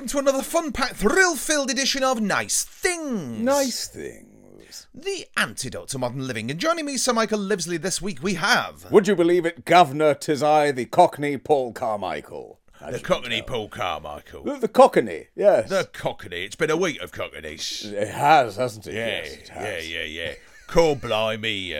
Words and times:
welcome 0.00 0.08
to 0.08 0.18
another 0.18 0.42
fun-packed, 0.42 0.96
thrill-filled 0.96 1.70
edition 1.70 2.02
of 2.02 2.22
Nice 2.22 2.64
Things. 2.64 3.38
Nice 3.38 3.86
things. 3.86 4.86
The 4.94 5.26
antidote 5.36 5.88
to 5.88 5.98
modern 5.98 6.26
living. 6.26 6.50
And 6.50 6.58
joining 6.58 6.86
me, 6.86 6.96
Sir 6.96 7.12
Michael 7.12 7.38
Livesley, 7.38 7.78
this 7.78 8.00
week 8.00 8.22
we 8.22 8.32
have 8.34 8.90
Would 8.90 9.06
you 9.06 9.14
believe 9.14 9.44
it, 9.44 9.66
Governor? 9.66 10.14
Tis 10.14 10.42
I, 10.42 10.70
the 10.70 10.86
Cockney 10.86 11.36
Paul 11.36 11.74
Carmichael. 11.74 12.60
As 12.80 12.94
the 12.94 13.00
Cockney. 13.00 13.42
Paul 13.42 13.68
Carmichael. 13.68 14.42
The, 14.44 14.54
the 14.54 14.68
Cockney, 14.68 15.26
yes. 15.36 15.68
The 15.68 15.86
Cockney. 15.92 16.44
It's 16.44 16.56
been 16.56 16.70
a 16.70 16.78
week 16.78 16.98
of 17.02 17.12
Cockneys. 17.12 17.84
It 17.84 18.08
has, 18.08 18.56
hasn't 18.56 18.86
it? 18.86 18.94
Yeah, 18.94 19.06
yes, 19.06 19.32
it 19.34 19.50
yeah, 19.54 19.80
yeah, 19.80 20.04
yeah. 20.04 20.34
Call 20.70 20.94
blimey, 20.94 21.74
uh, 21.74 21.78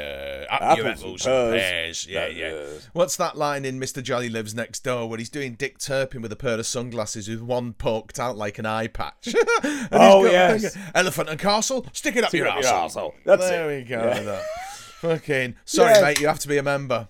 up 0.50 0.76
your 0.76 0.88
Apples 0.88 1.02
and 1.02 1.12
apples 1.12 1.26
and 1.26 1.32
pears. 1.52 1.60
pears. 1.62 2.06
Yeah, 2.08 2.20
That 2.26 2.34
yeah. 2.36 2.46
is. 2.48 2.88
What's 2.92 3.16
that 3.16 3.36
line 3.38 3.64
in 3.64 3.78
Mr. 3.78 4.02
Jolly 4.02 4.28
Lives 4.28 4.52
Next 4.54 4.80
Door 4.82 5.08
where 5.08 5.18
he's 5.18 5.28
doing 5.28 5.54
Dick 5.54 5.78
Turpin 5.78 6.22
with 6.22 6.32
a 6.32 6.36
pair 6.36 6.58
of 6.58 6.66
sunglasses 6.66 7.28
with 7.28 7.40
one 7.40 7.72
poked 7.72 8.18
out 8.18 8.36
like 8.36 8.58
an 8.58 8.66
eye 8.66 8.88
patch? 8.88 9.34
Oh, 9.92 10.24
got 10.24 10.32
yes. 10.32 10.76
Elephant 10.94 11.28
and 11.28 11.38
Castle, 11.38 11.86
stick 11.92 12.16
it 12.16 12.24
up 12.24 12.30
Stick 12.30 12.38
your 12.38 12.48
it 12.48 12.50
up 12.50 12.62
your 12.62 12.72
arsehole. 12.72 12.94
arsehole. 12.94 13.12
That's 13.24 13.48
there 13.48 13.70
it. 13.70 13.82
we 13.84 13.88
go. 13.88 14.02
Yeah. 14.02 14.42
Fucking 15.00 15.54
sorry, 15.64 15.94
Yeah. 15.94 16.00
mate. 16.02 16.20
You 16.20 16.26
have 16.28 16.38
to 16.40 16.48
be 16.48 16.56
a 16.58 16.62
member. 16.62 17.08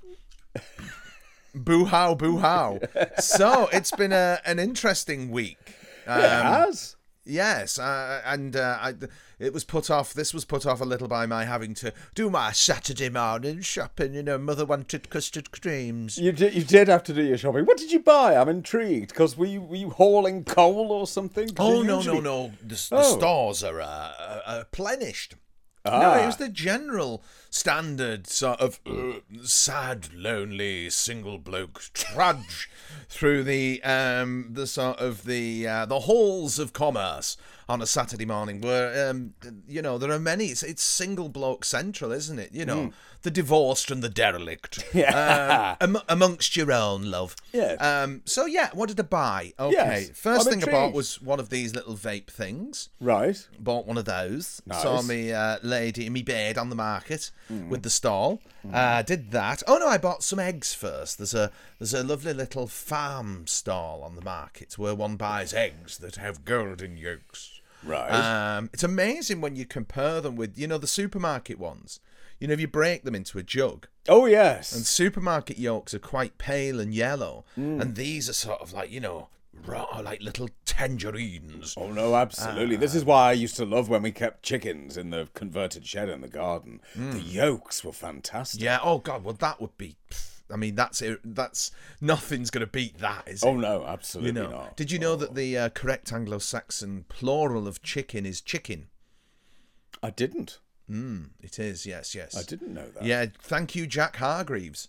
boo 1.54 1.84
how, 1.86 2.14
boo 2.14 2.38
how. 2.38 2.78
so 3.18 3.68
it's 3.72 3.90
been 3.92 4.12
a, 4.12 4.40
an 4.44 4.58
interesting 4.58 5.30
week. 5.30 5.58
Um, 6.06 6.20
it 6.20 6.28
has. 6.28 6.96
Yes, 7.30 7.78
uh, 7.78 8.20
and 8.24 8.56
uh, 8.56 8.78
I, 8.80 8.94
it 9.38 9.52
was 9.52 9.62
put 9.64 9.88
off. 9.90 10.12
This 10.12 10.34
was 10.34 10.44
put 10.44 10.66
off 10.66 10.80
a 10.80 10.84
little 10.84 11.06
by 11.08 11.26
my 11.26 11.44
having 11.44 11.74
to 11.74 11.92
do 12.14 12.28
my 12.28 12.50
Saturday 12.52 13.08
morning 13.08 13.60
shopping. 13.60 14.14
You 14.14 14.22
know, 14.24 14.36
mother 14.38 14.66
wanted 14.66 15.08
custard 15.10 15.50
creams. 15.52 16.18
You 16.18 16.32
did, 16.32 16.54
you 16.54 16.64
did 16.64 16.88
have 16.88 17.04
to 17.04 17.14
do 17.14 17.22
your 17.22 17.38
shopping. 17.38 17.66
What 17.66 17.78
did 17.78 17.92
you 17.92 18.00
buy? 18.00 18.34
I'm 18.36 18.48
intrigued. 18.48 19.10
Because 19.10 19.36
were 19.36 19.46
you, 19.46 19.62
were 19.62 19.76
you 19.76 19.90
hauling 19.90 20.44
coal 20.44 20.90
or 20.90 21.06
something? 21.06 21.50
Oh 21.58 21.82
no, 21.82 21.98
usually- 21.98 22.20
no, 22.20 22.46
no! 22.48 22.52
The, 22.62 22.74
the 22.74 22.96
Oh. 22.96 23.16
stores 23.18 23.62
are 23.62 23.80
uh, 23.80 23.84
uh, 23.86 24.40
uh, 24.46 24.64
plenished. 24.72 25.36
No, 25.84 25.92
Ah. 25.92 26.22
it 26.22 26.26
was 26.26 26.36
the 26.36 26.50
general 26.50 27.24
standard 27.48 28.26
sort 28.26 28.60
of 28.60 28.80
uh, 28.86 29.20
sad, 29.44 30.12
lonely 30.12 30.90
single 30.90 31.38
bloke 31.38 31.84
trudge 31.94 32.68
through 33.08 33.44
the 33.44 33.82
um 33.82 34.48
the 34.52 34.66
sort 34.66 34.98
of 34.98 35.24
the 35.24 35.66
uh, 35.66 35.86
the 35.86 36.00
halls 36.00 36.58
of 36.58 36.72
commerce 36.72 37.36
on 37.68 37.80
a 37.80 37.86
Saturday 37.86 38.24
morning, 38.26 38.60
where 38.60 39.08
um 39.10 39.34
you 39.68 39.80
know 39.82 39.96
there 39.98 40.10
are 40.10 40.18
many. 40.18 40.46
It's, 40.46 40.62
it's 40.62 40.82
single 40.82 41.28
bloke 41.28 41.64
central, 41.64 42.10
isn't 42.12 42.38
it? 42.38 42.50
You 42.52 42.64
know, 42.64 42.92
the 43.22 43.30
divorced 43.30 43.90
and 43.90 44.02
the 44.02 44.08
derelict. 44.08 44.84
Yeah. 44.94 45.76
Um, 45.80 45.96
am- 45.96 46.02
amongst 46.08 46.56
your 46.56 46.72
own 46.72 47.10
love. 47.10 47.36
Yes. 47.52 47.80
Um. 47.80 48.22
So 48.24 48.46
yeah, 48.46 48.70
what 48.74 48.88
did 48.88 48.98
I 48.98 49.04
buy? 49.04 49.52
Okay. 49.58 49.72
Yes, 49.72 50.10
First 50.14 50.46
I'm 50.48 50.52
thing 50.60 50.68
I 50.68 50.72
bought 50.72 50.92
was 50.92 51.20
one 51.22 51.38
of 51.38 51.48
these 51.48 51.74
little 51.74 51.94
vape 51.94 52.28
things 52.28 52.88
Right. 53.00 53.46
bought 53.58 53.86
one 53.86 53.98
of 53.98 54.04
those. 54.04 54.60
Nice. 54.66 54.82
Saw 54.82 55.02
me 55.02 55.32
uh, 55.32 55.58
lady 55.62 56.06
in 56.06 56.12
me 56.12 56.22
bed 56.22 56.58
on 56.58 56.70
the 56.70 56.76
market 56.76 57.30
Mm. 57.50 57.68
with 57.68 57.82
the 57.82 57.90
stall. 57.90 58.40
Uh, 58.72 59.02
did 59.02 59.30
that. 59.32 59.62
Oh 59.66 59.78
no, 59.78 59.86
I 59.88 59.96
bought 59.98 60.22
some 60.22 60.38
eggs 60.38 60.74
first. 60.74 61.18
There's 61.18 61.34
a 61.34 61.50
there's 61.78 61.94
a 61.94 62.02
lovely 62.04 62.32
little 62.34 62.66
farm 62.80 63.46
stall 63.46 64.02
on 64.02 64.16
the 64.16 64.22
market 64.24 64.78
where 64.78 64.94
one 64.94 65.16
buys 65.16 65.52
eggs 65.54 65.98
that 65.98 66.16
have 66.16 66.44
golden 66.44 66.96
yolks. 66.96 67.60
Right. 67.84 68.10
Um, 68.10 68.70
it's 68.72 68.82
amazing 68.82 69.40
when 69.40 69.56
you 69.56 69.64
compare 69.64 70.20
them 70.20 70.36
with 70.36 70.58
you 70.58 70.66
know 70.66 70.78
the 70.78 70.86
supermarket 70.86 71.58
ones. 71.58 72.00
You 72.38 72.48
know 72.48 72.54
if 72.54 72.60
you 72.60 72.68
break 72.68 73.04
them 73.04 73.14
into 73.14 73.38
a 73.38 73.42
jug, 73.42 73.86
oh, 74.08 74.24
yes. 74.26 74.72
and 74.74 74.84
supermarket 74.86 75.58
yolks 75.58 75.92
are 75.94 75.98
quite 75.98 76.38
pale 76.38 76.80
and 76.80 76.94
yellow, 76.94 77.44
Mm. 77.58 77.80
and 77.82 77.96
these 77.96 78.28
are 78.30 78.34
sort 78.34 78.60
of 78.62 78.72
like 78.72 78.90
you 78.90 79.00
know 79.00 79.28
raw 79.66 80.00
like 80.02 80.22
little 80.22 80.48
tangerines. 80.64 81.74
Oh 81.76 81.90
no, 81.92 82.14
absolutely. 82.14 82.76
this 82.76 82.94
is 82.94 83.04
why 83.04 83.28
I 83.28 83.32
used 83.32 83.56
to 83.56 83.64
love 83.66 83.88
when 83.88 84.02
we 84.02 84.10
kept 84.12 84.42
chickens 84.42 84.96
in 84.96 85.10
the 85.10 85.28
converted 85.34 85.86
shed 85.86 86.08
in 86.08 86.20
the 86.22 86.28
garden. 86.28 86.80
The 86.96 87.20
yolks 87.20 87.84
were 87.84 87.92
fantastic. 87.92 88.60
Yeah. 88.62 88.78
Oh 88.82 88.98
God. 88.98 89.22
Well, 89.24 89.34
that 89.34 89.60
would 89.60 89.76
be. 89.76 89.96
pff, 90.10 90.29
I 90.52 90.56
mean, 90.56 90.74
that's. 90.74 91.02
That's 91.24 91.70
nothing's 92.00 92.50
going 92.50 92.64
to 92.64 92.70
beat 92.70 92.98
that, 92.98 93.28
is 93.28 93.42
it? 93.42 93.46
Oh 93.46 93.56
no, 93.56 93.84
absolutely 93.84 94.40
you 94.40 94.48
know. 94.48 94.50
not. 94.50 94.76
Did 94.76 94.90
you 94.90 94.98
know 94.98 95.16
that 95.16 95.34
the 95.34 95.56
uh, 95.56 95.68
correct 95.70 96.12
Anglo-Saxon 96.12 97.04
plural 97.08 97.68
of 97.68 97.82
chicken 97.82 98.26
is 98.26 98.40
chicken? 98.40 98.88
I 100.02 100.10
didn't. 100.10 100.58
It 101.40 101.58
is. 101.58 101.86
Yes. 101.86 102.14
Yes. 102.14 102.36
I 102.36 102.42
didn't 102.42 102.74
know 102.74 102.88
that. 102.88 103.04
Yeah. 103.04 103.26
Thank 103.40 103.76
you, 103.76 103.86
Jack 103.86 104.16
Hargreaves. 104.16 104.88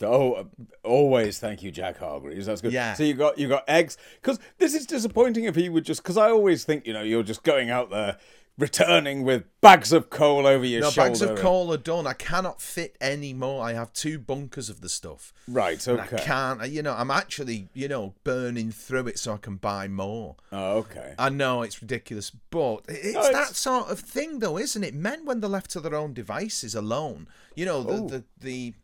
Oh, 0.00 0.32
uh, 0.32 0.44
always 0.82 1.38
thank 1.38 1.62
you, 1.62 1.70
Jack 1.70 1.98
Hargreaves. 1.98 2.46
That's 2.46 2.60
good. 2.60 2.72
Yeah. 2.72 2.94
So 2.94 3.02
you 3.02 3.14
got 3.14 3.38
you 3.38 3.48
got 3.48 3.64
eggs 3.68 3.98
because 4.20 4.38
this 4.58 4.74
is 4.74 4.86
disappointing 4.86 5.44
if 5.44 5.54
he 5.54 5.68
would 5.68 5.84
just 5.84 6.02
because 6.02 6.16
I 6.16 6.30
always 6.30 6.64
think 6.64 6.86
you 6.86 6.92
know 6.92 7.02
you're 7.02 7.22
just 7.22 7.42
going 7.42 7.70
out 7.70 7.90
there 7.90 8.16
returning 8.58 9.22
with 9.24 9.44
bags 9.60 9.92
of 9.92 10.10
coal 10.10 10.46
over 10.46 10.64
your 10.64 10.82
No, 10.82 10.90
shoulder. 10.90 11.08
bags 11.10 11.22
of 11.22 11.38
coal 11.38 11.72
are 11.72 11.76
done. 11.78 12.06
I 12.06 12.12
cannot 12.12 12.60
fit 12.60 12.96
any 13.00 13.32
more. 13.32 13.64
I 13.64 13.72
have 13.72 13.92
two 13.92 14.18
bunkers 14.18 14.68
of 14.68 14.80
the 14.82 14.88
stuff. 14.88 15.32
Right. 15.48 15.86
Okay. 15.86 16.16
I 16.16 16.20
can't. 16.20 16.60
Uh, 16.60 16.64
you 16.64 16.82
know, 16.82 16.94
I'm 16.94 17.10
actually, 17.10 17.68
you 17.74 17.88
know, 17.88 18.14
burning 18.24 18.70
through 18.70 19.06
it 19.08 19.18
so 19.18 19.34
I 19.34 19.36
can 19.38 19.56
buy 19.56 19.88
more. 19.88 20.36
Oh, 20.52 20.78
okay. 20.78 21.14
I 21.18 21.28
know 21.30 21.62
it's 21.62 21.80
ridiculous, 21.80 22.30
but 22.30 22.82
it's, 22.88 23.06
it's- 23.16 23.32
that 23.32 23.56
sort 23.56 23.88
of 23.90 23.98
thing, 24.00 24.40
though, 24.40 24.58
isn't 24.58 24.84
it? 24.84 24.94
Men, 24.94 25.24
when 25.24 25.40
they're 25.40 25.50
left 25.50 25.70
to 25.72 25.80
their 25.80 25.94
own 25.94 26.12
devices 26.12 26.74
alone, 26.74 27.28
you 27.54 27.64
know, 27.64 27.82
the 27.82 27.94
the, 28.08 28.24
the 28.40 28.74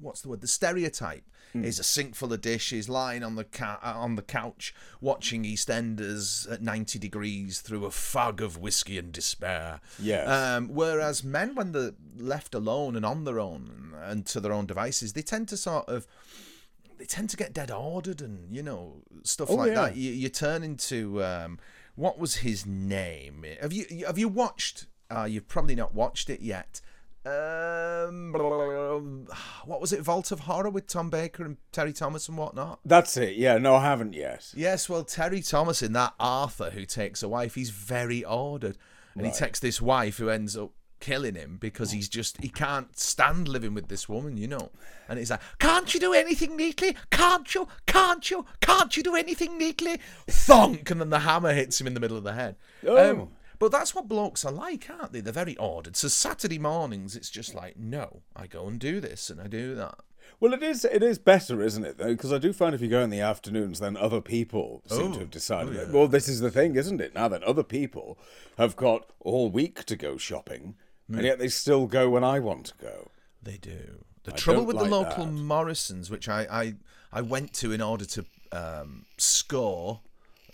what's 0.00 0.22
the 0.22 0.28
word? 0.28 0.40
The 0.40 0.46
stereotype 0.48 1.24
is 1.54 1.78
a 1.78 1.82
sink 1.84 2.14
full 2.14 2.32
of 2.32 2.40
dishes, 2.40 2.88
lying 2.88 3.22
on 3.22 3.34
the 3.36 3.44
ca- 3.44 3.78
on 3.82 4.16
the 4.16 4.22
couch, 4.22 4.74
watching 5.00 5.44
EastEnders 5.44 6.50
at 6.50 6.62
ninety 6.62 6.98
degrees 6.98 7.60
through 7.60 7.84
a 7.84 7.90
fog 7.90 8.40
of 8.40 8.58
whiskey 8.58 8.98
and 8.98 9.12
despair. 9.12 9.80
Yes. 9.98 10.28
Um, 10.28 10.68
whereas 10.68 11.24
men, 11.24 11.54
when 11.54 11.72
they're 11.72 11.92
left 12.16 12.54
alone 12.54 12.96
and 12.96 13.04
on 13.04 13.24
their 13.24 13.40
own 13.40 13.94
and 14.02 14.26
to 14.26 14.40
their 14.40 14.52
own 14.52 14.66
devices, 14.66 15.12
they 15.12 15.22
tend 15.22 15.48
to 15.48 15.56
sort 15.56 15.88
of 15.88 16.06
they 16.98 17.04
tend 17.04 17.30
to 17.30 17.36
get 17.36 17.52
dead 17.52 17.70
ordered 17.70 18.20
and 18.20 18.54
you 18.54 18.62
know 18.62 19.02
stuff 19.22 19.50
Oh, 19.50 19.54
like 19.54 19.68
yeah. 19.68 19.82
that. 19.82 19.96
You, 19.96 20.12
you 20.12 20.28
turn 20.28 20.62
into 20.62 21.22
um, 21.24 21.58
what 21.94 22.18
was 22.18 22.36
his 22.36 22.66
name? 22.66 23.44
Have 23.60 23.72
you 23.72 24.04
have 24.06 24.18
you 24.18 24.28
watched? 24.28 24.86
Uh, 25.10 25.24
you've 25.24 25.48
probably 25.48 25.74
not 25.74 25.94
watched 25.94 26.28
it 26.28 26.40
yet. 26.42 26.80
Um, 27.28 29.26
what 29.64 29.80
was 29.80 29.92
it? 29.92 30.00
Vault 30.02 30.32
of 30.32 30.40
Horror 30.40 30.70
with 30.70 30.86
Tom 30.86 31.10
Baker 31.10 31.44
and 31.44 31.56
Terry 31.72 31.92
Thomas 31.92 32.28
and 32.28 32.38
whatnot. 32.38 32.80
That's 32.84 33.16
it. 33.16 33.36
Yeah. 33.36 33.58
No, 33.58 33.76
I 33.76 33.84
haven't 33.84 34.14
yet. 34.14 34.52
Yes, 34.56 34.88
well, 34.88 35.04
Terry 35.04 35.42
Thomas 35.42 35.82
in 35.82 35.92
that 35.92 36.14
Arthur 36.18 36.70
who 36.70 36.84
takes 36.84 37.22
a 37.22 37.28
wife, 37.28 37.54
he's 37.54 37.70
very 37.70 38.24
ordered, 38.24 38.76
and 39.14 39.26
he 39.26 39.32
takes 39.32 39.58
this 39.60 39.80
wife 39.82 40.18
who 40.18 40.28
ends 40.28 40.56
up 40.56 40.70
killing 41.00 41.36
him 41.36 41.58
because 41.60 41.92
he's 41.92 42.08
just 42.08 42.40
he 42.42 42.48
can't 42.48 42.98
stand 42.98 43.46
living 43.46 43.72
with 43.74 43.88
this 43.88 44.08
woman, 44.08 44.36
you 44.36 44.48
know. 44.48 44.70
And 45.08 45.18
it's 45.18 45.30
like, 45.30 45.40
can't 45.58 45.92
you 45.94 46.00
do 46.00 46.12
anything 46.12 46.56
neatly? 46.56 46.96
Can't 47.10 47.52
you? 47.54 47.68
Can't 47.86 48.28
you? 48.30 48.44
Can't 48.60 48.96
you 48.96 49.02
do 49.02 49.14
anything 49.16 49.56
neatly? 49.58 49.98
Thunk, 50.26 50.90
and 50.90 51.00
then 51.00 51.10
the 51.10 51.20
hammer 51.20 51.52
hits 51.52 51.80
him 51.80 51.86
in 51.86 51.94
the 51.94 52.00
middle 52.00 52.16
of 52.16 52.24
the 52.24 52.32
head. 52.34 52.56
Um, 52.86 52.96
Oh. 52.96 53.28
But 53.58 53.72
that's 53.72 53.94
what 53.94 54.08
blokes 54.08 54.44
are 54.44 54.52
like, 54.52 54.88
aren't 54.90 55.12
they? 55.12 55.20
They're 55.20 55.32
very 55.32 55.56
ordered. 55.56 55.96
So 55.96 56.08
Saturday 56.08 56.58
mornings, 56.58 57.16
it's 57.16 57.30
just 57.30 57.54
like, 57.54 57.76
no, 57.76 58.22
I 58.36 58.46
go 58.46 58.66
and 58.66 58.78
do 58.78 59.00
this 59.00 59.30
and 59.30 59.40
I 59.40 59.46
do 59.46 59.74
that. 59.74 59.98
Well, 60.40 60.52
it 60.52 60.62
is. 60.62 60.84
It 60.84 61.02
is 61.02 61.18
better, 61.18 61.62
isn't 61.62 61.84
it? 61.84 61.98
Though, 61.98 62.12
because 62.12 62.32
I 62.32 62.38
do 62.38 62.52
find 62.52 62.74
if 62.74 62.80
you 62.80 62.88
go 62.88 63.02
in 63.02 63.10
the 63.10 63.20
afternoons, 63.20 63.80
then 63.80 63.96
other 63.96 64.20
people 64.20 64.82
seem 64.86 65.12
to 65.14 65.20
have 65.20 65.30
decided. 65.30 65.74
that, 65.74 65.92
Well, 65.92 66.06
this 66.06 66.28
is 66.28 66.40
the 66.40 66.50
thing, 66.50 66.76
isn't 66.76 67.00
it? 67.00 67.14
Now 67.14 67.28
that 67.28 67.42
other 67.42 67.62
people 67.64 68.18
have 68.56 68.76
got 68.76 69.10
all 69.20 69.50
week 69.50 69.84
to 69.84 69.96
go 69.96 70.16
shopping, 70.16 70.76
and 71.08 71.22
yet 71.22 71.38
they 71.38 71.48
still 71.48 71.86
go 71.86 72.10
when 72.10 72.24
I 72.24 72.38
want 72.40 72.66
to 72.66 72.74
go. 72.80 73.10
They 73.42 73.56
do. 73.56 74.04
The 74.24 74.34
I 74.34 74.36
trouble 74.36 74.64
with 74.64 74.76
like 74.76 74.84
the 74.84 74.90
local 74.90 75.24
that. 75.24 75.32
Morrisons, 75.32 76.10
which 76.10 76.28
I, 76.28 76.42
I, 76.50 76.74
I 77.12 77.22
went 77.22 77.54
to 77.54 77.72
in 77.72 77.80
order 77.80 78.04
to 78.04 78.24
um, 78.52 79.06
score, 79.16 80.00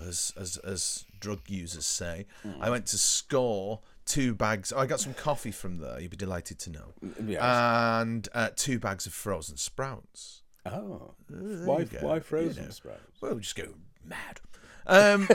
as, 0.01 0.33
as 0.39 0.57
as 0.59 1.05
drug 1.21 1.41
users 1.49 1.87
say, 1.87 2.27
Hmm. 2.43 2.53
I 2.61 2.71
went 2.71 2.87
to 2.87 2.99
score 2.99 3.81
two 4.05 4.35
bags. 4.35 4.73
I 4.73 4.87
got 4.87 5.01
some 5.01 5.15
coffee 5.15 5.51
from 5.51 5.79
there. 5.79 5.99
You'd 6.01 6.11
be 6.11 6.17
delighted 6.17 6.59
to 6.61 6.71
know. 6.71 6.93
yes. 7.25 7.41
And 7.43 8.29
uh, 8.35 8.51
two 8.55 8.79
bags 8.79 9.07
of 9.07 9.13
frozen 9.15 9.57
sprouts. 9.57 10.43
Oh, 10.67 11.15
There 11.29 11.67
why? 11.67 11.81
you 11.81 11.89
Why 12.01 12.15
you 12.17 12.21
frozen 12.21 12.65
know. 12.65 12.71
sprouts? 12.71 13.21
Well, 13.21 13.35
just 13.37 13.55
go 13.57 13.75
mad. 14.05 14.41
Um, 14.87 15.29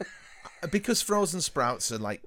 because 0.70 1.02
frozen 1.02 1.40
sprouts 1.40 1.90
are 1.92 1.98
like 1.98 2.22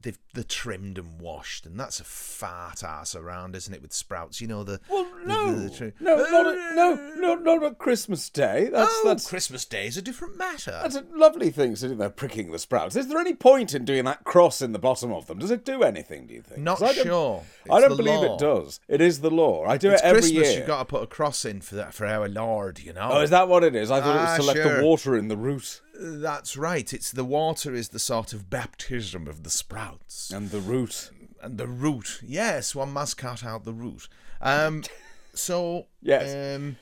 they've 0.00 0.18
they're 0.34 0.44
trimmed 0.44 0.96
and 0.98 1.20
washed, 1.20 1.66
and 1.66 1.78
that's 1.78 2.00
a 2.00 2.04
fart 2.04 2.82
ass 2.82 3.14
around, 3.14 3.54
isn't 3.54 3.74
it? 3.74 3.82
With 3.82 3.92
sprouts, 3.92 4.40
you 4.40 4.46
know 4.48 4.64
the 4.64 4.80
Well, 4.88 5.06
no, 5.26 5.52
the- 5.54 5.68
the 5.68 5.70
tri- 5.70 5.92
no, 6.00 6.16
not 6.16 6.46
a, 6.46 6.74
no, 6.74 6.94
no, 7.16 7.34
not 7.34 7.62
at 7.64 7.78
Christmas 7.78 8.28
Day. 8.30 8.68
That's 8.72 8.90
oh, 8.92 9.02
that's 9.06 9.28
Christmas 9.28 9.64
Day 9.64 9.86
is 9.86 9.96
a 9.96 10.02
different 10.02 10.38
matter. 10.38 10.70
that's 10.82 10.96
a 10.96 11.04
lovely 11.14 11.50
thing 11.50 11.76
sitting 11.76 11.98
there 11.98 12.08
pricking 12.10 12.50
the 12.50 12.58
sprouts. 12.58 12.96
Is 12.96 13.08
there 13.08 13.18
any 13.18 13.34
point 13.34 13.74
in 13.74 13.84
doing 13.84 14.04
that 14.06 14.24
cross 14.24 14.62
in 14.62 14.72
the 14.72 14.78
bottom 14.78 15.12
of 15.12 15.26
them? 15.26 15.38
Does 15.38 15.50
it 15.50 15.64
do 15.64 15.82
anything? 15.82 16.26
Do 16.26 16.34
you 16.34 16.42
think? 16.42 16.60
Not 16.62 16.82
I 16.82 16.92
sure. 16.94 17.42
I 17.70 17.80
don't 17.80 17.96
believe 17.96 18.20
law. 18.20 18.34
it 18.34 18.38
does. 18.40 18.80
It 18.88 19.00
is 19.00 19.20
the 19.20 19.30
law. 19.30 19.66
I 19.66 19.76
do 19.76 19.90
It's 19.90 20.02
it 20.02 20.06
every 20.06 20.20
Christmas. 20.22 20.48
year. 20.48 20.58
You've 20.58 20.66
got 20.66 20.78
to 20.78 20.84
put 20.86 21.02
a 21.02 21.06
cross 21.06 21.44
in 21.44 21.60
for 21.60 21.74
that 21.74 21.92
for 21.94 22.06
our 22.06 22.28
Lord. 22.28 22.78
You 22.78 22.92
know. 22.94 23.10
Oh, 23.12 23.20
is 23.20 23.30
that 23.30 23.48
what 23.48 23.64
it 23.64 23.76
is? 23.76 23.90
I 23.90 24.00
thought 24.00 24.16
it 24.16 24.20
Ah, 24.20 24.36
was 24.38 24.46
to 24.46 24.52
let 24.62 24.76
the 24.78 24.82
water 24.84 25.16
in 25.16 25.28
the 25.28 25.36
root 25.36 25.80
That's 26.00 26.56
right. 26.56 26.90
It's 26.92 27.10
the 27.12 27.24
water 27.24 27.74
is 27.74 27.90
the 27.90 27.98
sort 27.98 28.32
of 28.32 28.48
baptism 28.48 29.28
of 29.28 29.42
the 29.42 29.50
sprouts. 29.50 30.21
And 30.30 30.50
the 30.50 30.60
root. 30.60 31.10
and 31.42 31.58
the 31.58 31.66
root. 31.66 32.20
Yes, 32.24 32.74
one 32.74 32.92
must 32.92 33.16
cut 33.16 33.44
out 33.44 33.64
the 33.64 33.72
root. 33.72 34.08
Um, 34.40 34.84
so 35.34 35.86
Yes. 36.00 36.56
um, 36.58 36.76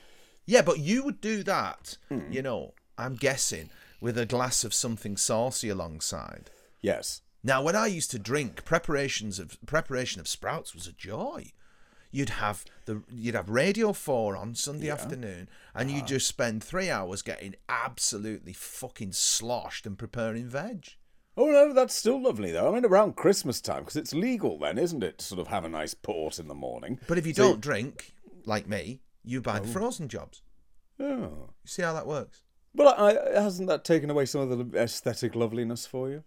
yeah, 0.47 0.63
but 0.63 0.79
you 0.81 1.05
would 1.05 1.21
do 1.21 1.43
that. 1.45 1.97
Hmm. 2.09 2.31
You 2.31 2.43
know, 2.43 2.75
I'm 2.99 3.15
guessing 3.17 3.71
with 4.01 4.19
a 4.19 4.27
glass 4.27 4.65
of 4.65 4.75
something 4.75 5.17
saucy 5.17 5.69
alongside. 5.69 6.51
Yes. 6.83 7.23
Now, 7.43 7.63
when 7.63 7.77
I 7.77 7.87
used 7.87 8.11
to 8.11 8.19
drink, 8.19 8.65
preparations 8.65 9.39
of 9.39 9.57
preparation 9.65 10.21
of 10.21 10.29
sprouts 10.29 10.75
was 10.75 10.87
a 10.87 10.93
joy. 10.93 11.53
You'd 12.11 12.31
have 12.31 12.65
the 12.87 13.03
you'd 13.09 13.37
have 13.37 13.49
Radio 13.49 13.93
Four 13.93 14.37
on 14.37 14.55
Sunday 14.57 14.91
afternoon, 14.91 15.49
and 15.75 15.89
Ah. 15.91 15.95
you'd 15.95 16.09
just 16.09 16.27
spend 16.27 16.63
three 16.65 16.91
hours 16.91 17.23
getting 17.23 17.55
absolutely 17.69 18.53
fucking 18.53 19.13
sloshed 19.13 19.87
and 19.87 19.97
preparing 19.97 20.49
veg. 20.49 20.97
Oh 21.37 21.47
no, 21.51 21.73
that's 21.73 21.95
still 21.95 22.21
lovely 22.23 22.51
though. 22.53 22.69
I 22.71 22.75
mean, 22.75 22.85
around 22.85 23.17
Christmas 23.17 23.61
time 23.61 23.81
because 23.81 23.97
it's 23.97 24.13
legal 24.15 24.59
then, 24.59 24.79
isn't 24.79 25.03
it, 25.03 25.19
to 25.19 25.25
sort 25.25 25.41
of 25.41 25.47
have 25.49 25.65
a 25.65 25.69
nice 25.69 25.95
port 25.95 26.39
in 26.39 26.49
the 26.49 26.55
morning? 26.55 26.99
But 27.09 27.19
if 27.19 27.27
you 27.27 27.35
So- 27.35 27.51
don't 27.51 27.61
drink, 27.61 28.13
like 28.45 28.67
me, 28.69 29.01
you 29.25 29.41
buy 29.41 29.61
the 29.61 29.69
frozen 29.69 30.09
jobs. 30.09 30.43
Oh. 30.99 31.05
You 31.63 31.67
see 31.67 31.83
how 31.83 31.93
that 31.95 32.07
works? 32.07 32.43
But 32.75 32.99
I, 32.99 33.41
hasn't 33.41 33.69
that 33.69 33.85
taken 33.85 34.11
away 34.11 34.27
some 34.27 34.43
of 34.51 34.71
the 34.73 34.79
aesthetic 34.79 35.35
loveliness 35.35 35.87
for 35.87 36.09
you? 36.11 36.25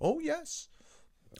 Oh 0.00 0.18
yes. 0.18 0.68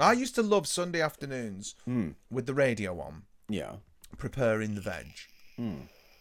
I 0.00 0.12
used 0.12 0.34
to 0.36 0.42
love 0.42 0.66
Sunday 0.66 1.00
afternoons 1.02 1.74
Hmm. 1.84 2.10
with 2.30 2.46
the 2.46 2.54
radio 2.54 2.98
on, 3.00 3.24
Yeah. 3.48 3.76
preparing 4.16 4.74
the 4.74 4.80
veg. 4.80 5.08
Hmm. 5.56 5.80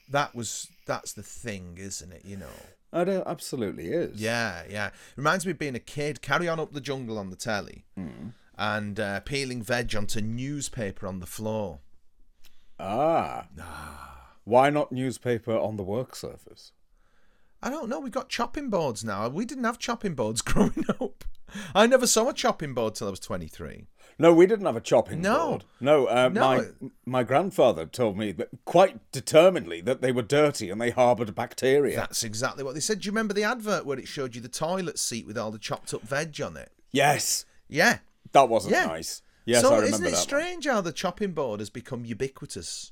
That 0.10 0.36
was 0.36 0.68
that's 0.86 1.14
the 1.14 1.24
thing, 1.24 1.78
isn't 1.78 2.12
it? 2.12 2.26
You 2.26 2.38
know. 2.38 2.50
It 2.94 3.08
uh, 3.10 3.24
absolutely 3.26 3.88
is. 3.92 4.20
Yeah, 4.22 4.64
yeah. 4.70 4.90
Reminds 5.16 5.46
me 5.46 5.52
of 5.52 5.60
being 5.60 5.76
a 5.76 5.80
kid. 5.80 6.22
Carry 6.22 6.48
on 6.48 6.60
up 6.60 6.74
the 6.74 6.82
jungle 6.82 7.18
on 7.18 7.30
the 7.30 7.36
telly, 7.38 7.86
Hmm. 7.96 8.30
and 8.58 9.00
uh, 9.00 9.20
peeling 9.22 9.62
veg 9.64 9.96
onto 9.96 10.20
newspaper 10.22 11.08
on 11.08 11.20
the 11.20 11.26
floor. 11.26 11.80
Ah. 12.80 13.48
Why 14.44 14.70
not 14.70 14.92
newspaper 14.92 15.56
on 15.58 15.78
the 15.78 15.84
work 15.84 16.16
surface? 16.16 16.72
I 17.62 17.70
don't 17.70 17.90
know. 17.90 18.00
We've 18.00 18.12
got 18.12 18.28
chopping 18.30 18.70
boards 18.70 19.04
now. 19.04 19.28
We 19.30 19.46
didn't 19.46 19.66
have 19.66 19.78
chopping 19.78 20.16
boards 20.16 20.42
growing 20.42 20.86
up. 21.00 21.24
I 21.76 21.86
never 21.86 22.08
saw 22.08 22.30
a 22.30 22.34
chopping 22.34 22.74
board 22.74 22.96
till 22.96 23.08
I 23.08 23.12
was 23.12 23.20
twenty 23.20 23.48
three. 23.48 23.86
No, 24.22 24.34
we 24.34 24.46
didn't 24.46 24.66
have 24.66 24.76
a 24.76 24.82
chopping 24.82 25.22
No. 25.22 25.50
board. 25.50 25.64
No, 25.80 26.06
uh, 26.06 26.30
No. 26.32 26.42
my 26.42 26.66
my 27.06 27.24
grandfather 27.24 27.86
told 27.86 28.18
me 28.18 28.32
that 28.34 28.50
quite 28.66 29.12
determinedly 29.12 29.82
that 29.82 30.02
they 30.02 30.12
were 30.12 30.22
dirty 30.22 30.70
and 30.70 30.80
they 30.80 30.92
harboured 30.92 31.34
bacteria. 31.36 31.96
That's 31.98 32.24
exactly 32.24 32.64
what 32.64 32.74
they 32.76 32.80
said. 32.80 33.00
Do 33.02 33.08
you 33.08 33.12
remember 33.12 33.34
the 33.34 33.44
advert 33.44 33.86
where 33.86 33.98
it 34.00 34.08
showed 34.08 34.36
you 34.36 34.42
the 34.42 34.48
toilet 34.48 35.00
seat 35.00 35.26
with 35.28 35.38
all 35.38 35.52
the 35.52 35.60
chopped 35.60 35.94
up 35.94 36.04
veg 36.04 36.40
on 36.42 36.56
it? 36.58 36.72
yes, 36.92 37.46
Yeah. 37.68 38.00
that 38.32 38.48
wasn't 38.48 38.74
Yeah. 38.74 38.86
nice. 38.86 39.22
Yes, 39.46 39.62
so 39.62 39.70
I 39.70 39.76
remember 39.78 39.96
isn't 39.96 40.06
it 40.06 40.10
that. 40.12 40.16
one. 40.18 40.22
strange 40.24 40.66
how 40.68 40.82
the 40.82 40.92
chopping 40.92 41.32
board 41.32 41.60
has 41.60 41.70
become 41.72 42.06
ubiquitous? 42.06 42.92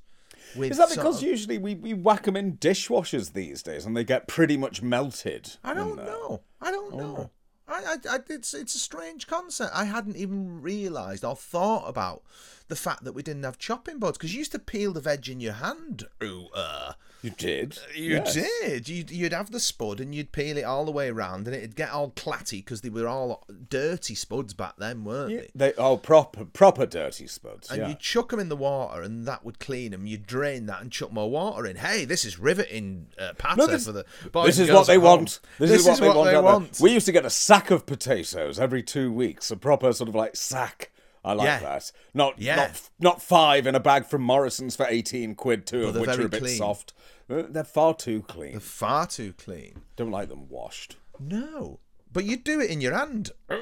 With 0.55 0.71
Is 0.71 0.77
that 0.79 0.89
because 0.89 1.17
of- 1.21 1.27
usually 1.29 1.59
we, 1.59 1.75
we 1.75 1.93
whack 1.93 2.23
them 2.23 2.35
in 2.35 2.57
dishwashers 2.57 3.33
these 3.33 3.61
days 3.61 3.85
and 3.85 3.95
they 3.95 4.03
get 4.03 4.27
pretty 4.27 4.57
much 4.57 4.81
melted? 4.81 5.57
I 5.63 5.75
don't 5.75 5.95
know. 5.97 6.41
I 6.59 6.71
don't 6.71 6.95
know. 6.97 7.29
I, 7.69 7.93
I, 7.93 8.15
I, 8.15 8.19
it's 8.29 8.53
it's 8.53 8.75
a 8.75 8.79
strange 8.79 9.27
concept. 9.27 9.71
I 9.73 9.85
hadn't 9.85 10.17
even 10.17 10.61
realised 10.61 11.23
or 11.23 11.35
thought 11.35 11.87
about 11.87 12.23
the 12.67 12.75
fact 12.75 13.03
that 13.03 13.13
we 13.13 13.23
didn't 13.23 13.43
have 13.43 13.57
chopping 13.57 13.99
boards 13.99 14.17
because 14.17 14.33
you 14.33 14.39
used 14.39 14.51
to 14.53 14.59
peel 14.59 14.93
the 14.93 15.01
veg 15.01 15.29
in 15.29 15.39
your 15.39 15.53
hand. 15.53 16.05
Ooh, 16.23 16.47
uh. 16.53 16.93
You 17.21 17.31
did. 17.31 17.77
You 17.93 18.11
Yes. 18.15 18.33
did. 18.33 18.87
You'd, 18.87 19.11
you'd 19.11 19.33
have 19.33 19.51
the 19.51 19.59
spud 19.59 19.99
and 19.99 20.15
you'd 20.15 20.31
peel 20.31 20.57
it 20.57 20.63
all 20.63 20.85
the 20.85 20.91
way 20.91 21.09
around, 21.09 21.47
and 21.47 21.55
it'd 21.55 21.75
get 21.75 21.89
all 21.91 22.11
clatty 22.11 22.63
because 22.63 22.79
they 22.81 22.89
were 22.89 23.07
all 23.07 23.45
dirty 23.69 24.15
spuds 24.15 24.53
back 24.53 24.75
then, 24.77 25.03
weren't 25.03 25.31
Yeah, 25.31 25.41
they? 25.53 25.71
They 25.71 25.73
oh 25.77 25.97
proper 25.97 26.45
proper 26.45 26.85
dirty 26.85 27.27
spuds. 27.27 27.69
And 27.69 27.79
yeah. 27.81 27.87
you'd 27.89 27.99
chuck 27.99 28.29
them 28.29 28.39
in 28.39 28.47
the 28.47 28.55
water, 28.55 29.01
and 29.01 29.27
that 29.27 29.43
would 29.43 29.59
clean 29.59 29.91
them. 29.91 30.05
You'd 30.07 30.25
drain 30.27 30.65
that 30.67 30.81
and 30.81 30.91
chuck 30.91 31.11
more 31.11 31.29
water 31.29 31.65
in. 31.65 31.75
Hey, 31.75 32.05
this 32.05 32.23
is 32.23 32.39
riveting 32.39 33.07
uh, 33.17 33.33
No, 33.57 33.67
this, 33.67 33.85
for 33.85 33.91
the 33.91 34.05
boys 34.31 34.55
this 34.57 34.59
is 34.69 34.73
what 34.73 34.87
they 34.87 34.95
home. 34.95 35.03
want. 35.03 35.39
This, 35.57 35.71
is 35.71 35.87
what 35.87 35.99
they 35.99 36.07
want. 36.07 36.29
there. 36.29 36.41
want. 36.41 36.79
We 36.79 36.91
used 36.93 37.05
to 37.07 37.11
get 37.11 37.25
a 37.25 37.29
sack 37.29 37.69
of 37.69 37.85
potatoes 37.85 38.59
every 38.59 38.81
two 38.81 39.11
weeks, 39.11 39.51
a 39.51 39.57
proper 39.57 39.91
sort 39.91 40.07
of 40.07 40.15
like 40.15 40.35
sack. 40.37 40.91
I 41.29 41.33
like 41.33 41.45
Yeah. 41.45 41.59
that. 41.59 41.91
Not 42.13 42.39
Yeah. 42.39 42.55
not 42.55 42.81
not 42.99 43.21
five 43.21 43.65
in 43.67 43.75
a 43.75 43.79
bag 43.79 44.05
from 44.05 44.21
Morrison's 44.23 44.75
for 44.75 44.85
eighteen 44.89 45.35
quid, 45.35 45.65
two 45.65 45.85
of 45.87 45.95
which 45.95 46.09
are 46.09 46.21
a 46.25 46.29
bit 46.29 46.41
clean. 46.41 46.57
soft. 46.57 46.93
Uh, 47.29 47.43
They're 47.47 47.63
far 47.63 47.93
too 47.93 48.23
clean. 48.23 48.51
They're 48.53 48.59
far 48.59 49.05
too 49.07 49.33
clean. 49.33 49.81
Don't 49.95 50.11
like 50.11 50.29
them 50.29 50.49
washed. 50.49 50.97
No, 51.19 51.79
but 52.11 52.25
you'd 52.25 52.43
do 52.43 52.59
it 52.59 52.69
in 52.69 52.81
your 52.81 52.93
hand. 52.95 53.31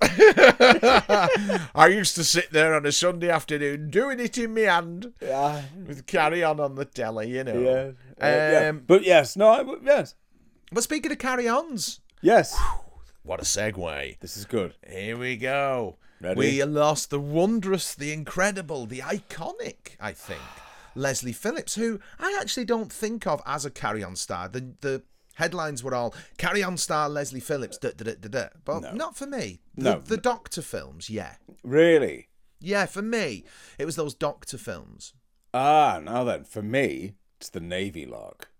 I 0.02 1.90
used 1.94 2.14
to 2.14 2.24
sit 2.24 2.52
there 2.52 2.74
on 2.74 2.86
a 2.86 2.92
Sunday 2.92 3.28
afternoon 3.28 3.90
doing 3.90 4.18
it 4.18 4.38
in 4.38 4.54
my 4.54 4.62
hand 4.62 5.12
Yeah, 5.20 5.62
with 5.86 6.06
carry 6.06 6.42
on 6.42 6.58
on 6.58 6.74
the 6.74 6.86
telly, 6.86 7.28
you 7.30 7.44
know. 7.44 7.60
yeah, 7.60 7.90
uh, 8.24 8.26
yeah. 8.62 8.68
Um, 8.70 8.82
But 8.86 9.04
yes, 9.04 9.36
no, 9.36 9.48
I, 9.48 9.62
yes, 9.84 10.14
But 10.72 10.84
speaking 10.84 11.12
of 11.12 11.18
carry 11.18 11.46
ons, 11.48 12.00
yes. 12.22 12.58
what 13.22 13.40
a 13.40 13.44
segue. 13.44 14.18
This 14.20 14.36
is 14.38 14.46
good. 14.46 14.74
Here 14.88 15.18
we 15.18 15.36
go. 15.36 15.96
Ready? 16.20 16.38
We 16.38 16.64
lost 16.64 17.10
the 17.10 17.20
wondrous, 17.20 17.94
the 17.94 18.12
incredible, 18.12 18.86
the 18.86 18.98
iconic, 19.00 19.96
I 20.00 20.12
think, 20.12 20.40
Leslie 20.94 21.32
Phillips, 21.32 21.74
who 21.76 21.98
I 22.18 22.36
actually 22.40 22.66
don't 22.66 22.92
think 22.92 23.26
of 23.26 23.40
as 23.46 23.64
a 23.64 23.70
carry 23.70 24.02
on 24.02 24.16
star. 24.16 24.48
The 24.48 24.72
the 24.80 25.02
headlines 25.34 25.82
were 25.82 25.94
all 25.94 26.14
carry 26.36 26.62
on 26.62 26.76
star 26.76 27.08
Leslie 27.08 27.40
Phillips, 27.40 27.78
da, 27.78 27.90
da, 27.96 28.04
da, 28.04 28.14
da, 28.20 28.28
da. 28.28 28.48
but 28.64 28.94
not 28.94 29.16
for 29.16 29.26
me. 29.26 29.60
The, 29.74 29.82
No. 29.94 30.00
the 30.00 30.18
Doctor 30.18 30.60
films, 30.60 31.08
yeah. 31.08 31.36
Really? 31.62 32.28
Yeah, 32.60 32.84
for 32.84 33.00
me, 33.00 33.44
it 33.78 33.86
was 33.86 33.96
those 33.96 34.14
Doctor 34.14 34.58
films. 34.58 35.14
Ah, 35.54 35.98
now 36.04 36.24
then, 36.24 36.44
for 36.44 36.60
me, 36.62 37.14
it's 37.38 37.48
the 37.48 37.60
Navy 37.60 38.04
Lark. 38.04 38.50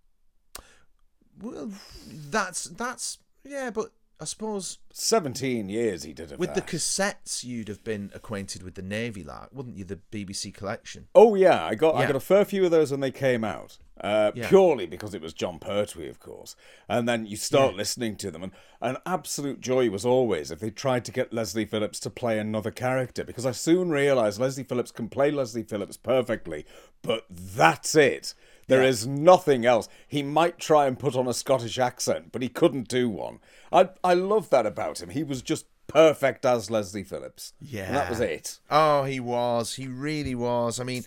Well, 1.38 1.70
that's, 2.08 2.64
that's, 2.64 3.18
yeah, 3.44 3.70
but 3.70 3.90
I 4.20 4.24
suppose 4.24 4.78
Seventeen 4.92 5.68
years 5.68 6.02
he 6.02 6.12
did 6.12 6.32
it 6.32 6.38
with 6.38 6.54
the 6.54 6.60
cassettes, 6.62 7.44
you'd 7.44 7.68
have 7.68 7.84
been 7.84 8.10
acquainted 8.12 8.62
with 8.62 8.74
the 8.74 8.82
Navy 8.82 9.22
Lark, 9.22 9.50
wouldn't 9.52 9.76
you? 9.76 9.84
The 9.84 10.00
BBC 10.10 10.52
collection. 10.52 11.06
Oh 11.14 11.36
yeah, 11.36 11.64
I 11.64 11.76
got 11.76 11.94
I 11.94 12.06
got 12.06 12.16
a 12.16 12.20
fair 12.20 12.44
few 12.44 12.64
of 12.64 12.72
those 12.72 12.90
when 12.90 13.00
they 13.00 13.12
came 13.12 13.44
out. 13.44 13.78
Uh, 14.00 14.32
Yeah. 14.34 14.48
Purely 14.48 14.86
because 14.86 15.14
it 15.14 15.22
was 15.22 15.32
Jon 15.32 15.58
Pertwee, 15.58 16.08
of 16.08 16.18
course. 16.18 16.56
And 16.88 17.08
then 17.08 17.26
you 17.26 17.36
start 17.36 17.74
listening 17.76 18.16
to 18.16 18.30
them, 18.30 18.42
and 18.42 18.52
an 18.80 18.96
absolute 19.06 19.60
joy 19.60 19.90
was 19.90 20.04
always 20.04 20.50
if 20.50 20.58
they 20.58 20.70
tried 20.70 21.04
to 21.04 21.12
get 21.12 21.32
Leslie 21.32 21.66
Phillips 21.66 22.00
to 22.00 22.10
play 22.10 22.38
another 22.38 22.70
character. 22.70 23.24
Because 23.24 23.46
I 23.46 23.52
soon 23.52 23.90
realised 23.90 24.40
Leslie 24.40 24.64
Phillips 24.64 24.90
can 24.90 25.08
play 25.08 25.30
Leslie 25.30 25.62
Phillips 25.62 25.96
perfectly, 25.96 26.66
but 27.02 27.26
that's 27.30 27.94
it. 27.94 28.34
There 28.70 28.82
is 28.82 29.04
Yeah. 29.04 29.12
nothing 29.12 29.66
else. 29.66 29.88
He 30.08 30.22
might 30.22 30.58
try 30.58 30.86
and 30.86 30.98
put 30.98 31.14
on 31.16 31.28
a 31.28 31.34
Scottish 31.34 31.78
accent, 31.78 32.32
but 32.32 32.40
he 32.42 32.48
couldn't 32.48 32.88
do 32.88 33.08
one. 33.10 33.40
I 33.72 33.90
I 34.02 34.14
love 34.14 34.48
that 34.50 34.64
about 34.66 35.00
him. 35.02 35.10
He 35.10 35.22
was 35.22 35.42
just 35.42 35.66
perfect 35.86 36.44
as 36.46 36.70
Leslie 36.70 37.02
Phillips. 37.04 37.52
Yeah. 37.60 37.86
And 37.88 37.96
that 37.96 38.10
was 38.10 38.20
it. 38.20 38.60
Oh, 38.70 39.04
he 39.04 39.18
was. 39.20 39.74
He 39.74 39.86
really 39.88 40.34
was. 40.36 40.78
I 40.80 40.84
mean, 40.84 41.04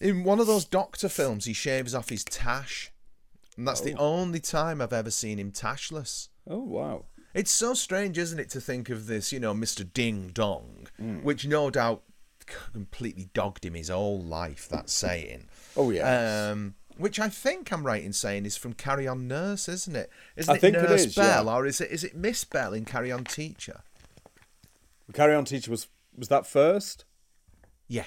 in 0.00 0.24
one 0.24 0.40
of 0.40 0.46
those 0.48 0.64
Doctor 0.64 1.08
films, 1.08 1.44
he 1.44 1.52
shaves 1.52 1.94
off 1.94 2.08
his 2.08 2.24
tash. 2.24 2.90
And 3.56 3.68
that's 3.68 3.80
the 3.80 3.94
only 3.94 4.40
time 4.40 4.80
I've 4.80 4.92
ever 4.92 5.10
seen 5.10 5.38
him 5.38 5.52
tashless. 5.52 6.28
Oh 6.48 6.58
wow. 6.58 7.04
It's 7.34 7.50
so 7.50 7.72
strange, 7.74 8.18
isn't 8.18 8.38
it, 8.40 8.50
to 8.50 8.60
think 8.60 8.90
of 8.90 9.06
this, 9.06 9.32
you 9.32 9.40
know, 9.40 9.54
Mr. 9.54 9.90
Ding 9.90 10.30
Dong, 10.34 10.88
Mm. 11.00 11.22
which 11.22 11.46
no 11.46 11.70
doubt 11.70 12.02
completely 12.72 13.30
dogged 13.32 13.64
him 13.64 13.74
his 13.74 13.88
whole 13.88 14.20
life, 14.20 14.68
that 14.68 14.90
saying. 14.90 15.48
Oh 15.76 15.90
yeah. 15.90 16.50
Um, 16.50 16.74
which 16.98 17.18
I 17.18 17.28
think 17.28 17.72
I'm 17.72 17.84
right 17.86 18.02
in 18.02 18.12
saying 18.12 18.44
is 18.46 18.56
from 18.56 18.74
Carry 18.74 19.08
On 19.08 19.26
Nurse, 19.26 19.68
isn't 19.68 19.96
it? 19.96 20.10
Isn't 20.36 20.52
I 20.52 20.56
it 20.56 20.60
think 20.60 20.76
it 20.76 20.82
Nurse 20.82 21.06
is, 21.06 21.16
yeah. 21.16 21.42
Bell, 21.42 21.48
or 21.48 21.66
is 21.66 21.80
it 21.80 21.90
is 21.90 22.04
it 22.04 22.14
Miss 22.14 22.44
Bell 22.44 22.72
in 22.74 22.84
Carry 22.84 23.10
On 23.10 23.24
Teacher? 23.24 23.80
Carry 25.12 25.34
on 25.34 25.44
teacher 25.44 25.70
was 25.70 25.88
was 26.16 26.28
that 26.28 26.46
first? 26.46 27.04
Yeah. 27.88 28.04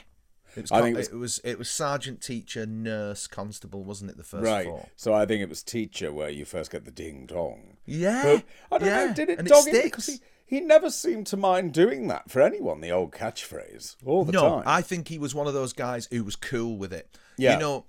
It 0.56 0.62
was, 0.62 0.72
I 0.72 0.82
think 0.82 0.98
it 0.98 1.08
it 1.08 1.14
was- 1.14 1.40
was 1.40 1.42
it 1.44 1.58
was 1.60 1.70
sergeant, 1.70 2.22
teacher, 2.22 2.66
nurse, 2.66 3.28
constable, 3.28 3.84
wasn't 3.84 4.12
it? 4.12 4.18
The 4.18 4.24
first 4.24 4.46
right. 4.46 4.66
four. 4.66 4.88
So 4.96 5.14
I 5.14 5.26
think 5.26 5.42
it 5.42 5.50
was 5.50 5.62
teacher 5.62 6.14
where 6.14 6.30
you 6.30 6.46
first 6.46 6.72
get 6.72 6.86
the 6.86 6.92
ding 6.92 7.26
dong. 7.26 7.78
Yeah, 7.86 8.24
But 8.24 8.44
I 8.76 8.78
don't 8.80 8.88
yeah. 8.88 9.06
know. 9.08 9.14
Did 9.14 9.30
it 9.30 9.40
and 9.40 9.48
dog 9.48 9.68
it 9.68 9.84
because 9.84 10.06
he. 10.08 10.20
He 10.46 10.60
never 10.62 10.90
seemed 10.90 11.28
to 11.28 11.38
mind 11.38 11.74
doing 11.74 12.08
that 12.08 12.30
for 12.30 12.42
anyone. 12.42 12.82
The 12.82 12.92
old 12.92 13.12
catchphrase 13.12 13.96
all 14.06 14.24
the 14.26 14.32
no, 14.32 14.42
time. 14.58 14.64
I 14.66 14.82
think 14.82 15.08
he 15.08 15.18
was 15.18 15.34
one 15.36 15.48
of 15.48 15.54
those 15.54 15.74
guys 15.74 16.08
who 16.12 16.24
was 16.24 16.36
cool 16.36 16.78
with 16.78 16.94
it. 16.94 17.18
Yeah. 17.38 17.54
You 17.56 17.60
know, 17.60 17.86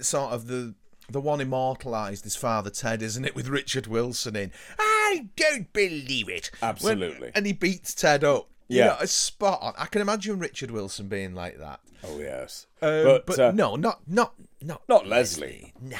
sort 0.00 0.32
of 0.32 0.46
the 0.46 0.74
the 1.08 1.20
one 1.20 1.40
immortalised 1.40 2.26
is 2.26 2.34
Father 2.34 2.70
Ted, 2.70 3.00
isn't 3.02 3.24
it, 3.24 3.34
with 3.36 3.46
Richard 3.48 3.86
Wilson 3.86 4.34
in? 4.34 4.50
I 4.78 5.28
don't 5.36 5.72
believe 5.72 6.28
it. 6.28 6.50
When- 6.58 6.68
Absolutely. 6.70 7.30
and 7.34 7.46
he 7.46 7.52
beats 7.52 7.94
Ted 7.94 8.24
up. 8.24 8.48
You 8.68 8.78
Yeah. 8.78 8.86
know, 8.86 8.96
it's 9.02 9.12
spot 9.12 9.60
on. 9.62 9.74
I 9.78 9.86
can 9.86 10.00
imagine 10.00 10.38
Richard 10.40 10.72
Wilson 10.72 11.06
being 11.08 11.34
like 11.34 11.58
that. 11.58 11.78
oh 12.02 12.18
yes, 12.18 12.66
Um, 12.82 13.04
but, 13.04 13.26
but 13.26 13.38
uh, 13.38 13.50
no, 13.52 13.76
not 13.76 14.00
not 14.08 14.34
not 14.60 14.82
not 14.88 15.06
Leslie. 15.06 15.72
Nah, 15.80 15.96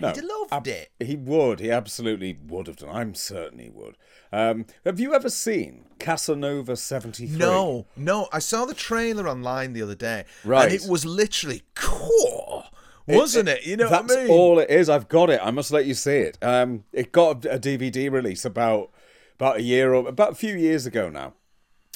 No, 0.00 0.08
he'd 0.12 0.22
loved 0.24 0.52
ab- 0.52 0.66
it. 0.68 0.90
He 1.00 1.16
would. 1.16 1.60
He 1.60 1.70
absolutely 1.70 2.38
would 2.46 2.66
have 2.66 2.76
done. 2.76 2.88
I'm 2.90 3.14
certain 3.14 3.58
he 3.58 3.70
would. 3.70 3.96
Um, 4.32 4.66
have 4.84 4.98
you 5.00 5.14
ever 5.14 5.28
seen 5.30 5.86
Casanova 5.98 6.76
73? 6.76 7.36
No, 7.38 7.86
no. 7.96 8.28
I 8.32 8.38
saw 8.38 8.64
the 8.64 8.74
trailer 8.74 9.28
online 9.28 9.72
the 9.72 9.82
other 9.82 9.94
day, 9.94 10.24
Right. 10.44 10.64
And 10.64 10.72
it 10.72 10.88
was 10.88 11.04
literally 11.04 11.62
cool. 11.74 12.64
wasn't 13.08 13.48
it? 13.48 13.66
You 13.66 13.76
know 13.76 13.88
That's 13.88 14.08
what 14.08 14.18
I 14.18 14.22
mean? 14.24 14.30
all 14.32 14.58
it 14.60 14.70
is. 14.70 14.88
I've 14.88 15.08
got 15.08 15.30
it. 15.30 15.40
I 15.42 15.50
must 15.50 15.72
let 15.72 15.84
you 15.86 15.94
see 15.94 16.18
it. 16.18 16.38
Um, 16.42 16.84
it 16.92 17.10
got 17.12 17.44
a, 17.44 17.54
a 17.54 17.58
DVD 17.58 18.10
release 18.10 18.44
about 18.44 18.90
about 19.38 19.56
a 19.56 19.62
year 19.62 19.94
or 19.94 20.06
about 20.08 20.32
a 20.32 20.34
few 20.36 20.54
years 20.54 20.86
ago 20.86 21.08
now. 21.08 21.32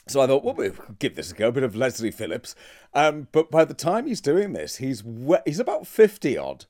So 0.06 0.20
I 0.20 0.26
thought, 0.26 0.44
well, 0.44 0.54
we'll 0.54 0.72
give 0.98 1.14
this 1.14 1.30
a 1.30 1.34
go. 1.34 1.48
A 1.48 1.52
bit 1.52 1.62
of 1.62 1.76
Leslie 1.76 2.10
Phillips. 2.10 2.54
Um, 2.94 3.28
but 3.32 3.50
by 3.50 3.64
the 3.64 3.74
time 3.74 4.06
he's 4.06 4.20
doing 4.20 4.52
this, 4.54 4.76
he's 4.76 5.04
we- 5.04 5.38
he's 5.46 5.60
about 5.60 5.86
fifty 5.86 6.36
odd, 6.36 6.64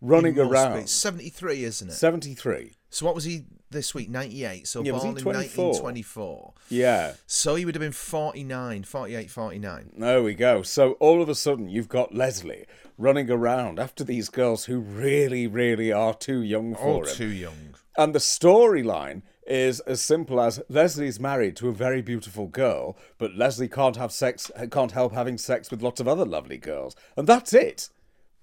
running 0.00 0.38
around. 0.38 0.88
Seventy 0.88 1.28
three, 1.30 1.64
isn't 1.64 1.88
it? 1.88 1.92
Seventy 1.92 2.34
three. 2.34 2.72
So 2.90 3.04
what 3.06 3.14
was 3.14 3.24
he 3.24 3.44
this 3.70 3.94
week? 3.94 4.08
98. 4.08 4.66
So 4.66 4.82
Yeah, 4.82 4.92
born 4.92 5.08
in 5.08 5.16
24? 5.16 5.34
1924. 5.66 6.54
Yeah. 6.70 7.12
So 7.26 7.54
he 7.54 7.66
would 7.66 7.74
have 7.74 7.82
been 7.82 7.92
49, 7.92 8.84
48, 8.84 9.30
49. 9.30 9.92
There 9.98 10.22
we 10.22 10.32
go. 10.34 10.62
So 10.62 10.92
all 10.92 11.20
of 11.20 11.28
a 11.28 11.34
sudden, 11.34 11.68
you've 11.68 11.88
got 11.90 12.14
Leslie 12.14 12.64
running 12.96 13.30
around 13.30 13.78
after 13.78 14.04
these 14.04 14.30
girls 14.30 14.64
who 14.64 14.78
really, 14.78 15.46
really 15.46 15.92
are 15.92 16.14
too 16.14 16.40
young 16.42 16.74
Oh, 16.76 17.02
for 17.04 17.08
him. 17.10 17.14
too 17.14 17.28
young. 17.28 17.74
And 17.98 18.14
the 18.14 18.20
storyline 18.20 19.20
is 19.46 19.80
as 19.80 20.00
simple 20.00 20.40
as 20.40 20.62
Leslie's 20.70 21.20
married 21.20 21.56
to 21.56 21.68
a 21.68 21.72
very 21.72 22.00
beautiful 22.00 22.46
girl, 22.46 22.96
but 23.18 23.34
Leslie 23.36 23.68
can't 23.68 23.96
have 23.96 24.12
sex, 24.12 24.50
can't 24.70 24.92
help 24.92 25.12
having 25.12 25.36
sex 25.38 25.70
with 25.70 25.82
lots 25.82 26.00
of 26.00 26.08
other 26.08 26.24
lovely 26.24 26.58
girls, 26.58 26.96
and 27.16 27.26
that's 27.26 27.52
it. 27.52 27.90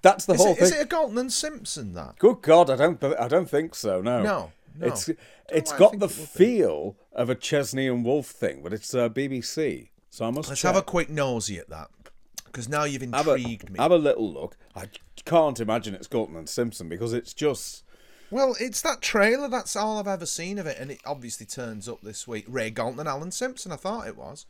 That's 0.05 0.25
the 0.25 0.33
Is 0.33 0.39
whole 0.39 0.51
it, 0.51 0.55
thing. 0.57 0.63
is 0.65 0.71
it 0.71 0.81
a 0.83 0.85
Galton 0.85 1.17
and 1.17 1.33
Simpson 1.33 1.93
that? 1.95 2.19
Good 2.19 2.41
God, 2.43 2.69
I 2.69 2.75
don't, 2.75 3.03
I 3.03 3.27
don't 3.27 3.49
think 3.49 3.73
so. 3.73 4.01
No, 4.01 4.21
No, 4.21 4.51
no. 4.77 4.87
It's 4.87 5.09
it's 5.49 5.71
know 5.71 5.77
got 5.79 5.91
the 5.93 6.05
would 6.05 6.09
be. 6.09 6.25
feel 6.25 6.95
of 7.11 7.29
a 7.29 7.35
Chesney 7.35 7.87
and 7.87 8.05
Wolfe 8.05 8.27
thing, 8.27 8.61
but 8.61 8.71
it's 8.71 8.93
uh, 8.93 9.09
BBC. 9.09 9.89
So 10.11 10.25
I 10.25 10.29
must 10.31 10.49
Let's 10.49 10.61
check. 10.61 10.73
have 10.73 10.79
a 10.81 10.85
quick 10.85 11.09
nosy 11.09 11.57
at 11.57 11.69
that. 11.69 11.89
Because 12.45 12.69
now 12.69 12.83
you've 12.83 13.01
have 13.13 13.27
a, 13.27 13.33
intrigued 13.33 13.69
me. 13.71 13.79
have 13.79 13.91
a 13.91 13.97
little 13.97 14.31
look. 14.31 14.55
I 14.75 14.89
can't 15.25 15.59
imagine 15.59 15.93
it's 15.95 16.07
Galton 16.07 16.37
and 16.37 16.47
Simpson 16.47 16.87
because 16.87 17.11
it's 17.11 17.33
just 17.33 17.83
Well, 18.31 18.55
it's 18.59 18.81
that 18.83 19.01
trailer. 19.01 19.47
That's 19.49 19.75
all 19.75 19.97
I've 19.97 20.07
ever 20.07 20.25
seen 20.25 20.57
of 20.59 20.67
it, 20.67 20.77
and 20.79 20.91
it 20.91 20.99
obviously 21.05 21.45
turns 21.47 21.89
up 21.89 22.01
this 22.01 22.27
week. 22.27 22.45
Ray 22.47 22.69
Galton 22.69 22.99
and 22.99 23.09
Alan 23.09 23.31
Simpson. 23.31 23.71
I 23.71 23.75
thought 23.75 24.07
it 24.07 24.15
was. 24.17 24.45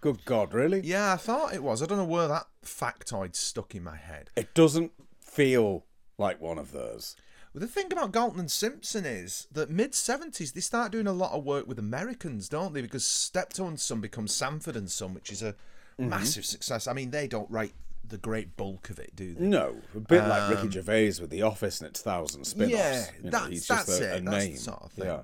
Good 0.00 0.24
God, 0.24 0.54
really. 0.54 0.80
Yeah, 0.80 1.12
I 1.12 1.16
thought 1.16 1.54
it 1.54 1.62
was. 1.62 1.82
I 1.82 1.86
don't 1.86 1.98
know 1.98 2.04
where 2.04 2.28
that 2.28 2.46
factoid 2.64 3.34
stuck 3.36 3.74
in 3.74 3.84
my 3.84 3.96
head. 3.96 4.30
It 4.36 4.54
doesn't 4.54 4.92
feel 5.20 5.84
like 6.16 6.40
one 6.40 6.58
of 6.58 6.72
those. 6.72 7.16
Well, 7.52 7.60
the 7.60 7.66
thing 7.66 7.92
about 7.92 8.12
Galton 8.12 8.38
and 8.40 8.50
Simpson 8.50 9.04
is 9.04 9.46
that 9.52 9.70
mid 9.70 9.94
seventies 9.94 10.52
they 10.52 10.60
start 10.60 10.92
doing 10.92 11.06
a 11.08 11.12
lot 11.12 11.32
of 11.32 11.44
work 11.44 11.66
with 11.66 11.78
Americans, 11.78 12.48
don't 12.48 12.72
they? 12.72 12.80
Because 12.82 13.04
Steptoe 13.04 13.66
and 13.66 13.80
Son 13.80 14.00
becomes 14.00 14.32
Sanford 14.34 14.76
and 14.76 14.90
Son, 14.90 15.14
which 15.14 15.30
is 15.32 15.42
a 15.42 15.54
Mm-hmm. 15.98 16.08
massive 16.08 16.46
success. 16.46 16.86
I 16.86 16.94
mean, 16.94 17.10
they 17.10 17.26
don't 17.26 17.50
write 17.50 17.74
the 18.08 18.16
great 18.16 18.56
bulk 18.56 18.88
of 18.88 18.98
it, 18.98 19.14
do 19.14 19.34
they? 19.34 19.44
No, 19.44 19.76
a 19.94 20.00
bit 20.00 20.26
like 20.26 20.48
Ricky 20.48 20.70
Gervais 20.70 21.12
with 21.20 21.28
The 21.28 21.42
Office 21.42 21.78
and 21.82 21.88
its 21.90 22.00
thousand 22.00 22.44
spin-offs. 22.46 22.72
Um, 22.72 22.78
Yeah, 22.80 23.06
You 23.18 23.24
know, 23.24 23.30
that's 23.30 23.48
he's 23.48 23.66
that's 23.66 23.86
just 23.86 24.00
a, 24.00 24.14
it. 24.16 24.22
a 24.22 24.24
that's 24.24 24.46
the 24.46 24.56
sort 24.56 24.82
of 24.82 24.92
thing. 24.92 25.04
Yeah. 25.04 25.20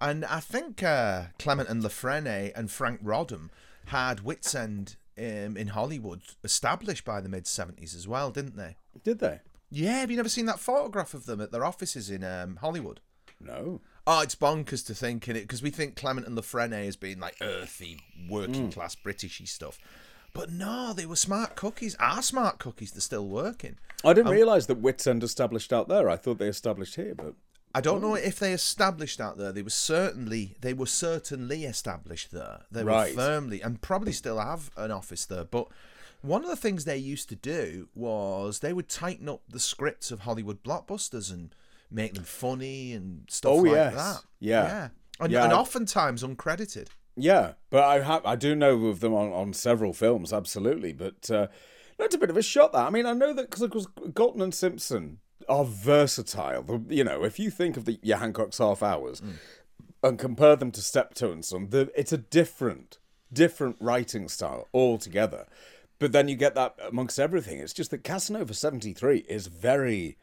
And 0.00 0.24
I 0.24 0.40
think 0.40 0.82
uh, 0.82 1.26
Clement 1.38 1.68
and 1.68 1.80
La 1.80 1.90
Frenais 1.90 2.50
and 2.56 2.68
Franc 2.72 3.04
Roddam 3.04 3.50
had 3.86 4.18
Witzend 4.18 4.96
um, 5.18 5.56
in 5.56 5.68
Hollywood 5.68 6.22
established 6.44 7.04
by 7.04 7.20
the 7.20 7.28
mid 7.28 7.46
seventies 7.46 7.94
as 7.94 8.06
well, 8.06 8.30
didn't 8.30 8.56
they? 8.56 8.76
Did 9.04 9.18
they? 9.18 9.40
Yeah, 9.70 10.00
have 10.00 10.10
you 10.10 10.16
never 10.16 10.28
seen 10.28 10.46
that 10.46 10.60
photograph 10.60 11.12
of 11.14 11.26
them 11.26 11.40
at 11.40 11.50
their 11.52 11.64
offices 11.64 12.08
in 12.10 12.22
um, 12.22 12.56
Hollywood? 12.56 13.00
No. 13.40 13.80
Oh, 14.06 14.20
it's 14.20 14.36
bonkers 14.36 14.86
to 14.86 14.94
think 14.94 15.26
in 15.28 15.34
it 15.36 15.42
because 15.42 15.62
we 15.62 15.70
think 15.70 15.96
Clement 15.96 16.26
and 16.26 16.36
La 16.36 16.42
Frenais 16.42 16.86
as 16.86 16.96
being 16.96 17.18
like 17.18 17.36
earthy, 17.40 17.98
Hmm. 18.16 18.28
working 18.28 18.70
class 18.72 18.94
Britishy 18.94 19.46
stuff. 19.48 19.78
But 20.32 20.50
no, 20.52 20.92
they 20.92 21.06
were 21.06 21.16
smart 21.16 21.56
cookies. 21.56 21.96
Are 21.96 22.22
smart 22.22 22.58
cookies? 22.58 22.92
They're 22.92 23.00
still 23.00 23.26
working. 23.26 23.78
I 24.04 24.10
Um, 24.10 24.14
didn't 24.14 24.32
realise 24.32 24.66
that 24.66 24.80
Witzend 24.82 25.22
established 25.22 25.72
out 25.72 25.88
there. 25.88 26.08
I 26.10 26.16
thought 26.16 26.38
they 26.38 26.48
established 26.48 26.96
here, 26.96 27.14
but 27.14 27.34
I 27.76 27.80
don't 27.80 28.00
know 28.00 28.14
if 28.14 28.38
they 28.38 28.52
established 28.52 29.20
out 29.20 29.36
there. 29.38 29.52
They 29.52 29.62
were 29.62 29.70
certainly 29.70 30.56
they 30.60 30.72
were 30.72 30.86
certainly 30.86 31.64
established 31.64 32.30
there. 32.32 32.60
They 32.70 32.82
Right. 32.84 33.14
were 33.14 33.22
firmly 33.22 33.60
and 33.60 33.80
probably 33.82 34.12
still 34.12 34.38
have 34.40 34.70
an 34.76 34.90
office 34.90 35.24
there. 35.26 35.44
But 35.44 35.68
one 36.22 36.42
of 36.42 36.48
the 36.50 36.56
things 36.56 36.84
they 36.84 36.96
used 36.96 37.28
to 37.28 37.36
do 37.36 37.88
was 37.94 38.60
they 38.60 38.72
would 38.72 38.88
tighten 38.88 39.28
up 39.28 39.42
the 39.48 39.60
scripts 39.60 40.10
of 40.10 40.20
Hollywood 40.20 40.62
blockbusters 40.64 41.30
and 41.30 41.54
make 41.90 42.14
them 42.14 42.24
funny 42.24 42.92
and 42.94 43.24
stuff 43.28 43.52
Oh, 43.52 43.56
like 43.56 43.72
yes. 43.72 43.94
that. 43.94 44.22
Yeah. 44.40 44.62
yeah, 44.66 44.88
and, 45.20 45.32
Yeah, 45.32 45.44
and 45.44 45.52
oftentimes 45.52 46.22
uncredited. 46.22 46.88
yeah, 47.14 47.52
but 47.70 47.84
I 47.84 48.00
have 48.00 48.24
I 48.24 48.36
do 48.36 48.54
know 48.56 48.86
of 48.86 49.00
them 49.00 49.12
on, 49.14 49.32
on 49.32 49.52
several 49.52 49.92
films, 49.92 50.32
absolutely. 50.32 50.92
But 50.94 51.30
uh, 51.30 51.46
that's 51.98 52.14
a 52.14 52.18
bit 52.18 52.30
of 52.30 52.36
a 52.38 52.42
shot. 52.42 52.72
That 52.72 52.86
I 52.86 52.90
mean, 52.90 53.06
I 53.06 53.12
know 53.12 53.32
that 53.34 53.50
because 53.50 53.86
Galton 54.14 54.40
and 54.40 54.54
Simpson 54.54 55.18
are 55.48 55.64
versatile. 55.64 56.84
You 56.88 57.04
know, 57.04 57.24
if 57.24 57.38
you 57.38 57.50
think 57.50 57.76
of 57.76 57.84
the 57.84 57.98
your 58.02 58.18
Hancock's 58.18 58.58
Half 58.58 58.82
Hours 58.82 59.20
Mm. 59.20 59.34
and 60.02 60.18
compare 60.18 60.56
them 60.56 60.70
to 60.72 60.80
Steptoe 60.82 61.32
and 61.32 61.44
Son, 61.44 61.68
the, 61.70 61.90
it's 61.96 62.12
a 62.12 62.18
different 62.18 62.98
different 63.32 63.76
writing 63.80 64.28
style 64.28 64.68
altogether. 64.72 65.46
But 65.98 66.12
then 66.12 66.28
you 66.28 66.36
get 66.36 66.54
that 66.54 66.76
amongst 66.86 67.18
everything. 67.18 67.58
It's 67.58 67.72
just 67.72 67.90
that 67.90 68.04
Casanova 68.04 68.54
seventy 68.54 68.92
three 68.92 69.18
is 69.28 69.46
very 69.48 70.16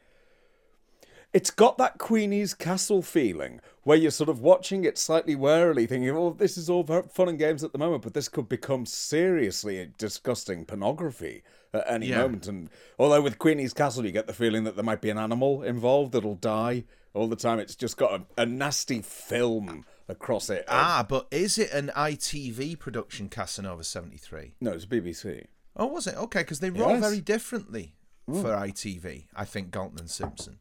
it's 1.34 1.50
got 1.50 1.76
that 1.78 1.98
Queenie's 1.98 2.54
Castle 2.54 3.02
feeling 3.02 3.60
where 3.82 3.98
you're 3.98 4.10
sort 4.10 4.30
of 4.30 4.40
watching 4.40 4.84
it 4.84 4.96
slightly 4.96 5.34
warily, 5.34 5.86
thinking, 5.86 6.08
"Oh, 6.10 6.32
this 6.32 6.56
is 6.56 6.70
all 6.70 6.84
fun 6.84 7.28
and 7.28 7.38
games 7.38 7.62
at 7.62 7.72
the 7.72 7.78
moment, 7.78 8.02
but 8.02 8.14
this 8.14 8.28
could 8.28 8.48
become 8.48 8.86
seriously 8.86 9.90
disgusting 9.98 10.64
pornography 10.64 11.42
at 11.72 11.84
any 11.86 12.06
Yeah. 12.06 12.18
moment." 12.22 12.46
And 12.46 12.70
although 12.98 13.20
with 13.20 13.38
Queenie's 13.38 13.74
Castle, 13.74 14.06
you 14.06 14.12
get 14.12 14.26
the 14.26 14.32
feeling 14.32 14.64
that 14.64 14.74
there 14.76 14.84
might 14.84 15.00
be 15.02 15.10
an 15.10 15.18
animal 15.18 15.62
involved 15.62 16.12
that'll 16.12 16.36
die 16.36 16.84
all 17.12 17.28
the 17.28 17.36
time, 17.36 17.58
it's 17.58 17.74
just 17.76 17.96
got 17.96 18.20
a, 18.38 18.42
a 18.42 18.46
nasty 18.46 19.02
film 19.02 19.84
across 20.08 20.50
it. 20.50 20.64
Ah, 20.68 21.04
but 21.08 21.26
is 21.30 21.58
it 21.58 21.72
an 21.72 21.90
ITV 21.96 22.78
production, 22.78 23.28
Casanova 23.28 23.84
seventy 23.84 24.16
three? 24.18 24.54
no, 24.60 24.72
it's 24.72 24.86
BBC. 24.86 25.46
Oh, 25.76 25.86
was 25.86 26.06
it? 26.06 26.14
Okay, 26.16 26.40
because 26.40 26.60
they 26.60 26.70
wrote 26.70 26.88
Yes. 26.90 27.00
very 27.00 27.20
differently 27.20 27.94
for 28.26 28.54
ITV. 28.54 29.26
I 29.34 29.44
think 29.44 29.70
Galton 29.72 29.98
and 29.98 30.10
Simpson. 30.10 30.58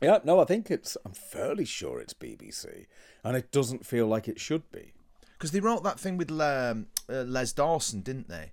Yeah, 0.00 0.18
no, 0.24 0.40
I 0.40 0.44
think 0.44 0.70
it's. 0.70 0.96
I'm 1.04 1.12
fairly 1.12 1.64
sure 1.64 2.00
it's 2.00 2.14
BBC, 2.14 2.86
and 3.24 3.36
it 3.36 3.50
doesn't 3.50 3.86
feel 3.86 4.06
like 4.06 4.28
it 4.28 4.40
should 4.40 4.70
be. 4.70 4.92
Because 5.32 5.52
they 5.52 5.60
wrote 5.60 5.84
that 5.84 6.00
thing 6.00 6.16
with 6.16 6.30
um, 6.30 6.86
uh, 7.08 7.22
Les 7.22 7.52
Dawson, 7.52 8.00
didn't 8.00 8.28
they? 8.28 8.52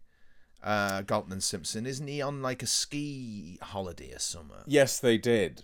Uh, 0.64 1.02
Galton 1.02 1.32
and 1.32 1.44
Simpson. 1.44 1.86
Isn't 1.86 2.08
he 2.08 2.22
on 2.22 2.42
like 2.42 2.64
a 2.64 2.68
ski 2.68 3.60
holiday 3.62 4.14
or 4.14 4.20
something? 4.20 4.58
Yes, 4.66 5.00
they 5.00 5.18
did. 5.18 5.64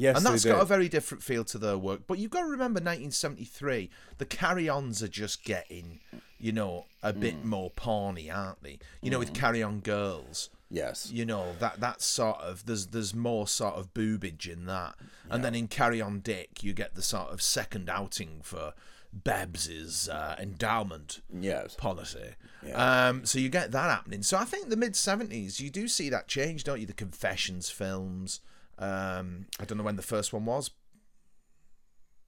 Yes, 0.00 0.16
and 0.16 0.24
that's 0.26 0.44
got 0.44 0.62
a 0.62 0.64
very 0.64 0.88
different 0.88 1.22
feel 1.22 1.44
to 1.44 1.58
their 1.58 1.76
work. 1.76 2.02
But 2.06 2.18
you've 2.18 2.30
got 2.30 2.40
to 2.40 2.46
remember 2.46 2.78
1973, 2.80 3.90
the 4.18 4.24
carry 4.24 4.68
ons 4.68 5.02
are 5.02 5.08
just 5.08 5.44
getting, 5.44 6.00
you 6.38 6.52
know, 6.52 6.86
a 7.02 7.12
Mm. 7.12 7.20
bit 7.20 7.44
more 7.44 7.70
porny, 7.70 8.34
aren't 8.34 8.62
they? 8.62 8.78
You 9.02 9.10
know, 9.10 9.18
with 9.18 9.34
carry 9.34 9.62
on 9.62 9.80
girls. 9.80 10.48
Yes. 10.70 11.10
You 11.12 11.24
know, 11.26 11.54
that 11.58 11.80
that 11.80 12.00
sort 12.00 12.38
of 12.38 12.64
there's 12.66 12.86
there's 12.88 13.12
more 13.14 13.48
sort 13.48 13.74
of 13.74 13.92
boobage 13.92 14.46
in 14.50 14.66
that. 14.66 14.94
And 15.28 15.44
then 15.44 15.54
in 15.54 15.66
Carry 15.68 16.00
On 16.00 16.20
Dick 16.20 16.62
you 16.62 16.72
get 16.72 16.94
the 16.94 17.02
sort 17.02 17.30
of 17.32 17.42
second 17.42 17.90
outing 17.90 18.40
for 18.42 18.72
Babs's 19.12 20.08
uh, 20.08 20.36
endowment 20.38 21.20
Yes. 21.32 21.74
policy. 21.74 22.34
Um, 22.72 23.24
so 23.26 23.38
you 23.38 23.48
get 23.48 23.72
that 23.72 23.90
happening. 23.90 24.22
So 24.22 24.36
I 24.38 24.44
think 24.44 24.68
the 24.68 24.76
mid 24.76 24.94
seventies, 24.96 25.60
you 25.60 25.70
do 25.70 25.88
see 25.88 26.08
that 26.10 26.28
change, 26.28 26.64
don't 26.64 26.80
you? 26.80 26.86
The 26.86 26.92
confessions 26.92 27.68
films. 27.70 28.40
Um, 28.80 29.46
I 29.60 29.64
don't 29.66 29.78
know 29.78 29.84
when 29.84 29.96
the 29.96 30.02
first 30.02 30.32
one 30.32 30.44
was. 30.46 30.70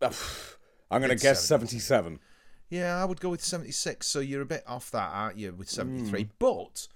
I'm 0.02 1.00
going 1.00 1.08
to 1.08 1.16
guess 1.22 1.42
70. 1.44 1.78
77. 1.78 2.18
Yeah, 2.68 3.00
I 3.00 3.04
would 3.04 3.20
go 3.20 3.28
with 3.28 3.44
seventy 3.44 3.70
six. 3.70 4.06
So 4.06 4.20
you're 4.20 4.40
a 4.40 4.46
bit 4.46 4.64
off 4.66 4.90
that, 4.92 5.10
aren't 5.12 5.36
you, 5.36 5.52
with 5.52 5.68
seventy 5.68 6.00
Hmm. 6.04 6.08
three? 6.08 6.28
But 6.38 6.88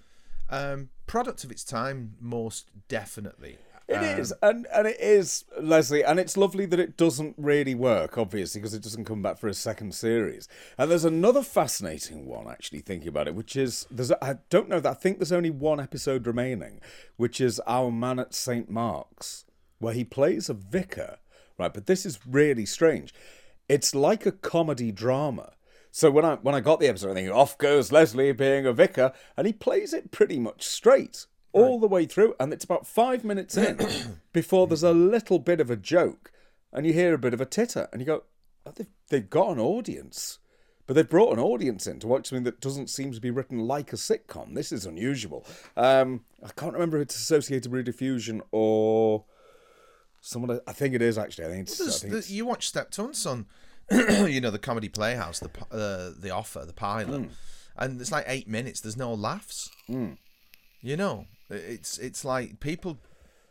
um, 0.49 0.89
product 1.07 1.45
of 1.45 1.51
its 1.51 1.65
time, 1.65 2.15
most 2.19 2.71
definitely. 2.89 3.59
It 3.89 3.95
um, 3.97 4.05
is, 4.19 4.35
and 4.43 4.67
and 4.75 4.87
it 4.89 4.99
is 4.99 5.45
Leslie, 5.61 6.03
and 6.03 6.19
it's 6.19 6.37
lovely 6.37 6.65
that 6.67 6.81
it 6.81 6.97
doesn't 6.97 7.35
really 7.37 7.75
work, 7.75 8.17
obviously, 8.19 8.61
because 8.61 8.73
it 8.75 8.83
doesn't 8.83 9.05
come 9.05 9.21
back 9.23 9.37
for 9.39 9.49
a 9.49 9.55
second 9.55 9.95
series. 9.95 10.49
And 10.79 10.91
there's 10.91 11.05
another 11.05 11.43
fascinating 11.43 12.27
one, 12.27 12.49
actually, 12.49 12.81
thinking 12.81 13.09
about 13.09 13.29
it, 13.29 13.35
which 13.35 13.55
is 13.55 13.87
there's 13.91 14.11
I 14.23 14.39
don't 14.51 14.69
know 14.71 14.81
that 14.81 14.91
I 14.91 14.95
think 14.95 15.19
there's 15.19 15.31
only 15.31 15.51
one 15.51 15.79
episode 15.79 16.27
remaining, 16.27 16.81
which 17.17 17.39
is 17.41 17.61
Our 17.67 17.91
Man 17.93 18.19
at 18.19 18.35
St 18.35 18.69
Mark's, 18.71 19.45
where 19.79 19.95
he 19.95 20.05
plays 20.05 20.49
a 20.49 20.55
vicar, 20.55 21.19
right? 21.59 21.73
But 21.73 21.87
this 21.87 22.07
is 22.07 22.19
really 22.27 22.67
strange. 22.67 23.13
It's 23.69 23.95
like 23.95 24.27
a 24.27 24.33
comedy 24.33 24.93
drama. 24.93 25.53
So 25.91 26.11
when 26.11 26.25
I 26.25 26.35
when 26.37 26.55
I 26.55 26.61
got 26.61 26.81
the 26.81 26.89
episode, 26.89 27.13
I 27.13 27.15
think 27.15 27.31
off 27.31 27.57
goes 27.57 27.91
Leslie 27.91 28.33
being 28.33 28.67
a 28.67 28.73
vicar, 28.73 29.13
and 29.37 29.47
he 29.47 29.53
plays 29.53 29.93
it 29.93 30.11
pretty 30.11 30.39
much 30.39 30.67
straight 30.67 31.27
all 31.57 31.73
right. 31.73 31.81
the 31.81 31.89
way 31.89 32.05
through, 32.05 32.35
and 32.39 32.53
it's 32.53 32.65
about 32.65 32.87
five 32.87 33.25
minutes 33.25 33.57
in 33.57 33.79
before 34.33 34.67
there's 34.67 34.83
a 34.83 34.93
little 34.93 35.39
bit 35.39 35.61
of 35.61 35.71
a 35.71 35.77
joke, 35.77 36.31
and 36.73 36.87
you 36.87 36.93
hear 36.93 37.15
a 37.15 37.19
bit 37.19 37.33
of 37.33 37.41
a 37.41 37.47
titter, 37.47 37.89
and 37.93 38.01
you 38.01 38.07
go, 38.07 38.25
oh, 38.67 38.73
they've, 38.77 38.87
they've 39.09 39.31
got 39.31 39.53
an 39.53 39.59
audience. 39.59 40.39
But 40.87 40.95
they've 40.95 41.09
brought 41.09 41.33
an 41.33 41.43
audience 41.43 41.87
in 41.87 41.99
to 42.01 42.07
watch 42.07 42.29
something 42.29 42.45
that 42.45 42.61
doesn't 42.61 42.91
seem 42.91 43.13
to 43.13 43.21
be 43.21 43.31
written 43.31 43.59
like 43.59 43.93
a 43.93 43.97
sitcom. 43.97 44.55
This 44.55 44.71
is 44.71 44.87
unusual. 44.87 45.45
Um, 45.77 46.25
I 46.45 46.51
can't 46.51 46.75
remember 46.75 46.99
if 46.99 47.05
it's 47.05 47.17
Associated 47.17 47.73
with 47.73 47.87
Rediffusion 47.87 48.41
or 48.53 49.25
someone. 50.27 50.61
I 50.67 50.73
think 50.73 50.95
it 50.95 51.03
is 51.03 51.17
actually. 51.17 51.47
I 51.47 51.49
think 51.49 51.69
it's. 51.69 51.79
Well, 51.79 51.89
I 51.89 51.93
think 51.93 52.13
the. 52.13 52.33
You 52.33 52.47
watch 52.47 52.69
Steptoe 52.69 53.05
on, 53.05 53.15
Son, 53.15 53.47
you 53.91 54.41
know, 54.41 54.51
the 54.51 54.59
comedy 54.59 54.89
playhouse, 54.89 55.39
the 55.39 55.51
uh, 55.71 56.11
the 56.19 56.31
offer, 56.31 56.65
the 56.67 56.73
pilot, 56.73 57.23
mm. 57.23 57.29
and 57.77 58.01
it's 58.01 58.13
like 58.13 58.25
eight 58.27 58.49
minutes. 58.49 58.81
There's 58.81 58.97
no 58.97 59.15
laughs. 59.15 59.71
Mm. 59.89 60.19
You 60.83 60.97
know, 60.97 61.27
it's 61.49 61.99
it's 61.99 62.25
like 62.25 62.61
people 62.61 62.99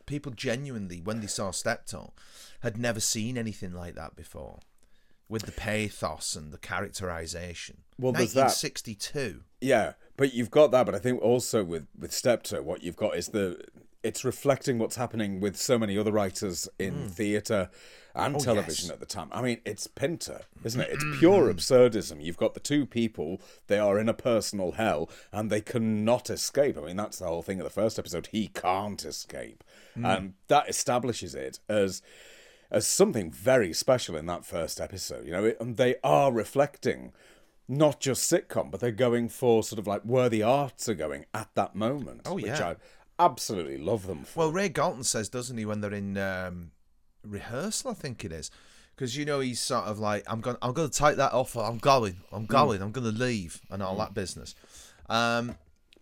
people 0.06 0.32
genuinely 0.32 1.02
when 1.02 1.22
they 1.22 1.28
saw 1.28 1.52
Steptoe 1.52 2.14
had 2.60 2.78
never 2.78 3.00
seen 3.00 3.38
anything 3.38 3.74
like 3.74 3.96
that 3.96 4.16
before, 4.16 4.60
with 5.30 5.44
the 5.44 5.52
pathos 5.52 6.36
and 6.36 6.52
the 6.52 6.58
characterization. 6.58 7.78
Well, 7.98 8.12
there's 8.12 8.36
1962. 8.36 9.42
Yeah, 9.62 9.94
but 10.18 10.34
you've 10.34 10.52
got 10.52 10.72
that. 10.72 10.86
But 10.86 10.96
I 10.96 11.00
think 11.00 11.22
also 11.22 11.64
with 11.64 11.88
with 11.98 12.12
Steptoe, 12.12 12.62
what 12.62 12.84
you've 12.84 12.98
got 12.98 13.16
is 13.16 13.30
the 13.30 13.64
it's 14.06 14.24
reflecting 14.24 14.78
what's 14.78 14.98
happening 14.98 15.40
with 15.40 15.58
so 15.58 15.80
many 15.80 15.98
other 15.98 16.12
writers 16.12 16.70
in 16.78 16.94
mm. 16.94 17.12
theatre 17.12 17.72
and 18.14 18.36
oh, 18.36 18.40
television 18.40 18.86
yes. 18.86 18.94
at 18.94 19.00
the 19.00 19.06
time. 19.08 19.30
I 19.32 19.42
mean, 19.42 19.62
it's 19.66 19.88
Pinter, 19.88 20.42
isn't 20.64 20.80
it? 20.80 20.90
It's 20.92 21.04
pure 21.18 21.52
absurdism. 21.52 22.24
You've 22.24 22.38
got 22.38 22.54
the 22.54 22.60
two 22.60 22.86
people, 22.86 23.42
they 23.66 23.80
are 23.80 23.98
in 23.98 24.08
a 24.08 24.14
personal 24.14 24.74
hell 24.74 25.10
and 25.32 25.50
they 25.50 25.60
cannot 25.60 26.30
escape. 26.30 26.78
I 26.78 26.82
mean, 26.82 26.98
that's 26.98 27.18
the 27.18 27.26
whole 27.26 27.42
thing 27.42 27.60
of 27.60 27.64
the 27.64 27.72
first 27.72 27.98
episode. 27.98 28.28
He 28.28 28.48
can't 28.48 29.04
escape. 29.04 29.64
Mm. 29.98 30.18
And 30.18 30.34
that 30.50 30.70
establishes 30.70 31.34
it 31.34 31.60
as 31.68 32.04
as 32.72 32.88
something 32.88 33.32
very 33.32 33.74
special 33.74 34.16
in 34.16 34.28
that 34.28 34.46
first 34.46 34.80
episode. 34.80 35.26
You 35.26 35.32
know, 35.32 35.46
it, 35.46 35.58
and 35.60 35.78
they 35.78 35.96
are 36.04 36.32
reflecting 36.32 37.12
not 37.68 38.00
just 38.00 38.32
sitcom, 38.32 38.70
but 38.70 38.80
they're 38.80 38.92
going 38.92 39.30
for 39.30 39.64
sort 39.64 39.80
of 39.80 39.88
like 39.88 40.04
where 40.04 40.30
the 40.30 40.44
arts 40.44 40.88
are 40.88 40.94
going 40.94 41.26
at 41.34 41.50
that 41.56 41.76
moment. 41.76 42.22
Oh, 42.26 42.38
yeah. 42.38 42.52
Which 42.52 42.62
I, 42.62 42.76
absolutely 43.20 43.78
love 43.78 44.08
them. 44.08 44.24
For. 44.24 44.40
Well, 44.40 44.52
Ray 44.52 44.70
Galton 44.70 45.04
says, 45.04 45.30
doesn't 45.30 45.58
he, 45.58 45.66
when 45.66 45.82
they're 45.82 45.94
in 45.94 46.18
um, 46.18 46.72
rehearsal? 47.24 47.92
I 47.92 47.94
think 47.94 48.24
it 48.24 48.32
is, 48.32 48.52
because 48.96 49.18
you 49.18 49.26
know 49.26 49.40
he's 49.40 49.62
sort 49.62 49.86
of 49.86 50.00
like, 50.00 50.24
I'm 50.28 50.42
going, 50.42 50.58
I'm 50.62 50.74
going 50.74 50.90
to 50.90 50.98
take 50.98 51.18
that 51.18 51.34
offer. 51.34 51.60
I'm 51.60 51.78
going, 51.78 52.18
I'm 52.32 52.42
hmm. 52.42 52.46
going, 52.46 52.80
mm. 52.80 52.84
I'm 52.84 52.92
going 52.92 53.12
to 53.12 53.18
leave, 53.18 53.62
and 53.70 53.82
all 53.82 53.96
mm. 53.96 54.00
that 54.00 54.14
business. 54.14 54.56
Um, 55.10 55.58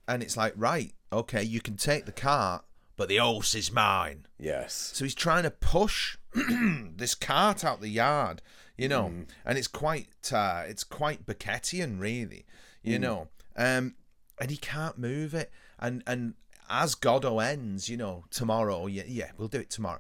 and 0.08 0.22
it's 0.22 0.38
like, 0.38 0.54
right, 0.56 0.94
okay, 1.12 1.44
you 1.44 1.62
can 1.62 1.78
take 1.78 2.06
the 2.06 2.12
cart, 2.12 2.64
but 2.98 3.10
the 3.10 3.18
horse 3.18 3.56
is 3.56 3.72
mine. 3.72 4.26
Yes. 4.40 4.92
So 4.94 5.06
he's 5.06 5.16
trying 5.16 5.44
to 5.44 5.52
push 5.52 6.18
this 6.34 7.16
cart 7.16 7.64
out 7.64 7.82
the 7.82 7.90
yard, 7.90 8.42
you 8.78 8.88
know, 8.88 9.06
mm. 9.06 9.28
and 9.46 9.58
it's 9.58 9.68
quite, 9.68 10.08
uh, 10.34 10.64
it's 10.68 10.84
quite 10.84 11.26
Beckettian, 11.26 12.00
really, 12.00 12.46
you 12.82 12.98
hmm. 12.98 13.04
know. 13.04 13.28
Um, 13.56 13.96
and 14.40 14.50
he 14.50 14.58
can't 14.58 14.98
move 14.98 15.34
it, 15.34 15.52
and 15.80 16.04
and 16.08 16.34
as 16.70 16.96
Godot 16.96 17.40
ends, 17.40 17.90
you 17.90 17.98
know, 17.98 18.26
tomorrow, 18.30 18.88
yeah, 18.88 19.04
yeah, 19.08 19.32
we'll 19.38 19.48
do 19.48 19.60
it 19.60 19.70
tomorrow. 19.70 20.00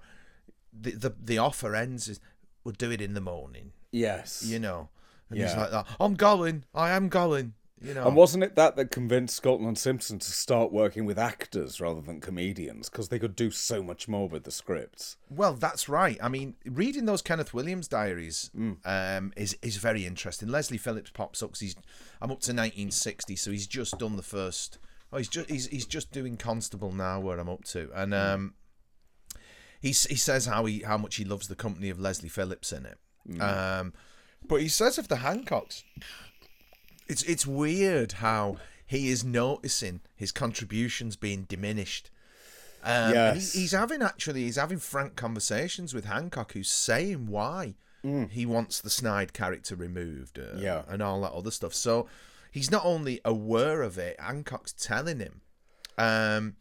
The 0.72 0.92
the, 0.92 1.16
the 1.22 1.38
offer 1.38 1.76
ends 1.76 2.08
is 2.08 2.20
we'll 2.64 2.76
do 2.76 2.92
it 2.92 3.02
in 3.02 3.14
the 3.14 3.22
morning. 3.22 3.72
Yes. 3.92 4.44
You 4.46 4.60
know. 4.60 4.90
And 5.30 5.40
yeah. 5.40 5.48
he's 5.48 5.58
like 5.58 5.72
that. 5.72 5.88
I'm 6.00 6.16
going. 6.16 6.66
I 6.74 6.92
am 6.92 7.10
going. 7.10 7.54
You 7.82 7.94
know. 7.94 8.08
And 8.08 8.16
wasn't 8.16 8.46
it 8.46 8.56
that 8.56 8.78
that 8.78 8.92
convinced 8.92 9.42
Galton 9.44 9.68
and 9.68 9.78
Simpson 9.78 10.18
to 10.18 10.32
start 10.32 10.72
working 10.72 11.06
with 11.06 11.20
actors 11.20 11.82
rather 11.82 12.00
than 12.00 12.22
comedians 12.22 12.90
because 12.90 13.10
they 13.10 13.20
could 13.20 13.36
do 13.36 13.52
so 13.52 13.84
much 13.84 14.08
more 14.08 14.30
with 14.30 14.46
the 14.46 14.52
scripts? 14.52 15.18
Well, 15.30 15.54
that's 15.54 15.90
right. 15.90 16.18
I 16.22 16.30
mean, 16.30 16.56
reading 16.66 17.06
those 17.06 17.22
Kenneth 17.22 17.54
Williams 17.54 17.90
diaries 17.90 18.52
mm. 18.58 18.78
um, 18.86 19.34
is 19.36 19.58
is 19.62 19.78
very 19.78 20.06
interesting. 20.06 20.48
Leslie 20.48 20.78
Phillips 20.78 21.12
pops 21.12 21.44
up 21.44 21.58
he's 21.58 21.76
I'm 22.22 22.32
up 22.32 22.40
to 22.42 22.52
1960, 22.52 23.36
so 23.36 23.52
he's 23.52 23.68
just 23.68 23.98
done 23.98 24.16
the 24.16 24.24
first 24.24 24.78
Oh, 25.14 25.18
he's 25.18 25.30
just 25.30 25.50
he's 25.50 25.68
he's 25.68 25.86
just 25.86 26.12
doing 26.12 26.38
constable 26.38 26.92
now, 26.92 27.20
where 27.20 27.38
I'm 27.40 27.48
up 27.48 27.64
to, 27.66 27.90
and 27.94 28.14
hmm. 28.14 28.20
um, 28.20 28.54
he 29.80 29.90
he 29.90 30.16
says 30.16 30.48
how 30.48 30.66
he 30.66 30.80
how 30.80 30.98
much 30.98 31.16
he 31.16 31.24
loves 31.24 31.48
the 31.48 31.56
company 31.56 31.90
of 31.90 32.00
Leslie 32.00 32.30
Phillips 32.30 32.72
in 32.72 32.88
it. 32.88 32.98
Mm. 33.30 33.42
Um, 33.80 33.94
but 34.48 34.62
he 34.62 34.68
says 34.68 34.98
of 34.98 35.10
the 35.10 35.18
Hancocks, 35.18 35.84
it's 37.08 37.22
it's 37.24 37.46
weird 37.46 38.14
how 38.14 38.58
he 38.86 39.10
is 39.10 39.24
noticing 39.24 40.02
his 40.16 40.32
contributions 40.32 41.16
being 41.16 41.44
diminished. 41.44 42.10
Um, 42.84 43.14
yes. 43.14 43.54
He, 43.54 43.62
he's 43.62 43.72
having 43.72 44.02
actually 44.02 44.44
he's 44.44 44.56
having 44.56 44.80
frank 44.80 45.16
conversations 45.16 45.94
with 45.94 46.06
Hancock, 46.06 46.54
who's 46.54 46.72
saying 46.72 47.28
why 47.28 47.76
mm. 48.04 48.30
he 48.32 48.46
wants 48.46 48.82
the 48.82 48.90
Snide 48.90 49.32
character 49.32 49.76
removed, 49.76 50.40
uh, 50.40 50.58
yeah, 50.58 50.84
and 50.88 51.04
all 51.04 51.22
that 51.22 51.34
other 51.34 51.52
stuff. 51.52 51.74
So 51.74 52.08
he's 52.54 52.72
not 52.72 52.86
only 52.86 53.20
aware 53.26 53.82
of 53.82 53.98
it, 53.98 54.16
Hancock's 54.20 54.74
telling 54.74 55.20
him. 55.20 55.42
Um, 55.98 56.56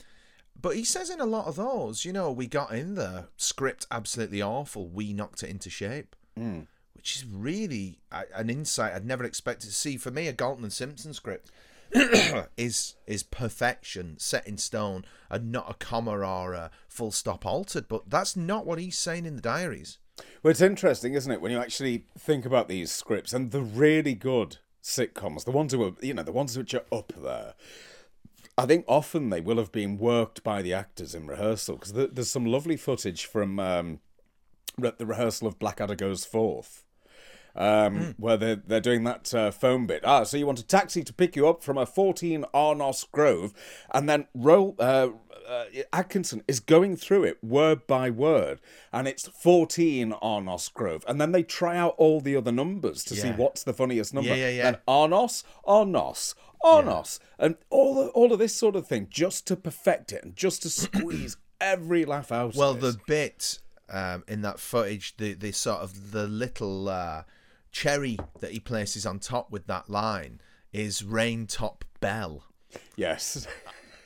but 0.61 0.75
he 0.75 0.85
says 0.85 1.11
in 1.11 1.21
a 1.21 1.27
lot 1.27 1.47
of 1.47 1.57
those, 1.57 2.05
you 2.05 2.13
know, 2.13 2.33
we 2.33 2.47
got 2.47 2.73
in 2.73 2.95
the 2.95 3.29
script 3.37 3.87
absolutely 3.91 4.41
awful. 4.41 4.89
We 4.89 5.13
knocked 5.13 5.43
it 5.43 5.51
into 5.51 5.71
shape, 5.71 6.17
mm. 6.39 6.67
which 6.95 7.17
is 7.17 7.27
really 7.27 7.99
an 8.11 8.49
insight 8.49 8.95
I'd 8.95 9.05
never 9.05 9.25
expected 9.25 9.69
to 9.69 9.75
see. 9.75 9.97
For 9.97 10.11
me, 10.11 10.29
a 10.29 10.33
Galton 10.33 10.65
and 10.65 10.73
Simpson 10.73 11.13
script 11.13 11.51
is 12.57 12.95
is 13.07 13.23
perfection, 13.23 14.19
set 14.19 14.47
in 14.47 14.57
stone, 14.57 15.05
and 15.31 15.53
not 15.53 15.71
a 15.71 15.75
comma 15.75 16.13
or 16.13 16.55
a 16.55 16.71
full 16.89 17.13
stop 17.13 17.45
altered. 17.45 17.87
But 17.89 18.09
that's 18.09 18.37
not 18.37 18.67
what 18.67 18.79
he's 18.79 18.97
saying 18.97 19.27
in 19.27 19.37
the 19.37 19.43
diaries. 19.43 19.99
Well, 20.43 20.51
it's 20.51 20.61
interesting, 20.61 21.15
isn't 21.15 21.33
it, 21.33 21.41
when 21.41 21.53
you 21.53 21.59
actually 21.59 22.07
think 22.19 22.45
about 22.47 22.69
these 22.69 22.93
scripts 22.93 23.33
and 23.33 23.51
the 23.51 23.63
really 23.63 24.15
good 24.15 24.59
sitcoms, 24.83 25.45
the 25.45 25.51
ones 25.51 25.73
who 25.73 25.85
are, 25.85 25.93
you 26.01 26.15
know, 26.15 26.23
the 26.23 26.33
ones 26.33 26.57
which 26.57 26.75
are 26.75 26.85
up 26.91 27.13
there, 27.17 27.55
I 28.59 28.67
think 28.67 28.85
often 28.87 29.31
they 29.31 29.41
will 29.41 29.57
have 29.57 29.73
been 29.73 29.99
worked 29.99 30.43
by 30.43 30.61
the 30.63 30.75
actors 30.75 31.15
in 31.15 31.27
rehearsal 31.27 31.77
because 31.77 31.93
there's 31.93 32.31
some 32.31 32.45
lovely 32.45 32.77
footage 32.77 33.25
from 33.25 33.59
um, 33.59 34.01
the 34.77 35.07
rehearsal 35.07 35.49
of 35.49 35.59
Blackadder 35.59 35.95
Goes 35.95 36.25
Forth. 36.25 36.85
Um, 37.55 37.99
mm. 37.99 38.15
Where 38.19 38.37
they're, 38.37 38.57
they're 38.57 38.81
doing 38.81 39.05
that 39.05 39.35
uh, 39.35 39.51
phone 39.51 39.87
bit. 39.87 40.03
Ah, 40.05 40.25
so 40.25 40.37
you 40.37 40.47
want 40.47 40.59
a 40.59 40.67
taxi 40.67 41.05
to 41.05 41.13
pick 41.13 41.37
you 41.37 41.47
up 41.49 41.63
from 41.63 41.77
a 41.77 41.85
14 41.85 42.45
Arnos 42.55 43.11
Grove, 43.11 43.53
and 43.93 44.09
then 44.09 44.27
roll, 44.35 44.75
uh, 44.79 45.09
uh, 45.47 45.65
Atkinson 45.93 46.43
is 46.49 46.61
going 46.61 46.97
through 46.97 47.25
it 47.25 47.43
word 47.43 47.87
by 47.87 48.11
word, 48.11 48.61
and 48.93 49.07
it's 49.07 49.29
14 49.29 50.13
Arnos 50.23 50.73
Grove. 50.73 51.05
And 51.07 51.21
then 51.21 51.33
they 51.33 51.43
try 51.43 51.77
out 51.77 51.95
all 51.99 52.21
the 52.21 52.37
other 52.37 52.53
numbers 52.53 53.05
to 53.05 53.15
yeah. 53.15 53.23
see 53.23 53.31
what's 53.31 53.63
the 53.63 53.75
funniest 53.75 54.15
number. 54.15 54.31
Yeah, 54.31 54.49
yeah, 54.49 54.51
yeah. 54.51 54.69
And 54.69 54.79
Arnos, 54.89 55.45
Arnos, 55.67 56.35
Arnos, 56.65 57.19
and 57.39 57.57
all, 57.71 57.95
the, 57.95 58.07
all 58.11 58.33
of 58.33 58.39
this 58.39 58.55
sort 58.55 58.77
of 58.77 58.87
thing 58.87 59.09
just 59.11 59.47
to 59.49 59.57
perfect 59.57 60.13
it 60.13 60.25
and 60.25 60.37
just 60.37 60.63
to 60.63 60.71
squeeze 60.71 61.37
every 61.61 62.05
laugh 62.05 62.33
out 62.33 62.55
Well, 62.55 62.75
the 62.75 62.99
bit 63.07 63.59
um, 63.91 64.25
in 64.27 64.43
that 64.43 64.59
footage, 64.59 65.17
the, 65.17 65.35
the 65.35 65.53
sort 65.53 65.81
of 65.81 66.13
the 66.13 66.27
little 66.27 66.89
uh, 66.89 67.23
cherry 67.73 68.19
that 68.41 68.53
he 68.53 68.61
places 68.61 69.05
on 69.05 69.19
top 69.19 69.51
with 69.51 69.67
that 69.67 69.91
line 69.91 70.41
is 70.73 71.03
Rain 71.03 71.47
Top 71.47 71.85
Bell. 72.01 72.45
Yes. 72.97 73.47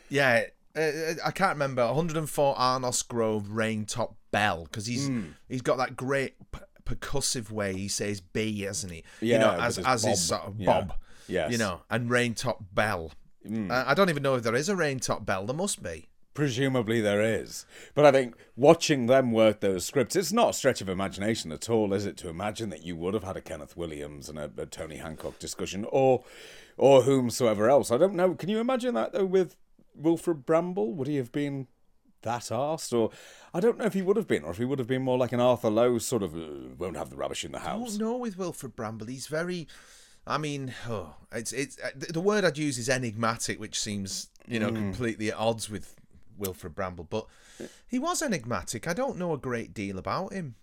Yeah, 0.09 0.45
uh, 0.77 1.15
I 1.25 1.31
can't 1.33 1.55
remember 1.55 1.85
104 1.85 2.55
Arnos 2.55 3.07
Grove 3.07 3.51
Rain 3.51 3.85
Top 3.87 4.17
Bell 4.31 4.65
because 4.65 4.87
he's 4.87 5.09
mm. 5.09 5.33
he's 5.49 5.63
got 5.63 5.79
that 5.79 5.97
great 5.97 6.35
p- 6.53 6.61
percussive 6.85 7.51
way 7.51 7.75
he 7.75 7.89
says 7.89 8.21
B, 8.21 8.61
hasn't 8.61 8.93
he? 8.93 9.05
Yeah, 9.21 9.35
you 9.35 9.41
know, 9.41 9.61
as 9.65 9.79
as 9.79 10.05
his 10.05 10.23
sort 10.23 10.43
of 10.43 10.61
yeah. 10.61 10.67
bob. 10.67 10.95
Yes. 11.29 11.51
You 11.51 11.59
know, 11.59 11.81
and 11.91 12.11
Rain 12.11 12.35
Top 12.35 12.63
Bell. 12.73 13.11
Mm. 13.45 13.71
Uh, 13.71 13.85
I 13.87 13.95
don't 13.95 14.11
even 14.11 14.23
know 14.23 14.35
if 14.35 14.43
there 14.43 14.55
is 14.55 14.69
a 14.69 14.77
Rain 14.77 15.01
Top 15.01 15.27
Bell. 15.27 15.47
There 15.47 15.57
must 15.57 15.83
be. 15.83 16.09
Presumably 16.37 17.01
there 17.01 17.23
is. 17.23 17.67
But 17.95 18.05
I 18.05 18.13
think 18.13 18.37
watching 18.55 19.07
them 19.07 19.33
work 19.33 19.61
those 19.61 19.85
scripts, 19.85 20.15
it's 20.15 20.33
not 20.33 20.51
a 20.51 20.53
stretch 20.53 20.81
of 20.81 20.89
imagination 20.89 21.51
at 21.51 21.69
all, 21.69 21.93
is 21.93 22.07
it, 22.07 22.17
to 22.19 22.29
imagine 22.29 22.71
that 22.71 22.85
you 22.85 22.95
would 22.95 23.15
have 23.15 23.25
had 23.25 23.37
a 23.37 23.41
Kenneth 23.41 23.77
Williams 23.77 24.29
and 24.29 24.39
a, 24.39 24.51
a 24.59 24.67
Tony 24.67 24.97
Hancock 24.97 25.39
discussion 25.39 25.87
or 25.91 26.23
or 26.77 27.03
whomsoever 27.03 27.71
else. 27.71 27.91
I 27.91 27.97
don't 27.97 28.15
know. 28.15 28.35
Can 28.35 28.51
you 28.51 28.61
imagine 28.61 28.95
that 28.95 29.13
though 29.13 29.25
with 29.25 29.57
Wilfrid 29.97 30.45
Brambell? 30.45 30.95
Would 30.95 31.09
he 31.09 31.17
have 31.17 31.33
been 31.33 31.67
that 32.23 32.43
arsed, 32.43 32.93
or 32.93 33.11
I 33.55 33.61
don't 33.61 33.79
know 33.79 33.87
if 33.87 33.95
he 33.95 34.03
would 34.03 34.17
have 34.17 34.29
been, 34.29 34.45
or 34.45 34.51
if 34.51 34.59
he 34.59 34.65
would 34.65 34.79
have 34.79 34.89
been 34.89 35.03
more 35.03 35.17
like 35.17 35.33
an 35.33 35.41
Arthur 35.41 35.71
Lowe 35.71 35.99
sort 35.99 36.23
of 36.23 36.35
uh, 36.35 36.75
won't 36.77 36.97
have 36.97 37.09
the 37.09 37.17
rubbish 37.17 37.45
in 37.45 37.53
the 37.53 37.59
I 37.59 37.63
house. 37.63 37.97
don't 37.97 38.07
know 38.07 38.17
with 38.19 38.37
Wilfrid 38.37 38.77
Brambell. 38.77 39.09
He's 39.09 39.27
very. 39.27 39.69
I 40.27 40.39
mean, 40.39 40.75
oh, 40.89 41.15
it's 41.33 41.53
it's 41.53 41.79
uh, 41.81 41.91
the 41.95 42.21
word 42.21 42.45
I'd 42.45 42.59
use 42.59 42.79
is 42.79 42.89
enigmatic, 42.89 43.59
which 43.61 43.81
seems 43.81 44.29
you 44.47 44.61
know 44.61 44.71
completely 44.71 45.31
at 45.31 45.37
odds 45.37 45.71
with 45.71 45.95
Wilfrid 46.39 46.75
Brambell. 46.75 47.07
But 47.09 47.27
he 47.87 47.99
was 47.99 48.23
enigmatic. 48.23 48.87
I 48.87 48.93
don't 48.93 49.19
know 49.19 49.33
a 49.33 49.39
great 49.39 49.75
deal 49.75 49.99
about 49.99 50.33
him. 50.33 50.57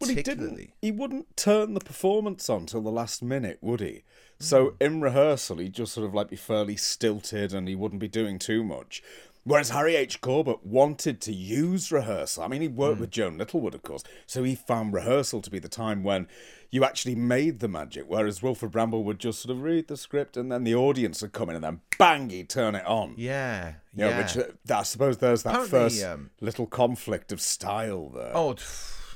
Well, 0.00 0.10
he 0.10 0.16
Particularly. 0.16 0.56
didn't. 0.56 0.74
He 0.82 0.90
wouldn't 0.90 1.36
turn 1.36 1.74
the 1.74 1.80
performance 1.80 2.48
on 2.50 2.66
till 2.66 2.82
the 2.82 2.90
last 2.90 3.22
minute, 3.22 3.58
would 3.60 3.80
he? 3.80 4.02
So 4.38 4.70
hmm. 4.70 4.76
in 4.80 5.00
rehearsal, 5.00 5.58
he'd 5.58 5.74
just 5.74 5.92
sort 5.92 6.06
of 6.06 6.14
like 6.14 6.30
be 6.30 6.36
fairly 6.36 6.76
stilted, 6.76 7.52
and 7.52 7.68
he 7.68 7.74
wouldn't 7.74 8.00
be 8.00 8.08
doing 8.08 8.38
too 8.38 8.64
much. 8.64 9.02
Whereas 9.44 9.70
Harry 9.70 9.96
H. 9.96 10.20
Corbett 10.20 10.66
wanted 10.66 11.20
to 11.22 11.32
use 11.32 11.90
rehearsal. 11.90 12.42
I 12.42 12.48
mean, 12.48 12.60
he 12.60 12.68
worked 12.68 12.96
hmm. 12.96 13.00
with 13.02 13.10
Joan 13.10 13.38
Littlewood, 13.38 13.74
of 13.74 13.82
course, 13.82 14.04
so 14.26 14.42
he 14.42 14.54
found 14.54 14.92
rehearsal 14.92 15.40
to 15.42 15.50
be 15.50 15.58
the 15.58 15.68
time 15.68 16.02
when 16.02 16.28
you 16.70 16.84
actually 16.84 17.14
made 17.14 17.58
the 17.60 17.68
magic. 17.68 18.04
Whereas 18.06 18.42
Wilfrid 18.42 18.72
Brambell 18.72 19.02
would 19.04 19.18
just 19.18 19.40
sort 19.42 19.56
of 19.56 19.62
read 19.62 19.88
the 19.88 19.96
script, 19.96 20.36
and 20.36 20.50
then 20.50 20.64
the 20.64 20.74
audience 20.74 21.20
would 21.22 21.32
come 21.32 21.48
in, 21.50 21.56
and 21.56 21.64
then 21.64 21.80
bang, 21.98 22.30
he'd 22.30 22.48
turn 22.48 22.74
it 22.74 22.86
on. 22.86 23.14
Yeah, 23.16 23.74
You 23.94 24.04
know, 24.04 24.08
yeah. 24.10 24.18
which 24.22 24.36
uh, 24.36 24.78
I 24.78 24.82
suppose 24.84 25.18
there's 25.18 25.42
that 25.42 25.50
Apparently, 25.54 25.70
first 25.78 26.04
um, 26.04 26.30
little 26.40 26.66
conflict 26.66 27.32
of 27.32 27.40
style 27.40 28.10
there. 28.10 28.32
Oh, 28.34 28.52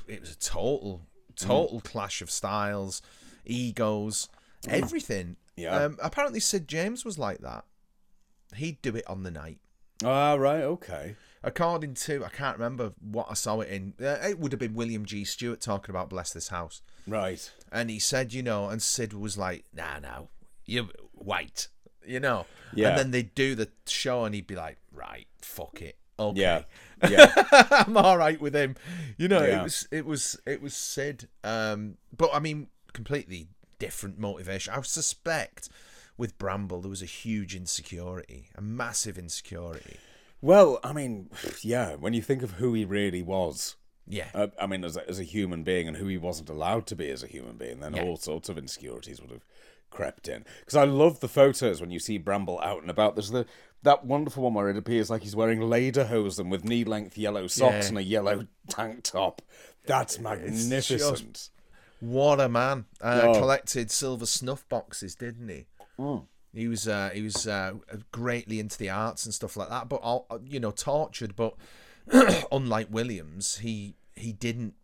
it 0.07 0.21
was 0.21 0.33
a 0.33 0.39
total, 0.39 1.03
total 1.37 1.81
clash 1.81 2.21
of 2.23 2.31
styles, 2.31 3.03
egos, 3.45 4.29
everything. 4.69 5.37
Yeah. 5.57 5.77
Um, 5.77 5.99
apparently, 6.03 6.41
Sid 6.41 6.67
James 6.69 7.05
was 7.05 7.19
like 7.19 7.39
that. 7.39 7.65
He'd 8.57 8.83
do 8.83 8.95
it 8.97 9.09
on 9.09 9.23
the 9.23 9.31
night. 9.31 9.59
Ah, 10.05 10.35
right, 10.35 10.63
okay. 10.63 11.15
According 11.43 11.95
to, 11.95 12.25
I 12.25 12.29
can't 12.29 12.57
remember 12.59 12.93
what 13.01 13.27
I 13.31 13.35
saw 13.35 13.61
it 13.61 13.69
in. 13.69 13.95
Uh, 14.01 14.17
it 14.29 14.39
would 14.39 14.53
have 14.53 14.59
been 14.59 14.75
William 14.75 15.05
G. 15.05 15.25
Stewart 15.25 15.61
talking 15.61 15.91
about 15.91 16.09
Bless 16.11 16.33
This 16.33 16.49
House. 16.49 16.83
Right. 17.07 17.51
And 17.73 17.91
he 17.91 17.99
said, 17.99 18.33
you 18.33 18.43
know, 18.43 18.69
and 18.69 18.81
Sid 18.83 19.13
was 19.13 19.37
like, 19.37 19.65
nah, 19.75 19.99
no, 20.01 20.29
you 20.65 20.89
wait, 21.15 21.69
you 22.07 22.21
know. 22.21 22.47
Yeah. 22.75 22.91
And 22.91 22.99
then 22.99 23.11
they'd 23.11 23.35
do 23.35 23.55
the 23.55 23.69
show 23.87 24.25
and 24.25 24.35
he'd 24.35 24.47
be 24.47 24.57
like, 24.57 24.79
right, 24.93 25.27
fuck 25.41 25.81
it. 25.83 25.97
Okay. 26.19 26.41
Yeah. 26.41 26.63
Yeah. 27.11 27.33
I'm 27.71 27.97
all 27.99 28.17
right 28.17 28.41
with 28.41 28.55
him. 28.55 28.77
You 29.19 29.29
know, 29.29 29.43
Yeah. 29.45 29.61
it 29.61 29.63
was 29.65 29.89
it 29.91 30.07
was 30.07 30.39
it 30.47 30.63
was 30.63 30.75
Sid. 30.75 31.29
Um, 31.43 31.99
but 32.17 32.31
I 32.33 32.39
mean, 32.39 32.69
completely 32.95 33.49
different 33.79 34.19
motivation. 34.19 34.73
I 34.73 34.81
suspect 34.83 35.69
with 36.17 36.39
Brambell 36.39 36.81
there 36.81 36.89
was 36.89 37.03
a 37.03 37.07
huge 37.07 37.55
insecurity, 37.55 38.49
a 38.55 38.63
massive 38.63 39.19
insecurity. 39.19 39.97
well, 40.41 40.79
I 40.83 40.93
mean, 40.95 41.29
yeah, 41.63 41.97
when 41.97 42.15
you 42.15 42.23
think 42.23 42.43
of 42.43 42.53
who 42.53 42.73
he 42.73 42.87
really 42.87 43.23
was, 43.23 43.77
Yeah, 44.07 44.27
uh, 44.35 44.49
I 44.61 44.67
mean, 44.67 44.85
as 44.85 44.97
a, 44.97 45.09
as 45.09 45.19
a 45.19 45.25
human 45.25 45.63
being 45.63 45.89
and 45.89 45.97
who 45.97 46.07
he 46.07 46.19
wasn't 46.19 46.51
allowed 46.51 46.87
to 46.89 46.97
be 46.97 47.09
as 47.11 47.23
a 47.23 47.27
human 47.27 47.57
being, 47.57 47.81
then 47.81 47.95
Yeah. 47.95 48.03
all 48.03 48.17
sorts 48.17 48.49
of 48.51 48.59
insecurities 48.59 49.21
would 49.21 49.31
have 49.31 49.45
crept 49.91 50.29
in. 50.29 50.45
Because 50.61 50.77
I 50.77 50.85
love 50.85 51.21
the 51.21 51.29
photos 51.29 51.81
when 51.81 51.91
you 51.91 51.99
see 51.99 52.19
Brambell 52.19 52.63
out 52.63 52.83
and 52.83 52.91
about. 52.91 53.15
There's 53.17 53.31
the 53.31 53.47
that 53.83 54.05
wonderful 54.05 54.43
one 54.43 54.55
where 54.55 54.69
it 54.71 54.77
appears 54.79 55.11
like 55.11 55.23
he's 55.23 55.37
wearing 55.37 55.61
lederhosen 55.61 56.49
with 56.51 56.65
knee-length 56.65 57.17
yellow 57.19 57.47
socks 57.47 57.85
Yeah. 57.85 57.89
and 57.89 57.99
a 57.99 58.03
yellow 58.03 58.47
tank 58.69 59.05
top. 59.05 59.43
That's 59.87 60.19
magnificent. 60.19 61.51
what 62.01 62.41
a 62.41 62.49
man! 62.49 62.87
Uh, 63.01 63.21
Oh. 63.25 63.35
Collected 63.39 63.91
silver 63.91 64.27
snuff 64.27 64.69
boxes, 64.69 65.15
didn't 65.15 65.49
he? 65.49 65.67
Hmm. 65.99 66.19
He 66.53 66.69
was 66.69 66.87
uh, 66.87 67.11
he 67.13 67.23
was 67.23 67.47
uh, 67.47 67.75
greatly 68.13 68.61
into 68.61 68.79
the 68.79 68.91
arts 68.91 69.25
and 69.25 69.35
stuff 69.35 69.57
like 69.57 69.69
that, 69.71 69.89
but 69.89 69.97
all, 69.97 70.27
you 70.45 70.61
know, 70.61 70.71
tortured. 70.71 71.35
But 71.37 71.55
unlike 72.53 72.89
Williams, 72.91 73.59
he 73.59 73.97
he 74.17 74.33
didn't 74.33 74.75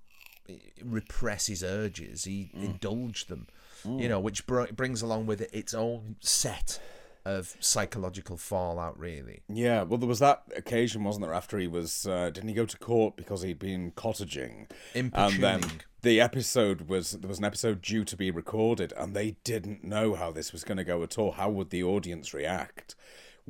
repress 0.83 1.46
his 1.46 1.62
urges; 1.62 2.24
he 2.24 2.50
Hmm. 2.54 2.64
indulged 2.64 3.28
them. 3.28 3.46
You 3.85 4.11
know, 4.11 4.20
which 4.20 4.46
br- 4.46 4.66
brings 4.72 5.00
along 5.00 5.24
with 5.24 5.40
it 5.40 5.48
its 5.54 5.72
own 5.72 6.16
set 6.20 6.78
of 7.24 7.56
psychological 7.61 8.37
fallout. 8.37 8.98
Really, 8.98 9.40
Yeah, 9.48 9.85
well, 9.85 9.96
there 9.98 10.09
was 10.09 10.18
that 10.18 10.42
occasion, 10.54 11.02
wasn't 11.02 11.24
there? 11.24 11.33
After 11.35 11.59
he 11.59 11.66
was, 11.66 12.06
uh, 12.06 12.28
didn't 12.28 12.48
he 12.50 12.54
go 12.54 12.66
to 12.66 12.76
court 12.78 13.16
because 13.16 13.40
he'd 13.40 13.59
been 13.59 13.92
cottaging? 13.92 14.70
And 14.94 15.12
then 15.42 15.62
the 16.02 16.20
episode 16.20 16.88
was 16.88 17.12
there 17.12 17.28
was 17.28 17.38
an 17.38 17.44
episode 17.46 17.80
due 17.80 18.04
to 18.04 18.16
be 18.18 18.30
recorded, 18.30 18.92
and 18.98 19.14
they 19.16 19.37
didn't 19.44 19.83
know 19.83 20.14
how 20.14 20.30
this 20.30 20.52
was 20.52 20.62
going 20.62 20.76
to 20.78 20.85
go 20.85 21.02
at 21.02 21.18
all. 21.18 21.33
How 21.33 21.48
would 21.48 21.70
the 21.70 21.83
audience 21.83 22.35
react? 22.35 22.94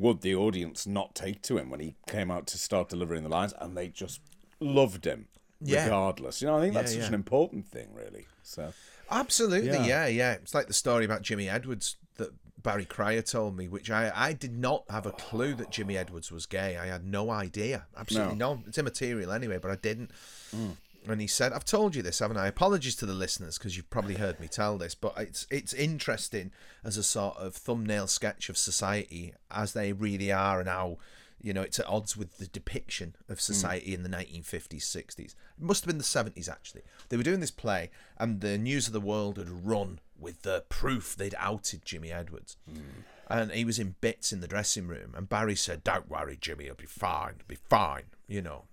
Would 0.01 0.23
the 0.23 0.35
audience 0.35 0.87
not 0.87 1.15
take 1.15 1.43
to 1.43 1.59
him 1.59 1.71
when 1.71 1.81
he 1.81 1.95
came 2.09 2.31
out 2.31 2.47
to 2.49 2.59
start 2.59 2.89
delivering 2.89 3.23
the 3.23 3.29
lines? 3.29 3.53
And 3.61 3.77
they 3.77 3.89
just 3.89 4.21
loved 4.59 5.05
him, 5.05 5.29
Yeah. 5.61 5.85
regardless. 5.85 6.41
You 6.41 6.49
know, 6.49 6.57
I 6.57 6.61
think 6.63 6.75
that's 6.75 6.93
Yeah, 6.95 7.01
such 7.01 7.05
yeah. 7.05 7.09
an 7.09 7.15
important 7.15 7.67
thing, 7.69 7.89
really. 7.95 8.27
So 8.43 8.73
Absolutely, 9.11 9.69
Yeah. 9.71 9.85
yeah. 9.87 10.07
yeah, 10.07 10.33
It's 10.35 10.55
like 10.55 10.69
the 10.69 10.73
story 10.73 11.05
about 11.05 11.23
Jimmy 11.23 11.49
Edwards 11.49 11.97
that 12.17 12.31
Barry 12.63 12.85
Cryer 12.85 13.23
told 13.23 13.57
me, 13.57 13.69
which 13.69 13.91
I, 13.91 14.13
I 14.15 14.33
did 14.33 14.57
not 14.57 14.85
have 14.91 15.05
a 15.07 15.13
clue 15.13 15.55
that 15.55 15.71
Jimmy 15.71 15.97
Edwards 15.97 16.31
was 16.31 16.47
gay. 16.47 16.77
I 16.77 16.87
had 16.87 17.05
no 17.05 17.31
idea. 17.31 17.87
Absolutely 17.97 18.37
no. 18.37 18.63
It's 18.67 18.79
immaterial 18.79 19.33
anyway, 19.33 19.59
but 19.59 19.71
I 19.71 19.77
didn't. 19.77 20.11
Mm. 20.55 20.77
And 21.09 21.21
he 21.21 21.27
said, 21.27 21.53
I've 21.53 21.65
told 21.65 21.95
you 21.95 22.03
this, 22.03 22.19
haven't 22.19 22.37
I? 22.37 22.47
Apologies 22.47 22.97
to 22.97 23.07
the 23.07 23.15
listeners 23.15 23.59
because 23.59 23.77
you've 23.77 23.91
probably 23.91 24.17
heard 24.17 24.39
me 24.39 24.49
tell 24.49 24.77
this, 24.77 24.95
but 24.95 25.15
it's 25.17 25.47
it's 25.51 25.73
interesting 25.73 26.53
as 26.85 26.97
a 26.97 27.03
sort 27.03 27.37
of 27.39 27.55
thumbnail 27.55 28.07
sketch 28.07 28.49
of 28.49 28.59
society 28.59 29.35
as 29.51 29.73
they 29.73 29.93
really 29.93 30.31
are 30.31 30.61
and 30.61 30.69
how 30.69 30.99
you 31.43 31.55
know 31.55 31.63
it's 31.63 31.79
at 31.79 31.89
odds 31.89 32.17
with 32.17 32.39
the 32.39 32.47
depiction 32.47 33.17
of 33.29 33.39
hmm. 33.39 33.53
society 33.53 33.95
in 33.95 34.03
the 34.03 34.09
1950s 34.09 34.83
60s 34.83 35.19
it 35.19 35.35
must 35.59 35.85
have 35.85 35.89
been 35.89 35.99
the 35.99 36.05
70s 36.05 36.51
actually. 36.51 36.83
They 37.09 37.17
were 37.17 37.23
doing 37.23 37.41
this 37.41 37.51
play 37.51 37.91
and 38.19 38.41
the 38.41 38.59
news 38.59 38.87
of 38.87 38.93
the 38.93 39.01
world 39.01 39.39
had 39.39 39.67
run 39.67 40.01
with 40.19 40.43
the 40.43 40.65
proof 40.69 41.17
they'd 41.17 41.35
outed 41.39 41.85
jimmy 41.85 42.13
edwards. 42.13 42.57
Hmm. 42.69 42.81
And 43.29 43.53
he 43.53 43.65
was 43.65 43.79
in 43.79 43.95
bits 44.01 44.33
in 44.33 44.41
the 44.41 44.49
dressing 44.49 44.87
room 44.87 45.15
and 45.17 45.29
barry 45.29 45.57
said 45.57 45.83
don't 45.83 46.11
worry 46.11 46.37
jimmy 46.39 46.65
he'll 46.65 46.75
be 46.75 46.85
fine 46.85 47.37
be 47.49 47.57
fine 47.69 48.05
you 48.29 48.43
know 48.43 48.65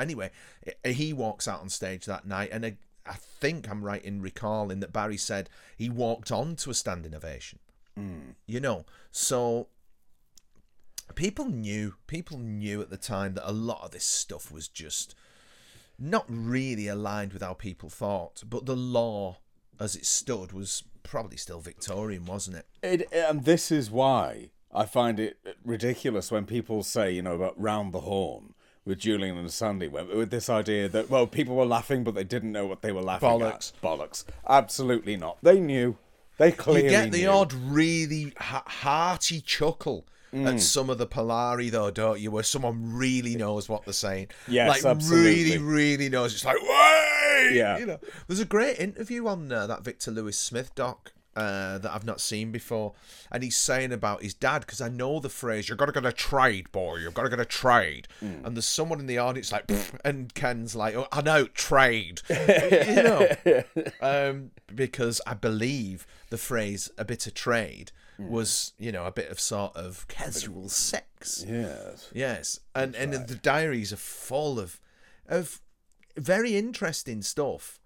anyway 0.00 0.30
eh, 0.84 0.92
he 0.92 1.12
walks 1.12 1.46
out 1.46 1.60
on 1.60 1.68
stage 1.68 2.04
that 2.06 2.26
night 2.26 2.50
and 2.52 2.64
I, 2.64 2.76
I 3.06 3.14
think 3.14 3.68
i'm 3.70 3.84
right 3.84 4.04
in 4.04 4.20
recalling 4.20 4.80
that 4.80 4.92
barry 4.92 5.16
said 5.16 5.48
he 5.76 5.88
walked 5.88 6.30
on 6.30 6.56
to 6.56 6.70
a 6.70 6.74
standing 6.74 7.14
ovation. 7.14 7.58
Hmm. 7.96 8.30
You 8.46 8.60
know 8.60 8.84
so 9.10 9.68
people 11.14 11.46
knew 11.46 11.94
people 12.06 12.38
knew 12.38 12.80
at 12.80 12.90
the 12.90 12.96
time 12.96 13.34
that 13.34 13.48
a 13.48 13.52
lot 13.52 13.84
of 13.84 13.90
this 13.90 14.04
stuff 14.04 14.52
was 14.52 14.68
just 14.68 15.14
not 15.98 16.24
really 16.28 16.88
aligned 16.88 17.32
with 17.32 17.42
how 17.42 17.54
people 17.54 17.90
thought 17.90 18.42
but 18.48 18.66
the 18.66 18.76
law 18.76 19.38
as 19.78 19.96
it 19.96 20.06
stood 20.06 20.52
was 20.52 20.84
probably 21.02 21.36
still 21.36 21.60
victorian 21.60 22.24
wasn't 22.24 22.56
it? 22.56 22.66
It, 22.82 23.08
and 23.12 23.44
this 23.44 23.72
is 23.72 23.90
why 23.90 24.50
I 24.72 24.86
find 24.86 25.18
it 25.18 25.38
ridiculous 25.64 26.30
when 26.30 26.46
people 26.46 26.82
say, 26.82 27.10
you 27.10 27.22
know, 27.22 27.34
about 27.34 27.60
round 27.60 27.92
the 27.92 28.00
horn 28.00 28.54
with 28.84 28.98
Julian 28.98 29.36
and 29.36 29.52
Sandy, 29.52 29.88
with 29.88 30.08
with 30.08 30.30
this 30.30 30.48
idea 30.48 30.88
that 30.88 31.10
well, 31.10 31.26
people 31.26 31.56
were 31.56 31.66
laughing, 31.66 32.04
but 32.04 32.14
they 32.14 32.24
didn't 32.24 32.52
know 32.52 32.66
what 32.66 32.82
they 32.82 32.92
were 32.92 33.02
laughing 33.02 33.28
Bollocks. 33.28 33.72
at. 33.74 33.82
Bollocks. 33.82 34.24
Absolutely 34.48 35.16
not. 35.16 35.38
They 35.42 35.60
knew. 35.60 35.96
They 36.38 36.52
clearly 36.52 36.84
you 36.84 36.90
get 36.90 37.12
the 37.12 37.22
knew. 37.22 37.28
odd 37.28 37.52
really 37.52 38.32
ha- 38.38 38.64
hearty 38.66 39.40
chuckle 39.40 40.06
Mm. 40.32 40.46
at 40.54 40.60
some 40.60 40.88
of 40.90 40.96
the 40.98 41.08
polari 41.08 41.72
though 41.72 41.90
don't 41.90 42.20
you 42.20 42.30
where 42.30 42.44
someone 42.44 42.94
really 42.96 43.34
knows 43.34 43.68
what 43.68 43.84
they're 43.84 43.92
saying 43.92 44.28
Yes, 44.46 44.68
like 44.68 44.84
absolutely. 44.84 45.58
really 45.58 45.58
really 45.58 46.08
knows 46.08 46.32
it's 46.32 46.44
like 46.44 46.62
way 46.62 47.50
Yeah. 47.54 47.78
you 47.78 47.84
know 47.86 47.98
there's 48.28 48.38
a 48.38 48.44
great 48.44 48.78
interview 48.78 49.26
on 49.26 49.50
uh, 49.50 49.66
that 49.66 49.82
victor 49.82 50.12
lewis 50.12 50.38
smith 50.38 50.72
doc 50.76 51.10
uh, 51.36 51.78
that 51.78 51.90
I've 51.92 52.04
not 52.04 52.20
seen 52.20 52.50
before, 52.50 52.92
and 53.30 53.42
he's 53.42 53.56
saying 53.56 53.92
about 53.92 54.22
his 54.22 54.34
dad 54.34 54.60
because 54.60 54.80
I 54.80 54.88
know 54.88 55.20
the 55.20 55.28
phrase 55.28 55.68
"you've 55.68 55.78
got 55.78 55.86
to 55.86 55.92
get 55.92 56.04
a 56.04 56.12
trade, 56.12 56.70
boy. 56.72 56.96
You've 56.96 57.14
got 57.14 57.24
to 57.24 57.28
get 57.28 57.40
a 57.40 57.44
trade." 57.44 58.08
Mm. 58.22 58.44
And 58.44 58.56
there's 58.56 58.66
someone 58.66 59.00
in 59.00 59.06
the 59.06 59.18
audience 59.18 59.52
like, 59.52 59.70
and 60.04 60.32
Ken's 60.34 60.74
like, 60.74 60.94
oh, 60.94 61.08
"I 61.12 61.22
know 61.22 61.46
trade," 61.46 62.22
you 62.30 63.02
know, 63.02 63.28
um, 64.00 64.50
because 64.74 65.20
I 65.26 65.34
believe 65.34 66.06
the 66.30 66.38
phrase 66.38 66.90
"a 66.98 67.04
bit 67.04 67.26
of 67.26 67.34
trade" 67.34 67.92
was, 68.18 68.74
you 68.78 68.92
know, 68.92 69.06
a 69.06 69.12
bit 69.12 69.30
of 69.30 69.40
sort 69.40 69.74
of 69.76 70.06
casual 70.08 70.68
sex. 70.68 71.44
Yes. 71.48 72.10
Yes, 72.12 72.60
and 72.74 72.94
and 72.94 73.12
the 73.12 73.34
diaries 73.34 73.92
are 73.92 73.96
full 73.96 74.58
of 74.58 74.80
of 75.26 75.60
very 76.16 76.56
interesting 76.56 77.22
stuff, 77.22 77.80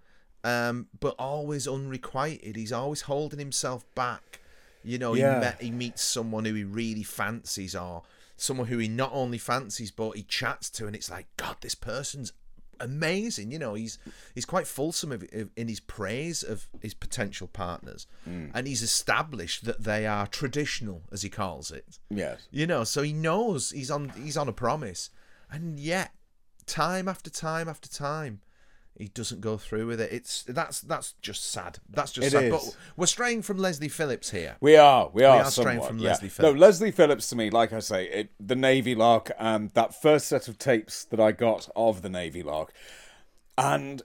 um, 0.44 0.86
but 1.00 1.14
always 1.18 1.66
unrequited. 1.66 2.54
He's 2.56 2.72
always 2.72 3.02
holding 3.02 3.38
himself 3.40 3.84
back. 3.94 4.40
You 4.84 4.98
know, 4.98 5.14
Yeah. 5.14 5.34
he 5.34 5.40
met, 5.40 5.62
he 5.62 5.70
meets 5.70 6.02
someone 6.02 6.44
who 6.44 6.54
he 6.54 6.62
really 6.64 7.02
fancies, 7.02 7.74
or 7.74 8.02
someone 8.36 8.66
who 8.68 8.78
he 8.78 8.86
not 8.88 9.10
only 9.12 9.38
fancies 9.38 9.90
but 9.90 10.10
he 10.16 10.22
chats 10.22 10.68
to, 10.70 10.86
and 10.86 10.94
it's 10.94 11.10
like, 11.10 11.26
God, 11.36 11.56
this 11.62 11.74
person's 11.74 12.32
amazing. 12.80 13.50
You 13.50 13.58
know, 13.58 13.74
he's 13.74 13.98
he's 14.34 14.44
quite 14.44 14.66
fulsome 14.66 15.12
of, 15.12 15.22
of, 15.32 15.50
in 15.56 15.68
his 15.68 15.80
praise 15.80 16.42
of 16.42 16.66
his 16.82 16.94
potential 16.94 17.46
partners, 17.48 18.06
and 18.26 18.66
he's 18.66 18.82
established 18.82 19.64
that 19.64 19.84
they 19.84 20.06
are 20.06 20.26
traditional, 20.26 21.02
as 21.12 21.22
he 21.22 21.30
calls 21.30 21.70
it. 21.70 21.98
Yes. 22.10 22.46
You 22.50 22.66
know, 22.66 22.84
so 22.84 23.02
he 23.02 23.12
knows 23.12 23.70
he's 23.70 23.90
on 23.90 24.10
he's 24.10 24.36
on 24.36 24.48
a 24.48 24.52
promise, 24.52 25.10
and 25.50 25.78
yet 25.80 26.12
time 26.66 27.08
after 27.08 27.30
time 27.30 27.68
after 27.68 27.88
time, 27.88 28.40
he 28.96 29.08
doesn't 29.08 29.40
go 29.40 29.56
through 29.56 29.86
with 29.86 30.00
it. 30.00 30.12
It's 30.12 30.42
that's 30.44 30.80
that's 30.80 31.12
just 31.20 31.50
sad. 31.50 31.78
That's 31.90 32.12
just 32.12 32.28
It 32.28 32.30
sad. 32.30 32.44
is. 32.44 32.50
But 32.52 32.76
we're 32.96 33.06
straying 33.06 33.42
from 33.42 33.58
Leslie 33.58 33.88
Phillips 33.88 34.30
here. 34.30 34.56
We 34.60 34.76
are, 34.76 35.10
we 35.12 35.24
are, 35.24 35.36
we 35.36 35.42
are 35.42 35.50
straying 35.50 35.82
from 35.82 35.98
yeah. 35.98 36.10
Leslie 36.10 36.28
No, 36.28 36.32
Phillips. 36.34 36.60
Leslie 36.60 36.90
Phillips 36.92 37.28
to 37.30 37.36
me, 37.36 37.50
like 37.50 37.72
I 37.72 37.80
say, 37.80 38.06
it, 38.08 38.30
the 38.38 38.56
Navy 38.56 38.94
Lark 38.94 39.32
and 39.38 39.70
that 39.70 40.00
first 40.00 40.28
set 40.28 40.46
of 40.48 40.58
tapes 40.58 41.04
that 41.06 41.18
I 41.18 41.32
got 41.32 41.68
of 41.74 42.02
the 42.02 42.08
Navy 42.08 42.42
Lark, 42.42 42.72
and 43.58 44.02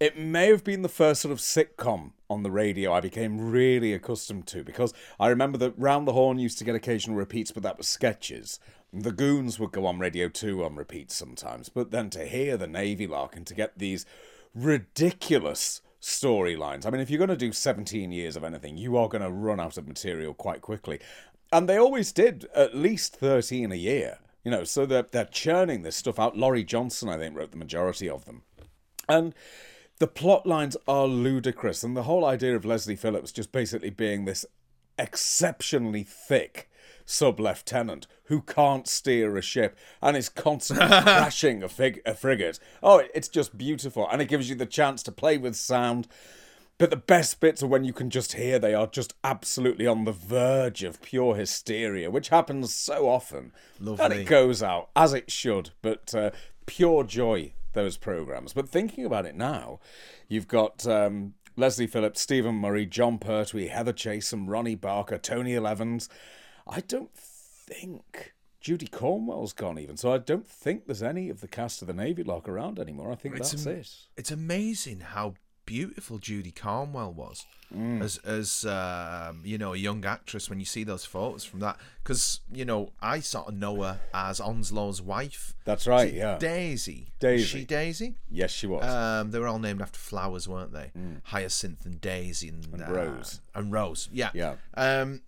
it 0.00 0.16
may 0.16 0.46
have 0.46 0.62
been 0.62 0.82
the 0.82 0.88
first 0.88 1.22
sort 1.22 1.32
of 1.32 1.38
sitcom 1.38 2.12
on 2.30 2.42
the 2.42 2.50
radio 2.50 2.92
I 2.92 3.00
became 3.00 3.50
really 3.50 3.92
accustomed 3.92 4.46
to 4.48 4.62
because 4.62 4.94
I 5.18 5.28
remember 5.28 5.58
that 5.58 5.78
Round 5.78 6.06
the 6.06 6.12
Horne 6.12 6.38
used 6.38 6.58
to 6.58 6.64
get 6.64 6.74
occasional 6.74 7.16
repeats, 7.16 7.50
but 7.50 7.62
that 7.64 7.78
was 7.78 7.88
sketches. 7.88 8.60
The 8.92 9.12
Goons 9.12 9.58
would 9.58 9.72
go 9.72 9.86
on 9.86 9.98
Radio 9.98 10.28
2 10.28 10.64
on 10.64 10.76
repeats 10.76 11.14
sometimes, 11.14 11.68
but 11.68 11.90
then 11.90 12.10
to 12.10 12.26
hear 12.26 12.56
the 12.56 12.66
Navy 12.66 13.06
Lark 13.06 13.34
and 13.36 13.46
to 13.46 13.54
get 13.54 13.78
these 13.78 14.06
ridiculous 14.54 15.82
storylines. 16.00 16.86
I 16.86 16.90
mean, 16.90 17.00
if 17.00 17.10
you're 17.10 17.18
going 17.18 17.28
to 17.28 17.36
do 17.36 17.52
17 17.52 18.12
years 18.12 18.36
of 18.36 18.44
anything, 18.44 18.76
you 18.76 18.96
are 18.96 19.08
going 19.08 19.22
to 19.22 19.30
run 19.30 19.58
out 19.60 19.76
of 19.76 19.88
material 19.88 20.32
quite 20.32 20.60
quickly. 20.60 21.00
And 21.52 21.68
they 21.68 21.76
always 21.76 22.12
did 22.12 22.46
at 22.54 22.76
least 22.76 23.16
13 23.16 23.72
a 23.72 23.76
year. 23.76 24.18
You 24.44 24.52
know, 24.52 24.64
so 24.64 24.86
they're, 24.86 25.06
they're 25.10 25.24
churning 25.24 25.82
this 25.82 25.96
stuff 25.96 26.18
out. 26.18 26.36
Laurie 26.36 26.64
Johnson, 26.64 27.08
I 27.08 27.18
think, 27.18 27.36
wrote 27.36 27.50
the 27.50 27.56
majority 27.56 28.08
of 28.08 28.24
them. 28.24 28.42
And 29.08 29.34
the 29.98 30.06
plot 30.06 30.46
lines 30.46 30.76
are 30.86 31.06
ludicrous. 31.06 31.82
And 31.82 31.96
the 31.96 32.04
whole 32.04 32.24
idea 32.24 32.56
of 32.56 32.64
Leslie 32.64 32.96
Phillips 32.96 33.32
just 33.32 33.52
basically 33.52 33.90
being 33.90 34.24
this 34.24 34.46
exceptionally 34.98 36.02
thick 36.02 36.68
sub 37.04 37.40
lieutenant 37.40 38.06
who 38.24 38.42
can't 38.42 38.86
steer 38.86 39.36
a 39.36 39.42
ship 39.42 39.76
and 40.02 40.16
is 40.16 40.28
constantly 40.28 40.86
crashing 41.02 41.62
a, 41.62 41.68
fig- 41.68 42.02
a 42.04 42.14
frigate. 42.14 42.58
Oh, 42.82 43.02
it's 43.14 43.28
just 43.28 43.56
beautiful. 43.56 44.06
And 44.10 44.20
it 44.20 44.28
gives 44.28 44.48
you 44.48 44.54
the 44.54 44.66
chance 44.66 45.02
to 45.04 45.12
play 45.12 45.38
with 45.38 45.56
sound. 45.56 46.06
But 46.76 46.90
the 46.90 46.96
best 46.96 47.40
bits 47.40 47.60
are 47.62 47.66
when 47.66 47.82
you 47.82 47.92
can 47.92 48.08
just 48.08 48.34
hear 48.34 48.58
they 48.58 48.74
are 48.74 48.86
just 48.86 49.14
absolutely 49.24 49.86
on 49.86 50.04
the 50.04 50.12
verge 50.12 50.84
of 50.84 51.02
pure 51.02 51.34
hysteria, 51.34 52.08
which 52.08 52.28
happens 52.28 52.72
so 52.72 53.08
often. 53.08 53.52
And 54.04 54.12
it 54.20 54.26
goes 54.28 54.62
out 54.62 54.90
as 54.94 55.12
it 55.12 55.28
should, 55.28 55.70
but 55.82 56.14
uh, 56.14 56.30
pure 56.66 57.02
joy, 57.02 57.52
those 57.72 57.96
programs. 57.96 58.52
But 58.52 58.68
thinking 58.68 59.04
about 59.04 59.26
it 59.26 59.34
now, 59.34 59.80
you've 60.28 60.48
got 60.48 60.86
um, 60.86 61.34
Leslie 61.56 61.86
Phillips, 61.86 62.20
Stephen 62.20 62.54
Murray, 62.56 62.86
Jon 62.86 63.18
Pertwee, 63.18 63.68
Heather 63.68 63.92
Chasen, 63.92 64.44
Ronnie 64.48 64.74
Barker, 64.74 65.18
Tenniel 65.18 65.68
Evans. 65.68 66.08
I 66.66 66.80
don't 66.80 67.14
think 67.14 68.34
Judy 68.60 68.86
Cornwell's 68.86 69.52
gone 69.52 69.78
even, 69.78 69.96
so 69.96 70.12
I 70.12 70.18
don't 70.18 70.46
think 70.46 70.86
there's 70.86 71.02
any 71.02 71.30
of 71.30 71.40
the 71.40 71.48
cast 71.48 71.80
of 71.82 71.88
the 71.88 71.94
Navy 71.94 72.22
Lark 72.24 72.48
around 72.48 72.78
anymore. 72.78 73.12
I 73.12 73.14
think 73.14 73.36
It's 73.36 73.52
that's 73.52 73.66
am- 73.66 73.72
it. 73.76 73.90
It's 74.16 74.30
amazing 74.30 75.00
how 75.00 75.34
beautiful 75.68 76.18
Judy 76.18 76.50
Cornwell 76.50 77.12
was 77.12 77.44
Mm. 77.74 78.00
as 78.02 78.16
as 78.24 78.64
um, 78.64 79.42
you 79.44 79.58
know 79.58 79.74
a 79.74 79.76
young 79.76 80.02
actress 80.06 80.48
when 80.48 80.58
you 80.58 80.64
see 80.64 80.84
those 80.84 81.04
photos 81.04 81.44
from 81.44 81.60
that 81.60 81.76
because 82.02 82.40
you 82.50 82.64
know 82.64 82.92
I 83.02 83.20
sort 83.20 83.48
of 83.48 83.54
know 83.56 83.82
her 83.82 84.00
as 84.14 84.40
Onslow's 84.40 85.02
wife. 85.02 85.54
That's 85.66 85.86
right, 85.86 86.10
yeah. 86.14 86.38
Daisy. 86.38 87.12
Daisy. 87.20 87.42
Is 87.42 87.48
she 87.50 87.64
Daisy? 87.66 88.14
Yes, 88.30 88.52
she 88.52 88.66
was. 88.66 88.82
Um, 88.86 89.32
they 89.32 89.38
were 89.38 89.46
all 89.48 89.58
named 89.58 89.82
after 89.82 89.98
flowers, 89.98 90.48
weren't 90.48 90.72
they? 90.72 90.92
Hyacinth 91.24 91.84
and 91.84 92.00
Daisy 92.00 92.48
and, 92.48 92.64
Mm. 92.68 92.72
And 92.72 92.82
uh, 92.84 92.90
Rose. 92.90 93.40
and 93.54 93.70
Rose. 93.70 94.08
Yeah. 94.10 94.30
Yeah. 94.32 94.54
Um, 94.74 95.20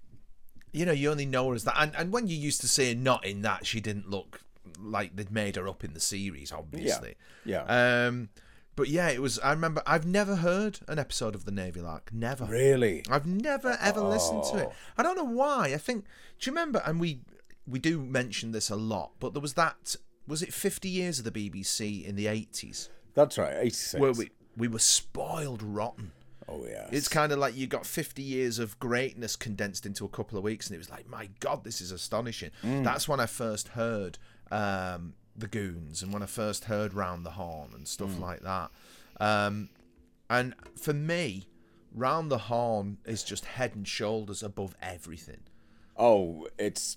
you 0.72 0.86
know, 0.86 0.92
you 0.92 1.10
only 1.10 1.26
know 1.26 1.46
her 1.50 1.54
as 1.54 1.64
that, 1.64 1.76
and 1.78 1.94
and 1.94 2.10
when 2.10 2.26
you 2.26 2.36
used 2.38 2.62
to 2.62 2.68
say 2.68 2.94
not 2.94 3.26
in 3.26 3.42
that, 3.42 3.66
she 3.66 3.80
didn't 3.82 4.08
look 4.08 4.40
like 4.78 5.14
they'd 5.14 5.30
made 5.30 5.56
her 5.56 5.68
up 5.68 5.84
in 5.84 5.92
the 5.92 6.00
series, 6.00 6.52
obviously. 6.52 7.16
yeah. 7.44 7.64
Um, 8.06 8.30
but 8.76 8.88
yeah, 8.88 9.08
it 9.10 9.20
was. 9.20 9.38
I 9.40 9.50
remember. 9.52 9.82
I've 9.86 10.06
never 10.06 10.36
heard 10.36 10.80
an 10.88 10.98
episode 10.98 11.34
of 11.34 11.44
the 11.44 11.50
Navy 11.52 11.80
Lark. 11.80 12.10
Never. 12.12 12.44
really? 12.46 13.02
I've 13.10 13.26
never 13.26 13.76
ever 13.80 14.00
listened 14.00 14.44
to 14.44 14.50
Oh. 14.54 14.58
it. 14.58 14.68
I 14.96 15.02
don't 15.02 15.16
know 15.16 15.24
why. 15.24 15.72
I 15.74 15.78
think. 15.78 16.04
Do 16.38 16.50
you 16.50 16.52
remember? 16.52 16.82
And 16.86 16.98
we 17.00 17.20
we 17.66 17.78
do 17.78 18.00
mention 18.00 18.52
this 18.52 18.70
a 18.70 18.76
lot, 18.76 19.12
but 19.20 19.34
there 19.34 19.42
was 19.42 19.54
that. 19.54 19.96
Was 20.26 20.42
it 20.42 20.52
50 20.54 20.88
years 20.88 21.18
of 21.18 21.24
the 21.24 21.32
BBC 21.32 22.04
in 22.06 22.14
the 22.14 22.26
80s 22.26 22.88
That's 23.14 23.36
right, 23.36 23.56
86. 23.58 24.00
where 24.00 24.12
we 24.12 24.30
we 24.56 24.68
were 24.68 24.78
spoiled 24.78 25.62
rotten? 25.62 26.12
oh, 26.48 26.64
yeah. 26.68 26.88
It's 26.92 27.08
kind 27.08 27.32
of 27.32 27.38
like 27.38 27.56
you 27.56 27.66
got 27.66 27.84
50 27.86 28.22
years 28.22 28.58
of 28.58 28.78
greatness 28.78 29.34
condensed 29.36 29.86
into 29.86 30.04
a 30.04 30.08
couple 30.08 30.36
of 30.38 30.44
weeks, 30.44 30.66
and 30.68 30.74
it 30.74 30.78
was 30.78 30.90
like, 30.90 31.08
my 31.08 31.30
God, 31.40 31.64
this 31.64 31.80
is 31.80 31.90
astonishing. 31.92 32.50
That's 32.62 33.08
when 33.08 33.18
I 33.20 33.26
first 33.26 33.68
heard 33.68 34.18
um, 34.52 35.14
the 35.36 35.46
Goons, 35.46 36.02
and 36.02 36.12
when 36.12 36.22
I 36.22 36.26
first 36.26 36.64
heard 36.64 36.94
Round 36.94 37.24
the 37.24 37.32
Horne 37.32 37.70
and 37.74 37.86
stuff 37.86 38.18
like 38.18 38.40
that. 38.40 38.70
Um, 39.18 39.68
and 40.28 40.54
for 40.76 40.92
me, 40.92 41.46
Round 41.94 42.30
the 42.30 42.38
Horne 42.38 42.98
is 43.04 43.22
just 43.22 43.44
head 43.44 43.74
and 43.74 43.86
shoulders 43.86 44.42
above 44.42 44.76
everything. 44.80 45.40
Oh, 45.96 46.46
it's 46.58 46.96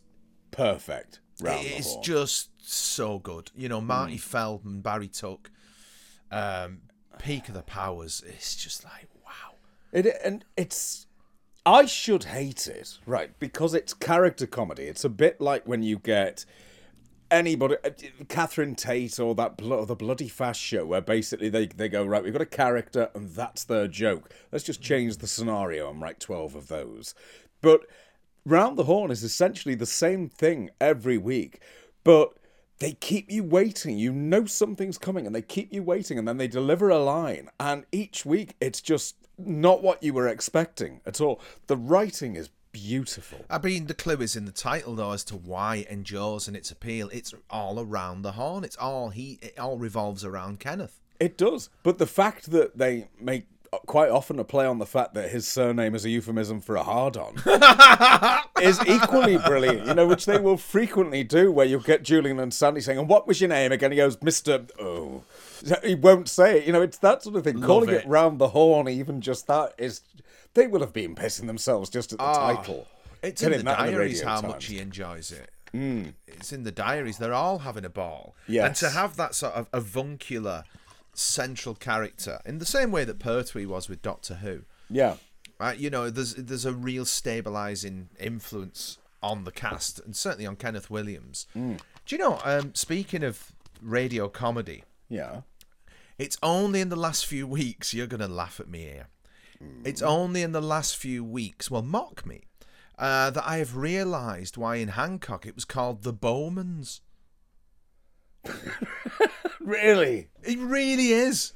perfect. 0.51 1.19
Round 1.41 1.65
the 1.65 1.77
it's 1.77 1.95
just 1.97 2.49
so 2.59 3.19
good. 3.19 3.51
You 3.55 3.69
know, 3.69 3.81
Marty 3.81 4.17
Feldman, 4.17 4.81
Barry 4.81 5.07
Took, 5.07 5.51
um, 6.31 6.81
Peak 7.19 7.47
of 7.47 7.55
the 7.55 7.63
Powers. 7.63 8.23
It's 8.25 8.55
just 8.55 8.83
like 8.83 9.09
wow. 9.25 9.55
It 9.91 10.07
and 10.23 10.45
it's. 10.55 11.07
I 11.65 11.85
should 11.85 12.25
hate 12.25 12.67
it, 12.67 12.97
right? 13.05 13.37
Because 13.39 13.73
it's 13.73 13.93
character 13.93 14.45
comedy. 14.45 14.83
It's 14.83 15.05
a 15.05 15.09
bit 15.09 15.39
like 15.39 15.65
when 15.65 15.81
you 15.81 15.97
get 15.97 16.45
anybody, 17.33 17.75
uh, 17.83 17.89
Catherine 18.29 18.75
Tate 18.75 19.19
or 19.19 19.35
that 19.35 19.57
blo- 19.57 19.85
the 19.85 19.95
bloody 19.95 20.29
fast 20.29 20.61
show, 20.61 20.85
where 20.85 21.01
basically 21.01 21.49
they 21.49 21.65
they 21.65 21.89
go 21.89 22.05
right. 22.05 22.23
We've 22.23 22.31
got 22.31 22.41
a 22.41 22.45
character, 22.45 23.09
and 23.13 23.29
that's 23.29 23.63
their 23.63 23.87
joke. 23.87 24.31
Let's 24.51 24.63
just 24.63 24.81
change 24.81 25.17
the 25.17 25.27
scenario 25.27 25.89
and 25.89 26.01
write 26.01 26.19
twelve 26.19 26.55
of 26.55 26.67
those. 26.67 27.15
But 27.61 27.81
Round 28.45 28.77
the 28.77 28.83
Horne 28.85 29.11
is 29.11 29.23
essentially 29.23 29.75
the 29.75 29.85
same 29.85 30.29
thing 30.29 30.69
every 30.79 31.17
week, 31.17 31.59
but 32.03 32.33
they 32.79 32.93
keep 32.93 33.31
you 33.31 33.43
waiting. 33.43 33.97
You 33.97 34.11
know 34.11 34.45
something's 34.45 34.97
coming, 34.97 35.25
and 35.25 35.35
they 35.35 35.41
keep 35.41 35.73
you 35.73 35.83
waiting, 35.83 36.19
and 36.19 36.27
then 36.27 36.37
they 36.37 36.47
deliver 36.47 36.89
a 36.89 36.99
line. 36.99 37.49
And 37.59 37.85
each 37.91 38.25
week, 38.25 38.55
it's 38.61 38.81
just 38.81 39.15
not 39.37 39.81
what 39.81 40.03
you 40.03 40.13
were 40.13 40.27
expecting 40.27 41.01
at 41.05 41.19
all. 41.19 41.41
The 41.67 41.77
writing 41.77 42.35
is 42.35 42.49
beautiful. 42.73 43.45
I 43.49 43.59
mean, 43.59 43.87
the 43.87 43.93
clue 43.93 44.17
is 44.17 44.35
in 44.35 44.43
the 44.43 44.51
title, 44.51 44.95
though, 44.95 45.11
as 45.11 45.23
to 45.25 45.37
why 45.37 45.77
it 45.77 45.87
endures 45.87 46.49
and 46.49 46.57
its 46.57 46.71
appeal. 46.71 47.09
It's 47.13 47.33
all 47.49 47.79
around 47.79 48.23
the 48.23 48.33
horn. 48.33 48.65
It's 48.65 48.75
all 48.75 49.09
he. 49.09 49.39
It 49.41 49.57
all 49.57 49.77
revolves 49.77 50.25
around 50.25 50.59
Kenneth. 50.59 50.99
It 51.19 51.37
does. 51.37 51.69
But 51.83 51.99
the 51.99 52.07
fact 52.07 52.51
that 52.51 52.77
they 52.77 53.07
make 53.17 53.45
quite 53.85 54.09
often 54.09 54.39
a 54.39 54.43
play 54.43 54.65
on 54.65 54.79
the 54.79 54.85
fact 54.85 55.13
that 55.13 55.29
his 55.29 55.47
surname 55.47 55.95
is 55.95 56.05
a 56.05 56.09
euphemism 56.09 56.61
for 56.61 56.75
a 56.75 56.83
hard 56.83 57.17
on 57.17 57.35
is 58.61 58.79
equally 58.87 59.37
brilliant, 59.37 59.87
you 59.87 59.93
know, 59.93 60.07
which 60.07 60.25
they 60.25 60.39
will 60.39 60.57
frequently 60.57 61.23
do, 61.23 61.51
where 61.51 61.65
you'll 61.65 61.81
get 61.81 62.03
Julian 62.03 62.39
and 62.39 62.53
Sandy 62.53 62.81
saying, 62.81 62.99
And 62.99 63.09
what 63.09 63.27
was 63.27 63.41
your 63.41 63.49
name 63.49 63.71
again? 63.71 63.91
He 63.91 63.97
goes, 63.97 64.17
Mr. 64.17 64.69
Oh. 64.79 65.23
He 65.83 65.95
won't 65.95 66.27
say 66.27 66.59
it, 66.59 66.65
you 66.65 66.73
know, 66.73 66.81
it's 66.81 66.97
that 66.99 67.23
sort 67.23 67.35
of 67.35 67.43
thing. 67.43 67.61
Calling 67.61 67.89
it. 67.89 68.03
it. 68.03 68.07
round 68.07 68.39
the 68.39 68.49
horn, 68.49 68.87
even 68.87 69.21
just 69.21 69.47
that, 69.47 69.73
is. 69.77 70.01
They 70.53 70.67
will 70.67 70.81
have 70.81 70.93
been 70.93 71.15
pissing 71.15 71.47
themselves 71.47 71.89
just 71.89 72.13
at 72.13 72.19
the 72.19 72.33
title. 72.33 72.87
It's 73.21 73.41
in 73.41 73.51
the 73.51 73.59
in 73.59 73.65
the 73.65 73.71
diaries 73.71 74.21
how 74.21 74.41
Times. 74.41 74.53
much 74.53 74.65
he 74.65 74.79
enjoys 74.79 75.31
it. 75.31 75.49
It's 76.27 76.53
in 76.53 76.63
the 76.63 76.71
diaries. 76.71 77.17
They're 77.17 77.33
all 77.33 77.59
having 77.59 77.85
a 77.85 77.89
ball. 77.89 78.35
And 78.47 78.75
to 78.75 78.89
have 78.89 79.15
that 79.17 79.33
sort 79.33 79.53
of 79.53 79.67
avuncular 79.73 80.63
central 81.13 81.73
character, 81.75 82.39
in 82.45 82.59
the 82.59 82.65
same 82.65 82.91
way 82.91 83.03
that 83.05 83.19
Pertwee 83.19 83.65
was 83.65 83.87
with 83.89 84.01
Doctor 84.01 84.35
Who, 84.35 84.61
Yeah. 84.89 85.15
uh, 85.59 85.73
you 85.77 85.89
know, 85.89 86.09
there's 86.09 86.35
there's 86.35 86.65
a 86.65 86.73
real 86.73 87.05
stabilizing 87.05 88.09
influence 88.19 88.97
on 89.21 89.45
the 89.45 89.51
cast, 89.51 89.99
and 89.99 90.15
certainly 90.15 90.45
on 90.45 90.55
Kenneth 90.57 90.89
Williams. 90.89 91.47
Mm. 91.55 91.79
Do 92.05 92.15
you 92.15 92.19
know? 92.19 92.39
Um, 92.43 92.75
speaking 92.75 93.23
of 93.23 93.53
radio 93.81 94.27
comedy, 94.27 94.83
Yeah. 95.09 95.41
it's 96.19 96.37
only 96.43 96.81
in 96.81 96.89
the 96.89 96.95
last 96.97 97.25
few 97.25 97.47
weeks 97.59 97.93
you're 97.93 98.07
gonna 98.07 98.27
laugh 98.27 98.59
at 98.59 98.67
me 98.67 98.81
here. 98.81 99.07
It's 99.83 100.01
only 100.01 100.41
in 100.41 100.51
the 100.51 100.61
last 100.61 100.95
few 100.95 101.23
weeks, 101.23 101.69
well, 101.69 101.81
mock 101.81 102.25
me, 102.25 102.43
uh, 102.97 103.29
that 103.31 103.43
I 103.45 103.57
have 103.57 103.75
realised 103.75 104.55
why 104.57 104.77
in 104.77 104.89
Hancock 104.89 105.45
it 105.45 105.55
was 105.55 105.65
called 105.65 106.03
the 106.03 106.13
Bowmans. 106.13 107.01
Really? 109.63 110.27
It 110.43 110.59
really 110.59 111.13
is. 111.13 111.53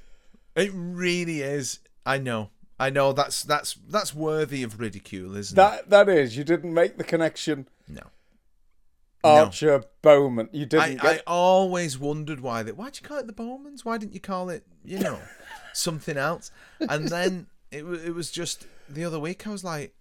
It 0.56 0.72
really 0.74 1.42
is. 1.42 1.80
I 2.06 2.18
know. 2.18 2.52
I 2.80 2.90
know. 2.90 3.12
That's 3.12 3.44
that's 3.44 3.74
that's 3.90 4.14
worthy 4.14 4.64
of 4.64 4.80
ridicule, 4.80 5.36
isn't 5.36 5.54
it? 5.54 5.58
That 5.58 5.90
That 5.90 6.10
is. 6.10 6.38
You 6.38 6.44
didn't 6.44 6.74
make 6.74 6.98
the 6.98 7.04
connection. 7.04 7.68
No. 7.88 8.04
Archer 9.24 9.84
Bowman. 10.02 10.48
You 10.54 10.64
I, 10.64 10.66
didn't 10.66 11.02
I 11.04 11.16
get. 11.16 11.24
always 11.28 12.00
wondered 12.00 12.40
why 12.40 12.64
they 12.64 12.72
why'd 12.72 12.98
you 13.02 13.06
call 13.06 13.18
it 13.18 13.28
the 13.28 13.34
Bowmans? 13.34 13.84
Why 13.84 13.98
didn't 13.98 14.14
you 14.14 14.22
call 14.22 14.50
it, 14.50 14.64
you 14.86 15.00
know, 15.00 15.20
something 15.74 16.16
else? 16.18 16.50
And 16.80 17.10
then 17.10 17.48
it 17.72 17.84
it 17.84 18.14
was 18.16 18.32
just 18.32 18.66
the 18.90 19.04
other 19.04 19.20
week 19.20 19.46
I 19.48 19.52
was 19.52 19.64
like, 19.64 19.94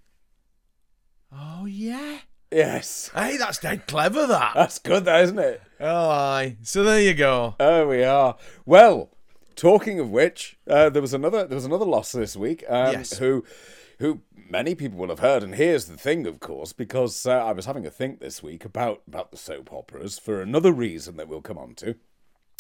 Oh 1.33 1.67
yeah. 1.67 2.19
Yes. 2.53 3.11
Hey, 3.13 3.37
that's 3.37 3.59
dead 3.59 3.87
clever, 3.89 4.27
that. 4.29 4.53
That's 4.55 4.79
good, 4.79 5.05
though, 5.05 5.21
isn't 5.21 5.39
it? 5.39 5.61
Oh, 5.81 6.09
aye. 6.11 6.57
So 6.63 6.85
there 6.85 7.01
you 7.01 7.13
go. 7.13 7.57
Oh, 7.59 7.89
we 7.89 8.05
are. 8.05 8.37
Well, 8.65 9.11
talking 9.57 9.99
of 9.99 10.11
which, 10.11 10.57
uh, 10.69 10.89
there 10.91 11.03
was 11.03 11.13
another 11.13 11.45
there 11.47 11.57
was 11.57 11.65
another 11.65 11.85
loss 11.85 12.13
this 12.13 12.37
week. 12.37 12.65
Um, 12.69 12.93
Yes. 12.93 13.19
Who, 13.19 13.45
who 13.99 14.21
many 14.49 14.75
people 14.77 14.99
will 14.99 15.09
have 15.09 15.19
heard. 15.19 15.43
And 15.43 15.57
here's 15.57 15.87
the 15.87 15.97
thing, 15.97 16.27
of 16.27 16.39
course, 16.39 16.73
because 16.73 17.27
uh, 17.27 17.33
I 17.33 17.53
was 17.53 17.67
having 17.67 17.85
a 17.85 17.91
think 17.91 18.21
this 18.21 18.43
week 18.43 18.65
about 18.65 19.03
about 19.09 19.33
the 19.33 19.37
soap 19.37 19.73
operas 19.73 20.19
for 20.19 20.41
another 20.41 20.73
reason 20.73 21.17
that 21.17 21.29
we'll 21.29 21.41
come 21.43 21.59
on 21.59 21.75
to. 21.77 21.97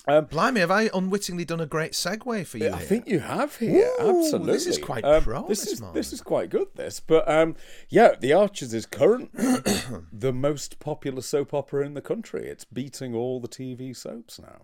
Blimey, 0.07 0.61
have 0.61 0.71
I 0.71 0.89
unwittingly 0.95 1.45
done 1.45 1.61
a 1.61 1.67
great 1.67 1.93
segue 1.93 2.47
for 2.47 2.59
you? 2.59 2.69
I 2.73 2.77
here? 2.79 2.87
think 2.87 3.09
you 3.09 3.19
have 3.21 3.57
here. 3.57 3.91
Ooh, 4.01 4.21
absolutely. 4.25 4.53
this 4.53 4.67
is 4.67 4.79
quite 4.79 5.05
Um, 5.05 5.23
pro 5.23 5.49
This 5.49 5.67
is 5.67 5.81
morning. 5.81 5.95
this 5.95 6.13
is 6.13 6.21
quite 6.21 6.49
good. 6.51 6.69
This, 6.77 7.01
but 7.01 7.29
um, 7.29 7.57
yeah, 7.89 8.15
The 8.19 8.33
Archers 8.33 8.73
is 8.73 8.87
currently 8.87 9.45
the 10.13 10.33
most 10.33 10.79
popular 10.79 11.23
soap 11.23 11.53
opera 11.53 11.85
in 11.85 11.95
the 11.95 12.01
country. 12.01 12.47
It's 12.47 12.65
beating 12.65 13.15
all 13.15 13.41
the 13.41 13.49
TV 13.49 13.97
soaps 13.97 14.39
now. 14.41 14.63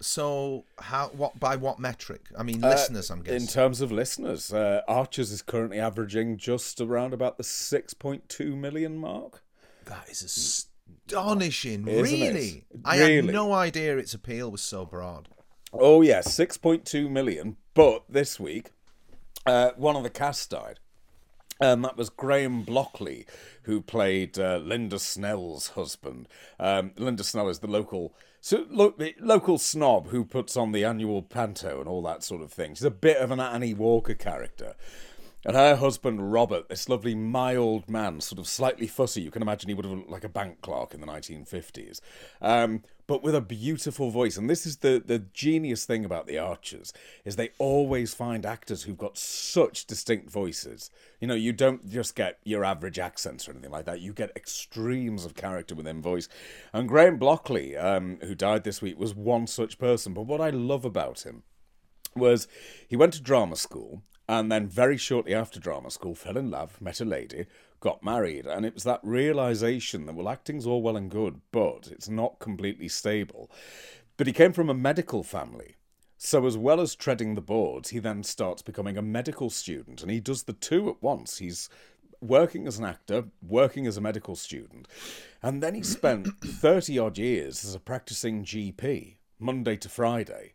So, 0.00 0.64
how? 0.78 1.08
What 1.08 1.38
by 1.38 1.54
what 1.56 1.78
metric? 1.78 2.26
I 2.36 2.42
mean, 2.42 2.64
Uh, 2.64 2.70
listeners. 2.70 3.08
I'm 3.10 3.22
guessing 3.22 3.42
In 3.42 3.46
terms 3.46 3.80
of 3.80 3.92
listeners, 3.92 4.52
uh, 4.52 4.80
Archers 4.88 5.30
is 5.30 5.42
currently 5.42 5.78
averaging 5.78 6.38
just 6.38 6.80
around 6.80 7.14
about 7.14 7.36
the 7.36 7.44
six 7.44 7.94
point 7.94 8.28
two 8.28 8.56
million 8.56 8.96
mark. 8.96 9.42
that 9.86 10.08
is 10.10 10.66
astonishing. 11.06 11.86
Isn't 11.86 12.22
it? 12.22 12.26
really, 12.28 12.64
I 12.84 12.96
had 12.96 13.24
no 13.24 13.52
idea 13.52 13.96
its 13.98 14.14
appeal 14.14 14.50
was 14.50 14.62
so 14.62 14.84
broad. 14.84 15.28
Oh 15.72 16.02
yeah, 16.02 16.20
six 16.20 16.56
point 16.56 16.84
two 16.84 17.08
million. 17.08 17.56
But 17.74 18.04
this 18.08 18.38
week, 18.38 18.70
uh, 19.46 19.70
one 19.76 19.96
of 19.96 20.02
the 20.02 20.10
cast 20.10 20.50
died. 20.50 20.78
And 21.60 21.84
that 21.84 21.96
was 21.96 22.10
Graham 22.10 22.64
Blockey, 22.64 23.24
who 23.62 23.80
played 23.80 24.36
uh, 24.36 24.56
Linda 24.56 24.98
Snell's 24.98 25.68
husband. 25.68 26.26
Um, 26.58 26.90
Linda 26.96 27.22
Snell 27.22 27.48
is 27.48 27.60
the 27.60 27.68
local 27.68 28.12
so 28.44 28.66
lo- 28.68 28.94
the 28.98 29.14
local 29.20 29.56
snob 29.56 30.08
who 30.08 30.24
puts 30.24 30.56
on 30.56 30.72
the 30.72 30.84
annual 30.84 31.22
panto 31.22 31.78
and 31.78 31.88
all 31.88 32.02
that 32.02 32.24
sort 32.24 32.42
of 32.42 32.52
thing. 32.52 32.74
She's 32.74 32.82
a 32.82 32.90
bit 32.90 33.18
of 33.18 33.30
an 33.30 33.38
Annie 33.38 33.72
Walker 33.72 34.14
character. 34.14 34.74
And 35.44 35.56
her 35.56 35.74
husband, 35.74 36.32
Robert, 36.32 36.68
this 36.68 36.88
lovely 36.88 37.16
mild 37.16 37.90
man, 37.90 38.20
sort 38.20 38.38
of 38.38 38.46
slightly 38.46 38.86
fussy. 38.86 39.22
You 39.22 39.32
can 39.32 39.42
imagine 39.42 39.68
he 39.68 39.74
would 39.74 39.84
have 39.84 39.94
looked 39.94 40.10
like 40.10 40.22
a 40.22 40.28
bank 40.28 40.60
clerk 40.60 40.94
in 40.94 41.00
the 41.00 41.06
1950s. 41.06 42.00
Um, 42.40 42.84
but 43.08 43.24
with 43.24 43.34
a 43.34 43.40
beautiful 43.40 44.10
voice. 44.10 44.36
And 44.36 44.48
this 44.48 44.64
is 44.64 44.78
the, 44.78 45.02
the 45.04 45.18
genius 45.18 45.84
thing 45.84 46.04
about 46.04 46.28
the 46.28 46.38
Archers, 46.38 46.92
is 47.24 47.34
they 47.34 47.50
always 47.58 48.14
find 48.14 48.46
actors 48.46 48.84
who've 48.84 48.96
got 48.96 49.18
such 49.18 49.84
distinct 49.86 50.30
voices. 50.30 50.90
You 51.20 51.26
know, 51.26 51.34
you 51.34 51.52
don't 51.52 51.90
just 51.90 52.14
get 52.14 52.38
your 52.44 52.64
average 52.64 53.00
accents 53.00 53.48
or 53.48 53.50
anything 53.50 53.72
like 53.72 53.86
that. 53.86 54.00
You 54.00 54.12
get 54.12 54.30
extremes 54.36 55.24
of 55.24 55.34
character 55.34 55.74
within 55.74 56.00
voice. 56.00 56.28
And 56.72 56.88
Graham 56.88 57.18
Blockey, 57.18 57.82
um, 57.82 58.18
who 58.22 58.36
died 58.36 58.62
this 58.62 58.80
week, 58.80 58.96
was 58.96 59.14
one 59.14 59.48
such 59.48 59.78
person. 59.78 60.14
But 60.14 60.22
what 60.22 60.40
I 60.40 60.50
love 60.50 60.84
about 60.84 61.26
him 61.26 61.42
was 62.14 62.46
he 62.86 62.94
went 62.94 63.14
to 63.14 63.22
drama 63.22 63.56
school 63.56 64.02
and 64.28 64.50
then 64.50 64.66
very 64.66 64.96
shortly 64.96 65.34
after 65.34 65.60
drama 65.60 65.90
school 65.90 66.14
fell 66.14 66.36
in 66.36 66.50
love, 66.50 66.80
met 66.80 67.00
a 67.00 67.04
lady, 67.04 67.46
got 67.80 68.04
married, 68.04 68.46
and 68.46 68.64
it 68.64 68.74
was 68.74 68.84
that 68.84 69.00
realization 69.02 70.06
that 70.06 70.14
well 70.14 70.28
acting's 70.28 70.66
all 70.66 70.82
well 70.82 70.96
and 70.96 71.10
good, 71.10 71.40
but 71.50 71.88
it's 71.90 72.08
not 72.08 72.38
completely 72.38 72.88
stable. 72.88 73.50
But 74.16 74.26
he 74.26 74.32
came 74.32 74.52
from 74.52 74.70
a 74.70 74.74
medical 74.74 75.22
family. 75.22 75.76
So 76.16 76.46
as 76.46 76.56
well 76.56 76.80
as 76.80 76.94
treading 76.94 77.34
the 77.34 77.40
boards, 77.40 77.90
he 77.90 77.98
then 77.98 78.22
starts 78.22 78.62
becoming 78.62 78.96
a 78.96 79.02
medical 79.02 79.50
student 79.50 80.02
and 80.02 80.10
he 80.10 80.20
does 80.20 80.44
the 80.44 80.52
two 80.52 80.88
at 80.88 81.02
once. 81.02 81.38
He's 81.38 81.68
working 82.20 82.68
as 82.68 82.78
an 82.78 82.84
actor, 82.84 83.24
working 83.44 83.88
as 83.88 83.96
a 83.96 84.00
medical 84.00 84.36
student, 84.36 84.86
and 85.42 85.60
then 85.60 85.74
he 85.74 85.82
spent 85.82 86.28
30 86.40 86.98
odd 87.00 87.18
years 87.18 87.64
as 87.64 87.74
a 87.74 87.80
practicing 87.80 88.44
GP, 88.44 89.16
Monday 89.40 89.76
to 89.76 89.88
Friday. 89.88 90.52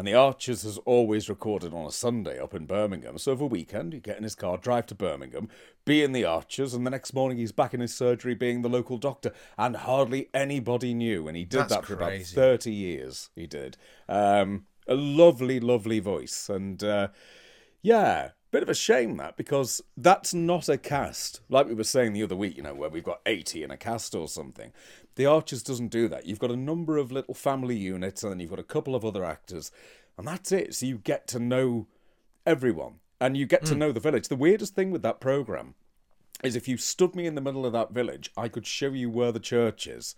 And 0.00 0.08
the 0.08 0.14
Archers 0.14 0.62
has 0.62 0.78
always 0.86 1.28
recorded 1.28 1.74
on 1.74 1.84
a 1.84 1.92
Sunday 1.92 2.38
up 2.38 2.54
in 2.54 2.64
Birmingham. 2.64 3.18
So 3.18 3.32
over 3.32 3.44
a 3.44 3.46
weekend, 3.46 3.92
you 3.92 4.00
get 4.00 4.16
in 4.16 4.22
his 4.22 4.34
car, 4.34 4.56
drive 4.56 4.86
to 4.86 4.94
Birmingham, 4.94 5.50
be 5.84 6.02
in 6.02 6.12
the 6.12 6.24
Archers, 6.24 6.72
and 6.72 6.86
the 6.86 6.90
next 6.90 7.12
morning 7.12 7.36
he's 7.36 7.52
back 7.52 7.74
in 7.74 7.80
his 7.80 7.94
surgery 7.94 8.34
being 8.34 8.62
the 8.62 8.70
local 8.70 8.96
doctor. 8.96 9.30
And 9.58 9.76
hardly 9.76 10.30
anybody 10.32 10.94
knew. 10.94 11.28
And 11.28 11.36
he 11.36 11.44
did 11.44 11.60
That's 11.60 11.74
that 11.74 11.84
for 11.84 11.92
about 11.92 12.18
30 12.18 12.72
years. 12.72 13.28
He 13.36 13.46
did. 13.46 13.76
Um, 14.08 14.64
a 14.88 14.94
lovely, 14.94 15.60
lovely 15.60 15.98
voice. 15.98 16.48
And 16.48 16.82
uh, 16.82 17.08
yeah, 17.82 18.30
bit 18.50 18.62
of 18.62 18.70
a 18.70 18.74
shame 18.74 19.18
that 19.18 19.36
because 19.36 19.82
that's 19.98 20.32
not 20.32 20.70
a 20.70 20.78
cast 20.78 21.40
like 21.50 21.66
we 21.66 21.74
were 21.74 21.84
saying 21.84 22.14
the 22.14 22.22
other 22.22 22.36
week. 22.36 22.56
You 22.56 22.62
know, 22.62 22.74
where 22.74 22.88
we've 22.88 23.04
got 23.04 23.20
eighty 23.26 23.62
in 23.62 23.70
a 23.70 23.76
cast 23.76 24.14
or 24.14 24.28
something. 24.28 24.72
The 25.16 25.26
Archers 25.26 25.62
doesn't 25.62 25.88
do 25.88 26.08
that. 26.08 26.26
You've 26.26 26.38
got 26.38 26.50
a 26.50 26.56
number 26.56 26.96
of 26.96 27.12
little 27.12 27.34
family 27.34 27.76
units, 27.76 28.22
and 28.22 28.32
then 28.32 28.40
you've 28.40 28.50
got 28.50 28.58
a 28.58 28.64
couple 28.64 28.94
of 28.94 29.04
other 29.04 29.24
actors, 29.24 29.70
and 30.16 30.26
that's 30.26 30.52
it. 30.52 30.74
So 30.74 30.86
you 30.86 30.98
get 30.98 31.26
to 31.28 31.38
know 31.38 31.86
everyone, 32.46 33.00
and 33.20 33.36
you 33.36 33.46
get 33.46 33.64
to 33.66 33.74
know 33.74 33.92
the 33.92 34.00
village. 34.00 34.28
The 34.28 34.36
weirdest 34.36 34.74
thing 34.74 34.90
with 34.90 35.02
that 35.02 35.20
program 35.20 35.74
is 36.42 36.56
if 36.56 36.68
you 36.68 36.76
stood 36.76 37.14
me 37.14 37.26
in 37.26 37.34
the 37.34 37.40
middle 37.40 37.66
of 37.66 37.72
that 37.72 37.92
village, 37.92 38.30
I 38.36 38.48
could 38.48 38.66
show 38.66 38.88
you 38.88 39.10
where 39.10 39.32
the 39.32 39.40
church 39.40 39.86
is. 39.86 40.14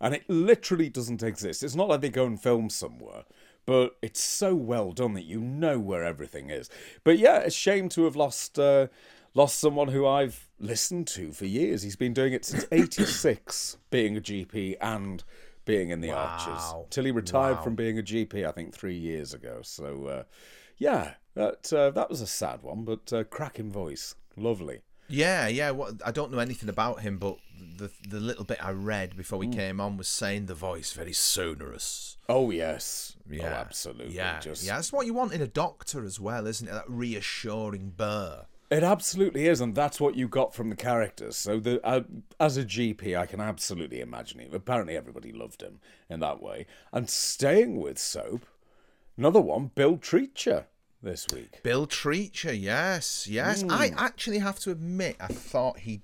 And 0.00 0.14
it 0.14 0.28
literally 0.28 0.88
doesn't 0.88 1.22
exist. 1.22 1.62
It's 1.62 1.74
not 1.74 1.88
like 1.88 2.00
they 2.00 2.10
go 2.10 2.26
and 2.26 2.40
film 2.40 2.68
somewhere, 2.68 3.24
but 3.66 3.96
it's 4.02 4.22
so 4.22 4.54
well 4.54 4.92
done 4.92 5.14
that 5.14 5.24
you 5.24 5.40
know 5.40 5.78
where 5.78 6.04
everything 6.04 6.50
is. 6.50 6.68
But 7.04 7.18
yeah, 7.18 7.38
it's 7.38 7.56
a 7.56 7.58
shame 7.58 7.88
to 7.90 8.04
have 8.04 8.16
lost 8.16 8.58
uh, 8.58 8.88
lost 9.34 9.58
someone 9.58 9.88
who 9.88 10.06
I've 10.06 10.48
listened 10.58 11.06
to 11.08 11.32
for 11.32 11.44
years. 11.46 11.82
He's 11.82 11.96
been 11.96 12.14
doing 12.14 12.32
it 12.32 12.44
since 12.44 12.64
'86, 12.72 13.76
being 13.90 14.16
a 14.16 14.20
GP 14.20 14.76
and 14.80 15.22
being 15.64 15.90
in 15.90 16.00
the 16.00 16.10
Archers, 16.10 16.46
Wow. 16.72 16.86
till 16.90 17.04
he 17.04 17.10
retired 17.10 17.56
Wow. 17.56 17.62
from 17.62 17.74
being 17.74 17.98
a 17.98 18.02
GP. 18.02 18.46
I 18.46 18.52
think 18.52 18.74
three 18.74 18.96
years 18.96 19.32
ago. 19.34 19.60
So 19.62 20.06
uh, 20.06 20.22
yeah, 20.78 21.14
that 21.34 21.72
uh, 21.72 21.90
that 21.90 22.10
was 22.10 22.20
a 22.20 22.26
sad 22.26 22.62
one, 22.62 22.84
but 22.84 23.12
uh, 23.12 23.24
cracking 23.24 23.70
voice, 23.72 24.14
lovely. 24.36 24.80
Yeah, 25.08 25.48
yeah. 25.48 25.70
What 25.70 25.94
I 26.04 26.10
don't 26.12 26.32
know 26.32 26.38
anything 26.38 26.68
about 26.68 27.00
him, 27.00 27.18
but 27.18 27.36
the 27.78 27.90
the 28.08 28.20
little 28.20 28.44
bit 28.44 28.64
I 28.64 28.70
read 28.70 29.16
before 29.16 29.38
we 29.38 29.48
came 29.48 29.80
on 29.80 29.96
was 29.96 30.08
saying 30.08 30.46
the 30.46 30.54
voice 30.54 30.92
very 30.92 31.12
sonorous. 31.12 32.16
Oh 32.28 32.50
yes, 32.50 33.16
Yeah, 33.28 33.44
oh 33.44 33.46
absolutely. 33.60 34.14
Yeah, 34.14 34.40
Just, 34.40 34.64
yeah. 34.64 34.76
That's 34.76 34.92
what 34.92 35.04
you 35.06 35.12
want 35.14 35.32
in 35.34 35.42
a 35.42 35.46
doctor 35.46 36.04
as 36.04 36.18
well, 36.18 36.46
isn't 36.46 36.66
it? 36.66 36.72
That 36.72 36.88
reassuring 36.88 37.92
burr. 37.96 38.46
It 38.74 38.82
absolutely 38.82 39.46
is, 39.46 39.60
and 39.60 39.72
that's 39.72 40.00
what 40.00 40.16
you 40.16 40.26
got 40.26 40.52
from 40.52 40.68
the 40.68 40.74
characters. 40.74 41.36
So, 41.36 41.60
the 41.60 41.80
uh, 41.86 42.00
as 42.40 42.56
a 42.56 42.64
GP, 42.64 43.16
I 43.16 43.24
can 43.24 43.40
absolutely 43.40 44.00
imagine 44.00 44.40
him. 44.40 44.50
Apparently, 44.52 44.96
everybody 44.96 45.30
loved 45.32 45.62
him 45.62 45.78
in 46.10 46.18
that 46.20 46.42
way. 46.42 46.66
And 46.92 47.08
staying 47.08 47.80
with 47.80 48.00
soap, 48.00 48.44
another 49.16 49.40
one, 49.40 49.70
Bill 49.76 49.96
Treacher, 49.96 50.64
this 51.00 51.24
week. 51.32 51.62
Bill 51.62 51.86
Treacher, 51.86 52.58
yes, 52.60 53.28
yes. 53.28 53.62
I 53.70 53.90
Hmm. 53.90 53.94
actually 53.98 54.38
have 54.38 54.58
to 54.60 54.72
admit, 54.72 55.18
I 55.20 55.28
thought 55.28 55.78
he 55.80 56.02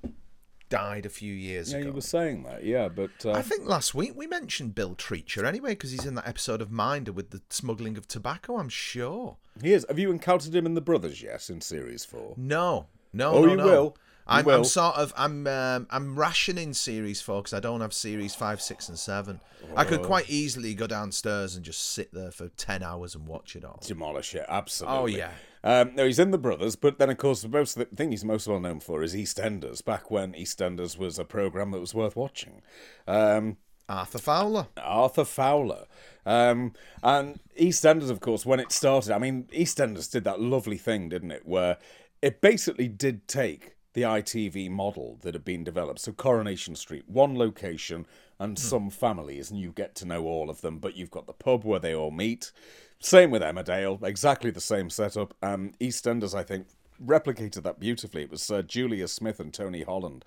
died 0.71 1.05
a 1.05 1.11
few 1.11 1.35
years 1.35 1.73
Yeah, 1.73 1.81
ago. 1.81 1.89
you 1.89 1.93
were 1.93 2.01
saying 2.01 2.45
that, 2.45 2.65
yeah, 2.65 2.89
but 2.89 3.11
uh, 3.27 3.33
I 3.33 3.43
think 3.43 3.67
last 3.67 3.95
week 3.95 4.13
we 4.17 4.27
mentioned 4.27 4.75
Bill 4.75 4.95
Treacher 4.95 5.45
anyway, 5.45 5.71
because 5.73 5.91
he's 5.91 6.07
in 6.07 6.15
that 6.15 6.27
episode 6.27 6.63
of 6.63 6.71
Minder 6.71 7.13
with 7.13 7.31
the 7.31 7.43
smuggling 7.51 7.99
of 7.99 8.09
tobacco. 8.09 8.57
I'm 8.57 8.69
sure. 8.71 9.37
he 9.63 9.73
is. 9.75 9.85
Have 9.89 9.99
you 9.99 10.11
encountered 10.11 10.55
him 10.55 10.65
in 10.65 10.73
The 10.75 10.81
Brothers? 10.81 11.23
Yes, 11.23 11.51
in 11.51 11.61
series 11.61 12.05
four. 12.07 12.35
No, 12.39 12.87
no, 13.13 13.33
Oh, 13.33 13.45
no, 13.45 13.51
you 13.51 13.57
no. 13.59 13.65
will. 13.67 13.97
I'm. 14.27 14.49
I'm 14.49 14.65
sort 14.65 14.97
of 14.97 15.13
I'm 15.17 15.47
um, 15.47 15.87
I'm 15.91 16.17
rationing 16.19 16.73
series 16.75 17.21
four 17.21 17.43
because 17.43 17.55
I 17.55 17.61
don't 17.61 17.81
have 17.81 17.93
series 17.93 18.35
five, 18.35 18.61
six, 18.63 18.89
and 18.89 18.99
seven. 18.99 19.41
I 19.77 19.85
Oh. 19.85 19.89
could 19.89 20.03
quite 20.03 20.29
easily 20.31 20.75
go 20.75 20.87
downstairs 20.87 21.55
and 21.57 21.65
just 21.65 21.81
sit 21.93 22.13
there 22.13 22.31
for 22.31 22.49
ten 22.51 22.83
hours 22.83 23.15
and 23.15 23.27
watch 23.27 23.57
it 23.57 23.65
all. 23.65 23.81
Demolish 23.87 24.35
it, 24.35 24.47
absolutely. 24.49 24.99
Oh, 24.99 25.07
yeah. 25.07 25.33
Um, 25.63 25.95
no, 25.95 26.07
he's 26.07 26.19
in 26.19 26.31
The 26.31 26.39
Brothers, 26.39 26.75
but 26.77 26.99
then, 26.99 27.11
of 27.11 27.19
course, 27.19 27.43
the, 27.43 27.49
most 27.49 27.75
the 27.75 27.85
thing 27.85 28.11
he's 28.13 28.25
most 28.25 28.47
well 28.49 28.61
known 28.61 28.81
for 28.81 29.03
is 29.03 29.15
EastEnders, 29.15 29.85
back 29.85 30.11
when 30.11 30.33
EastEnders 30.33 30.97
was 30.97 31.19
a 31.19 31.25
programme 31.25 31.71
that 31.73 31.81
was 31.81 31.95
worth 31.95 32.17
watching. 32.17 32.63
Um, 33.07 33.59
Arthur 33.89 34.19
Fowler. 34.19 34.69
Arthur 34.79 35.25
Fowler. 35.27 35.85
Um, 36.25 36.73
and 37.03 37.41
EastEnders, 37.61 38.09
of 38.09 38.21
course, 38.21 38.47
when 38.47 38.61
it 38.61 38.73
started, 38.73 39.13
I 39.13 39.19
mean, 39.19 39.49
EastEnders 39.53 40.11
did 40.11 40.25
that 40.25 40.41
lovely 40.41 40.79
thing, 40.79 41.11
didn't 41.11 41.33
it? 41.33 41.45
Where 41.45 41.77
it 42.23 42.41
basically 42.41 42.89
did 42.89 43.29
take 43.29 43.75
the 43.93 44.03
ITV 44.03 44.71
model 44.71 45.19
that 45.23 45.35
had 45.35 45.45
been 45.45 45.65
developed. 45.65 46.01
So 46.01 46.13
Coronation 46.13 46.77
Street, 46.77 47.09
one 47.09 47.37
location 47.37 48.07
and 48.39 48.59
some 48.59 48.89
families, 48.91 49.51
and 49.51 49.59
you 49.59 49.73
get 49.73 49.95
to 49.97 50.07
know 50.07 50.25
all 50.25 50.49
of 50.49 50.61
them, 50.61 50.79
but 50.79 50.97
you've 50.97 51.11
got 51.11 51.27
the 51.27 51.33
pub 51.33 51.65
where 51.65 51.81
they 51.81 51.95
all 51.95 52.11
meet. 52.11 52.53
Same 53.01 53.31
with 53.31 53.43
Emmerdale, 53.43 54.03
exactly 54.03 54.51
the 54.51 54.61
same 54.61 54.91
setup. 54.91 55.35
Um, 55.43 55.73
EastEnders, 55.81 56.35
I 56.35 56.43
think, 56.43 56.69
replicated 57.05 57.63
that 57.63 57.81
beautifully. 57.81 58.23
It 58.23 58.31
was 58.31 58.51
uh, 58.51 58.63
Julia 58.63 59.09
Smith 59.09 59.41
and 59.41 59.53
Tony 59.53 59.83
Holland. 59.83 60.25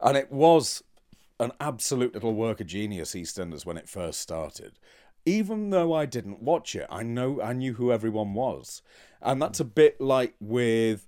And 0.00 0.16
it 0.16 0.32
was 0.32 0.82
an 1.38 1.52
absolute 1.60 2.14
little 2.14 2.34
work 2.34 2.60
of 2.60 2.66
genius, 2.66 3.14
EastEnders, 3.14 3.64
when 3.64 3.76
it 3.76 3.88
first 3.88 4.20
started. 4.20 4.72
Even 5.24 5.70
though 5.70 5.92
I 5.92 6.06
didn't 6.06 6.42
watch 6.42 6.74
it, 6.74 6.86
I 6.90 7.02
know 7.02 7.40
I 7.40 7.52
knew 7.52 7.74
who 7.74 7.92
everyone 7.92 8.34
was, 8.34 8.82
and 9.20 9.40
that's 9.40 9.60
a 9.60 9.64
bit 9.64 10.00
like 10.00 10.34
with 10.40 11.06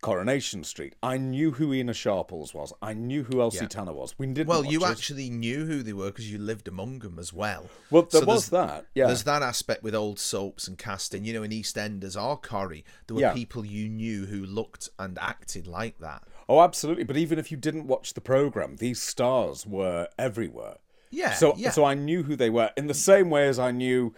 Coronation 0.00 0.64
Street. 0.64 0.94
I 1.02 1.18
knew 1.18 1.52
who 1.52 1.72
Ena 1.72 1.92
Sharples 1.92 2.54
was. 2.54 2.72
I 2.80 2.94
knew 2.94 3.24
who 3.24 3.40
Elsie 3.40 3.58
Yeah. 3.62 3.68
Tanner 3.68 3.92
was. 3.92 4.14
We 4.18 4.26
didn't. 4.28 4.46
Well, 4.48 4.64
you 4.64 4.84
it. 4.84 4.88
actually 4.90 5.28
knew 5.30 5.66
who 5.66 5.82
they 5.82 5.92
were 5.92 6.06
because 6.06 6.30
you 6.30 6.38
lived 6.38 6.68
among 6.68 7.00
them 7.00 7.18
as 7.18 7.32
well. 7.32 7.66
Well, 7.90 8.02
there 8.10 8.22
So 8.22 8.26
was 8.26 8.48
that. 8.50 8.86
Yeah. 8.94 9.06
There's 9.08 9.24
that 9.24 9.42
aspect 9.42 9.82
with 9.82 9.94
old 9.94 10.18
soaps 10.18 10.66
and 10.68 10.78
casting. 10.78 11.24
You 11.24 11.34
know, 11.34 11.42
in 11.42 11.50
EastEnders 11.50 12.20
or 12.20 12.36
Corrie, 12.38 12.84
there 13.06 13.14
were 13.16 13.20
Yeah. 13.20 13.34
people 13.34 13.64
you 13.66 13.88
knew 13.88 14.26
who 14.26 14.44
looked 14.46 14.88
and 14.98 15.18
acted 15.18 15.66
like 15.66 15.98
that. 15.98 16.22
Oh, 16.48 16.60
absolutely. 16.62 17.04
But 17.04 17.16
even 17.16 17.38
if 17.38 17.50
you 17.50 17.56
didn't 17.56 17.86
watch 17.86 18.14
the 18.14 18.20
program, 18.20 18.76
these 18.76 19.00
stars 19.00 19.66
were 19.66 20.08
everywhere. 20.18 20.76
Yeah, 21.10 21.34
So, 21.34 21.54
yeah. 21.56 21.70
so 21.72 21.84
I 21.84 21.94
knew 21.94 22.22
who 22.22 22.36
they 22.36 22.50
were 22.50 22.70
in 22.76 22.86
the 22.86 22.94
same 22.94 23.30
way 23.30 23.48
as 23.48 23.58
I 23.58 23.70
knew. 23.70 24.14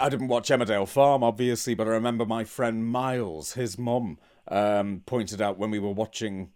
I 0.00 0.08
didn't 0.08 0.28
watch 0.28 0.48
Emmerdale 0.48 0.88
Farm, 0.88 1.22
obviously, 1.22 1.74
but 1.74 1.86
I 1.86 1.90
remember 1.90 2.24
my 2.26 2.42
friend 2.44 2.84
Miles, 2.86 3.52
his 3.52 3.78
mum, 3.78 4.18
um, 4.48 5.02
pointed 5.06 5.40
out 5.40 5.58
when 5.58 5.70
we 5.70 5.78
were 5.78 5.92
watching, 5.92 6.50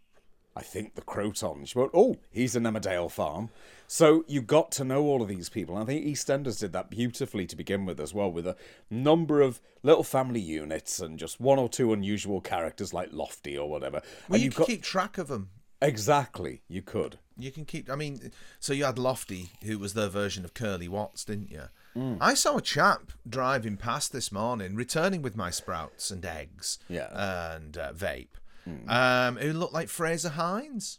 I 0.57 0.63
think, 0.63 0.95
The 0.95 1.03
Croton. 1.03 1.65
She 1.65 1.79
went, 1.79 1.91
"Oh, 1.95 2.17
he's 2.31 2.57
in 2.57 2.65
Emmerdale 2.65 3.11
Farm." 3.11 3.51
So 3.87 4.25
you 4.29 4.41
got 4.41 4.71
to 4.73 4.85
know 4.85 5.03
all 5.03 5.21
of 5.21 5.27
these 5.27 5.49
people. 5.49 5.75
And 5.77 5.83
I 5.83 5.87
think 5.87 6.07
EastEnders 6.07 6.61
did 6.61 6.73
that 6.73 6.91
beautifully 6.91 7.45
to 7.47 7.57
begin 7.57 7.87
with 7.87 7.99
as 7.99 8.15
well, 8.15 8.31
with 8.31 8.47
a 8.47 8.57
number 8.89 9.41
of 9.41 9.61
little 9.83 10.05
family 10.05 10.41
units 10.41 11.01
and 11.01 11.19
just 11.19 11.41
one 11.41 11.59
or 11.59 11.69
two 11.69 11.93
unusual 11.93 12.41
characters 12.41 12.95
like 12.95 13.09
Lofty 13.13 13.59
or 13.59 13.69
whatever. 13.69 14.01
Well, 14.29 14.37
and 14.37 14.43
you 14.43 14.45
you 14.45 14.51
got 14.53 14.69
keep 14.69 14.83
track 14.83 15.19
of 15.19 15.27
them. 15.27 15.51
exactly 15.83 16.63
you 16.69 16.83
could. 16.83 17.19
You 17.37 17.51
can 17.51 17.65
keep. 17.65 17.91
I 17.91 17.97
mean, 17.97 18.31
so 18.61 18.73
you 18.73 18.85
had 18.85 18.99
Lofty, 18.99 19.51
who 19.65 19.79
was 19.79 19.95
their 19.95 20.09
version 20.09 20.45
of 20.45 20.55
Curly 20.55 20.87
Watts, 20.89 21.25
didn't 21.25 21.51
you? 21.51 21.65
Mm. 21.97 22.19
I 22.21 22.35
saw 22.35 22.57
a 22.59 22.63
chap 22.63 23.13
driving 23.29 23.77
past 23.77 24.13
this 24.13 24.31
morning, 24.31 24.75
returning 24.77 25.23
with 25.23 25.37
my 25.37 25.51
sprouts 25.51 26.11
and 26.11 26.25
eggs, 26.25 26.79
Yeah. 26.89 27.09
and 27.55 27.77
uh, 27.77 27.93
vape, 27.93 28.29
Mm. 28.69 28.89
um, 28.91 29.37
who 29.39 29.53
looked 29.53 29.73
like 29.73 29.89
Frazer 29.89 30.29
Hines. 30.31 30.99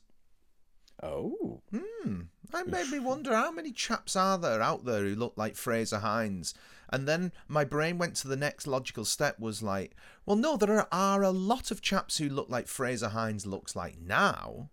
Oh, 1.04 1.62
That 2.52 2.68
made 2.68 2.90
me 2.90 3.00
wonder 3.12 3.34
how 3.36 3.52
many 3.52 3.72
chaps 3.72 4.16
are 4.16 4.38
there 4.38 4.62
out 4.62 4.86
there 4.86 5.04
who 5.04 5.16
look 5.16 5.34
like 5.36 5.56
Frazer 5.56 6.00
Hines. 6.00 6.54
And 6.90 7.08
then 7.08 7.32
my 7.48 7.64
brain 7.64 7.98
went 7.98 8.16
to 8.18 8.28
the 8.28 8.36
next 8.36 8.68
logical 8.68 9.06
step 9.06 9.40
was 9.40 9.64
like, 9.64 9.96
well, 10.26 10.36
no, 10.36 10.58
there 10.58 10.78
are, 10.80 10.88
are 10.92 11.24
a 11.24 11.32
lot 11.32 11.72
of 11.72 11.82
chaps 11.82 12.18
who 12.18 12.28
look 12.30 12.50
like 12.50 12.68
Frazer 12.68 13.10
Hines 13.10 13.46
looks 13.46 13.76
like 13.76 13.98
now. 14.00 14.70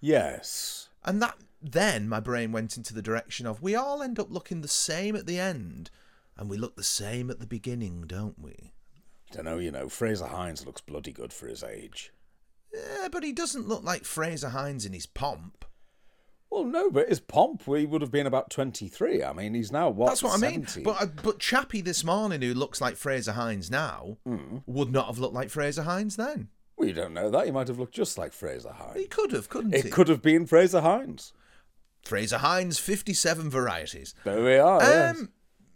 yes. 0.00 0.88
And 1.04 1.20
that 1.22 1.36
then 1.62 2.08
my 2.08 2.20
brain 2.20 2.52
went 2.52 2.76
into 2.76 2.92
the 2.92 3.02
direction 3.02 3.46
of 3.46 3.62
we 3.62 3.74
all 3.74 4.02
end 4.02 4.18
up 4.18 4.30
looking 4.30 4.60
the 4.60 4.68
same 4.68 5.14
at 5.16 5.26
the 5.26 5.38
end, 5.38 5.90
and 6.36 6.50
we 6.50 6.56
look 6.56 6.76
the 6.76 6.82
same 6.82 7.30
at 7.30 7.38
the 7.40 7.46
beginning, 7.46 8.04
don't 8.06 8.38
we? 8.38 8.72
Don't 9.32 9.44
know, 9.44 9.58
you 9.58 9.70
know, 9.70 9.88
Frazer 9.88 10.26
Hines 10.26 10.66
looks 10.66 10.80
bloody 10.80 11.12
good 11.12 11.32
for 11.32 11.46
his 11.46 11.62
age. 11.62 12.12
Yeah, 12.74 13.08
but 13.10 13.22
he 13.22 13.32
doesn't 13.32 13.68
look 13.68 13.82
like 13.82 14.04
Frazer 14.04 14.50
Hines 14.50 14.84
in 14.84 14.92
his 14.92 15.06
pomp. 15.06 15.64
Well, 16.50 16.64
no, 16.64 16.90
but 16.90 17.08
his 17.08 17.20
pomp, 17.20 17.62
he 17.64 17.86
would 17.86 18.02
have 18.02 18.10
been 18.10 18.26
about 18.26 18.50
23. 18.50 19.24
I 19.24 19.32
mean, 19.32 19.54
he's 19.54 19.72
now, 19.72 19.88
what, 19.88 20.08
That's 20.08 20.22
what 20.22 20.34
I 20.34 20.50
mean. 20.50 20.66
70? 20.66 20.82
But 20.82 21.02
uh, 21.02 21.06
but 21.22 21.38
Chappie 21.38 21.80
this 21.80 22.04
morning, 22.04 22.42
who 22.42 22.52
looks 22.52 22.78
like 22.78 22.96
Frazer 22.96 23.32
Hines 23.32 23.70
now, 23.70 24.18
would 24.66 24.92
not 24.92 25.06
have 25.06 25.18
looked 25.18 25.34
like 25.34 25.48
Frazer 25.48 25.84
Hines 25.84 26.16
then. 26.16 26.48
We 26.76 26.92
don't 26.92 27.14
know 27.14 27.30
that. 27.30 27.46
He 27.46 27.52
might 27.52 27.68
have 27.68 27.78
looked 27.78 27.94
just 27.94 28.18
like 28.18 28.34
Frazer 28.34 28.72
Hines. 28.72 28.98
He 28.98 29.06
could 29.06 29.32
have, 29.32 29.48
couldn't 29.48 29.72
he? 29.72 29.78
It 29.78 29.92
could 29.92 30.08
have 30.08 30.20
been 30.20 30.44
Frazer 30.46 30.82
Hines. 30.82 31.32
Frazer 32.02 32.38
Hines, 32.38 32.78
fifty-seven 32.78 33.50
varieties. 33.50 34.14
There 34.24 34.42
we 34.42 34.56
are, 34.56 34.80
yes. 34.82 35.18
Um, 35.20 35.30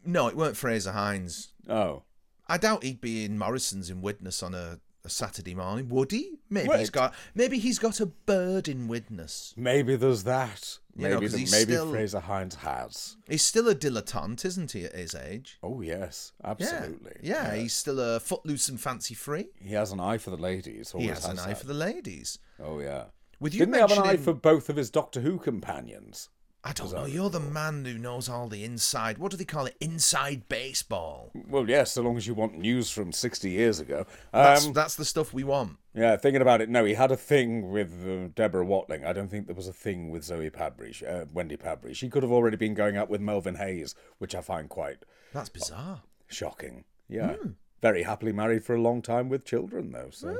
no, 0.05 0.29
it 0.29 0.37
weren't 0.37 0.57
Frazer 0.57 0.93
Hines. 0.93 1.53
Oh. 1.69 2.03
I 2.49 2.59
doubt 2.59 2.85
he'd 2.85 3.01
be 3.01 3.25
in 3.25 3.39
Morrison's 3.39 3.91
in 3.91 4.03
Widnes 4.03 4.43
on 4.43 4.55
a, 4.55 4.79
a 5.05 5.09
Saturday 5.09 5.55
morning, 5.55 5.89
would 5.89 6.13
he? 6.13 6.39
Maybe 6.49 6.77
he's 6.79 6.91
got 6.91 7.13
maybe 7.35 7.59
he's 7.59 7.79
got 7.81 7.99
a 8.01 8.07
bird 8.07 8.69
in 8.69 8.87
Widnes. 8.87 9.53
Maybe 9.57 9.97
there's 9.97 10.23
that. 10.25 10.79
You 10.95 11.09
know, 11.09 11.21
the- 11.21 11.29
maybe 11.31 11.47
still- 11.47 11.91
Frazer 11.91 12.21
Hines 12.21 12.55
has. 12.57 13.17
He's 13.29 13.45
still 13.45 13.69
a 13.69 13.75
dilettante, 13.75 14.45
isn't 14.47 14.73
he, 14.73 14.85
at 14.85 14.95
his 14.95 15.15
age? 15.15 15.59
Oh, 15.63 15.81
yes, 15.83 16.33
Yeah. 16.43 16.51
absolutely. 16.53 17.17
Yeah, 17.23 17.55
he's 17.55 17.75
still 17.75 18.01
a 18.01 18.19
footloose 18.21 18.69
and 18.71 18.81
fancy 18.81 19.15
free. 19.15 19.49
He 19.61 19.75
has 19.75 19.93
an 19.93 20.01
eye 20.01 20.17
for 20.19 20.31
the 20.31 20.37
ladies. 20.39 20.93
He 20.93 20.99
always 20.99 21.11
has 21.25 21.25
an 21.27 21.39
eye 21.41 21.49
had. 21.49 21.59
for 21.59 21.67
the 21.67 21.75
ladies. 21.75 22.39
Oh, 22.63 22.79
yeah. 22.79 23.07
With 23.41 23.55
you 23.55 23.61
Didn't 23.61 23.75
he 23.75 23.81
have 23.81 23.93
an 23.93 23.99
eye 23.99 24.17
for 24.17 24.33
both 24.33 24.69
of 24.69 24.77
his 24.77 24.91
Doctor 24.91 25.21
Who 25.21 25.39
companions? 25.39 26.31
I 26.65 26.73
don't 26.73 26.93
know. 26.93 27.05
You're 27.05 27.31
the 27.31 27.39
man 27.39 27.85
who 27.85 27.97
knows 27.97 28.29
all 28.29 28.49
the 28.49 28.65
inside. 28.65 29.19
What 29.19 29.31
do 29.31 29.37
they 29.37 29.45
call 29.45 29.67
it? 29.67 29.77
Inside 29.81 30.49
baseball. 30.49 31.31
Well, 31.49 31.69
yes, 31.71 31.93
so 31.93 32.03
long 32.03 32.17
as 32.17 32.27
you 32.27 32.35
want 32.35 32.59
news 32.59 32.91
from 32.91 33.13
60 33.13 33.49
years 33.49 33.79
ago. 33.79 34.05
That's 34.33 34.67
Um, 34.67 34.73
that's 34.73 34.97
the 34.97 35.05
stuff 35.05 35.33
we 35.33 35.45
want. 35.45 35.77
Yeah, 35.95 36.17
thinking 36.17 36.43
about 36.43 36.61
it, 36.61 36.69
no, 36.69 36.85
he 36.85 36.95
had 36.95 37.13
a 37.13 37.17
thing 37.17 37.71
with 37.71 37.93
uh, 38.05 38.29
Deborah 38.35 38.65
Watling. 38.67 39.05
I 39.05 39.13
don't 39.13 39.29
think 39.29 39.47
there 39.47 39.55
was 39.55 39.69
a 39.69 39.73
thing 39.73 40.11
with 40.11 40.25
Zoe 40.25 40.51
sh- 40.91 41.05
uh, 41.05 41.27
Wendy 41.33 41.57
Padbury. 41.57 41.95
She 41.95 42.09
could 42.09 42.25
have 42.25 42.33
already 42.33 42.57
been 42.57 42.75
going 42.75 42.97
out 42.97 43.09
with 43.09 43.21
Melvin 43.21 43.55
Hayes, 43.57 43.95
which 44.19 44.35
I 44.35 44.41
find 44.41 44.69
quite 44.69 45.05
That's 45.33 45.49
bizarre. 45.49 46.03
shocking. 46.27 46.85
Yeah, 47.09 47.35
Hmm. 47.35 47.51
very 47.81 48.03
happily 48.03 48.33
married 48.33 48.65
for 48.65 48.75
a 48.75 48.81
long 48.83 49.03
time 49.03 49.29
with 49.29 49.45
children, 49.45 49.93
though. 49.93 50.11
So 50.11 50.37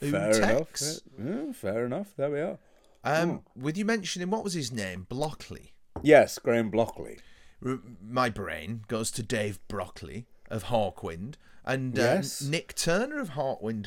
Who 0.00 0.10
fair 0.10 0.30
enough. 0.30 0.82
Yeah, 1.18 1.52
fair 1.52 1.86
enough. 1.86 2.08
There 2.16 2.30
we 2.30 2.40
are. 2.40 2.58
Um, 3.04 3.42
with 3.56 3.76
you 3.76 3.84
mentioning 3.84 4.30
what 4.30 4.44
was 4.44 4.54
his 4.54 4.72
name, 4.72 5.06
Blockey. 5.10 5.70
Yes, 6.02 6.38
Graham 6.38 6.70
Blockey. 6.70 7.18
R- 7.64 7.80
my 8.06 8.28
brain 8.30 8.82
goes 8.88 9.10
to 9.12 9.22
Dave 9.22 9.58
Brockley 9.68 10.26
of 10.50 10.64
Hawkwind, 10.64 11.34
and 11.64 11.98
um, 11.98 12.04
Yes. 12.04 12.42
Nik 12.42 12.74
Turner 12.74 13.18
of 13.20 13.30
Hawkwind 13.30 13.86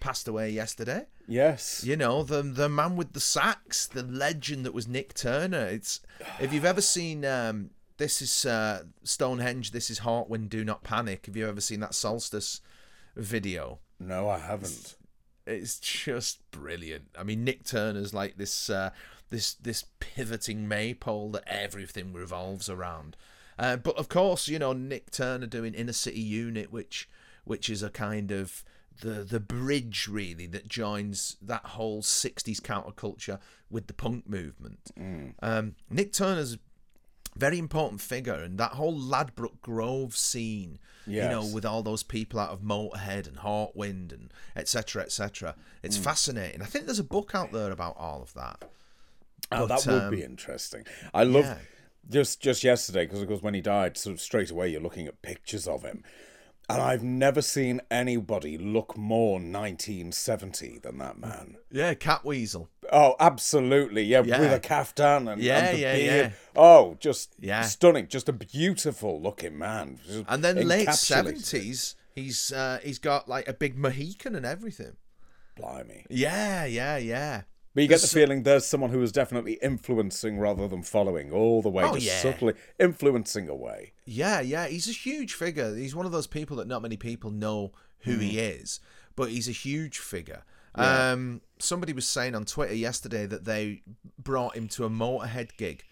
passed 0.00 0.28
away 0.28 0.50
yesterday. 0.50 1.06
Yes. 1.28 1.82
You 1.84 1.96
know 1.96 2.22
the 2.22 2.42
the 2.42 2.68
man 2.68 2.96
with 2.96 3.12
the 3.12 3.20
sax, 3.20 3.86
the 3.86 4.02
legend 4.02 4.64
that 4.66 4.74
was 4.74 4.86
Nik 4.86 5.14
Turner. 5.14 5.66
It's 5.66 6.00
if 6.40 6.52
you've 6.52 6.64
ever 6.64 6.80
seen 6.82 7.24
um, 7.24 7.70
this 7.96 8.20
is 8.22 8.44
uh, 8.46 8.84
Stonehenge, 9.04 9.70
this 9.72 9.90
is 9.90 10.00
Hawkwind, 10.00 10.48
Do 10.50 10.64
Not 10.64 10.84
Panic. 10.84 11.26
Have 11.26 11.36
you 11.36 11.48
ever 11.48 11.60
seen 11.60 11.80
that 11.80 11.94
Solstice 11.94 12.60
video? 13.16 13.78
No, 13.98 14.28
I 14.28 14.38
haven't. 14.38 14.96
It's 15.46 15.78
just 15.78 16.50
brilliant. 16.50 17.08
I 17.18 17.22
mean, 17.22 17.44
Nik 17.44 17.64
Turner's 17.64 18.12
like 18.12 18.36
this 18.36 18.68
uh, 18.68 18.90
this 19.30 19.54
this 19.54 19.84
pivoting 20.00 20.68
maypole 20.68 21.30
that 21.32 21.44
everything 21.46 22.12
revolves 22.12 22.68
around. 22.68 23.16
Uh, 23.58 23.76
but 23.76 23.96
of 23.96 24.08
course, 24.08 24.48
you 24.48 24.58
know 24.58 24.72
Nik 24.72 25.10
Turner 25.10 25.46
doing 25.46 25.74
Inner 25.74 25.92
City 25.92 26.20
Unit, 26.20 26.72
which 26.72 27.08
which 27.44 27.70
is 27.70 27.82
a 27.82 27.90
kind 27.90 28.30
of 28.30 28.64
the 29.00 29.24
the 29.24 29.40
bridge 29.40 30.08
really 30.10 30.46
that 30.46 30.68
joins 30.68 31.36
that 31.40 31.64
whole 31.64 32.02
'60s 32.02 32.60
counterculture 32.60 33.38
with 33.70 33.86
the 33.86 33.94
punk 33.94 34.28
movement. 34.28 34.90
Um, 35.42 35.74
Nik 35.90 36.12
Turner's 36.12 36.58
very 37.36 37.58
important 37.58 38.00
figure, 38.00 38.34
and 38.34 38.58
that 38.58 38.72
whole 38.72 38.96
Ladbroke 38.96 39.60
Grove 39.60 40.16
scene, 40.16 40.78
you 41.06 41.22
know, 41.22 41.44
with 41.44 41.64
all 41.64 41.82
those 41.82 42.02
people 42.02 42.40
out 42.40 42.50
of 42.50 42.60
Motorhead 42.60 43.28
and 43.28 43.38
Hawkwind 43.38 44.12
and 44.12 44.32
etc. 44.56 45.02
etc. 45.02 45.54
It's 45.82 45.96
fascinating. 45.96 46.62
I 46.62 46.66
think 46.66 46.86
there's 46.86 46.98
a 46.98 47.04
book 47.04 47.32
out 47.34 47.52
there 47.52 47.70
about 47.70 47.96
all 47.98 48.22
of 48.22 48.34
that. 48.34 48.64
Oh, 49.52 49.68
But, 49.68 49.84
that 49.84 49.92
would 49.92 50.02
um, 50.02 50.10
be 50.10 50.22
interesting. 50.22 50.84
I 51.14 51.22
love 51.22 51.44
yeah. 51.44 51.58
just 52.10 52.40
just 52.40 52.64
yesterday 52.64 53.04
because 53.04 53.22
of 53.22 53.28
course 53.28 53.42
when 53.42 53.54
he 53.54 53.60
died, 53.60 53.96
sort 53.96 54.14
of 54.14 54.20
straight 54.20 54.50
away 54.50 54.68
you're 54.68 54.80
looking 54.80 55.06
at 55.06 55.22
pictures 55.22 55.68
of 55.68 55.82
him, 55.82 56.02
and 56.68 56.82
I've 56.82 57.02
never 57.02 57.42
seen 57.42 57.80
anybody 57.90 58.58
look 58.58 58.96
more 58.96 59.38
1970 59.38 60.78
than 60.78 60.98
that 60.98 61.18
man. 61.18 61.56
Yeah, 61.70 61.94
Catweazle. 61.94 62.68
Oh, 62.92 63.14
absolutely, 63.20 64.02
yeah, 64.04 64.22
Yeah. 64.24 64.40
with 64.40 64.52
a 64.52 64.60
caftan 64.60 65.28
and, 65.28 65.42
Yeah, 65.42 65.58
and 65.58 65.76
the 65.76 65.80
yeah, 65.80 65.94
beard. 65.94 66.30
yeah. 66.32 66.32
Oh, 66.60 66.96
just 67.00 67.34
Yeah. 67.38 67.62
stunning, 67.62 68.08
just 68.08 68.28
a 68.28 68.32
beautiful 68.32 69.20
looking 69.20 69.58
man. 69.58 69.98
Just 70.06 70.24
And 70.28 70.42
then 70.44 70.66
late 70.66 70.92
seventies, 70.94 71.94
he's 72.14 72.52
uh, 72.52 72.78
he's 72.82 72.98
got 72.98 73.28
like 73.28 73.48
a 73.48 73.52
big 73.52 73.76
Mohican 73.76 74.34
and 74.34 74.46
everything. 74.46 74.96
Blimey. 75.56 76.04
Yeah, 76.10 76.64
yeah, 76.64 76.96
yeah. 76.98 77.42
But 77.76 77.82
you 77.82 77.88
get 77.88 78.00
the 78.00 78.06
feeling 78.08 78.42
there's 78.42 78.64
someone 78.66 78.88
who 78.90 79.02
is 79.02 79.12
definitely 79.12 79.58
influencing 79.62 80.38
rather 80.38 80.66
than 80.66 80.82
following 80.82 81.30
all 81.30 81.60
the 81.60 81.68
way, 81.68 81.84
Oh, 81.84 81.92
just 81.94 82.06
yeah. 82.06 82.20
subtly 82.22 82.54
influencing 82.80 83.48
away. 83.50 83.92
Yeah, 84.06 84.40
yeah, 84.40 84.66
he's 84.66 84.88
a 84.88 84.92
huge 84.92 85.34
figure. 85.34 85.76
He's 85.76 85.94
one 85.94 86.06
of 86.06 86.12
those 86.12 86.26
people 86.26 86.56
that 86.56 86.66
not 86.66 86.80
many 86.80 86.96
people 86.96 87.30
know 87.30 87.72
who 88.00 88.16
he 88.16 88.38
is, 88.38 88.80
but 89.14 89.28
he's 89.28 89.46
a 89.46 89.52
huge 89.52 89.98
figure. 89.98 90.42
Um, 90.74 91.42
somebody 91.58 91.92
was 91.92 92.06
saying 92.08 92.34
on 92.34 92.44
Twitter 92.46 92.74
yesterday 92.74 93.26
that 93.26 93.44
they 93.44 93.82
brought 94.18 94.56
him 94.56 94.68
to 94.68 94.84
a 94.84 94.90
Motorhead 94.90 95.56
gig 95.58 95.84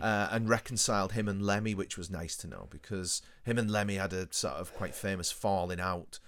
uh, 0.00 0.28
and 0.30 0.48
reconciled 0.48 1.12
him 1.12 1.28
and 1.28 1.42
Lemmy, 1.42 1.74
which 1.74 1.98
was 1.98 2.10
nice 2.10 2.36
to 2.38 2.46
know 2.46 2.68
because 2.70 3.22
him 3.42 3.58
and 3.58 3.70
Lemmy 3.70 3.96
had 3.96 4.12
a 4.12 4.28
sort 4.30 4.54
of 4.54 4.72
quite 4.72 4.94
famous 4.94 5.30
falling 5.32 5.80
out, 5.80 6.20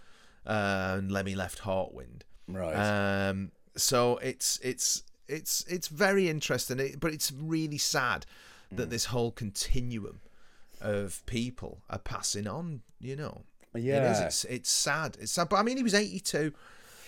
uh, 0.47 0.97
and 0.99 1.11
Lemmy 1.13 1.35
left 1.37 1.61
Hawkwind. 1.61 2.23
Right. 2.49 2.75
Um, 2.75 3.53
so 3.77 4.17
it's 4.19 4.59
it's 4.63 5.03
it's 5.29 5.65
it's 5.69 5.89
very 5.89 6.29
interesting, 6.29 6.79
it, 6.81 7.01
but 7.01 7.13
it's 7.13 7.33
really 7.33 7.79
sad 7.79 8.27
that 8.73 8.91
this 8.91 9.07
whole 9.07 9.31
continuum 9.31 10.21
of 10.81 11.25
people 11.27 11.79
are 11.91 11.99
passing 11.99 12.47
on. 12.47 12.83
You 13.01 13.17
know, 13.17 13.43
it 13.75 13.79
is. 13.81 13.85
Yeah. 13.85 14.25
It's 14.27 14.45
it's 14.45 14.71
sad. 14.71 15.17
It's 15.21 15.33
sad. 15.33 15.49
But 15.49 15.57
I 15.57 15.63
mean, 15.63 15.77
he 15.77 15.83
was 15.83 15.95
eighty 15.95 16.21
two. 16.21 16.53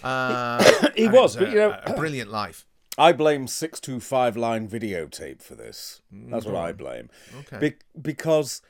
Uh, 0.02 0.62
He 0.96 1.08
was, 1.08 1.36
but, 1.36 1.48
you 1.50 1.56
know- 1.56 1.78
a 1.84 1.94
brilliant 1.94 2.30
life. 2.30 2.64
I 2.98 3.12
blame 3.12 3.46
625 3.46 4.36
line 4.36 4.68
videotape 4.68 5.40
for 5.40 5.54
this. 5.54 6.02
That's 6.10 6.44
what 6.44 6.56
I 6.56 6.72
blame. 6.72 7.10
Okay. 7.40 7.58
Be- 7.58 8.00
because 8.02 8.60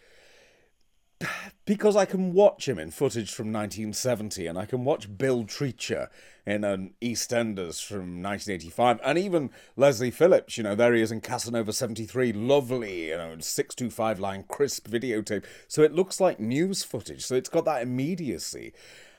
because 1.65 1.97
I 1.97 2.05
can 2.05 2.33
watch 2.33 2.69
him 2.69 2.79
in 2.79 2.91
footage 2.91 3.33
from 3.33 3.47
1970 3.53 4.47
and 4.47 4.57
I 4.59 4.65
can 4.67 4.85
watch 4.85 5.19
Bill 5.19 5.45
Treacher 5.45 6.09
in 6.47 6.65
an 6.65 6.95
EastEnders 7.03 7.85
from 7.85 8.23
1985 8.23 9.01
and 9.05 9.19
even 9.19 9.51
Leslie 9.77 10.11
Phillips, 10.11 10.57
you 10.57 10.63
know, 10.65 10.75
there 10.75 10.95
he 10.95 11.03
is 11.03 11.11
in 11.13 11.21
Casanova 11.21 11.73
73, 11.73 12.33
lovely, 12.33 13.09
you 13.09 13.17
know, 13.17 13.37
625 13.39 14.21
line 14.21 14.45
crisp 14.49 14.89
videotape. 14.89 15.45
So 15.67 15.83
it 15.83 15.93
looks 15.93 16.21
like 16.21 16.41
news 16.41 16.85
footage. 16.85 17.25
So 17.25 17.35
it's 17.35 17.49
got 17.51 17.65
that 17.67 17.83
immediacy. 17.83 18.73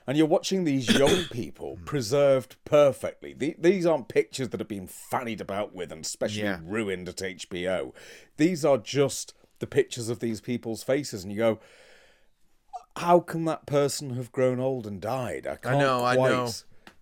And 0.06 0.16
you're 0.16 0.26
watching 0.26 0.64
these 0.64 0.88
young 0.98 1.24
people 1.30 1.78
preserved 1.84 2.56
perfectly. 2.64 3.32
The- 3.34 3.56
These 3.58 3.86
aren't 3.86 4.08
pictures 4.08 4.48
that 4.48 4.60
have 4.60 4.68
been 4.68 4.86
fannied 4.88 5.40
about 5.40 5.74
with 5.74 5.92
and 5.92 6.04
specially 6.04 6.44
Yeah. 6.44 6.60
ruined 6.64 7.08
at 7.08 7.16
HBO. 7.22 7.92
These 8.38 8.64
are 8.64 8.78
just 8.78 9.34
the 9.60 9.66
pictures 9.66 10.08
of 10.08 10.20
these 10.20 10.40
people's 10.40 10.82
faces, 10.82 11.22
and 11.22 11.30
you 11.30 11.38
go, 11.38 11.60
"How 12.96 13.20
can 13.20 13.44
that 13.46 13.66
person 13.66 14.16
have 14.16 14.32
grown 14.32 14.60
old 14.60 14.86
and 14.86 15.00
died?" 15.00 15.46
I 15.46 15.56
can't 15.56 15.76
I 15.76 15.78
know, 15.78 16.04
I 16.04 16.14
know, 16.16 16.50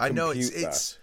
I 0.01 0.09
know. 0.11 0.31
It's 0.31 0.51
that. 0.51 0.69
it's 0.69 0.99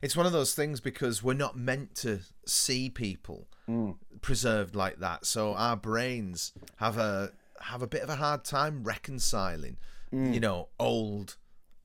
it's 0.00 0.16
one 0.16 0.26
of 0.26 0.32
those 0.32 0.54
things 0.54 0.80
because 0.80 1.22
we're 1.22 1.34
not 1.34 1.56
meant 1.56 1.94
to 1.96 2.20
see 2.46 2.88
people 2.88 3.46
Hmm. 3.66 3.92
preserved 4.22 4.74
like 4.74 4.98
that, 5.00 5.26
so 5.26 5.54
our 5.54 5.76
brains 5.76 6.52
have 6.76 6.96
a 6.98 7.32
have 7.60 7.82
a 7.82 7.86
bit 7.86 8.02
of 8.02 8.08
a 8.08 8.16
hard 8.16 8.44
time 8.44 8.84
reconciling, 8.84 9.76
Hmm. 10.10 10.32
you 10.32 10.40
know, 10.40 10.68
old 10.78 11.36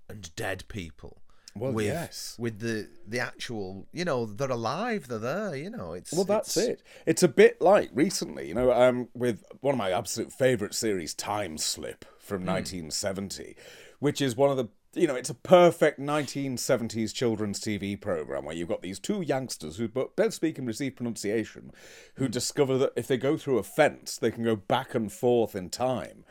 and 0.08 0.34
dead 0.36 0.64
people. 0.68 1.18
Well, 1.56 1.72
with, 1.72 1.86
yes. 1.86 2.36
with 2.40 2.60
the 2.60 2.88
the 3.08 3.20
actual, 3.20 3.88
you 3.92 4.06
know, 4.06 4.26
they're 4.26 4.50
alive, 4.50 5.08
they're 5.08 5.20
there, 5.20 5.56
you 5.56 5.70
know. 5.70 5.94
It's 5.94 6.12
Well, 6.14 6.24
that's 6.24 6.56
it's- 6.58 6.80
it. 6.80 6.84
It's 7.06 7.22
a 7.24 7.28
bit 7.28 7.62
like 7.62 7.90
recently, 7.94 8.48
you 8.48 8.54
know, 8.56 8.72
um, 8.72 9.10
with 9.14 9.44
one 9.62 9.74
of 9.76 9.78
my 9.78 9.92
absolute 9.92 10.32
favourite 10.34 10.74
series, 10.74 11.14
Timeslip 11.14 12.04
from 12.24 12.46
1970, 12.46 13.56
which 14.00 14.22
is 14.22 14.36
one 14.36 14.50
of 14.50 14.58
the, 14.58 14.70
you 14.94 15.08
know, 15.08 15.16
it's 15.16 15.30
a 15.30 15.36
perfect 15.36 16.00
1970s 16.00 17.14
children's 17.14 17.60
TV 17.60 18.00
program 18.00 18.46
where 18.46 18.56
you've 18.56 18.70
got 18.70 18.82
these 18.82 19.00
two 19.00 19.22
youngsters 19.22 19.78
who 19.78 19.88
both 19.88 20.34
speak 20.34 20.58
and 20.58 20.66
receive 20.66 20.96
pronunciation, 20.96 21.72
who 22.16 22.28
discover 22.28 22.78
that 22.78 22.94
if 22.96 23.08
they 23.08 23.18
go 23.18 23.36
through 23.38 23.58
a 23.58 23.64
fence, 23.64 24.18
they 24.18 24.32
can 24.32 24.44
go 24.44 24.56
back 24.56 24.96
and 24.96 25.12
forth 25.12 25.56
in 25.56 25.70
time. 25.70 26.24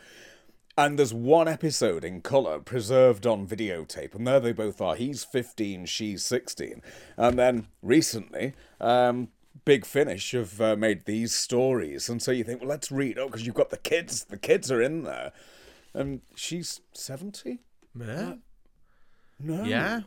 And 0.78 0.98
there's 0.98 1.12
one 1.12 1.48
episode 1.48 2.02
in 2.02 2.22
colour 2.22 2.58
preserved 2.58 3.26
on 3.26 3.46
videotape, 3.46 4.14
and 4.14 4.26
there 4.26 4.40
they 4.40 4.52
both 4.52 4.80
are. 4.80 4.94
He's 4.94 5.22
15, 5.22 5.84
she's 5.84 6.24
16. 6.24 6.80
And 7.18 7.38
then 7.38 7.66
recently, 7.82 8.54
um, 8.80 9.28
Big 9.66 9.84
Finish 9.84 10.32
have 10.32 10.60
uh, 10.60 10.76
made 10.76 11.04
these 11.04 11.34
stories. 11.34 12.08
And 12.08 12.22
so 12.22 12.32
you 12.32 12.42
think, 12.42 12.60
well, 12.60 12.70
let's 12.70 12.90
read. 12.90 13.18
Oh, 13.18 13.26
because 13.26 13.44
you've 13.44 13.54
got 13.54 13.70
the 13.70 13.76
kids. 13.76 14.24
The 14.24 14.38
kids 14.38 14.72
are 14.72 14.80
in 14.80 15.04
there. 15.04 15.32
And 15.94 16.20
she's 16.34 16.80
70? 16.92 17.60
Yeah, 17.98 18.34
No. 19.38 19.64
yeah, 19.64 20.00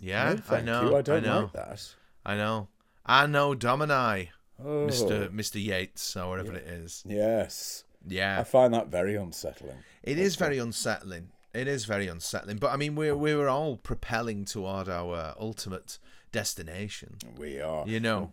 yeah. 0.00 0.34
No, 0.48 0.56
I 0.56 0.60
know. 0.60 0.90
you. 0.90 0.96
I 0.96 1.02
don't 1.02 1.24
know. 1.24 1.40
like 1.40 1.52
that. 1.52 1.94
I 2.24 2.36
know. 2.36 2.68
I 3.04 3.26
know 3.26 3.54
Domini, 3.54 4.30
Oh. 4.60 4.86
Mr. 4.86 5.28
Mr. 5.30 5.62
Yates, 5.64 6.16
or 6.16 6.28
whatever 6.28 6.54
it 6.54 6.66
is. 6.68 7.02
Yes. 7.06 7.84
Yeah. 8.06 8.38
I 8.38 8.44
find 8.44 8.72
that 8.74 8.88
very 8.88 9.16
unsettling. 9.16 9.78
It 10.04 10.18
is 10.18 10.36
very 10.36 10.58
unsettling. 10.58 11.30
It 11.52 11.66
is 11.66 11.84
very 11.84 12.06
unsettling. 12.06 12.58
But 12.58 12.70
I 12.70 12.76
mean, 12.76 12.94
we're 12.94 13.16
we 13.16 13.34
were 13.34 13.48
all 13.48 13.76
propelling 13.76 14.44
toward 14.44 14.88
our 14.88 15.14
uh, 15.16 15.34
ultimate 15.40 15.98
destination. 16.30 17.16
We 17.36 17.60
are. 17.60 17.86
You 17.88 17.98
know, 18.00 18.32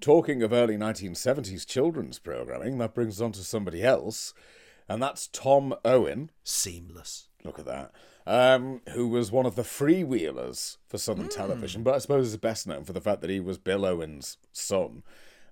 Talking 0.00 0.42
of 0.42 0.52
early 0.52 0.76
1970s 0.76 1.66
children's 1.66 2.18
programming, 2.18 2.76
that 2.78 2.94
brings 2.94 3.18
us 3.20 3.24
on 3.24 3.32
to 3.32 3.40
somebody 3.44 3.82
else, 3.82 4.34
and 4.88 5.02
that's 5.02 5.26
Tom 5.28 5.74
Owen. 5.84 6.30
seamless. 6.42 7.28
Look 7.44 7.58
at 7.58 7.66
that. 7.66 7.92
Um, 8.26 8.80
who 8.94 9.08
was 9.08 9.30
one 9.30 9.44
of 9.44 9.54
the 9.54 9.62
freewheelers 9.62 10.78
for 10.88 10.96
Southern 10.96 11.28
Television, 11.28 11.82
but 11.82 11.94
I 11.94 11.98
suppose 11.98 12.28
is 12.28 12.36
best 12.38 12.66
known 12.66 12.84
for 12.84 12.94
the 12.94 13.00
fact 13.00 13.20
that 13.20 13.28
he 13.28 13.38
was 13.38 13.58
Bill 13.58 13.84
Owen's 13.84 14.38
son 14.50 15.02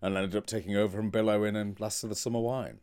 and 0.00 0.16
ended 0.16 0.34
up 0.36 0.46
taking 0.46 0.74
over 0.76 0.96
from 0.96 1.10
Bill 1.10 1.28
Owen 1.28 1.54
in 1.54 1.76
Last 1.78 2.02
of 2.02 2.08
the 2.08 2.16
Summer 2.16 2.40
Wine. 2.40 2.78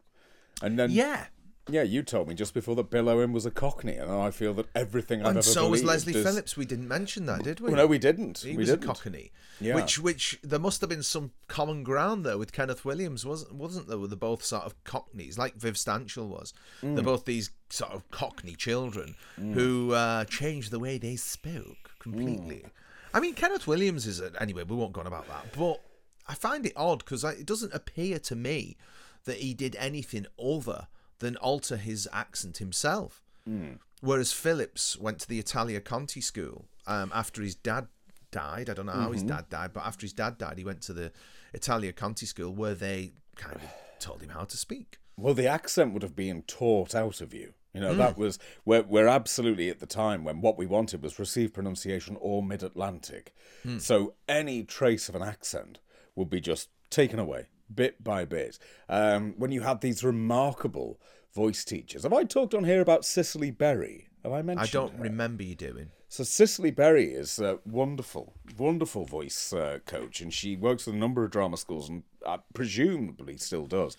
And 0.61 0.77
then, 0.77 0.91
yeah. 0.91 1.27
Yeah. 1.71 1.83
you 1.83 2.03
told 2.03 2.27
me 2.27 2.35
just 2.35 2.53
before 2.53 2.75
that 2.75 2.89
Bill 2.89 3.09
Owen 3.09 3.33
was 3.33 3.45
a 3.45 3.51
Cockney, 3.51 3.95
and 3.95 4.11
I 4.11 4.31
feel 4.31 4.53
that 4.55 4.67
everything 4.75 5.21
I've 5.21 5.27
And 5.27 5.37
ever 5.37 5.41
so 5.43 5.69
was 5.69 5.83
Leslie 5.83 6.15
is- 6.15 6.23
Phillips. 6.25 6.57
We 6.57 6.65
didn't 6.65 6.87
mention 6.87 7.25
that, 7.27 7.43
did 7.43 7.59
we? 7.59 7.67
Well, 7.67 7.77
no, 7.77 7.87
we 7.87 7.97
didn't. 7.97 8.39
He 8.39 8.51
we 8.51 8.57
was 8.57 8.69
didn't. 8.69 8.83
a 8.83 8.87
Cockney. 8.87 9.31
Yeah. 9.61 9.75
Which 9.75 9.99
which 9.99 10.39
there 10.43 10.59
must 10.59 10.79
have 10.81 10.89
been 10.89 11.03
some 11.03 11.31
common 11.47 11.83
ground 11.83 12.25
there 12.25 12.37
with 12.37 12.51
Kenneth 12.53 12.85
Williams, 12.85 13.25
wasn't 13.25 13.55
wasn't 13.55 13.87
there? 13.87 13.97
They're 14.07 14.15
both 14.17 14.43
sort 14.43 14.63
of 14.63 14.81
Cockneys, 14.83 15.37
like 15.37 15.55
Viv 15.55 15.73
Stanshall 15.75 16.27
was. 16.27 16.53
Mm. 16.81 16.95
They're 16.95 17.03
both 17.03 17.25
these 17.25 17.51
sort 17.69 17.91
of 17.91 18.09
Cockney 18.09 18.55
children 18.55 19.15
who 19.35 19.93
uh, 19.93 20.25
changed 20.25 20.71
the 20.71 20.79
way 20.79 20.97
they 20.97 21.15
spoke 21.17 21.91
completely. 21.99 22.63
Mm. 22.65 22.71
I 23.13 23.19
mean, 23.19 23.33
Kenneth 23.33 23.67
Williams 23.67 24.05
is 24.07 24.21
a, 24.21 24.31
anyway. 24.39 24.63
We 24.63 24.75
won't 24.75 24.93
go 24.93 25.01
on 25.01 25.07
about 25.07 25.27
that, 25.27 25.47
but 25.57 25.81
I 26.27 26.35
find 26.35 26.65
it 26.65 26.73
odd 26.75 26.99
because 26.99 27.23
it 27.23 27.45
doesn't 27.45 27.73
appear 27.73 28.17
to 28.19 28.35
me 28.35 28.77
that 29.25 29.37
he 29.37 29.53
did 29.53 29.75
anything 29.77 30.25
other 30.41 30.87
than 31.19 31.35
alter 31.37 31.77
his 31.77 32.07
accent 32.11 32.57
himself. 32.57 33.21
Hmm. 33.45 33.73
Whereas 34.01 34.31
Phillips 34.31 34.97
went 34.97 35.19
to 35.19 35.27
the 35.27 35.39
Italia 35.39 35.81
Conti 35.81 36.21
school 36.21 36.65
um, 36.87 37.11
after 37.13 37.41
his 37.41 37.55
dad 37.55 37.87
died. 38.31 38.69
I 38.69 38.73
don't 38.73 38.85
know 38.85 38.93
how 38.93 39.11
his 39.11 39.23
mm-hmm. 39.23 39.35
dad 39.35 39.49
died, 39.49 39.73
but 39.73 39.85
after 39.85 40.05
his 40.05 40.13
dad 40.13 40.37
died, 40.37 40.57
he 40.57 40.63
went 40.63 40.81
to 40.83 40.93
the 40.93 41.11
Italia 41.53 41.91
Conti 41.91 42.25
school 42.25 42.53
where 42.53 42.75
they 42.75 43.13
kind 43.35 43.55
of 43.55 43.63
told 43.99 44.21
him 44.21 44.29
how 44.29 44.45
to 44.45 44.57
speak. 44.57 44.97
Well, 45.17 45.33
the 45.33 45.47
accent 45.47 45.93
would 45.93 46.03
have 46.03 46.15
been 46.15 46.43
taught 46.43 46.95
out 46.95 47.19
of 47.19 47.33
you. 47.33 47.53
You 47.73 47.81
know, 47.81 47.93
that 47.93 48.15
hmm. 48.15 48.21
was 48.21 48.39
we're 48.65 48.81
we're 48.81 49.07
absolutely 49.07 49.69
at 49.69 49.79
the 49.79 49.85
time 49.85 50.23
when 50.23 50.41
what 50.41 50.57
we 50.57 50.65
wanted 50.65 51.03
was 51.03 51.19
received 51.19 51.53
pronunciation 51.53 52.17
or 52.19 52.41
mid 52.41 52.63
Atlantic. 52.63 53.35
Hmm. 53.61 53.77
So 53.77 54.15
any 54.27 54.63
trace 54.63 55.07
of 55.07 55.15
an 55.15 55.21
accent 55.21 55.79
would 56.15 56.31
be 56.31 56.41
just 56.41 56.69
taken 56.89 57.19
away 57.19 57.47
bit 57.73 58.03
by 58.03 58.25
bit. 58.25 58.59
Um, 58.87 59.33
when 59.37 59.51
you 59.51 59.61
had 59.61 59.81
these 59.81 60.03
remarkable 60.03 60.99
voice 61.33 61.63
teachers. 61.63 62.03
Have 62.03 62.13
I 62.13 62.23
talked 62.23 62.53
on 62.53 62.63
here 62.63 62.81
about 62.81 63.05
Cicely 63.05 63.51
Berry? 63.51 64.07
Have 64.23 64.33
I 64.33 64.41
mentioned 64.41 64.67
I 64.67 64.71
don't 64.71 64.95
her? 64.95 65.03
remember 65.03 65.43
you 65.43 65.55
doing. 65.55 65.91
So 66.07 66.23
Cicely 66.23 66.71
Berry 66.71 67.13
is 67.13 67.39
a 67.39 67.59
wonderful, 67.65 68.33
wonderful 68.57 69.05
voice 69.05 69.53
uh, 69.53 69.79
coach, 69.85 70.21
and 70.21 70.33
she 70.33 70.55
works 70.55 70.85
with 70.85 70.95
a 70.95 70.97
number 70.97 71.23
of 71.23 71.31
drama 71.31 71.55
schools, 71.55 71.87
and 71.87 72.03
uh, 72.25 72.39
presumably 72.53 73.37
still 73.37 73.67
does. 73.67 73.95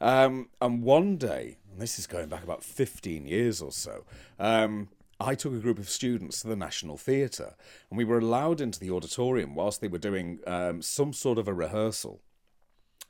Um, 0.00 0.48
and 0.62 0.82
one 0.82 1.16
day, 1.16 1.58
and 1.70 1.80
this 1.80 1.98
is 1.98 2.06
going 2.06 2.28
back 2.28 2.44
about 2.44 2.62
fifteen 2.62 3.26
years 3.26 3.60
or 3.60 3.72
so, 3.72 4.04
um, 4.38 4.88
I 5.20 5.34
took 5.34 5.52
a 5.52 5.58
group 5.58 5.80
of 5.80 5.88
students 5.88 6.42
to 6.42 6.48
the 6.48 6.54
National 6.56 6.96
Theatre, 6.96 7.56
and 7.90 7.98
we 7.98 8.04
were 8.04 8.18
allowed 8.18 8.60
into 8.60 8.78
the 8.78 8.92
auditorium 8.92 9.56
whilst 9.56 9.80
they 9.80 9.88
were 9.88 9.98
doing 9.98 10.38
um, 10.46 10.80
some 10.80 11.12
sort 11.12 11.38
of 11.38 11.48
a 11.48 11.52
rehearsal 11.54 12.22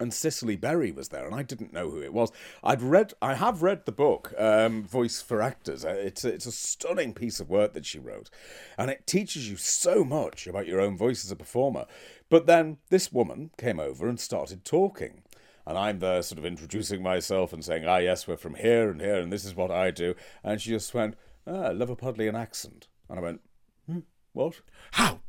and 0.00 0.12
Cicely 0.12 0.56
Berry 0.56 0.92
was 0.92 1.08
there, 1.08 1.26
and 1.26 1.34
I 1.34 1.42
didn't 1.42 1.72
know 1.72 1.90
who 1.90 2.00
it 2.00 2.12
was. 2.12 2.30
I'd 2.62 2.82
read, 2.82 3.14
I 3.20 3.34
have 3.34 3.62
read 3.62 3.84
the 3.84 3.92
book, 3.92 4.32
um, 4.38 4.84
Voice 4.84 5.20
for 5.20 5.42
Actors. 5.42 5.84
Uh, 5.84 5.88
It's 5.90 6.24
a, 6.24 6.28
it's 6.28 6.46
a 6.46 6.52
stunning 6.52 7.14
piece 7.14 7.40
of 7.40 7.50
work 7.50 7.72
that 7.74 7.86
she 7.86 7.98
wrote, 7.98 8.30
and 8.76 8.90
it 8.90 9.06
teaches 9.06 9.50
you 9.50 9.56
so 9.56 10.04
much 10.04 10.46
about 10.46 10.66
your 10.66 10.80
own 10.80 10.96
voice 10.96 11.24
as 11.24 11.30
a 11.30 11.36
performer. 11.36 11.86
But 12.28 12.46
then 12.46 12.78
this 12.90 13.12
woman 13.12 13.50
came 13.58 13.80
over 13.80 14.08
and 14.08 14.20
started 14.20 14.64
talking. 14.64 15.22
And 15.66 15.76
I'm 15.76 15.98
there 15.98 16.22
sort 16.22 16.38
of 16.38 16.46
introducing 16.46 17.02
myself 17.02 17.52
and 17.52 17.62
saying, 17.62 17.84
ah, 17.86 17.98
yes, 17.98 18.26
we're 18.26 18.38
from 18.38 18.54
here 18.54 18.90
and 18.90 19.02
here, 19.02 19.20
and 19.20 19.30
this 19.30 19.44
is 19.44 19.54
what 19.54 19.70
I 19.70 19.90
do. 19.90 20.14
And 20.42 20.62
she 20.62 20.70
just 20.70 20.94
went, 20.94 21.14
ah, 21.46 21.72
Liverpudlian 21.72 22.34
accent. 22.34 22.88
And 23.10 23.18
I 23.18 23.22
went, 23.22 23.42
hmm, 23.86 23.98
what? 24.32 24.62
How 24.92 25.20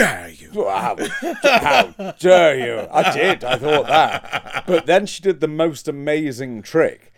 dare 0.00 0.28
you? 0.30 0.50
Wow, 0.52 0.96
how 1.42 2.12
dare 2.18 2.58
you? 2.58 2.88
I 2.90 3.12
did, 3.12 3.44
I 3.44 3.56
thought 3.56 3.86
that. 3.86 4.64
But 4.66 4.86
then 4.86 5.06
she 5.06 5.22
did 5.22 5.40
the 5.40 5.48
most 5.48 5.88
amazing 5.88 6.62
trick, 6.62 7.12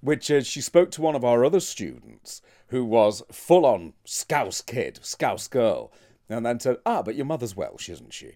which 0.00 0.30
is 0.30 0.46
she 0.46 0.60
spoke 0.60 0.90
to 0.92 1.02
one 1.02 1.14
of 1.14 1.24
our 1.24 1.44
other 1.44 1.60
students 1.60 2.40
who 2.68 2.84
was 2.84 3.22
full 3.32 3.66
on 3.66 3.94
Scouse 4.04 4.60
kid, 4.60 5.00
Scouse 5.02 5.48
girl, 5.48 5.92
and 6.28 6.44
then 6.44 6.60
said, 6.60 6.76
Ah, 6.84 7.02
but 7.02 7.14
your 7.14 7.26
mother's 7.26 7.56
Welsh, 7.56 7.88
isn't 7.88 8.12
she? 8.12 8.32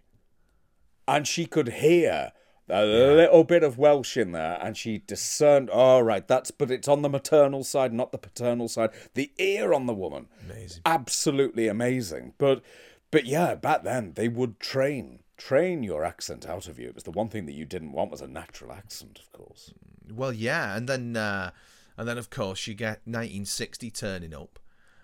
And 1.07 1.27
she 1.27 1.47
could 1.47 1.69
hear 1.69 2.33
a 2.69 2.85
little 2.85 3.45
bit 3.45 3.63
of 3.63 3.77
Welsh 3.77 4.17
in 4.17 4.33
there, 4.33 4.59
and 4.63 4.77
she 4.77 4.99
discerned, 4.99 5.69
all 5.69 6.03
right, 6.03 6.27
that's, 6.27 6.51
but 6.51 6.71
it's 6.71 6.89
on 6.89 7.03
the 7.03 7.09
maternal 7.09 7.65
side, 7.65 7.93
not 7.93 8.13
the 8.13 8.19
paternal 8.19 8.69
side. 8.69 8.91
The 9.15 9.33
ear 9.39 9.75
on 9.75 9.87
the 9.87 9.93
woman. 9.93 10.29
Amazing. 10.49 10.83
Absolutely 10.87 11.69
amazing. 11.69 12.35
But, 12.39 12.63
but 13.13 13.25
yeah, 13.25 13.55
back 13.55 13.85
then 13.85 14.15
they 14.15 14.27
would 14.27 14.59
train, 14.59 15.21
train 15.37 15.85
your 15.85 16.05
accent 16.05 16.49
out 16.49 16.67
of 16.67 16.81
you. 16.81 16.89
It 16.89 16.97
was 16.97 17.05
the 17.05 17.13
one 17.13 17.29
thing 17.29 17.47
that 17.47 17.53
you 17.53 17.65
didn't 17.65 17.93
want 17.93 18.11
was 18.11 18.21
a 18.21 18.27
natural 18.27 18.73
accent, 18.73 19.21
of 19.21 19.31
course. 19.31 19.73
Well, 20.13 20.33
yeah, 20.33 20.77
and 20.77 20.89
then 20.89 21.17
uh, 21.17 21.53
and 21.97 22.09
then 22.09 22.19
of 22.19 22.31
course 22.31 22.67
you 22.67 22.75
get 22.75 23.03
1960 23.05 23.91
turning 23.93 24.35
up, 24.35 24.59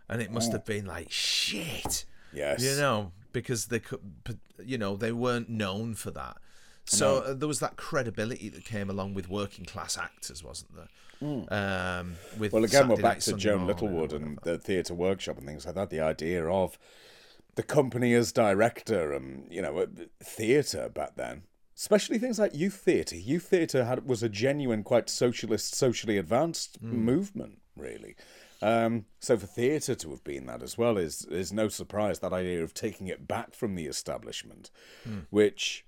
and 0.08 0.20
it 0.20 0.32
must 0.32 0.50
have 0.50 0.64
been 0.64 0.86
like 0.86 1.12
shit. 1.12 2.04
Yes. 2.32 2.62
You 2.62 2.76
know, 2.76 3.12
because 3.32 3.66
they 3.66 3.78
could, 3.78 4.00
you 4.64 4.78
know, 4.78 4.96
they 4.96 5.12
weren't 5.12 5.48
known 5.48 5.94
for 5.94 6.10
that. 6.10 6.38
So 6.84 7.18
uh, 7.18 7.34
there 7.34 7.48
was 7.48 7.60
that 7.60 7.76
credibility 7.76 8.48
that 8.48 8.64
came 8.64 8.88
along 8.88 9.14
with 9.14 9.28
working 9.28 9.66
class 9.66 9.98
actors, 9.98 10.42
wasn't 10.42 10.74
there? 10.74 10.88
Um, 11.20 12.14
with 12.38 12.50
Hmm. 12.50 12.56
Well, 12.56 12.64
again, 12.64 12.88
we're 12.88 12.96
back 12.96 13.16
to 13.16 13.22
Sunday 13.22 13.42
Joan 13.42 13.66
Littlewood 13.66 14.12
and 14.12 14.38
the 14.42 14.56
theatre 14.56 14.94
workshop 14.94 15.36
and 15.36 15.46
things 15.46 15.66
like 15.66 15.74
that. 15.74 15.90
The 15.90 16.00
idea 16.00 16.46
of 16.46 16.78
the 17.58 17.62
company 17.64 18.14
as 18.14 18.30
director 18.30 19.12
and 19.12 19.46
you 19.50 19.60
know 19.60 19.84
theatre 20.22 20.88
back 20.88 21.16
then, 21.16 21.42
especially 21.76 22.16
things 22.18 22.38
like 22.38 22.54
youth 22.54 22.76
theatre. 22.76 23.16
Youth 23.16 23.48
theatre 23.48 23.84
had 23.84 24.06
was 24.08 24.22
a 24.22 24.28
genuine, 24.28 24.84
quite 24.84 25.10
socialist, 25.10 25.74
socially 25.74 26.16
advanced 26.18 26.78
Hmm. 26.80 27.04
movement, 27.04 27.58
really. 27.76 28.14
Um, 28.62 29.06
so 29.20 29.36
for 29.36 29.46
theatre 29.46 29.94
to 29.96 30.10
have 30.10 30.22
been 30.24 30.46
that 30.46 30.62
as 30.62 30.78
well 30.78 30.96
is 30.98 31.24
is 31.42 31.52
no 31.52 31.66
surprise. 31.68 32.20
That 32.20 32.32
idea 32.32 32.62
of 32.62 32.74
taking 32.74 33.08
it 33.08 33.26
back 33.26 33.54
from 33.54 33.74
the 33.74 33.86
establishment, 33.86 34.70
Hmm. 35.04 35.20
which 35.30 35.84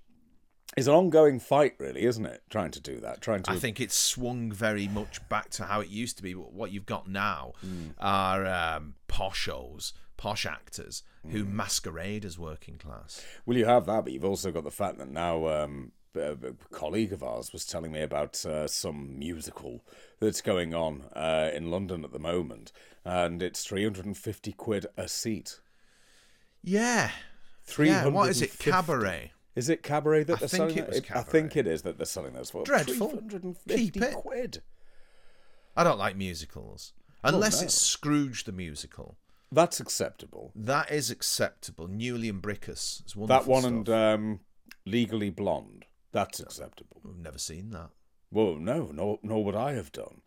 is 0.77 0.87
an 0.87 0.93
ongoing 0.93 1.39
fight, 1.39 1.75
really, 1.79 2.03
isn't 2.03 2.25
it? 2.25 2.43
Trying 2.49 2.71
to 2.71 2.79
do 2.81 2.99
that, 3.01 3.21
trying 3.21 3.43
to 3.43 3.51
I 3.51 3.57
think 3.59 3.79
it's 3.79 3.95
swung 3.95 4.51
very 4.51 4.87
much 4.89 5.27
back 5.29 5.49
to 5.51 5.63
how 5.65 5.79
it 5.81 5.89
used 5.89 6.17
to 6.17 6.23
be. 6.23 6.33
But 6.33 6.53
what 6.53 6.71
you've 6.71 6.85
got 6.97 7.07
now 7.09 7.53
Hmm. 7.61 7.87
are 7.97 8.45
um, 8.45 8.95
poshos, 9.07 9.91
posh 10.21 10.45
actors 10.45 11.01
who 11.31 11.43
Hmm. 11.43 11.55
masquerade 11.55 12.25
as 12.25 12.37
working 12.37 12.77
class. 12.77 13.25
Well, 13.45 13.57
you 13.57 13.65
have 13.65 13.85
that, 13.87 14.03
but 14.03 14.13
you've 14.13 14.23
also 14.25 14.51
got 14.51 14.63
the 14.63 14.69
fact 14.71 14.99
that 14.99 15.09
now 15.09 15.47
um, 15.47 15.91
a 16.15 16.35
colleague 16.71 17.11
of 17.13 17.23
ours 17.23 17.51
was 17.51 17.65
telling 17.65 17.91
me 17.91 18.01
about 18.01 18.45
uh, 18.45 18.67
some 18.67 19.17
musical 19.17 19.83
that's 20.19 20.41
going 20.41 20.75
on 20.75 21.03
uh, 21.15 21.49
in 21.53 21.71
London 21.71 22.03
at 22.03 22.11
the 22.11 22.19
moment, 22.19 22.71
and 23.03 23.41
it's 23.41 23.63
350 23.63 24.51
quid 24.53 24.85
a 24.95 25.07
seat. 25.07 25.59
Yeah. 26.63 27.09
350. 27.65 27.89
Yeah, 28.09 28.13
what 28.15 28.29
is 28.29 28.41
it? 28.43 28.59
Cabaret. 28.59 29.31
Is 29.55 29.69
it 29.69 29.81
cabaret 29.83 30.23
that 30.25 30.35
I 30.35 30.39
they're 30.39 30.47
think 30.49 30.71
selling? 30.71 30.93
it 30.93 31.11
I 31.15 31.23
think 31.23 31.55
it 31.57 31.67
is 31.67 31.81
that 31.81 31.97
they're 31.97 32.05
selling 32.05 32.33
those 32.33 32.51
for. 32.51 32.63
Dreadful. 32.63 33.09
350 33.09 33.75
Keep 33.75 33.97
it. 33.97 34.13
quid. 34.13 34.61
I 35.75 35.83
don't 35.83 35.97
like 35.99 36.15
musicals. 36.15 36.93
Unless 37.23 37.61
no. 37.61 37.65
it's 37.65 37.73
Scrooge 37.75 38.43
the 38.45 38.51
musical. 38.51 39.17
That's 39.51 39.79
acceptable. 39.79 40.51
That 40.55 40.91
is 40.91 41.11
acceptable. 41.11 41.87
Newley 41.87 42.29
and 42.29 42.41
Bricusse. 42.41 43.01
It's 43.01 43.13
That 43.13 43.45
one 43.47 43.61
stuff. 43.61 43.71
and 43.71 43.89
um, 43.89 44.39
Legally 44.85 45.29
Blonde. 45.29 45.85
That's 46.11 46.39
acceptable. 46.39 47.01
I've 47.07 47.17
never 47.17 47.37
seen 47.37 47.71
that. 47.71 47.89
Well, 48.31 48.55
no, 48.55 48.91
nor, 48.93 49.19
nor 49.23 49.43
would 49.43 49.55
I 49.55 49.73
have 49.73 49.91
done, 49.91 50.21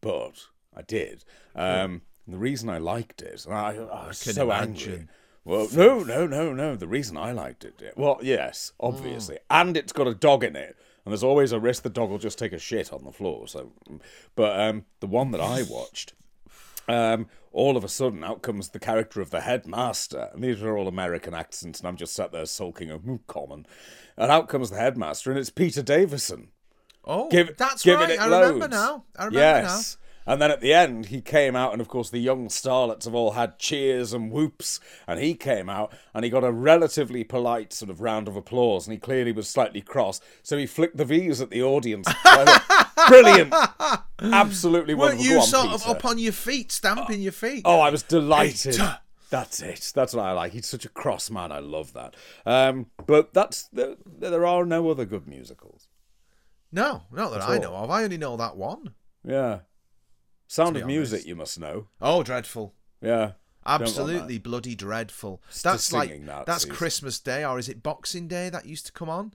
but 0.00 0.46
I 0.74 0.82
did. 0.82 1.24
Um, 1.54 2.02
the 2.26 2.38
reason 2.38 2.68
I 2.70 2.78
liked 2.78 3.20
it, 3.22 3.44
and 3.44 3.54
I, 3.54 3.74
I 3.76 4.06
was 4.08 4.22
can 4.22 4.32
so 4.32 4.44
imagine. 4.44 4.92
angry. 4.92 5.08
Well, 5.44 5.68
no, 5.74 6.00
no, 6.02 6.26
no, 6.26 6.52
no. 6.54 6.76
The 6.76 6.86
reason 6.88 7.16
I 7.16 7.32
liked 7.32 7.64
it, 7.64 7.74
yeah, 7.82 7.90
well, 7.96 8.18
yes, 8.22 8.72
obviously, 8.80 9.38
and 9.50 9.76
it's 9.76 9.92
got 9.92 10.06
a 10.06 10.14
dog 10.14 10.44
in 10.44 10.54
it, 10.56 10.76
and 11.04 11.12
there's 11.12 11.24
always 11.24 11.52
a 11.52 11.60
risk 11.60 11.82
the 11.82 11.90
dog 11.90 12.08
will 12.10 12.18
just 12.18 12.38
take 12.38 12.52
a 12.52 12.58
shit 12.58 12.92
on 12.92 13.04
the 13.04 13.12
floor. 13.12 13.46
So, 13.48 13.72
but 14.36 14.58
um, 14.60 14.84
the 15.00 15.06
one 15.06 15.30
that 15.32 15.40
I 15.40 15.62
watched, 15.62 16.12
um, 16.88 17.26
all 17.52 17.76
of 17.76 17.84
a 17.84 17.88
sudden, 17.88 18.22
out 18.24 18.42
comes 18.42 18.68
the 18.68 18.78
character 18.78 19.20
of 19.20 19.30
the 19.30 19.40
headmaster, 19.40 20.30
and 20.32 20.42
these 20.42 20.62
are 20.62 20.76
all 20.76 20.86
American 20.88 21.34
accents, 21.34 21.80
and 21.80 21.88
I'm 21.88 21.96
just 21.96 22.14
sat 22.14 22.32
there 22.32 22.46
sulking, 22.46 22.88
"Mm, 22.90 23.20
common, 23.26 23.66
and 24.16 24.30
out 24.30 24.48
comes 24.48 24.70
the 24.70 24.76
headmaster, 24.78 25.30
and 25.30 25.38
it's 25.38 25.50
Peter 25.50 25.82
Davison. 25.82 26.48
Oh, 27.04 27.28
Give, 27.28 27.56
that's 27.56 27.86
right. 27.86 28.10
It 28.10 28.20
I 28.20 28.24
remember 28.26 28.60
loads. 28.60 28.70
now. 28.72 29.04
I 29.16 29.24
remember 29.24 29.38
yes. 29.40 29.96
And 30.30 30.40
then 30.40 30.52
at 30.52 30.60
the 30.60 30.72
end, 30.72 31.06
he 31.06 31.20
came 31.20 31.56
out, 31.56 31.72
and 31.72 31.80
of 31.80 31.88
course, 31.88 32.08
the 32.10 32.18
young 32.20 32.46
starlets 32.46 33.04
have 33.04 33.14
all 33.16 33.32
had 33.32 33.58
cheers 33.58 34.12
and 34.12 34.30
whoops. 34.30 34.78
And 35.08 35.18
he 35.18 35.34
came 35.34 35.68
out, 35.68 35.92
and 36.14 36.24
he 36.24 36.30
got 36.30 36.44
a 36.44 36.52
relatively 36.52 37.24
polite 37.24 37.72
sort 37.72 37.90
of 37.90 38.00
round 38.00 38.28
of 38.28 38.36
applause, 38.36 38.86
and 38.86 38.92
he 38.94 38.98
clearly 39.00 39.32
was 39.32 39.48
slightly 39.48 39.80
cross. 39.80 40.20
So 40.44 40.56
he 40.56 40.66
flicked 40.66 40.96
the 40.98 41.04
V's 41.04 41.40
at 41.40 41.50
the 41.50 41.62
audience. 41.64 42.06
Brilliant. 43.08 43.52
Absolutely. 44.20 44.94
Weren't 44.94 45.18
wonderful. 45.18 45.24
you 45.24 45.34
Go 45.34 45.40
on, 45.40 45.46
sort 45.46 45.66
of 45.68 45.80
Peter. 45.80 45.90
up 45.96 46.04
on 46.04 46.18
your 46.18 46.32
feet, 46.32 46.70
stamping 46.70 47.20
your 47.22 47.32
feet? 47.32 47.62
Oh, 47.64 47.80
I 47.80 47.90
was 47.90 48.02
delighted. 48.04 48.72
Peter. 48.76 48.98
That's 49.30 49.60
it. 49.62 49.92
That's 49.94 50.14
what 50.14 50.24
I 50.24 50.32
like. 50.32 50.52
He's 50.52 50.66
such 50.66 50.84
a 50.84 50.88
cross 50.88 51.30
man. 51.30 51.50
I 51.52 51.58
love 51.60 51.92
that. 51.94 52.14
Um, 52.46 52.86
but 53.06 53.32
that's 53.34 53.64
there, 53.72 53.96
there 54.04 54.46
are 54.46 54.64
no 54.64 54.90
other 54.90 55.04
good 55.04 55.26
musicals. 55.26 55.88
No, 56.72 57.02
not 57.12 57.30
that 57.30 57.42
At 57.42 57.48
I 57.48 57.56
all. 57.56 57.62
know 57.62 57.74
of. 57.74 57.90
I 57.90 58.04
only 58.04 58.18
know 58.18 58.36
that 58.36 58.56
one. 58.56 58.94
Yeah. 59.24 59.60
Sound 60.50 60.76
of 60.76 60.84
Music, 60.84 61.24
you 61.24 61.36
must 61.36 61.60
know. 61.60 61.86
Oh, 62.00 62.24
dreadful. 62.24 62.74
Yeah. 63.00 63.32
Absolutely 63.64 64.38
bloody 64.38 64.74
dreadful. 64.74 65.40
That's 65.62 65.92
like 65.92 66.26
that's. 66.44 66.64
Christmas 66.64 67.20
Day 67.20 67.44
or 67.44 67.60
is 67.60 67.68
it 67.68 67.84
Boxing 67.84 68.26
Day 68.26 68.50
that 68.50 68.66
used 68.66 68.84
to 68.86 68.92
come 68.92 69.08
on? 69.08 69.32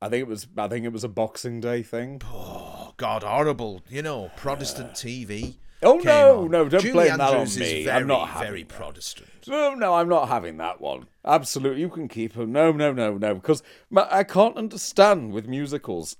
I 0.00 0.08
think 0.08 0.22
it 0.22 0.26
was. 0.26 0.46
I 0.56 0.66
think 0.66 0.86
it 0.86 0.92
was 0.92 1.04
a 1.04 1.08
Boxing 1.08 1.60
Day 1.60 1.82
thing. 1.82 2.22
Oh 2.24 2.94
God, 2.96 3.24
horrible! 3.24 3.82
You 3.90 4.00
know, 4.00 4.30
Protestant 4.36 4.92
TV. 4.92 5.56
Oh, 5.82 5.98
no, 5.98 6.44
on. 6.44 6.50
no, 6.50 6.68
don't 6.68 6.80
Julie 6.80 6.92
blame 6.92 7.18
that 7.18 7.34
on 7.34 7.44
me. 7.44 7.84
Very, 7.84 7.90
I'm 7.90 8.06
not 8.06 8.28
having 8.30 8.48
very 8.48 8.62
that. 8.62 8.74
Protestant. 8.74 9.28
No, 9.46 9.74
no, 9.74 9.94
I'm 9.94 10.08
not 10.08 10.28
having 10.28 10.56
that 10.56 10.80
one. 10.80 11.08
Absolutely, 11.26 11.82
you 11.82 11.90
can 11.90 12.08
keep 12.08 12.32
him. 12.32 12.52
No, 12.52 12.72
no, 12.72 12.92
no, 12.92 13.18
no, 13.18 13.34
because 13.34 13.62
I 13.94 14.24
can't 14.24 14.56
understand 14.56 15.32
with 15.32 15.46
musicals. 15.46 16.16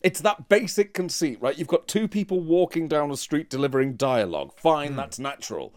It's 0.00 0.20
that 0.20 0.48
basic 0.48 0.94
conceit, 0.94 1.38
right? 1.40 1.58
You've 1.58 1.68
got 1.68 1.86
two 1.86 2.08
people 2.08 2.40
walking 2.40 2.88
down 2.88 3.10
a 3.10 3.16
street 3.16 3.50
delivering 3.50 3.94
dialogue. 3.94 4.52
Fine, 4.56 4.90
hmm. 4.90 4.96
that's 4.96 5.18
natural. 5.18 5.74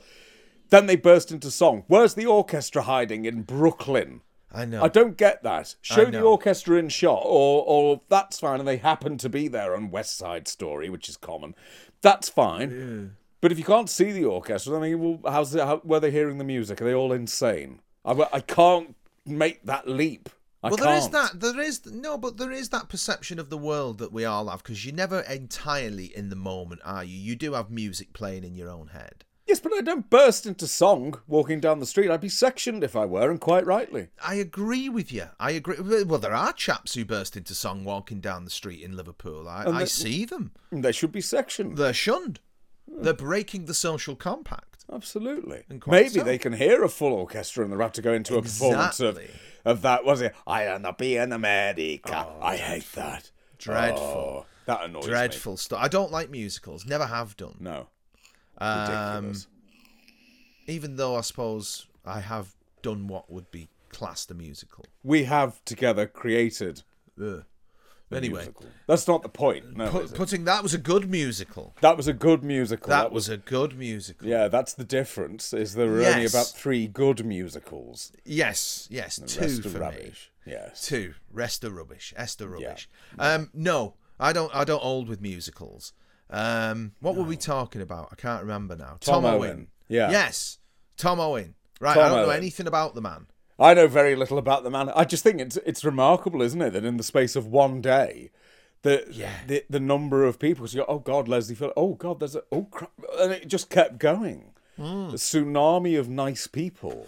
Then 0.69 0.85
they 0.85 0.95
burst 0.95 1.31
into 1.31 1.51
song. 1.51 1.83
Where's 1.87 2.15
the 2.15 2.25
orchestra 2.25 2.83
hiding 2.83 3.25
in 3.25 3.43
Brooklyn? 3.43 4.21
I 4.51 4.65
know. 4.65 4.83
I 4.83 4.87
don't 4.87 5.17
get 5.17 5.43
that. 5.43 5.75
Show 5.81 6.05
the 6.05 6.21
orchestra 6.21 6.77
in 6.77 6.89
shot, 6.89 7.23
or 7.25 7.63
or 7.65 8.01
that's 8.07 8.39
fine, 8.39 8.59
and 8.59 8.67
they 8.67 8.77
happen 8.77 9.17
to 9.17 9.29
be 9.29 9.47
there 9.47 9.75
on 9.75 9.89
West 9.89 10.17
Side 10.17 10.47
Story, 10.47 10.89
which 10.89 11.09
is 11.09 11.17
common. 11.17 11.55
That's 12.01 12.29
fine. 12.29 13.15
But 13.41 13.51
if 13.51 13.57
you 13.57 13.65
can't 13.65 13.89
see 13.89 14.11
the 14.11 14.25
orchestra, 14.25 14.73
then 14.73 14.83
I 14.83 14.89
mean, 14.89 14.99
well, 15.21 15.31
how's 15.31 15.53
it, 15.53 15.61
how, 15.61 15.81
were 15.83 15.99
they 15.99 16.11
hearing 16.11 16.37
the 16.37 16.43
music? 16.43 16.81
Are 16.81 16.85
they 16.85 16.93
all 16.93 17.11
insane? 17.11 17.81
I, 18.05 18.11
I 18.31 18.39
can't 18.39 18.95
make 19.25 19.65
that 19.65 19.87
leap. 19.87 20.29
I 20.63 20.69
well, 20.69 20.77
can't. 20.77 20.89
there 20.89 20.97
is 20.97 21.09
that. 21.09 21.39
There 21.39 21.59
is 21.59 21.85
no, 21.85 22.17
but 22.17 22.37
there 22.37 22.51
is 22.51 22.69
that 22.69 22.87
perception 22.87 23.37
of 23.37 23.49
the 23.49 23.57
world 23.57 23.97
that 23.97 24.13
we 24.13 24.23
all 24.23 24.47
have 24.47 24.63
because 24.63 24.85
you're 24.85 24.95
never 24.95 25.19
entirely 25.21 26.05
in 26.15 26.29
the 26.29 26.37
moment, 26.37 26.81
are 26.85 27.03
you? 27.03 27.17
You 27.17 27.35
do 27.35 27.53
have 27.53 27.69
music 27.69 28.13
playing 28.13 28.45
in 28.45 28.55
your 28.55 28.69
own 28.69 28.87
head. 28.87 29.25
Yes, 29.45 29.59
but 29.59 29.73
I 29.73 29.81
don't 29.81 30.09
burst 30.09 30.45
into 30.45 30.67
song 30.67 31.19
walking 31.27 31.59
down 31.59 31.79
the 31.79 31.85
street. 31.85 32.09
I'd 32.09 32.21
be 32.21 32.29
sectioned 32.29 32.81
if 32.81 32.95
I 32.95 33.03
were, 33.03 33.29
and 33.29 33.41
quite 33.41 33.65
rightly. 33.65 34.07
I 34.25 34.35
agree 34.35 34.87
with 34.87 35.11
you. 35.11 35.25
I 35.37 35.51
agree. 35.51 35.81
Well, 35.81 36.19
there 36.19 36.33
are 36.33 36.53
chaps 36.53 36.93
who 36.93 37.03
burst 37.03 37.35
into 37.35 37.53
song 37.53 37.83
walking 37.83 38.21
down 38.21 38.45
the 38.45 38.49
street 38.49 38.81
in 38.81 38.95
Liverpool. 38.95 39.49
I, 39.49 39.65
I 39.65 39.83
see 39.83 40.23
them. 40.23 40.53
They 40.71 40.93
should 40.93 41.11
be 41.11 41.19
sectioned. 41.19 41.77
They're 41.77 41.91
shunned. 41.91 42.39
They're 42.87 43.13
breaking 43.13 43.65
the 43.65 43.73
social 43.73 44.15
compact. 44.15 44.72
Absolutely. 44.91 45.63
Maybe 45.87 46.09
so. 46.09 46.23
they 46.23 46.37
can 46.37 46.53
hear 46.53 46.83
a 46.83 46.89
full 46.89 47.13
orchestra 47.13 47.63
and 47.63 47.71
they're 47.71 47.79
about 47.79 47.93
to 47.95 48.01
go 48.01 48.13
into 48.13 48.35
a 48.37 48.41
performance 48.41 48.99
of, 48.99 49.19
of 49.65 49.81
that. 49.81 50.05
Was 50.05 50.21
it? 50.21 50.35
I 50.45 50.63
am 50.63 50.81
not 50.81 50.97
being 50.97 51.31
America. 51.31 52.27
I 52.41 52.57
hate 52.57 52.91
that. 52.93 53.31
Dreadful. 53.57 54.03
Oh, 54.03 54.45
that 54.65 54.83
annoys 54.83 55.05
me. 55.05 55.09
Dreadful 55.09 55.57
stuff. 55.57 55.79
I 55.81 55.87
don't 55.87 56.11
like 56.11 56.29
musicals. 56.29 56.85
Never 56.85 57.05
have 57.05 57.37
done. 57.37 57.55
No. 57.59 57.87
Um, 58.57 59.25
Ridiculous. 59.25 59.47
even 60.67 60.95
though 60.97 61.15
I 61.15 61.21
suppose 61.21 61.87
I 62.05 62.19
have 62.19 62.53
done 62.81 63.07
what 63.07 63.31
would 63.31 63.49
be 63.51 63.69
classed 63.89 64.31
a 64.31 64.33
musical. 64.33 64.85
we 65.03 65.23
have 65.23 65.63
together 65.65 66.05
created. 66.07 66.83
Ugh. 67.21 67.45
Anyway, 68.15 68.41
musical. 68.41 68.65
that's 68.87 69.07
not 69.07 69.23
the 69.23 69.29
point. 69.29 69.75
No, 69.75 69.89
put, 69.89 70.13
putting 70.13 70.45
that 70.45 70.63
was 70.63 70.73
a 70.73 70.77
good 70.77 71.09
musical. 71.09 71.75
that 71.81 71.97
was 71.97 72.07
a 72.07 72.13
good 72.13 72.43
musical. 72.43 72.89
That, 72.89 73.11
was 73.11 73.29
a 73.29 73.37
good 73.37 73.77
musical. 73.77 74.27
Yeah, 74.27 74.47
that's 74.47 74.73
the 74.73 74.83
difference. 74.83 75.53
Is 75.53 75.75
there 75.75 75.87
are 75.87 76.05
only 76.05 76.25
about 76.25 76.47
three 76.47 76.87
good 76.87 77.25
musicals. 77.25 78.11
Yes, 78.25 78.87
yes, 78.89 79.19
two 79.25 79.41
rest 79.41 79.63
for 79.63 79.83
are 79.83 79.91
me. 79.91 80.11
Yes. 80.45 80.85
Two. 80.85 81.13
Rest 81.31 81.63
of 81.63 81.73
rubbish. 81.73 82.13
Esther 82.17 82.47
rubbish. 82.47 82.89
Um, 83.17 83.49
no, 83.53 83.95
I 84.19 84.33
don't. 84.33 84.53
I 84.55 84.63
don't 84.63 84.81
hold 84.81 85.07
with 85.07 85.21
musicals. 85.21 85.93
Um, 86.29 86.93
what 86.99 87.15
were 87.15 87.23
we 87.23 87.37
talking 87.37 87.81
about? 87.81 88.09
I 88.11 88.15
can't 88.15 88.41
remember 88.41 88.75
now. 88.75 88.97
Tom 88.99 89.23
Tom, 89.23 89.25
Owen. 89.25 89.49
Owen. 89.49 89.67
Yeah. 89.87 90.11
Yes, 90.11 90.59
Tom 90.97 91.19
Owen. 91.19 91.55
Right. 91.79 91.95
Tom 91.95 92.05
I 92.05 92.09
don't 92.09 92.27
know 92.27 92.29
anything 92.29 92.67
about 92.67 92.95
the 92.95 93.01
man. 93.01 93.27
I 93.59 93.73
know 93.73 93.87
very 93.87 94.15
little 94.15 94.37
about 94.37 94.63
the 94.63 94.69
man. 94.71 94.89
I 94.89 95.03
just 95.05 95.23
think 95.23 95.39
it's 95.39 95.57
it's 95.57 95.83
remarkable, 95.83 96.41
isn't 96.41 96.61
it, 96.61 96.71
that 96.71 96.85
in 96.85 96.97
the 96.97 97.03
space 97.03 97.35
of 97.35 97.45
one 97.47 97.81
day, 97.81 98.31
the 98.81 99.05
Yeah. 99.11 99.29
the, 99.47 99.63
the 99.69 99.79
number 99.79 100.23
of 100.23 100.39
people. 100.39 100.67
So 100.67 100.77
you 100.79 100.85
go, 100.85 100.91
oh 100.91 100.99
God, 100.99 101.27
Leslie 101.27 101.55
Phillips. 101.55 101.73
Oh 101.77 101.93
God, 101.93 102.19
there's 102.19 102.35
a 102.35 102.43
oh 102.51 102.63
crap, 102.63 102.91
and 103.19 103.31
it 103.31 103.47
just 103.47 103.69
kept 103.69 103.97
going. 103.99 104.51
A 104.77 104.81
tsunami 104.81 105.99
of 105.99 106.09
nice 106.09 106.47
people 106.47 107.05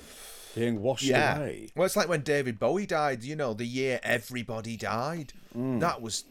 being 0.53 0.81
washed 0.81 1.09
away. 1.09 1.69
Well, 1.75 1.85
it's 1.87 1.95
like 1.95 2.07
when 2.07 2.21
David 2.21 2.59
Bowie 2.59 2.85
died. 2.85 3.23
You 3.23 3.35
know, 3.35 3.53
the 3.55 3.65
year 3.65 3.99
everybody 4.03 4.77
died. 4.77 5.33
Mm. 5.57 5.79
That 5.79 5.99
was 6.01 6.25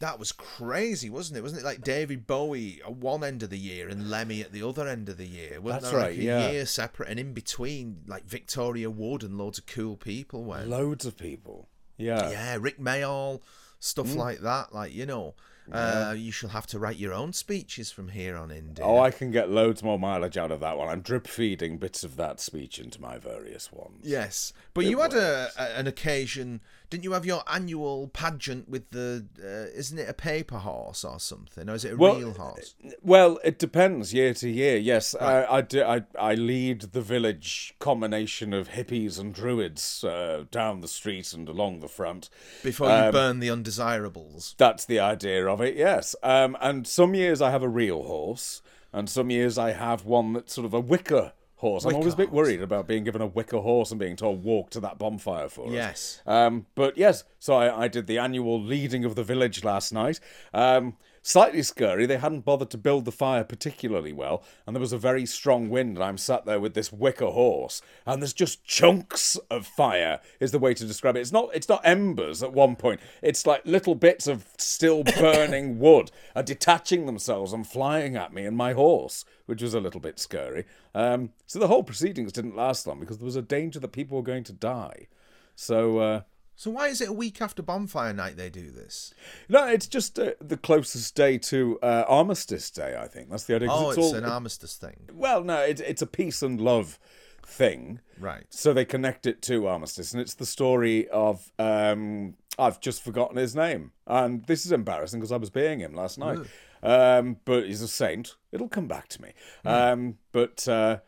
That 0.00 0.18
was 0.18 0.32
crazy, 0.32 1.08
wasn't 1.10 1.38
it? 1.38 1.42
Wasn't 1.42 1.60
it 1.60 1.64
like 1.64 1.82
David 1.82 2.26
Bowie 2.26 2.80
at 2.84 2.96
one 2.96 3.22
end 3.22 3.42
of 3.42 3.50
the 3.50 3.58
year 3.58 3.88
and 3.88 4.10
Lemmy 4.10 4.40
at 4.40 4.50
the 4.50 4.66
other 4.66 4.88
end 4.88 5.08
of 5.08 5.16
the 5.18 5.26
year? 5.26 5.60
Wasn't 5.60 5.82
That's 5.82 5.92
there 5.92 6.00
right, 6.00 6.10
like 6.10 6.18
a 6.18 6.22
yeah. 6.22 6.50
year 6.50 6.66
separate, 6.66 7.08
and 7.10 7.20
in 7.20 7.32
between, 7.34 8.00
like 8.06 8.24
Victoria 8.24 8.90
Wood 8.90 9.22
and 9.22 9.36
loads 9.36 9.58
of 9.58 9.66
cool 9.66 9.96
people 9.96 10.42
went. 10.44 10.68
Loads 10.68 11.04
of 11.04 11.16
people. 11.18 11.68
Yeah. 11.98 12.30
Yeah, 12.30 12.56
Rick 12.58 12.78
Mayall, 12.80 13.42
stuff 13.78 14.06
Mm. 14.08 14.16
like 14.16 14.38
that. 14.40 14.74
Like 14.74 14.94
you 14.94 15.04
know, 15.06 15.34
uh, 15.72 16.14
you 16.16 16.32
shall 16.32 16.50
have 16.50 16.66
to 16.68 16.78
write 16.78 16.96
your 16.96 17.12
own 17.12 17.32
speeches 17.32 17.90
from 17.90 18.08
here 18.08 18.36
on 18.36 18.50
in. 18.50 18.74
Dear. 18.74 18.84
Oh, 18.84 18.98
I 18.98 19.10
can 19.10 19.30
get 19.30 19.50
loads 19.50 19.82
more 19.82 19.98
mileage 19.98 20.36
out 20.36 20.50
of 20.50 20.60
that 20.60 20.76
one. 20.76 20.88
I'm 20.88 21.00
drip 21.00 21.26
feeding 21.26 21.78
bits 21.78 22.04
of 22.04 22.16
that 22.16 22.40
speech 22.40 22.78
into 22.78 23.00
my 23.00 23.18
various 23.18 23.72
ones. 23.72 24.00
Yes, 24.02 24.52
but 24.74 24.84
you 24.84 25.00
had 25.00 25.14
a, 25.14 25.50
a 25.56 25.78
an 25.78 25.86
occasion, 25.86 26.60
didn't 26.88 27.04
you? 27.04 27.12
Have 27.12 27.26
your 27.26 27.42
annual 27.50 28.08
pageant 28.08 28.68
with 28.68 28.90
the, 28.90 29.26
uh, 29.42 29.76
isn't 29.76 29.98
it 29.98 30.08
a 30.08 30.14
paper 30.14 30.58
horse 30.58 31.04
or 31.04 31.20
something, 31.20 31.68
or 31.68 31.74
is 31.74 31.84
it 31.84 31.92
a 31.92 31.96
Well, 31.96 32.16
real 32.16 32.32
horse? 32.32 32.74
Well, 33.02 33.38
it 33.44 33.58
depends 33.58 34.12
year 34.12 34.34
to 34.34 34.48
year. 34.48 34.76
Yes, 34.76 35.14
I, 35.14 35.44
I, 35.44 35.60
do, 35.60 35.82
I, 35.82 36.02
I 36.18 36.34
lead 36.34 36.80
the 36.92 37.00
village 37.00 37.74
combination 37.78 38.52
of 38.52 38.70
hippies 38.70 39.18
and 39.18 39.34
druids 39.34 40.04
uh, 40.04 40.44
down 40.50 40.80
the 40.80 40.88
street 40.88 41.32
and 41.32 41.48
along 41.48 41.80
the 41.80 41.88
front. 41.88 42.28
Before 42.62 42.88
you 42.88 42.94
um, 42.94 43.12
burn 43.12 43.40
the 43.40 43.50
undesirables. 43.50 44.54
That's 44.58 44.84
the 44.84 45.00
idea 45.00 45.46
of 45.46 45.59
it, 45.62 45.76
yes. 45.76 46.14
Um, 46.22 46.56
and 46.60 46.86
some 46.86 47.14
years 47.14 47.40
I 47.40 47.50
have 47.50 47.62
a 47.62 47.68
real 47.68 48.02
horse, 48.02 48.62
and 48.92 49.08
some 49.08 49.30
years 49.30 49.58
I 49.58 49.72
have 49.72 50.04
one 50.04 50.32
that's 50.32 50.52
sort 50.52 50.64
of 50.64 50.74
a 50.74 50.80
wicker 50.80 51.32
horse. 51.56 51.84
I'm 51.84 51.94
always 51.94 52.14
a 52.14 52.16
bit 52.16 52.32
worried 52.32 52.62
about 52.62 52.86
being 52.86 53.04
given 53.04 53.20
a 53.20 53.26
wicker 53.26 53.58
horse 53.58 53.90
and 53.90 54.00
being 54.00 54.16
told 54.16 54.42
walk 54.42 54.70
to 54.70 54.80
that 54.80 54.98
bonfire 54.98 55.48
for 55.48 55.66
us. 55.66 55.72
Yes. 55.72 56.22
Um, 56.26 56.66
but 56.74 56.96
yes, 56.96 57.24
so 57.38 57.54
I, 57.54 57.84
I 57.84 57.88
did 57.88 58.06
the 58.06 58.18
annual 58.18 58.60
leading 58.60 59.04
of 59.04 59.14
the 59.14 59.22
village 59.22 59.62
last 59.62 59.92
night. 59.92 60.20
Um, 60.54 60.96
slightly 61.22 61.62
scary. 61.62 62.06
They 62.06 62.18
hadn't 62.18 62.44
bothered 62.44 62.70
to 62.70 62.78
build 62.78 63.04
the 63.04 63.12
fire 63.12 63.44
particularly 63.44 64.12
well, 64.12 64.42
and 64.66 64.74
there 64.74 64.80
was 64.80 64.92
a 64.92 64.98
very 64.98 65.26
strong 65.26 65.68
wind. 65.68 65.96
And 65.96 66.04
I'm 66.04 66.18
sat 66.18 66.46
there 66.46 66.60
with 66.60 66.74
this 66.74 66.92
wicker 66.92 67.26
horse, 67.26 67.82
and 68.06 68.22
there's 68.22 68.32
just 68.32 68.64
chunks 68.64 69.36
of 69.50 69.66
fire. 69.66 70.20
Is 70.38 70.52
the 70.52 70.58
way 70.58 70.74
to 70.74 70.86
describe 70.86 71.16
it. 71.16 71.20
It's 71.20 71.32
not. 71.32 71.50
It's 71.54 71.68
not 71.68 71.82
embers 71.84 72.42
at 72.42 72.52
one 72.52 72.76
point. 72.76 73.00
It's 73.22 73.46
like 73.46 73.64
little 73.64 73.94
bits 73.94 74.26
of 74.26 74.46
still 74.56 75.02
burning 75.18 75.78
wood 75.78 76.10
are 76.34 76.42
detaching 76.42 77.06
themselves 77.06 77.52
and 77.52 77.66
flying 77.66 78.16
at 78.16 78.32
me 78.32 78.44
and 78.46 78.56
my 78.56 78.72
horse, 78.72 79.24
which 79.46 79.62
was 79.62 79.74
a 79.74 79.80
little 79.80 80.00
bit 80.00 80.18
scary. 80.18 80.64
Um, 80.94 81.30
so 81.46 81.58
the 81.58 81.68
whole 81.68 81.82
proceedings 81.82 82.32
didn't 82.32 82.56
last 82.56 82.86
long 82.86 83.00
because 83.00 83.18
there 83.18 83.26
was 83.26 83.36
a 83.36 83.42
danger 83.42 83.80
that 83.80 83.92
people 83.92 84.16
were 84.16 84.22
going 84.22 84.44
to 84.44 84.52
die. 84.52 85.08
So. 85.54 85.98
Uh, 85.98 86.20
So 86.60 86.70
why 86.70 86.88
is 86.88 87.00
it 87.00 87.08
a 87.08 87.12
week 87.14 87.40
after 87.40 87.62
bonfire 87.62 88.12
night 88.12 88.36
they 88.36 88.50
do 88.50 88.70
this? 88.70 89.14
No, 89.48 89.66
it's 89.66 89.86
just 89.86 90.18
uh, 90.18 90.32
the 90.42 90.58
closest 90.58 91.14
day 91.14 91.38
to 91.38 91.78
uh, 91.82 92.04
Armistice 92.06 92.70
Day. 92.70 92.98
I 93.00 93.08
think 93.08 93.30
that's 93.30 93.44
the 93.44 93.54
idea. 93.54 93.68
Oh, 93.70 93.88
it's, 93.88 93.96
all, 93.96 94.14
an 94.14 94.26
armistice 94.26 94.76
thing, 94.76 95.08
well, 95.10 95.42
no, 95.42 95.60
it's 95.60 95.80
it's 95.80 96.02
a 96.02 96.06
peace 96.06 96.42
and 96.42 96.60
love 96.60 96.98
thing. 97.46 98.00
right? 98.18 98.44
So 98.50 98.74
they 98.74 98.84
connect 98.84 99.24
it 99.24 99.40
to 99.44 99.68
Armistice, 99.68 100.12
and 100.12 100.20
it's 100.20 100.34
the 100.34 100.44
story 100.44 101.08
of 101.08 101.50
um, 101.58 102.34
I've 102.58 102.78
just 102.78 103.02
forgotten 103.02 103.38
his 103.38 103.56
name, 103.56 103.92
and 104.06 104.44
this 104.44 104.66
is 104.66 104.72
embarrassing 104.72 105.20
because 105.20 105.32
I 105.32 105.38
was 105.38 105.48
being 105.48 105.78
him 105.78 105.94
last 105.94 106.18
night. 106.18 106.40
Um, 106.82 107.38
but 107.46 107.64
he's 107.64 107.80
a 107.80 107.88
saint. 107.88 108.36
It'll 108.52 108.68
come 108.68 108.86
back 108.86 109.08
to 109.08 109.22
me. 109.22 109.32
Um, 109.64 110.18
but 110.32 110.68
uh, 110.68 110.98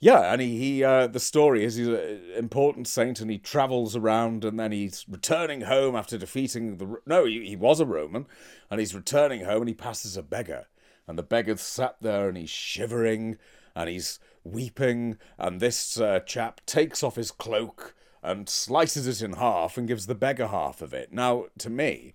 yeah, 0.00 0.32
and 0.32 0.40
he, 0.40 0.58
he 0.58 0.84
uh, 0.84 1.06
the 1.06 1.20
story 1.20 1.64
is 1.64 1.76
he's 1.76 1.88
an 1.88 2.20
important 2.36 2.86
saint, 2.86 3.20
and 3.20 3.30
he 3.30 3.38
travels 3.38 3.96
around, 3.96 4.44
and 4.44 4.58
then 4.58 4.72
he's 4.72 5.04
returning 5.08 5.62
home 5.62 5.96
after 5.96 6.16
defeating 6.16 6.76
the 6.76 6.96
no, 7.06 7.24
he, 7.24 7.46
he 7.46 7.56
was 7.56 7.80
a 7.80 7.86
Roman, 7.86 8.26
and 8.70 8.80
he's 8.80 8.94
returning 8.94 9.44
home, 9.44 9.62
and 9.62 9.68
he 9.68 9.74
passes 9.74 10.16
a 10.16 10.22
beggar, 10.22 10.66
and 11.06 11.18
the 11.18 11.22
beggar's 11.22 11.60
sat 11.60 11.96
there, 12.00 12.28
and 12.28 12.36
he's 12.36 12.50
shivering, 12.50 13.38
and 13.74 13.88
he's 13.88 14.20
weeping, 14.44 15.18
and 15.36 15.60
this 15.60 16.00
uh, 16.00 16.20
chap 16.20 16.60
takes 16.66 17.02
off 17.02 17.16
his 17.16 17.30
cloak 17.30 17.94
and 18.22 18.48
slices 18.48 19.06
it 19.06 19.24
in 19.24 19.34
half 19.34 19.76
and 19.76 19.86
gives 19.86 20.06
the 20.06 20.14
beggar 20.14 20.48
half 20.48 20.82
of 20.82 20.92
it. 20.92 21.12
Now, 21.12 21.46
to 21.58 21.70
me, 21.70 22.14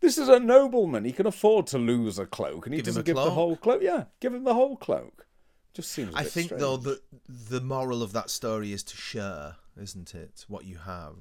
this 0.00 0.16
is 0.18 0.28
a 0.28 0.40
nobleman. 0.40 1.04
He 1.04 1.12
can 1.12 1.26
afford 1.26 1.66
to 1.68 1.78
lose 1.78 2.18
a 2.18 2.26
cloak, 2.26 2.66
and 2.66 2.74
he 2.74 2.78
Give 2.78 2.86
doesn't 2.86 3.06
give 3.06 3.16
the 3.16 3.30
whole 3.30 3.56
cloak. 3.56 3.82
Yeah, 3.82 4.04
give 4.20 4.34
him 4.34 4.44
the 4.44 4.54
whole 4.54 4.76
cloak. 4.76 5.25
Just 5.76 5.92
seems. 5.92 6.14
I 6.14 6.20
I 6.20 6.24
think 6.24 6.50
though 6.50 6.78
that 6.78 7.02
the 7.28 7.60
moral 7.60 8.02
of 8.02 8.12
that 8.14 8.30
story 8.30 8.72
is 8.72 8.82
to 8.84 8.96
share, 8.96 9.56
isn't 9.80 10.14
it? 10.14 10.46
What 10.48 10.64
you 10.64 10.78
have. 10.78 11.16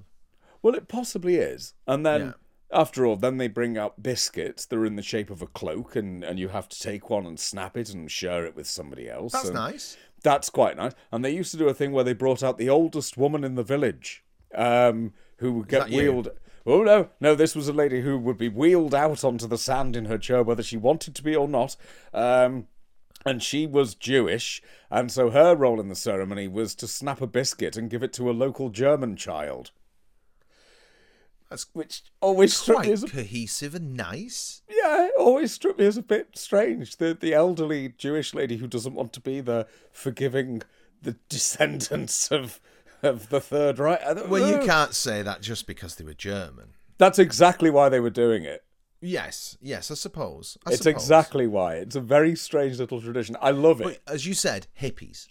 Well, 0.61 0.75
it 0.75 0.87
possibly 0.87 1.35
is. 1.35 1.73
And 1.85 2.05
then, 2.05 2.21
Yeah. 2.21 2.33
after 2.71 3.05
all, 3.05 3.17
then 3.17 3.35
they 3.37 3.49
bring 3.49 3.77
out 3.77 4.01
biscuits. 4.01 4.65
They're 4.65 4.85
in 4.85 4.95
the 4.95 5.01
shape 5.03 5.29
of 5.29 5.41
a 5.41 5.47
cloak, 5.47 5.97
and, 5.97 6.23
and 6.23 6.39
you 6.39 6.47
have 6.47 6.69
to 6.69 6.79
take 6.79 7.09
one 7.09 7.25
and 7.25 7.37
snap 7.37 7.75
it 7.75 7.89
and 7.89 8.09
share 8.09 8.45
it 8.45 8.55
with 8.55 8.65
somebody 8.65 9.09
else. 9.09 9.33
That's 9.33 9.45
and 9.49 9.55
nice. 9.55 9.97
That's 10.23 10.49
quite 10.49 10.77
nice. 10.77 10.93
And 11.11 11.23
they 11.23 11.31
used 11.31 11.51
to 11.51 11.57
do 11.57 11.67
a 11.67 11.73
thing 11.73 11.91
where 11.91 12.05
they 12.05 12.13
brought 12.13 12.41
out 12.41 12.57
the 12.57 12.69
oldest 12.69 13.17
woman 13.17 13.43
in 13.43 13.55
the 13.55 13.63
village, 13.63 14.23
um, 14.55 15.13
who 15.37 15.51
would 15.53 15.67
get 15.67 15.79
that 15.81 15.89
you? 15.91 15.97
wheeled. 16.13 16.29
Oh 16.65 16.81
no, 16.81 17.09
no! 17.19 17.35
This 17.35 17.55
was 17.55 17.67
a 17.67 17.73
lady 17.73 18.01
who 18.01 18.17
would 18.17 18.39
be 18.39 18.49
wheeled 18.49 18.95
out 18.95 19.23
onto 19.23 19.45
the 19.47 19.57
sand 19.57 19.95
in 19.95 20.05
her 20.05 20.17
chair, 20.17 20.41
whether 20.41 20.63
she 20.63 20.77
wanted 20.77 21.13
to 21.13 21.21
be 21.21 21.35
or 21.35 21.47
not. 21.47 21.75
Um, 22.11 22.67
and 23.25 23.41
she 23.41 23.65
was 23.65 23.95
Jewish, 23.95 24.61
and 24.91 25.11
so 25.11 25.31
her 25.31 25.55
role 25.55 25.79
in 25.79 25.89
the 25.89 25.95
ceremony 25.95 26.47
was 26.47 26.75
to 26.75 26.87
snap 26.87 27.21
a 27.21 27.27
biscuit 27.27 27.75
and 27.75 27.89
give 27.89 28.03
it 28.03 28.13
to 28.13 28.29
a 28.29 28.31
local 28.31 28.69
German 28.69 29.15
child. 29.15 29.71
That's 31.49 31.67
Which 31.73 32.03
always 32.21 32.55
struck 32.55 32.85
me 32.85 32.91
as 32.91 33.03
a 33.03 33.07
cohesive 33.07 33.75
and 33.75 33.95
nice. 33.95 34.61
yeah, 34.69 35.05
it 35.05 35.13
always 35.17 35.51
struck 35.53 35.77
me 35.77 35.85
as 35.85 35.95
a 35.95 36.01
bit 36.01 36.37
strange. 36.37 36.97
The 36.97 37.13
the 37.13 37.33
elderly 37.33 37.93
Jewish 37.97 38.33
lady 38.33 38.57
who 38.57 38.67
doesn't 38.67 38.95
want 38.95 39.13
to 39.13 39.21
be 39.21 39.41
the 39.41 39.67
forgiving 39.91 40.63
the 41.01 41.13
descendants 41.29 42.31
of 42.31 42.59
of 43.03 43.29
the 43.29 43.39
Third 43.39 43.79
Reich. 43.79 44.01
Well, 44.27 44.49
you 44.49 44.65
can't 44.65 44.93
say 44.93 45.21
that 45.21 45.41
just 45.41 45.67
because 45.67 45.95
they 45.95 46.03
were 46.03 46.13
German. 46.15 46.73
That's 46.97 47.19
exactly 47.19 47.69
why 47.69 47.89
they 47.89 47.99
were 47.99 48.09
doing 48.09 48.43
it. 48.43 48.64
Yes, 49.05 49.57
yes, 49.61 49.91
I 49.91 49.93
suppose. 49.93 50.57
I 50.65 50.71
it's 50.71 50.79
suppose. 50.79 50.93
exactly 50.93 51.47
why. 51.47 51.75
It's 51.75 51.95
a 51.95 52.01
very 52.01 52.35
strange 52.35 52.79
little 52.79 52.99
tradition. 52.99 53.37
I 53.41 53.51
love 53.51 53.79
it. 53.81 53.83
But 53.83 54.13
as 54.13 54.25
you 54.25 54.33
said, 54.33 54.67
hippies. 54.81 55.27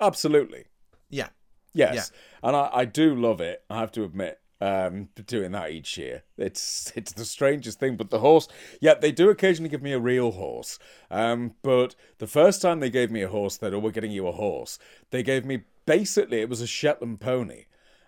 Absolutely. 0.00 0.64
Yeah. 1.08 1.28
Yes. 1.74 2.12
And 2.42 2.56
I, 2.56 2.70
I 2.72 2.84
do 2.84 3.14
love 3.14 3.40
it, 3.40 3.62
I 3.68 3.78
have 3.80 3.92
to 3.92 4.04
admit. 4.04 4.38
Um, 4.62 5.08
doing 5.26 5.52
that 5.52 5.70
each 5.70 5.96
year, 5.96 6.22
it's 6.36 6.92
it's 6.94 7.12
the 7.12 7.24
strangest 7.24 7.80
thing. 7.80 7.96
But 7.96 8.10
the 8.10 8.18
horse, 8.18 8.46
yeah, 8.78 8.92
they 8.92 9.10
do 9.10 9.30
occasionally 9.30 9.70
give 9.70 9.80
me 9.80 9.92
a 9.92 9.98
real 9.98 10.32
horse. 10.32 10.78
Um, 11.10 11.54
but 11.62 11.94
the 12.18 12.26
first 12.26 12.60
time 12.60 12.80
they 12.80 12.90
gave 12.90 13.10
me 13.10 13.22
a 13.22 13.28
horse, 13.28 13.56
they 13.56 13.68
said, 13.68 13.74
"Oh, 13.74 13.78
we're 13.78 13.90
getting 13.90 14.10
you 14.12 14.26
a 14.28 14.32
horse." 14.32 14.78
They 15.12 15.22
gave 15.22 15.46
me 15.46 15.62
basically 15.86 16.42
it 16.42 16.50
was 16.50 16.60
a 16.60 16.66
Shetland 16.66 17.20
pony, 17.20 17.64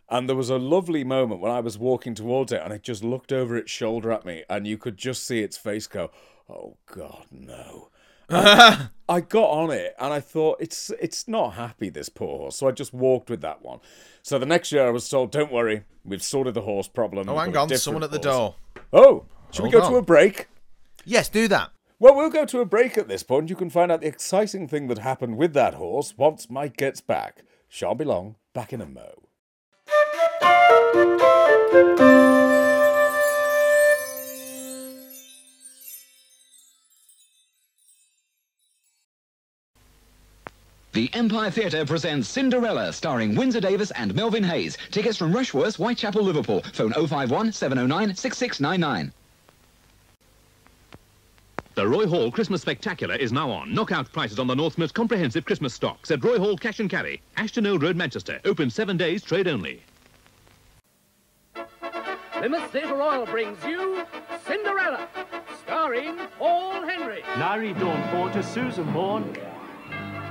and 0.09 0.29
there 0.29 0.37
was 0.37 0.51
a 0.51 0.59
lovely 0.59 1.05
moment 1.05 1.41
when 1.41 1.53
I 1.53 1.61
was 1.61 1.79
walking 1.79 2.15
towards 2.15 2.53
it, 2.53 2.61
and 2.63 2.73
it 2.73 2.83
just 2.83 3.03
looked 3.05 3.33
over 3.33 3.57
its 3.57 3.71
shoulder 3.71 4.13
at 4.13 4.25
me, 4.25 4.45
and 4.49 4.67
you 4.67 4.79
could 4.79 4.97
just 4.97 5.27
see 5.27 5.41
its 5.41 5.57
face 5.57 5.87
go, 5.87 6.11
"Oh 6.49 6.77
God, 6.87 7.27
no." 7.31 7.89
I 8.33 9.21
got 9.21 9.51
on 9.51 9.71
it 9.71 9.95
and 9.99 10.11
I 10.11 10.21
thought 10.21 10.57
it's 10.59 10.91
it's 11.01 11.29
not 11.29 11.55
happy 11.55 11.91
this 11.91 12.09
poor 12.09 12.39
horse, 12.39 12.57
so 12.57 12.67
I 12.67 12.71
just 12.71 12.95
walked 12.95 13.29
with 13.29 13.43
that 13.43 13.63
one. 13.63 13.81
So 14.23 14.39
the 14.39 14.47
next 14.47 14.73
year 14.73 14.87
I 14.87 14.91
was 14.91 15.09
told, 15.09 15.31
"Don't 15.31 15.53
worry, 15.53 15.85
we've 16.05 16.23
sorted 16.23 16.55
the 16.55 16.63
horse 16.63 16.89
problem." 16.89 17.29
Oh, 17.29 17.37
hang 17.37 17.57
on, 17.57 17.69
someone 17.77 18.03
at 18.03 18.11
the 18.11 18.17
horse." 18.17 18.25
door. 18.25 18.55
Oh, 18.93 19.27
should 19.51 19.65
we 19.65 19.71
Hold 19.71 19.83
go 19.83 19.91
to 19.91 19.97
a 19.97 20.03
break? 20.03 20.49
Yes, 21.05 21.29
do 21.29 21.47
that. 21.49 21.73
Well, 21.99 22.17
we'll 22.17 22.31
go 22.31 22.45
to 22.47 22.61
a 22.61 22.65
break 22.65 22.97
at 22.97 23.09
this 23.09 23.23
point. 23.23 23.51
You 23.51 23.57
can 23.57 23.71
find 23.71 23.93
out 23.93 24.01
the 24.01 24.09
exciting 24.09 24.67
thing 24.67 24.89
that 24.89 24.99
happened 24.99 25.37
with 25.37 25.53
that 25.55 25.75
horse 25.75 26.15
once 26.17 26.49
Mike 26.49 26.77
gets 26.77 27.01
back. 27.01 27.45
Shan't 27.69 27.99
be 27.99 28.05
long. 28.05 28.37
Back 28.55 28.73
in 28.73 28.81
a 28.81 28.87
mo. 28.87 29.29
The 30.93 31.19
Empire 41.15 41.51
Theatre 41.51 41.87
presents 41.87 42.29
Cinderella, 42.29 42.93
starring 42.93 43.35
Windsor 43.35 43.61
Davies 43.61 43.91
and 43.93 44.15
Melvin 44.15 44.45
Hayes. 44.45 44.77
Tickets 44.91 45.17
from 45.17 45.33
Rushworth, 45.33 45.77
Whitechapel, 45.77 46.23
Liverpool. 46.23 46.61
Phone 46.75 46.93
051 46.93 47.53
709 47.53 48.15
6699. 48.15 49.13
The 51.75 51.89
Roy 51.89 52.07
Hall 52.07 52.31
Christmas 52.31 52.61
Spectacular 52.61 53.15
is 53.15 53.33
now 53.33 53.51
on. 53.51 53.73
Knockout 53.73 54.13
prices 54.13 54.39
on 54.39 54.47
the 54.47 54.55
North's 54.55 54.77
most 54.77 54.93
comprehensive 54.93 55.47
Christmas 55.47 55.73
stocks 55.73 56.11
at 56.11 56.23
Roy 56.23 56.39
Hall 56.39 56.59
Cash 56.59 56.81
and 56.81 56.91
Carry, 56.91 57.23
Ashton 57.39 57.67
Old 57.67 57.83
Road, 57.83 57.97
Manchester. 57.97 58.43
Open 58.45 58.69
seven 58.69 58.99
days, 58.99 59.23
trade 59.23 59.49
only. 59.49 59.83
Plymouth 62.43 62.73
Theatre 62.73 62.97
Royal 62.97 63.25
brings 63.25 63.63
you 63.63 64.05
Cinderella, 64.45 65.07
starring 65.63 66.19
Paul 66.41 66.83
Henry. 66.83 67.23
Larry 67.37 67.73
Dawnport 67.75 68.33
to 68.33 68.43
Susan 68.43 68.93
Bourne, 68.93 69.33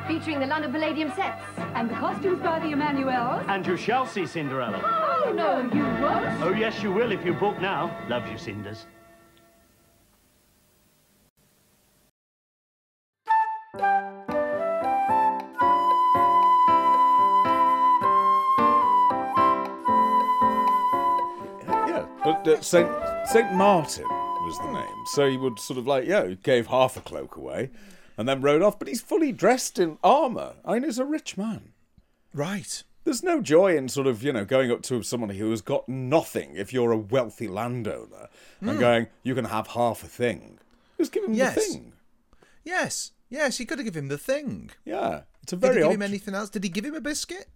featuring 0.10 0.42
the 0.42 0.46
London 0.46 0.74
Palladium 0.74 1.10
sets 1.16 1.42
and 1.74 1.90
the 1.90 1.94
costumes 1.94 2.42
by 2.42 2.60
the 2.60 2.66
Emanuels. 2.66 3.46
and 3.48 3.66
you 3.66 3.78
shall 3.78 4.06
see 4.06 4.26
Cinderella. 4.26 4.82
Oh, 4.84 5.32
no, 5.32 5.62
you 5.74 5.86
won't. 6.04 6.42
Oh, 6.42 6.54
yes, 6.54 6.84
you 6.84 6.92
will 6.92 7.14
if 7.14 7.24
you 7.26 7.32
book 7.34 7.62
now. 7.62 7.98
Love 8.10 8.30
you, 8.30 8.38
Cinders. 8.38 8.88
Saint 22.62 22.90
Saint 23.28 23.54
Martin 23.54 24.08
was 24.44 24.58
the 24.60 24.72
name. 24.72 25.06
So 25.14 25.30
he 25.30 25.38
would 25.38 25.60
sort 25.60 25.78
of 25.78 25.88
like, 25.88 26.06
yeah, 26.06 26.28
he 26.28 26.36
gave 26.36 26.68
half 26.68 26.98
a 26.98 27.02
cloak 27.02 27.36
away, 27.36 27.70
and 28.18 28.28
then 28.28 28.42
rode 28.42 28.62
off. 28.62 28.80
But 28.80 28.88
he's 28.88 29.02
fully 29.02 29.32
dressed 29.32 29.80
in 29.80 29.98
armor. 30.04 30.54
I 30.66 30.74
mean, 30.74 30.84
he's 30.84 31.00
a 31.00 31.06
rich 31.06 31.38
man. 31.38 31.74
Right. 32.34 32.84
There's 33.04 33.24
no 33.24 33.42
joy 33.42 33.76
in 33.76 33.90
sort 33.90 34.08
of, 34.08 34.22
you 34.22 34.32
know, 34.32 34.46
going 34.46 34.72
up 34.72 34.84
to 34.84 35.02
someone 35.02 35.32
who 35.32 35.50
has 35.50 35.62
got 35.62 35.90
nothing 35.90 36.56
if 36.56 36.72
you're 36.72 36.92
a 36.92 36.98
wealthy 36.98 37.48
landowner 37.48 38.30
and 38.60 38.72
hmm. 38.72 38.80
going, 38.80 39.08
you 39.24 39.34
can 39.34 39.46
have 39.46 39.68
half 39.68 40.04
a 40.04 40.08
thing. 40.08 40.60
Just 41.00 41.12
give 41.12 41.24
him 41.24 41.34
Yes. 41.34 41.56
the 41.56 41.62
thing. 41.62 41.94
Yes. 42.64 43.12
Yes, 43.28 43.58
he 43.58 43.66
could 43.66 43.80
have 43.80 43.86
given 43.86 44.04
him 44.04 44.10
the 44.10 44.20
thing. 44.20 44.70
Yeah. 44.86 45.22
It's 45.42 45.54
a 45.54 45.56
Did 45.56 45.62
very 45.62 45.74
he 45.76 45.80
give 45.80 45.88
odd. 45.88 45.96
him 45.96 46.02
anything 46.04 46.36
else? 46.36 46.50
Did 46.52 46.64
he 46.64 46.70
give 46.70 46.86
him 46.86 46.94
a 46.94 47.02
biscuit? 47.02 47.48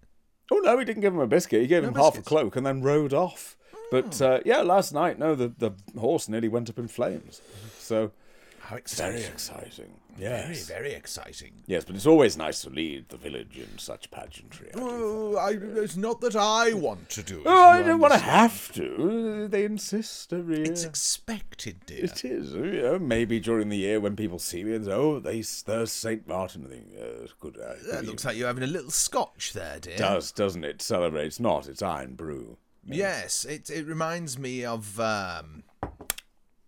Oh, 0.51 0.59
no, 0.63 0.79
he 0.79 0.85
didn't 0.85 1.01
give 1.01 1.13
him 1.13 1.19
a 1.19 1.27
biscuit. 1.27 1.61
He 1.61 1.67
gave 1.67 1.83
No 1.83 1.89
him 1.89 1.95
half 1.95 2.17
a 2.17 2.21
cloak 2.23 2.55
and 2.55 2.65
then 2.65 2.81
rode 2.81 3.13
off. 3.13 3.55
But 3.91 4.21
uh, 4.21 4.39
yeah, 4.45 4.61
last 4.61 4.93
night, 4.93 5.19
no, 5.19 5.35
the, 5.35 5.49
the 5.49 5.71
horse 5.99 6.27
nearly 6.27 6.47
went 6.47 6.69
up 6.69 6.79
in 6.79 6.87
flames. 6.87 7.41
So 7.77 8.11
How 8.59 8.77
very 8.95 9.23
exciting. 9.23 9.99
Yes. 10.17 10.67
Very, 10.67 10.81
very 10.81 10.93
exciting. 10.93 11.51
Yes, 11.67 11.83
but 11.83 11.95
it's 11.95 12.05
always 12.05 12.37
nice 12.37 12.61
to 12.61 12.69
lead 12.69 13.09
the 13.09 13.17
village 13.17 13.57
in 13.57 13.77
such 13.77 14.09
pageantry. 14.11 14.69
I 14.73 14.79
Oh, 14.79 15.35
I, 15.35 15.51
it's 15.81 15.97
not 15.97 16.21
that 16.21 16.35
I 16.37 16.71
want 16.73 17.09
to 17.09 17.23
do 17.23 17.39
it. 17.39 17.43
Oh, 17.45 17.69
I 17.71 17.81
don't 17.81 17.99
want 17.99 18.13
to 18.13 18.19
have 18.19 18.71
to. 18.73 19.47
They 19.49 19.65
insist 19.65 20.31
every 20.31 20.57
year. 20.59 20.71
It's 20.71 20.85
expected, 20.85 21.81
dear. 21.85 22.05
It 22.05 22.23
is. 22.23 22.53
You 22.53 22.81
know, 22.81 22.99
maybe 22.99 23.39
during 23.41 23.67
the 23.69 23.77
year 23.77 23.99
when 23.99 24.15
people 24.15 24.39
see 24.39 24.63
me 24.63 24.73
and 24.75 24.85
say, 24.85 24.93
"Oh, 24.93 25.19
they 25.19 25.41
there's 25.65 25.91
Saint 25.91 26.27
Martin," 26.27 26.65
I 26.65 26.69
think, 26.69 26.87
uh, 26.97 27.27
good. 27.41 27.57
Uh, 27.57 27.73
That 27.91 28.05
looks 28.05 28.23
like 28.23 28.37
you're 28.37 28.47
having 28.47 28.63
a 28.63 28.67
little 28.67 28.91
scotch 28.91 29.51
there, 29.53 29.79
dear. 29.81 29.97
does, 29.97 30.31
doesn't 30.31 30.63
it? 30.63 30.81
Celebrates 30.81 31.39
not. 31.41 31.67
It's 31.67 31.81
Irn-Bru. 31.81 32.57
Yes, 32.87 33.45
it 33.45 33.69
it 33.69 33.85
reminds 33.87 34.37
me 34.37 34.63
of 34.65 34.99
um 34.99 35.63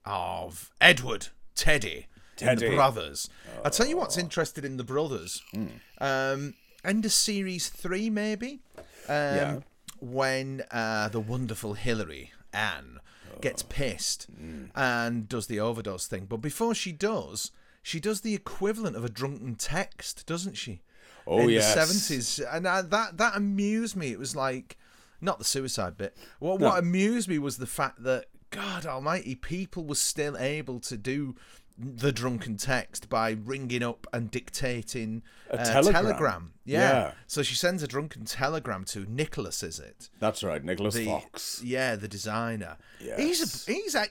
of 0.05 0.71
Edward, 0.79 1.27
Teddy, 1.55 2.07
in 2.39 2.47
Teddy. 2.47 2.69
the 2.69 2.75
brothers. 2.75 3.29
I'll 3.63 3.71
tell 3.71 3.85
you 3.87 3.97
what's 3.97 4.17
interested 4.17 4.63
in 4.65 4.77
the 4.77 4.83
brothers. 4.83 5.41
Hmm. 5.51 5.67
Um 5.99 6.53
end 6.83 7.05
of 7.05 7.11
series 7.13 7.69
three 7.69 8.09
maybe. 8.09 8.59
Um 8.77 8.83
Yeah. 9.15 9.59
when 9.99 10.63
uh 10.71 11.09
the 11.09 11.19
wonderful 11.19 11.73
Hilary, 11.73 12.31
Anne, 12.53 12.99
gets 13.41 13.63
Oh. 13.63 13.67
pissed 13.69 14.27
Hmm. 14.37 14.65
and 14.75 15.27
does 15.29 15.47
the 15.47 15.59
overdose 15.59 16.07
thing. 16.07 16.25
But 16.25 16.37
before 16.37 16.73
she 16.75 16.91
does, 16.91 17.51
she 17.83 17.99
does 17.99 18.21
the 18.21 18.33
equivalent 18.33 18.95
of 18.95 19.03
a 19.05 19.09
drunken 19.09 19.55
text, 19.55 20.25
doesn't 20.25 20.55
she? 20.55 20.81
Oh, 21.29 21.39
in 21.41 21.49
yes. 21.49 21.73
the 21.75 21.85
seventies, 21.85 22.39
and 22.39 22.65
I, 22.67 22.81
that 22.83 23.17
that 23.17 23.35
amused 23.35 23.95
me. 23.97 24.11
It 24.11 24.19
was 24.19 24.33
like 24.35 24.77
not 25.21 25.39
the 25.39 25.45
suicide 25.45 25.97
bit. 25.97 26.15
What 26.39 26.59
No. 26.59 26.69
what 26.69 26.79
amused 26.79 27.27
me 27.27 27.39
was 27.39 27.57
the 27.57 27.67
fact 27.67 28.03
that 28.03 28.25
God 28.49 28.85
Almighty, 28.85 29.35
people 29.35 29.85
were 29.85 29.95
still 29.95 30.37
able 30.37 30.79
to 30.81 30.97
do 30.97 31.35
the 31.77 32.11
drunken 32.11 32.57
text 32.57 33.07
by 33.07 33.31
ringing 33.31 33.83
up 33.83 34.07
and 34.11 34.31
dictating 34.31 35.21
A 35.51 35.59
uh, 35.59 35.81
telegram. 35.83 36.53
Yeah. 36.65 36.79
Yeah. 36.79 37.11
So 37.27 37.43
she 37.43 37.53
sends 37.55 37.83
a 37.83 37.87
drunken 37.87 38.25
telegram 38.25 38.83
to 38.85 39.05
Nicholas. 39.07 39.61
Is 39.61 39.79
it? 39.79 40.09
That's 40.19 40.43
right, 40.43 40.63
Nicholas 40.63 40.95
the 40.95 41.05
Fox. 41.05 41.61
yeah 41.63 41.95
the 41.95 42.07
designer. 42.07 42.77
Yes. 42.99 43.19
He's 43.19 43.67
a, 43.67 43.71
he's 43.71 43.95
a, 43.95 44.05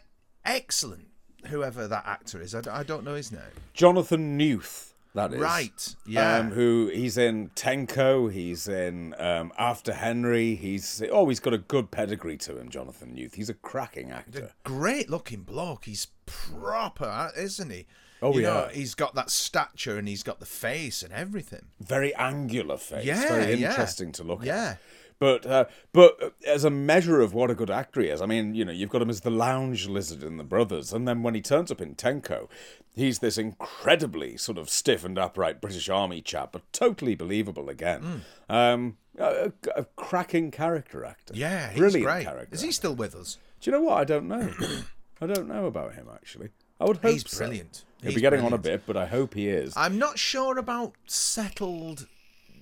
excellent. 0.45 1.09
Whoever 1.49 1.87
that 1.89 2.07
actor 2.07 2.41
is, 2.41 2.55
I, 2.55 2.63
I 2.71 2.83
don't 2.83 3.05
know 3.05 3.15
his 3.15 3.31
name. 3.31 3.43
Jonathan 3.73 4.37
Newth. 4.37 4.95
That 5.17 5.33
is 5.33 5.41
Right, 5.41 5.97
yeah. 6.07 6.37
Um, 6.37 6.51
who 6.51 6.91
he's 6.93 7.17
in 7.17 7.49
Tenko. 7.57 8.31
He's 8.31 8.69
in 8.69 9.15
um, 9.19 9.51
After 9.59 9.95
Henry. 9.95 10.55
He's 10.55 11.03
oh, 11.11 11.29
he's 11.29 11.41
got 11.41 11.55
a 11.55 11.59
good 11.59 11.91
pedigree 11.91 12.37
to 12.39 12.59
him. 12.59 12.69
Jonathan 12.69 13.15
Newth. 13.15 13.35
He's 13.35 13.49
a 13.49 13.55
cracking 13.55 14.11
actor. 14.11 14.53
great 14.63 15.09
looking 15.09 15.41
bloke. 15.41 15.87
He's 15.87 16.09
proper, 16.27 17.33
isn't 17.35 17.71
he? 17.71 17.87
Oh, 18.21 18.35
you 18.35 18.43
know, 18.43 18.67
yeah. 18.69 18.75
he's 18.75 18.95
got 18.95 19.15
that 19.15 19.31
stature 19.31 19.99
and 19.99 20.07
he's 20.07 20.23
got 20.23 20.39
the 20.39 20.47
face 20.47 21.03
and 21.03 21.13
everything. 21.13 21.67
Very 21.81 22.15
angular 22.15 22.77
face. 22.77 23.05
Yeah, 23.05 23.29
very 23.29 23.55
yeah. 23.55 23.71
interesting 23.71 24.13
to 24.13 24.23
look 24.23 24.41
at. 24.41 24.47
Yeah. 24.47 24.75
But 25.19 25.47
uh, 25.47 25.65
but 25.93 26.23
uh, 26.23 26.31
as 26.47 26.65
a 26.65 26.71
measure 26.71 27.21
of 27.23 27.33
what 27.33 27.51
a 27.51 27.55
good 27.55 27.71
actor 27.71 28.01
he 28.03 28.09
is, 28.09 28.21
I 28.21 28.27
mean, 28.27 28.55
you 28.55 28.65
know, 28.65 28.73
you've 28.73 28.91
got 28.91 29.01
him 29.01 29.09
as 29.09 29.23
the 29.23 29.31
lounge 29.31 29.89
lizard 29.89 30.23
in 30.23 30.37
The 30.37 30.45
Brothers, 30.45 30.93
and 30.93 31.09
then 31.09 31.23
when 31.23 31.35
he 31.35 31.41
turns 31.41 31.71
up 31.71 31.81
in 31.81 31.95
Tenko, 31.95 32.49
he's 32.95 33.21
this 33.21 33.39
incredibly 33.39 34.37
sort 34.37 34.59
of 34.59 34.69
stiff 34.69 35.05
and 35.05 35.19
upright 35.19 35.61
British 35.61 35.89
Army 35.89 36.21
chap, 36.21 36.51
but 36.53 36.71
totally 36.73 37.15
believable 37.15 37.71
again. 37.71 38.23
Um, 38.51 38.99
a, 39.19 39.53
a- 39.75 39.85
cracking 39.97 40.51
character 40.51 41.05
actor. 41.05 41.33
Yeah, 41.35 41.71
he's 41.71 41.79
brilliant 41.79 42.05
great. 42.05 42.25
character. 42.25 42.55
Is 42.55 42.61
he 42.61 42.71
still 42.73 42.95
with 42.95 43.15
us? 43.15 43.39
Do 43.63 43.71
you 43.71 43.77
know 43.77 43.83
what? 43.85 43.97
I 43.99 44.05
don't 44.05 44.29
know. 44.29 44.53
I 45.21 45.27
don't 45.27 45.49
know 45.49 45.65
about 45.65 45.95
him 45.95 46.09
actually. 46.13 46.51
I 46.79 46.85
would 46.85 46.99
hope 46.99 47.13
He's 47.13 47.31
so. 47.31 47.39
brilliant. 47.39 47.85
He'll 48.03 48.11
He's 48.11 48.17
be 48.17 48.21
getting 48.21 48.43
on 48.45 48.53
a 48.53 48.59
bit, 48.59 48.83
but 48.87 48.99
I 48.99 49.07
hope 49.07 49.33
he 49.33 49.49
is. 49.49 49.73
I'm 49.79 49.99
not 49.99 50.19
sure 50.19 50.59
about 50.59 50.93
settled 51.07 52.07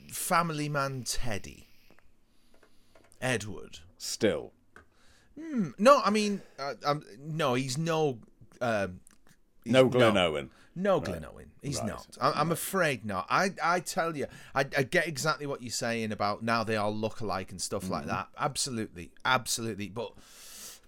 family 0.08 0.68
man 0.68 1.02
Teddy. 1.04 1.63
Edward. 3.20 3.78
Still, 3.98 4.52
No, 5.36 6.00
I 6.04 6.10
mean, 6.10 6.42
uh, 6.58 6.74
um, 6.84 7.02
no, 7.20 7.54
he's 7.54 7.76
no. 7.78 8.18
Um, 8.60 9.00
he's 9.64 9.72
no 9.72 9.88
Glyn 9.88 10.16
Owen. 10.16 10.50
No, 10.76 11.00
Glyn 11.00 11.24
Owen. 11.24 11.50
He's 11.62 11.78
Right. 11.78 11.88
not. 11.88 12.06
I, 12.20 12.32
I'm 12.32 12.52
afraid 12.52 13.04
not. 13.04 13.26
I, 13.30 13.50
I 13.62 13.80
tell 13.80 14.16
you, 14.16 14.26
I, 14.54 14.60
I 14.76 14.82
get 14.82 15.06
exactly 15.08 15.46
what 15.46 15.62
you're 15.62 15.70
saying 15.70 16.12
about 16.12 16.42
now 16.42 16.62
they 16.64 16.76
all 16.76 16.94
look 16.94 17.20
alike 17.20 17.50
and 17.50 17.60
stuff 17.60 17.84
Mm-hmm. 17.84 17.92
like 17.92 18.06
that. 18.06 18.28
Absolutely, 18.38 19.10
absolutely. 19.24 19.88
But 19.88 20.12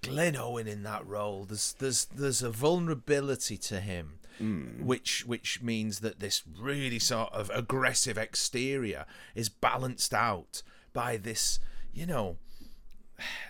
Glyn 0.02 0.36
Owen 0.36 0.66
in 0.68 0.82
that 0.84 1.06
role, 1.06 1.44
there's 1.44 1.74
there's 1.78 2.04
there's 2.06 2.42
a 2.42 2.50
vulnerability 2.50 3.56
to 3.58 3.80
him, 3.80 4.18
Mm. 4.40 4.82
which 4.82 5.24
which 5.24 5.62
means 5.62 6.00
that 6.00 6.20
this 6.20 6.42
really 6.60 6.98
sort 6.98 7.32
of 7.32 7.50
aggressive 7.54 8.18
exterior 8.18 9.06
is 9.34 9.48
balanced 9.48 10.12
out 10.12 10.62
by 10.92 11.16
this, 11.16 11.58
you 11.96 12.06
know, 12.06 12.36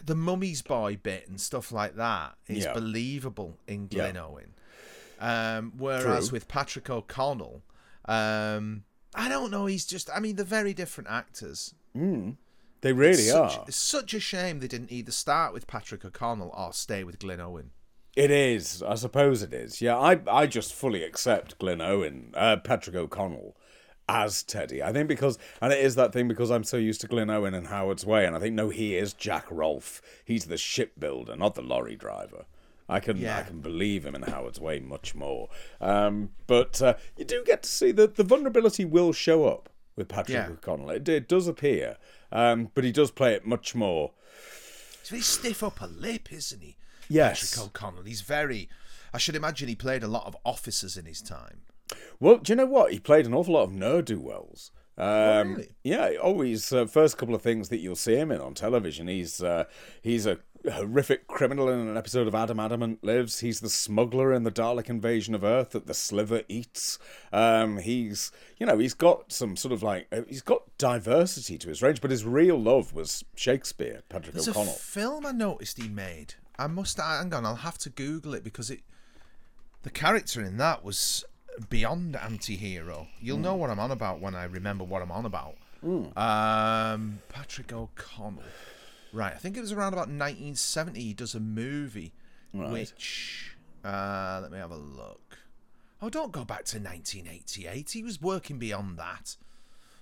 the 0.04 0.14
mummy's 0.14 0.62
boy 0.62 0.98
bit 1.02 1.28
and 1.28 1.40
stuff 1.40 1.72
like 1.72 1.96
that 1.96 2.36
is 2.46 2.64
Yeah. 2.64 2.72
believable 2.72 3.58
in 3.66 3.88
Yeah. 3.90 4.10
Glyn 4.12 4.16
Owen. 4.16 4.54
Um, 5.18 5.72
whereas 5.76 6.28
True. 6.28 6.36
with 6.36 6.46
Patrick 6.48 6.88
O'Connell, 6.88 7.62
um, 8.04 8.84
I 9.14 9.28
don't 9.28 9.50
know. 9.50 9.66
He's 9.66 9.86
just. 9.86 10.10
I 10.14 10.20
mean, 10.20 10.36
they're 10.36 10.44
very 10.44 10.74
different 10.74 11.08
actors. 11.10 11.74
They 11.94 12.92
really 12.92 13.14
such, 13.22 13.56
are. 13.58 13.64
It's 13.66 13.76
such 13.78 14.12
a 14.12 14.20
shame 14.20 14.60
they 14.60 14.68
didn't 14.68 14.92
either 14.92 15.10
start 15.10 15.52
with 15.54 15.66
Patrick 15.66 16.04
O'Connell 16.04 16.52
or 16.56 16.72
stay 16.74 17.02
with 17.02 17.18
Glyn 17.18 17.40
Owen. 17.40 17.70
It 18.14 18.30
is. 18.30 18.82
I 18.82 18.94
suppose 18.94 19.42
it 19.42 19.52
is. 19.54 19.80
Yeah, 19.80 19.96
I 19.98 20.20
I 20.30 20.46
just 20.46 20.74
fully 20.74 21.02
accept 21.02 21.58
Glyn 21.58 21.80
Owen, 21.80 22.32
uh, 22.34 22.56
Patrick 22.58 22.94
O'Connell 22.96 23.56
as 24.08 24.42
Teddy. 24.42 24.82
I 24.82 24.92
think 24.92 25.08
because, 25.08 25.38
and 25.60 25.72
it 25.72 25.80
is 25.80 25.94
that 25.96 26.12
thing 26.12 26.28
because 26.28 26.50
I'm 26.50 26.64
so 26.64 26.76
used 26.76 27.00
to 27.02 27.06
Glyn 27.08 27.30
Owen 27.30 27.54
and 27.54 27.66
Howard's 27.68 28.06
Way, 28.06 28.24
and 28.26 28.36
I 28.36 28.38
think 28.38 28.54
no, 28.54 28.68
he 28.68 28.96
is 28.96 29.12
Jack 29.12 29.46
Rolfe. 29.50 30.00
He's 30.24 30.44
the 30.46 30.56
shipbuilder, 30.56 31.36
not 31.36 31.54
the 31.54 31.62
lorry 31.62 31.96
driver. 31.96 32.44
I 32.88 33.00
can 33.00 33.24
I 33.26 33.42
can 33.42 33.60
believe 33.60 34.06
him 34.06 34.14
in 34.14 34.22
Howard's 34.22 34.60
Way 34.60 34.78
much 34.78 35.14
more. 35.14 35.48
Um, 35.80 36.30
but 36.46 36.80
uh, 36.80 36.94
you 37.16 37.24
do 37.24 37.42
get 37.44 37.62
to 37.64 37.68
see 37.68 37.90
that 37.92 38.14
the 38.14 38.22
vulnerability 38.22 38.84
will 38.84 39.12
show 39.12 39.46
up 39.46 39.68
with 39.96 40.08
Patrick 40.08 40.34
Yeah. 40.36 40.48
O'Connell. 40.50 40.90
It, 40.90 41.08
it 41.08 41.28
does 41.28 41.48
appear, 41.48 41.96
um, 42.30 42.70
but 42.74 42.84
he 42.84 42.92
does 42.92 43.10
play 43.10 43.34
it 43.34 43.44
much 43.44 43.74
more. 43.74 44.12
He's 45.00 45.08
very 45.10 45.22
stiff 45.22 45.62
upper 45.64 45.86
lip, 45.88 46.32
isn't 46.32 46.60
he? 46.62 46.76
Yes. 47.08 47.50
Patrick 47.56 47.66
O'Connell. 47.66 48.02
He's 48.04 48.20
very. 48.20 48.68
I 49.12 49.18
should 49.18 49.34
imagine 49.36 49.68
he 49.68 49.74
played 49.74 50.02
a 50.02 50.08
lot 50.08 50.26
of 50.26 50.36
officers 50.44 50.96
in 50.96 51.06
his 51.06 51.22
time. 51.22 51.62
Well, 52.20 52.38
do 52.38 52.52
you 52.52 52.56
know 52.56 52.66
what? 52.66 52.92
He 52.92 52.98
played 52.98 53.26
an 53.26 53.34
awful 53.34 53.54
lot 53.54 53.64
of 53.64 53.72
ne'er 53.72 54.02
do 54.02 54.20
wells. 54.20 54.70
Um, 54.98 55.54
really? 55.56 55.68
Yeah, 55.84 56.12
always 56.22 56.72
uh, 56.72 56.86
first 56.86 57.18
couple 57.18 57.34
of 57.34 57.42
things 57.42 57.68
that 57.68 57.78
you'll 57.78 57.96
see 57.96 58.16
him 58.16 58.30
in 58.30 58.40
on 58.40 58.54
television. 58.54 59.08
He's 59.08 59.42
uh, 59.42 59.64
he's 60.00 60.24
a 60.26 60.38
horrific 60.72 61.26
criminal 61.28 61.68
in 61.68 61.78
an 61.78 61.96
episode 61.96 62.26
of 62.26 62.34
Adam 62.34 62.58
Adamant 62.58 63.04
Lives. 63.04 63.40
He's 63.40 63.60
the 63.60 63.68
smuggler 63.68 64.32
in 64.32 64.42
the 64.44 64.50
Dalek 64.50 64.88
invasion 64.88 65.34
of 65.34 65.44
Earth 65.44 65.70
that 65.70 65.86
the 65.86 65.92
Slyther 65.92 66.44
eats. 66.48 66.98
Um, 67.32 67.78
he's 67.78 68.32
you 68.58 68.64
know 68.64 68.78
he's 68.78 68.94
got 68.94 69.32
some 69.32 69.54
sort 69.56 69.72
of 69.72 69.82
like 69.82 70.06
uh, 70.10 70.22
he's 70.28 70.42
got 70.42 70.62
diversity 70.78 71.58
to 71.58 71.68
his 71.68 71.82
range, 71.82 72.00
but 72.00 72.10
his 72.10 72.24
real 72.24 72.58
love 72.58 72.94
was 72.94 73.22
Shakespeare, 73.34 74.02
Patrick 74.08 74.32
There's 74.32 74.48
O'Connell. 74.48 74.72
a 74.72 74.76
film 74.76 75.26
I 75.26 75.32
noticed 75.32 75.80
he 75.80 75.88
made. 75.88 76.34
I 76.58 76.68
must 76.68 76.96
hang 76.98 77.34
on. 77.34 77.44
I'll 77.44 77.56
have 77.56 77.76
to 77.78 77.90
Google 77.90 78.32
it 78.32 78.42
because 78.42 78.70
it. 78.70 78.80
The 79.82 79.90
character 79.90 80.42
in 80.42 80.56
that 80.56 80.82
was 80.82 81.22
beyond 81.68 82.16
anti-hero. 82.16 83.06
You'll 83.20 83.38
know 83.38 83.54
what 83.54 83.70
I'm 83.70 83.78
on 83.78 83.90
about 83.90 84.20
when 84.20 84.34
I 84.34 84.44
remember 84.44 84.84
what 84.84 85.02
I'm 85.02 85.10
on 85.12 85.24
about. 85.26 85.56
Um, 86.16 87.20
Patrick 87.28 87.72
O'Connell. 87.72 88.42
Right, 89.12 89.32
I 89.32 89.36
think 89.38 89.56
it 89.56 89.60
was 89.60 89.72
around 89.72 89.92
about 89.92 90.08
1970. 90.08 91.00
He 91.00 91.14
does 91.14 91.34
a 91.34 91.40
movie, 91.40 92.12
which 92.72 93.56
uh, 93.84 94.40
let 94.42 94.50
me 94.50 94.58
have 94.58 94.70
a 94.70 94.76
look. 94.76 95.38
Oh, 96.02 96.10
don't 96.10 96.32
go 96.32 96.44
back 96.44 96.64
to 96.66 96.78
1988. 96.78 97.90
He 97.90 98.02
was 98.02 98.20
working 98.20 98.58
beyond 98.58 98.98
that. 98.98 99.36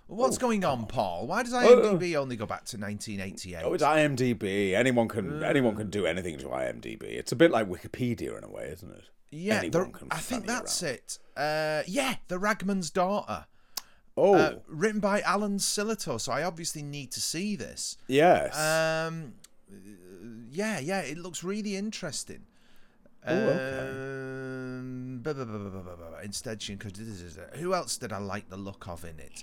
What's 0.06 0.38
going 0.38 0.64
on, 0.64 0.86
Paul? 0.86 1.26
Why 1.26 1.42
does 1.42 1.52
IMDb 1.52 2.14
only 2.16 2.36
go 2.36 2.44
back 2.46 2.64
to 2.66 2.76
1988? 2.76 3.62
Oh, 3.64 3.72
it's 3.72 3.82
IMDb. 3.82 4.74
Anyone 4.74 5.08
can 5.08 5.42
anyone 5.42 5.76
can 5.76 5.88
do 5.90 6.04
anything 6.06 6.38
to 6.38 6.46
IMDb. 6.46 7.02
It's 7.04 7.32
a 7.32 7.36
bit 7.36 7.50
like 7.50 7.68
Wikipedia 7.68 8.36
in 8.36 8.44
a 8.44 8.48
way, 8.50 8.64
isn't 8.72 8.90
it? 8.90 9.04
yeah, 9.30 9.60
the- 9.62 9.90
I 10.10 10.18
think 10.18 10.46
that's 10.46 10.82
around. 10.82 10.92
it. 10.94 11.18
Uh, 11.36 11.82
yeah, 11.86 12.16
The 12.28 12.38
Ragman's 12.38 12.90
Daughter. 12.90 13.46
Oh, 14.16 14.34
Uh, 14.34 14.58
written 14.68 15.00
by 15.00 15.22
Alan 15.22 15.58
Sillitoe, 15.58 16.20
so 16.20 16.30
I 16.30 16.44
obviously 16.44 16.82
need 16.82 17.10
to 17.12 17.20
see 17.20 17.56
this. 17.56 17.96
yes. 18.06 18.56
Um, 18.56 19.34
yeah, 20.50 20.78
yeah, 20.78 21.00
it 21.00 21.18
looks 21.18 21.42
really 21.42 21.74
interesting. 21.76 22.44
Oh, 23.26 23.34
okay. 23.34 23.88
Um. 23.88 25.22
Instead, 26.22 26.62
she 26.62 26.76
could. 26.76 26.96
Who 27.54 27.74
else 27.74 27.96
did 27.96 28.12
I 28.12 28.18
like 28.18 28.50
the 28.50 28.56
look 28.56 28.86
of 28.86 29.04
in 29.04 29.18
it? 29.18 29.42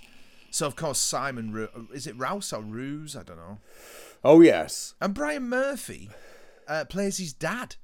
So 0.52 0.66
of 0.66 0.76
course 0.76 0.98
Simon. 1.00 1.50
Ru- 1.52 1.88
Is 1.92 2.06
it 2.06 2.16
Rouse 2.16 2.52
or 2.52 2.60
Ruse? 2.62 3.16
I 3.16 3.22
don't 3.24 3.38
know. 3.38 3.58
oh, 4.22 4.40
yes. 4.40 4.94
And 5.00 5.14
Brian 5.14 5.48
Murphy 5.48 6.10
uh, 6.68 6.84
plays 6.84 7.18
his 7.18 7.32
dad. 7.32 7.74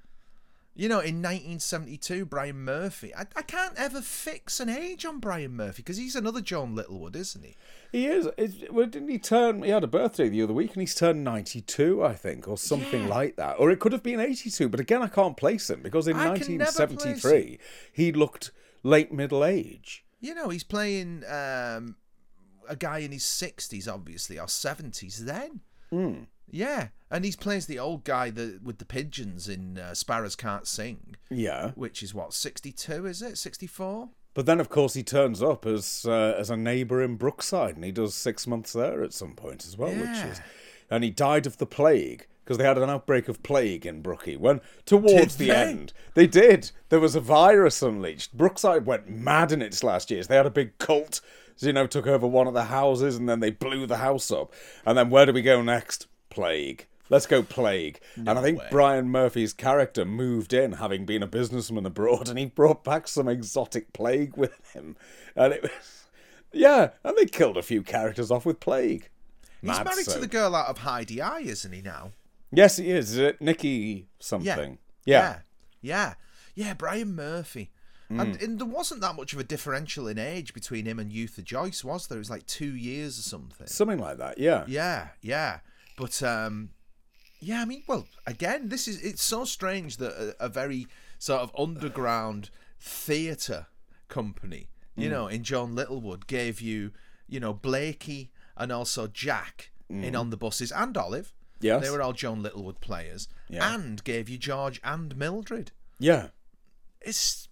You 0.77 0.89
know, 0.89 1.01
in 1.01 1.16
1972, 1.21 2.25
Brian 2.27 2.59
Murphy. 2.64 3.12
I, 3.12 3.23
I 3.35 3.43
can't 3.43 3.75
ever 3.77 4.01
fix 4.01 4.61
an 4.61 4.69
age 4.69 5.05
on 5.05 5.19
Brian 5.19 5.57
Murphy 5.57 5.79
because 5.83 5.97
he's 5.97 6.14
another 6.14 6.41
Joan 6.41 6.77
Littlewood, 6.77 7.16
isn't 7.16 7.45
he? 7.45 7.57
He 7.91 8.07
is. 8.07 8.29
Well, 8.71 8.87
didn't 8.87 9.09
he 9.09 9.19
turn? 9.19 9.64
He 9.64 9.71
had 9.71 9.83
a 9.83 9.89
birthday 9.89 10.29
the 10.29 10.41
other 10.43 10.53
week, 10.53 10.75
and 10.75 10.81
he's 10.81 10.95
turned 10.95 11.25
ninety-two, 11.25 12.05
I 12.05 12.14
think, 12.14 12.47
or 12.47 12.57
something 12.57 13.03
Yeah. 13.05 13.09
like 13.09 13.35
that. 13.37 13.57
Or 13.59 13.73
it 13.73 13.81
could 13.81 13.91
have 13.91 14.05
been 14.05 14.21
eighty-two. 14.21 14.69
But 14.69 14.79
again, 14.79 15.03
I 15.03 15.09
can't 15.09 15.37
place 15.37 15.69
him 15.69 15.83
because 15.83 16.07
in 16.07 16.14
I 16.16 16.25
can 16.25 16.33
nineteen 16.35 16.59
never 16.59 16.71
place 16.71 16.77
seventy-three 17.01 17.59
he 17.93 18.12
looked 18.12 18.53
late 18.85 19.11
middle 19.12 19.45
age. 19.45 20.05
You 20.21 20.35
know, 20.37 20.49
he's 20.49 20.62
playing 20.64 21.25
um, 21.29 21.97
a 22.69 22.77
guy 22.77 22.99
in 22.99 23.12
his 23.12 23.23
60s, 23.25 23.93
obviously, 23.93 24.39
or 24.39 24.47
70s 24.47 25.19
then. 25.19 25.61
Hmm. 25.91 26.25
Yeah, 26.51 26.89
and 27.11 27.25
he 27.27 27.33
plays 27.33 27.66
the 27.66 27.79
old 27.79 28.05
guy 28.05 28.31
that, 28.31 28.62
with 28.62 28.79
the 28.79 28.87
pigeons 28.87 29.49
in 29.49 29.77
uh, 29.79 29.93
Sparrows 29.95 30.35
Can't 30.35 30.66
Sing, 30.66 31.16
Yeah. 31.31 31.73
which 31.75 32.03
is 32.03 32.14
what, 32.14 32.33
62, 32.33 33.05
is 33.07 33.21
it? 33.21 33.37
64? 33.37 34.09
But 34.33 34.47
then, 34.47 34.61
of 34.61 34.69
course, 34.71 34.95
he 34.95 35.03
turns 35.03 35.43
up 35.43 35.66
as 35.66 36.07
uh, 36.09 36.35
as 36.39 36.49
a 36.49 36.57
neighbour 36.57 37.03
in 37.03 37.16
Brookside, 37.16 37.75
and 37.75 37.85
he 37.85 37.91
does 37.91 38.14
six 38.14 38.47
months 38.47 38.73
there 38.73 39.03
at 39.03 39.12
some 39.12 39.35
point 39.35 39.66
as 39.66 39.77
well, 39.77 39.91
which 39.91 40.25
is. 40.25 40.41
And 40.91 41.03
he 41.05 41.11
died 41.11 41.45
of 41.47 41.59
the 41.59 41.66
plague 41.66 42.27
because 42.45 42.57
they 42.57 42.64
had 42.64 42.79
an 42.79 42.89
outbreak 42.89 43.29
of 43.29 43.43
plague 43.43 43.85
in 43.85 44.01
Brookie. 44.01 44.37
When 44.37 44.61
towards 44.87 45.37
Did 45.37 45.49
the 45.49 45.49
they? 45.49 45.55
end, 45.57 45.93
they 46.14 46.27
did. 46.29 46.71
There 46.89 47.01
was 47.01 47.16
a 47.16 47.21
virus 47.21 47.83
unleashed. 47.83 48.37
Brookside 48.37 48.87
went 48.87 49.09
mad 49.11 49.51
in 49.51 49.61
its 49.61 49.83
last 49.83 50.11
years. 50.11 50.29
They 50.29 50.37
had 50.37 50.47
a 50.47 50.51
big 50.51 50.79
cult, 50.79 51.21
you 51.59 51.73
know, 51.73 51.87
took 51.87 52.07
over 52.07 52.27
one 52.27 52.47
of 52.47 52.55
the 52.55 52.65
houses, 52.65 53.17
and 53.17 53.29
then 53.29 53.41
they 53.41 53.51
blew 53.51 53.87
the 53.87 53.99
house 53.99 54.31
up. 54.31 54.53
And 54.85 54.97
then 54.97 55.11
where 55.11 55.27
do 55.27 55.33
we 55.33 55.43
go 55.43 55.63
next? 55.63 56.07
Plague. 56.31 56.87
Let's 57.11 57.27
go 57.27 57.43
plague. 57.43 58.01
and 58.17 58.29
I 58.29 58.43
think 58.43 58.61
Brian 58.71 59.09
Murphy's 59.09 59.55
character 59.55 60.05
moved 60.05 60.53
in, 60.53 60.73
having 60.73 61.07
been 61.07 61.23
a 61.23 61.27
businessman 61.27 61.87
abroad, 61.87 62.29
and 62.29 62.39
he 62.39 62.47
brought 62.47 62.85
back 62.85 63.09
some 63.09 63.29
exotic 63.29 63.93
plague 63.93 64.37
with 64.37 64.73
him. 64.73 64.97
And 65.35 65.55
it 65.55 65.63
was, 65.63 65.71
yeah, 66.53 66.91
and 67.05 67.17
they 67.17 67.25
killed 67.27 67.57
a 67.57 67.63
few 67.63 67.83
characters 67.83 68.31
off 68.31 68.45
with 68.45 68.61
plague. 68.61 69.09
He's 69.61 69.71
Mad 69.71 69.87
married 69.87 70.05
so. 70.05 70.15
to 70.15 70.21
the 70.21 70.27
girl 70.27 70.55
out 70.55 70.69
of 70.69 70.79
Hi-de-Hi, 70.79 71.41
isn't 71.41 71.73
he 71.73 71.83
now? 71.83 72.13
Yes, 72.53 72.77
he 72.77 72.91
is. 72.91 73.13
Is 73.13 73.19
it 73.19 73.41
Nikki 73.41 74.07
something? 74.19 74.79
Yeah. 75.05 75.17
Yeah. 75.31 75.39
Yeah, 75.81 76.15
yeah 76.55 76.75
Brian 76.75 77.15
Murphy. 77.15 77.71
Hmm. 78.09 78.21
And, 78.21 78.43
and 78.43 78.59
there 78.59 78.67
wasn't 78.67 79.01
that 79.03 79.17
much 79.17 79.33
of 79.35 79.39
a 79.39 79.45
differential 79.45 80.09
in 80.09 80.19
age 80.19 80.55
between 80.55 80.87
him 80.87 80.99
and 80.99 81.13
Yootha 81.13 81.45
Joyce, 81.45 81.85
was 81.85 82.07
there? 82.07 82.17
It 82.17 82.21
was 82.21 82.31
like 82.31 82.47
two 82.47 82.75
years 82.75 83.19
or 83.19 83.23
something. 83.23 83.67
Something 83.67 83.99
like 83.99 84.17
that. 84.19 84.39
Yeah. 84.39 84.65
Yeah, 84.67 85.09
yeah. 85.21 85.59
But 85.97 86.23
um 86.23 86.71
yeah, 87.41 87.63
I 87.63 87.65
mean, 87.67 87.83
well, 87.87 88.07
again, 88.27 88.69
this 88.69 88.89
is 88.89 89.01
it's 89.03 89.23
so 89.23 89.45
strange 89.45 89.99
that 89.99 90.13
a, 90.41 90.47
a 90.47 90.49
very 90.49 90.87
sort 91.19 91.43
of 91.43 91.53
underground 91.59 92.51
theatre 92.81 93.67
company, 94.09 94.69
Mm. 94.97 95.03
you 95.03 95.11
know, 95.11 95.27
in 95.29 95.45
Joan 95.45 95.75
Littlewood 95.75 96.27
gave 96.27 96.61
you, 96.61 96.91
you 97.29 97.39
know, 97.41 97.53
Blakey 97.53 98.31
and 98.57 98.73
also 98.73 99.07
Jack 99.07 99.71
in 99.89 100.15
on 100.17 100.31
the 100.31 100.37
buses 100.37 100.73
and 100.73 100.97
Olive. 100.97 101.29
Mm. 101.61 101.65
Yes. 101.65 101.85
They 101.85 101.91
were 101.91 102.03
all 102.03 102.13
Joan 102.13 102.43
Littlewood 102.43 102.81
players. 102.81 103.29
Yeah. 103.49 103.75
And 103.75 104.03
gave 104.05 104.29
you 104.29 104.39
George 104.39 104.81
and 104.85 105.17
Mildred. 105.17 105.71
Yeah. 105.99 106.29
It's 107.01 107.48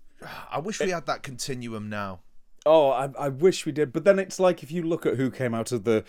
I 0.50 0.58
wish 0.58 0.80
we 0.80 0.90
had 0.90 1.06
that 1.06 1.22
continuum 1.22 1.88
now. 1.88 2.20
Oh, 2.64 2.90
I, 2.90 3.10
I 3.18 3.28
wish 3.28 3.64
we 3.66 3.72
did. 3.72 3.92
But 3.92 4.04
then 4.04 4.18
it's 4.18 4.40
like 4.40 4.62
if 4.62 4.70
you 4.72 4.82
look 4.82 5.06
at 5.06 5.16
who 5.16 5.30
came 5.30 5.54
out 5.54 5.70
of 5.72 5.84
the, 5.84 6.04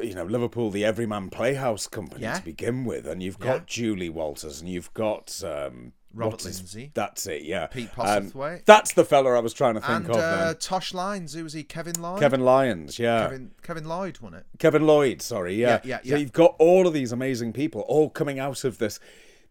you 0.00 0.14
know, 0.14 0.24
Liverpool, 0.24 0.70
the 0.70 0.84
Everyman 0.84 1.30
Playhouse 1.30 1.86
company 1.86 2.22
Yeah. 2.22 2.38
to 2.38 2.44
begin 2.44 2.84
with, 2.84 3.06
and 3.06 3.22
you've 3.22 3.38
got 3.38 3.66
Julie 3.66 4.08
Walters, 4.08 4.60
and 4.60 4.68
you've 4.70 4.92
got 4.94 5.42
um, 5.44 5.92
Robert 6.14 6.42
Lindsay. 6.44 6.90
That's 6.94 7.26
it. 7.26 7.42
Yeah. 7.42 7.66
Pete 7.66 7.90
Um, 7.98 8.30
Postlethwaite. 8.30 8.64
that's 8.64 8.94
the 8.94 9.04
fella 9.04 9.32
I 9.36 9.40
was 9.40 9.52
trying 9.52 9.74
to 9.74 9.80
think 9.80 9.92
And 10.06 10.10
of. 10.10 10.16
uh, 10.16 10.44
then. 10.46 10.56
Tosh 10.56 10.94
Lines, 10.94 11.34
who 11.34 11.42
was 11.44 11.52
he? 11.52 11.64
Kevin 11.64 12.00
Lyons. 12.00 12.20
Kevin 12.20 12.40
Lyons. 12.40 12.98
Yeah. 12.98 13.24
Kevin, 13.24 13.50
Kevin 13.62 13.84
Lloyd, 13.88 14.18
wasn't 14.20 14.40
it? 14.40 14.46
Kevin 14.58 14.86
Lloyd, 14.86 15.20
sorry, 15.20 15.56
yeah. 15.56 15.80
Yeah, 15.84 15.96
yeah, 15.96 15.96
So 15.98 16.08
yeah. 16.10 16.16
you've 16.16 16.32
got 16.32 16.54
all 16.58 16.86
of 16.86 16.94
these 16.94 17.10
amazing 17.12 17.52
people 17.52 17.82
all 17.82 18.08
coming 18.08 18.38
out 18.38 18.64
of 18.64 18.78
this 18.78 19.00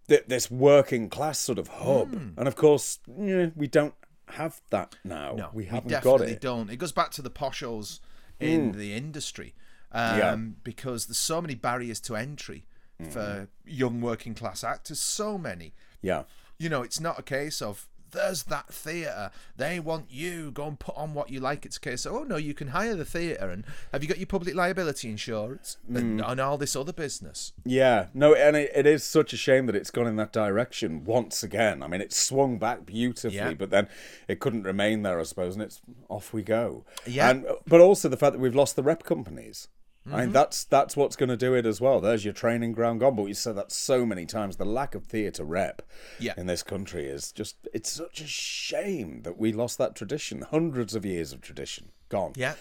th- 0.07 0.25
this 0.27 0.49
working 0.51 1.09
class 1.09 1.39
sort 1.39 1.59
of 1.59 1.67
hub. 1.67 2.13
And 2.37 2.47
of 2.47 2.55
course, 2.55 2.99
yeah, 3.19 3.49
we 3.55 3.67
don't 3.67 3.93
have 4.29 4.61
that 4.69 4.95
now. 5.03 5.33
No, 5.35 5.49
we 5.53 5.65
haven't 5.65 5.89
definitely 5.89 6.19
got 6.19 6.27
it. 6.29 6.33
Hmm. 6.35 6.39
don't. 6.39 6.69
It 6.69 6.77
goes 6.77 6.91
back 6.91 7.11
to 7.11 7.21
the 7.21 7.29
poshos 7.31 7.99
in 8.39 8.71
the 8.73 8.93
industry 8.93 9.53
um, 9.91 10.17
Yeah. 10.17 10.35
because 10.63 11.05
there's 11.05 11.17
so 11.17 11.41
many 11.41 11.55
barriers 11.55 11.99
to 12.01 12.15
entry 12.15 12.65
Hmm. 12.99 13.09
for 13.09 13.47
young 13.65 14.01
working 14.01 14.33
class 14.35 14.63
actors. 14.63 14.99
So 14.99 15.37
many. 15.37 15.73
Yeah. 16.01 16.23
You 16.59 16.69
know, 16.69 16.83
it's 16.83 16.99
not 16.99 17.17
a 17.19 17.23
case 17.23 17.61
of 17.61 17.87
there's 18.14 18.43
that 18.43 18.68
theatre. 18.74 19.32
They 19.57 19.80
want 19.80 20.05
you. 20.09 20.51
Go 20.51 20.68
and 20.68 20.80
put 20.80 20.95
on 20.95 21.14
what 21.14 21.30
you 21.30 21.39
like. 21.39 21.66
It's 21.66 21.78
a 21.78 21.80
case 21.82 22.05
of 22.05 22.14
oh 22.14 22.24
no, 22.24 22.38
you 22.38 22.53
can 22.53 22.70
hire 22.70 22.95
the 22.95 23.05
theatre 23.05 23.49
and 23.49 23.66
have 23.91 24.01
you 24.03 24.07
got 24.09 24.18
your 24.18 24.28
public 24.28 24.55
liability 24.55 25.09
insurance 25.09 25.78
and, 25.88 26.22
Hmm. 26.22 26.30
and 26.32 26.39
all 26.39 26.57
this 26.57 26.76
other 26.76 26.93
business. 26.93 27.53
Yeah, 27.66 28.07
no, 28.14 28.34
and 28.34 28.55
it, 28.55 28.72
it 28.76 28.86
is 28.86 29.03
such 29.03 29.34
a 29.34 29.38
shame 29.38 29.66
that 29.66 29.76
it's 29.76 29.91
gone 29.91 30.07
in 30.07 30.16
that 30.18 30.32
direction 30.32 31.03
once 31.03 31.43
again. 31.43 31.84
I 31.84 31.88
mean, 31.88 32.01
it 32.01 32.14
swung 32.14 32.57
back 32.57 32.86
beautifully, 32.86 33.36
Yeah. 33.38 33.53
but 33.53 33.70
then 33.70 33.88
it 34.28 34.39
couldn't 34.39 34.64
remain 34.64 35.01
there, 35.03 35.20
I 35.20 35.24
suppose, 35.24 35.53
and 35.55 35.64
it's 35.64 35.82
off 36.09 36.34
we 36.34 36.43
go. 36.43 36.86
Yeah. 37.05 37.30
and, 37.30 37.45
but 37.68 37.82
also 37.82 38.09
the 38.09 38.18
fact 38.18 38.34
that 38.34 38.39
we've 38.39 38.55
lost 38.55 38.76
the 38.76 38.84
rep 38.84 39.03
companies. 39.03 39.68
I 40.05 40.09
Mm-hmm. 40.09 40.19
mean, 40.19 40.31
that's 40.33 40.65
that's 40.65 40.97
what's 40.97 41.15
going 41.15 41.29
to 41.29 41.37
do 41.37 41.53
it 41.53 41.65
as 41.65 41.79
well. 41.79 42.01
There's 42.01 42.25
your 42.25 42.33
training 42.33 42.73
ground 42.73 42.99
gone. 42.99 43.15
But 43.15 43.25
you 43.25 43.33
said 43.33 43.55
that 43.55 43.71
so 43.71 44.05
many 44.05 44.25
times. 44.25 44.57
The 44.57 44.65
lack 44.65 44.95
of 44.95 45.05
theatre 45.05 45.45
rep 45.45 45.81
Yeah. 46.19 46.33
in 46.35 46.45
this 46.45 46.61
country 46.61 47.05
is 47.05 47.31
just, 47.31 47.55
it's 47.73 47.89
such 47.89 48.19
a 48.19 48.27
shame 48.27 49.21
that 49.23 49.37
we 49.37 49.53
lost 49.53 49.77
that 49.77 49.95
tradition. 49.95 50.41
Hundreds 50.41 50.93
of 50.93 51.05
years 51.05 51.31
of 51.31 51.39
tradition 51.41 51.89
gone. 52.09 52.33
Yeah. 52.35 52.55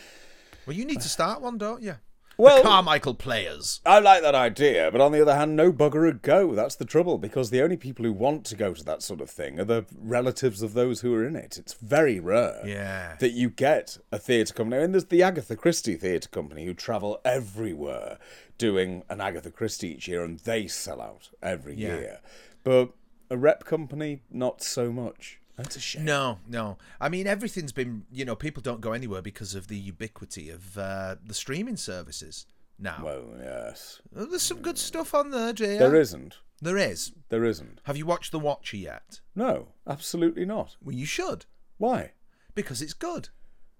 Well, 0.67 0.77
you 0.77 0.85
need 0.85 1.01
to 1.01 1.09
start 1.09 1.41
one, 1.41 1.59
don't 1.59 1.83
you? 1.83 1.97
Well- 2.43 2.63
the 2.63 2.69
Carmichael 2.69 3.15
Players. 3.15 3.81
I 3.87 3.99
like 4.01 4.23
that 4.23 4.35
idea, 4.35 4.91
but 4.91 5.01
on 5.01 5.13
the 5.13 5.23
other 5.23 5.35
hand, 5.35 5.57
no 5.57 5.73
bugger 5.73 6.03
would 6.03 6.23
go. 6.23 6.55
That's 6.55 6.75
the 6.77 6.85
trouble, 6.85 7.19
because 7.19 7.51
the 7.51 7.63
only 7.63 7.77
people 7.77 8.05
who 8.05 8.13
want 8.13 8.45
to 8.47 8.57
go 8.57 8.75
to 8.75 8.85
that 8.85 9.03
sort 9.03 9.21
of 9.21 9.31
thing 9.31 9.61
are 9.61 9.65
the 9.65 9.87
relatives 9.97 10.63
of 10.63 10.75
those 10.75 11.01
who 11.01 11.15
are 11.15 11.25
in 11.27 11.37
it. 11.37 11.57
It's 11.59 11.75
very 11.75 12.19
rare 12.21 12.61
Yeah. 12.67 13.17
that 13.21 13.31
you 13.33 13.51
get 13.51 13.99
a 14.11 14.19
theatre 14.19 14.55
company. 14.55 14.83
And 14.83 14.95
there's 14.95 15.07
the 15.07 15.23
Agatha 15.23 15.57
Christie 15.57 15.97
Theatre 15.97 16.29
Company 16.29 16.65
who 16.65 16.75
travel 16.75 17.21
everywhere 17.25 18.19
doing 18.59 19.03
an 19.09 19.21
Agatha 19.21 19.51
Christie 19.51 19.95
each 19.95 20.09
year, 20.09 20.23
and 20.25 20.39
they 20.41 20.67
sell 20.69 21.01
out 21.01 21.31
every 21.43 21.75
Yeah. 21.75 21.99
year. 21.99 22.21
But 22.65 22.91
a 23.31 23.37
rep 23.37 23.65
company, 23.65 24.23
not 24.31 24.63
so 24.63 24.93
much. 24.93 25.39
That's 25.63 25.77
a 25.77 25.81
shame. 25.81 26.05
No, 26.05 26.39
no. 26.49 26.77
I 27.01 27.09
mean, 27.09 27.27
everything's 27.27 27.73
been, 27.73 28.05
you 28.11 28.25
know, 28.25 28.35
people 28.35 28.63
don't 28.63 28.81
go 28.81 28.93
anywhere 28.93 29.23
because 29.23 29.55
of 29.55 29.69
the 29.69 29.77
ubiquity 29.77 30.51
of 30.51 30.77
uh, 30.77 31.17
the 31.25 31.35
streaming 31.35 31.77
services 31.77 32.47
now. 32.79 33.01
Well, 33.03 33.25
yes. 33.41 34.01
There's 34.11 34.43
some 34.43 34.61
good 34.61 34.79
stuff 34.79 35.15
on 35.15 35.31
there, 35.31 35.53
Jay. 35.53 35.79
There 35.79 35.95
isn't. 35.95 36.39
There 36.61 36.77
is. 36.77 37.13
There 37.29 37.45
isn't. 37.45 37.81
Have 37.85 37.97
you 37.97 38.07
watched 38.07 38.33
The 38.33 38.39
Watcher 38.39 38.77
yet? 38.77 39.21
No, 39.35 39.69
absolutely 39.87 40.45
not. 40.45 40.77
Well, 40.83 40.95
you 40.95 41.07
should, 41.07 41.47
Why? 41.79 42.13
because 42.55 42.83
it's 42.83 42.93
good. 42.93 43.29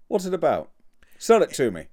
What's 0.07 0.25
it 0.25 0.33
about? 0.33 0.71
Sell 1.17 1.43
it 1.43 1.53
to 1.53 1.69
me. 1.71 1.87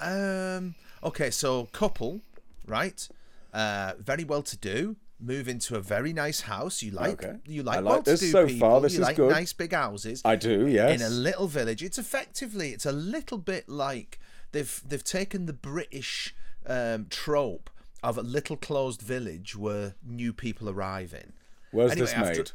Um. 0.00 0.74
Okay, 1.02 1.30
so 1.30 1.66
couple, 1.66 2.20
right? 2.66 3.08
Uh, 3.52 3.92
very 3.98 4.24
well 4.24 4.42
to 4.42 4.56
do. 4.56 4.96
Move 5.22 5.48
into 5.48 5.76
a 5.76 5.80
very 5.80 6.12
nice 6.12 6.40
house. 6.42 6.82
You 6.82 6.92
like 6.92 7.22
Okay. 7.24 7.38
you 7.44 7.60
I 7.62 7.76
like, 7.80 7.84
well-to-do 7.84 8.10
this 8.16 8.32
so 8.32 8.46
people. 8.46 8.60
far. 8.68 8.80
This 8.80 8.94
you 8.94 9.00
is 9.00 9.06
like 9.06 9.16
good. 9.16 9.30
nice 9.30 9.52
big 9.52 9.72
houses. 9.72 10.22
I 10.24 10.36
do, 10.36 10.66
yes. 10.66 10.98
in 11.00 11.06
a 11.06 11.10
little 11.10 11.46
village. 11.46 11.82
It's 11.82 11.98
effectively 11.98 12.70
it's 12.70 12.86
a 12.86 12.92
little 12.92 13.36
bit 13.38 13.68
like 13.68 14.18
they've 14.52 14.82
they've 14.86 15.04
taken 15.04 15.44
the 15.46 15.52
British 15.52 16.34
um, 16.66 17.06
trope 17.10 17.68
of 18.02 18.16
a 18.16 18.22
little 18.22 18.56
closed 18.56 19.02
village 19.02 19.54
where 19.54 19.94
new 20.02 20.32
people 20.32 20.70
arrive 20.70 21.12
in. 21.12 21.34
Where's 21.70 21.92
Anyway, 21.92 22.06
this 22.06 22.14
after- 22.14 22.36
made? 22.38 22.50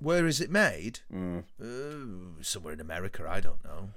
Where 0.00 0.26
is 0.28 0.40
it 0.40 0.50
made? 0.50 1.00
Mm. 1.12 1.42
Oh, 1.60 2.40
somewhere 2.40 2.72
in 2.74 2.80
America. 2.80 3.26
I 3.28 3.40
don't 3.40 3.64
know. 3.64 3.90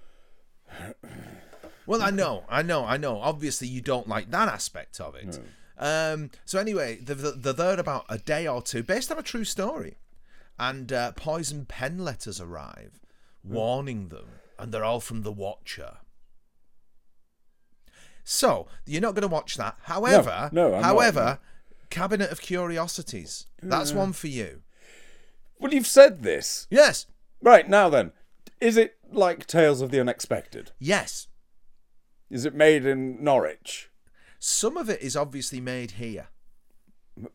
Well, 1.86 2.02
I 2.02 2.10
know, 2.12 2.45
I 2.49 2.62
know, 2.62 2.86
I 2.86 2.97
know. 2.97 3.20
Obviously, 3.20 3.68
you 3.68 3.82
don't 3.82 4.08
like 4.08 4.32
that 4.32 4.47
aspect 4.47 4.99
of 4.99 5.14
it. 5.16 5.39
Um, 5.82 6.29
so 6.45 6.59
anyway, 6.59 6.97
the, 6.97 7.15
the, 7.15 7.32
the 7.32 7.53
third 7.53 7.79
about 7.79 8.05
a 8.07 8.17
day 8.17 8.47
or 8.47 8.61
two, 8.61 8.84
based 8.84 9.11
on 9.11 9.17
a 9.17 9.23
true 9.23 9.43
story, 9.43 9.97
and 10.59 10.93
uh, 10.93 11.11
poison 11.13 11.65
pen 11.65 11.97
letters 11.97 12.39
arrive, 12.39 12.99
warning 13.43 14.09
them, 14.09 14.27
and 14.59 14.71
they're 14.71 14.86
all 14.86 14.99
from 14.99 15.23
the 15.23 15.32
Watcher. 15.32 15.97
So 18.23 18.67
you're 18.86 19.01
not 19.01 19.15
going 19.15 19.27
to 19.27 19.27
watch 19.27 19.57
that. 19.57 19.75
However, 19.84 20.49
no, 20.53 20.71
not, 20.71 20.84
however. 20.84 21.39
Cabinet 21.89 22.32
of 22.32 22.39
Curiosities. 22.39 23.47
That's 23.61 23.91
one 23.91 24.13
for 24.13 24.27
you. 24.27 24.61
Well, 25.59 25.73
you've 25.73 25.86
said 25.86 26.23
this. 26.23 26.65
Yes, 26.69 27.05
Right, 27.41 27.67
now 27.67 27.89
then. 27.89 28.11
Is 28.59 28.77
it 28.77 28.97
like 29.11 29.47
Tales 29.47 29.82
of 29.82 29.91
the 29.91 29.99
Unexpected? 29.99 30.71
yes. 30.79 31.27
Is 32.29 32.45
it 32.45 32.55
made 32.55 32.86
in 32.86 33.21
Norwich? 33.21 33.91
Some 34.44 34.76
of 34.76 34.89
it 34.89 35.02
is 35.04 35.16
obviously 35.16 35.62
made 35.62 35.92
here, 35.92 36.30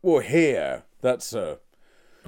Well, 0.01 0.19
here. 0.19 0.83
That's, 0.99 1.31
a 1.31 1.59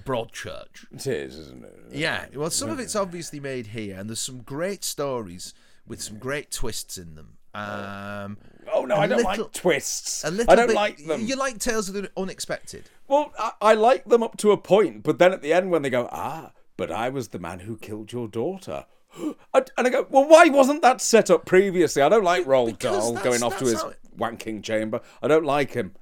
broad 0.05 0.31
church. 0.31 0.85
it 0.93 1.05
is, 1.05 1.37
isn't 1.37 1.65
it? 1.65 1.73
Yeah, 1.91 2.27
well, 2.33 2.49
some 2.49 2.69
of 2.69 2.79
it's 2.79 2.95
obviously 2.95 3.41
made 3.41 3.67
here, 3.67 3.99
and 3.99 4.09
there's 4.09 4.21
some 4.21 4.39
great 4.39 4.85
stories 4.85 5.53
with 5.85 6.01
some 6.01 6.17
great 6.17 6.49
twists 6.49 6.97
in 6.97 7.15
them. 7.15 7.37
Um, 7.53 8.37
Oh, 8.71 8.85
no, 8.85 8.95
I 8.95 9.05
don't 9.07 9.17
little- 9.25 9.45
like 9.45 9.51
twists. 9.51 10.23
a 10.23 10.31
little 10.31 10.49
I 10.49 10.55
don't 10.55 10.67
bit, 10.67 10.75
like 10.77 11.05
them. 11.05 11.25
You 11.25 11.35
like 11.35 11.57
Tales 11.57 11.89
of 11.89 11.95
the 11.95 12.09
Unexpected? 12.15 12.89
Well, 13.09 13.33
I, 13.37 13.51
I 13.59 13.73
like 13.73 14.05
them 14.05 14.23
up 14.23 14.37
to 14.37 14.51
a 14.51 14.57
point, 14.57 15.03
but 15.03 15.17
then 15.19 15.33
at 15.33 15.41
the 15.41 15.51
end 15.51 15.71
when 15.71 15.81
they 15.81 15.89
go, 15.89 16.07
ah, 16.13 16.51
but 16.77 16.89
I 16.89 17.09
was 17.09 17.29
the 17.29 17.39
man 17.39 17.59
who 17.61 17.75
killed 17.75 18.13
your 18.13 18.29
daughter. 18.29 18.85
And 19.53 19.65
I 19.75 19.89
go, 19.89 20.07
well, 20.09 20.25
why 20.29 20.45
wasn't 20.47 20.83
that 20.83 21.01
set 21.01 21.29
up 21.29 21.45
previously? 21.45 22.01
I 22.01 22.07
don't 22.07 22.23
like 22.23 22.45
Roald 22.45 22.77
Because 22.77 23.11
Dahl 23.11 23.21
going 23.23 23.43
off 23.43 23.57
to 23.59 23.65
his 23.65 23.81
how 23.81 23.89
it- 23.89 23.99
wanking 24.19 24.61
chamber. 24.63 25.01
I 25.21 25.27
don't 25.27 25.45
like 25.45 25.71
him. 25.73 25.93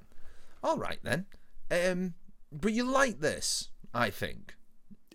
All 0.63 0.77
right 0.77 0.99
then. 1.03 1.25
Um, 1.71 2.13
but 2.51 2.73
you 2.73 2.83
like 2.83 3.19
this, 3.19 3.69
I 3.93 4.09
think. 4.09 4.55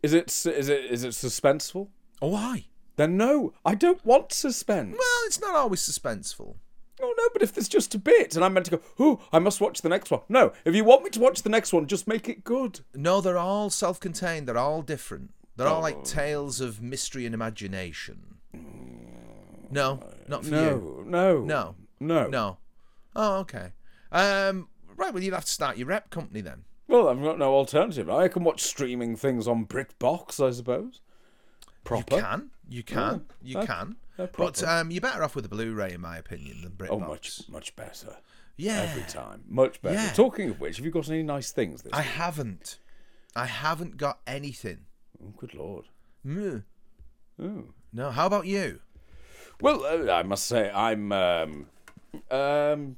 Is 0.02 0.12
it 0.12 0.28
is 0.46 0.68
it 0.68 0.84
is 0.86 1.04
it 1.04 1.10
suspenseful? 1.10 1.88
Oh, 2.20 2.28
why? 2.28 2.66
Then 2.96 3.16
no, 3.16 3.52
I 3.64 3.74
don't 3.74 4.04
want 4.04 4.32
suspense. 4.32 4.92
Well, 4.92 5.26
it's 5.26 5.40
not 5.40 5.54
always 5.54 5.80
suspenseful. 5.80 6.56
oh 7.00 7.14
no, 7.18 7.24
but 7.32 7.42
if 7.42 7.52
there's 7.54 7.68
just 7.68 7.94
a 7.94 7.98
bit 7.98 8.34
and 8.36 8.44
I'm 8.44 8.52
meant 8.52 8.66
to 8.66 8.72
go, 8.76 8.80
oh, 8.98 9.20
I 9.32 9.38
must 9.38 9.60
watch 9.60 9.80
the 9.82 9.88
next 9.88 10.10
one. 10.10 10.20
No, 10.28 10.52
if 10.64 10.74
you 10.74 10.84
want 10.84 11.04
me 11.04 11.10
to 11.10 11.20
watch 11.20 11.42
the 11.42 11.48
next 11.50 11.72
one, 11.72 11.86
just 11.86 12.06
make 12.06 12.28
it 12.28 12.44
good. 12.44 12.80
No, 12.94 13.20
they're 13.20 13.38
all 13.38 13.70
self-contained. 13.70 14.46
They're 14.46 14.58
all 14.58 14.82
different. 14.82 15.30
They're 15.56 15.66
all 15.68 15.78
Oh. 15.78 15.82
like 15.82 16.04
tales 16.04 16.60
of 16.60 16.82
mystery 16.82 17.24
and 17.26 17.34
imagination. 17.34 18.36
No, 19.70 20.00
not 20.28 20.44
for 20.44 20.50
No, 20.50 20.64
you. 20.68 21.04
no, 21.06 21.40
No, 21.44 21.74
no, 22.00 22.26
no. 22.28 22.58
Oh, 23.14 23.38
okay. 23.40 23.72
Um, 24.10 24.68
right. 24.96 25.12
Well, 25.12 25.22
you'd 25.22 25.34
have 25.34 25.44
to 25.44 25.50
start 25.50 25.76
your 25.76 25.88
rep 25.88 26.10
company 26.10 26.40
then. 26.40 26.64
Well, 26.88 27.08
I've 27.08 27.22
got 27.22 27.38
no 27.38 27.54
alternative. 27.54 28.10
I 28.10 28.28
can 28.28 28.44
watch 28.44 28.62
streaming 28.62 29.16
things 29.16 29.48
on 29.48 29.66
BritBox, 29.66 30.46
I 30.46 30.50
suppose. 30.50 31.00
Proper. 31.84 32.16
You 32.16 32.20
can, 32.22 32.50
you 32.68 32.82
can, 32.82 32.98
Oh, 32.98 33.20
you 33.42 33.58
can. 33.66 33.96
But 34.36 34.62
um, 34.62 34.90
you're 34.90 35.00
better 35.00 35.24
off 35.24 35.34
with 35.34 35.44
a 35.46 35.48
Blu-ray, 35.48 35.92
in 35.94 36.00
my 36.00 36.16
opinion, 36.18 36.60
than 36.62 36.72
BritBox. 36.72 36.90
Oh, 36.90 36.98
much, 36.98 37.48
much 37.48 37.74
better. 37.76 38.16
Yeah. 38.56 38.86
Every 38.90 39.02
time. 39.10 39.42
Much 39.48 39.80
better. 39.80 39.94
Yeah. 39.94 40.12
Talking 40.12 40.50
of 40.50 40.60
which, 40.60 40.76
have 40.76 40.84
you 40.84 40.92
got 40.92 41.08
any 41.08 41.22
nice 41.22 41.50
things 41.50 41.82
this 41.82 41.92
I 41.92 41.98
week? 41.98 42.06
haven't. 42.08 42.78
I 43.34 43.46
haven't 43.46 43.96
got 43.96 44.20
anything. 44.26 44.80
Oh, 45.22 45.32
good 45.36 45.54
lord. 45.54 45.86
Mm. 46.26 46.64
Oh. 47.42 47.64
No. 47.92 48.10
How 48.10 48.26
about 48.26 48.46
you? 48.46 48.80
Well, 49.60 49.84
uh, 49.84 50.12
I 50.12 50.22
must 50.22 50.46
say, 50.46 50.70
I'm. 50.70 51.10
Um, 51.12 51.66
um, 52.30 52.96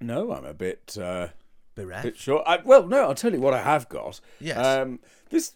no, 0.00 0.32
I'm 0.32 0.44
a 0.44 0.54
bit. 0.54 0.96
Uh, 1.00 1.28
Bereft. 1.74 2.02
bit 2.04 2.16
short. 2.16 2.44
I, 2.46 2.58
well, 2.64 2.86
no, 2.86 3.02
I'll 3.04 3.14
tell 3.14 3.32
you 3.32 3.40
what 3.40 3.54
I 3.54 3.62
have 3.62 3.88
got. 3.88 4.20
Yes. 4.40 4.56
Um, 4.58 4.98
this 5.30 5.54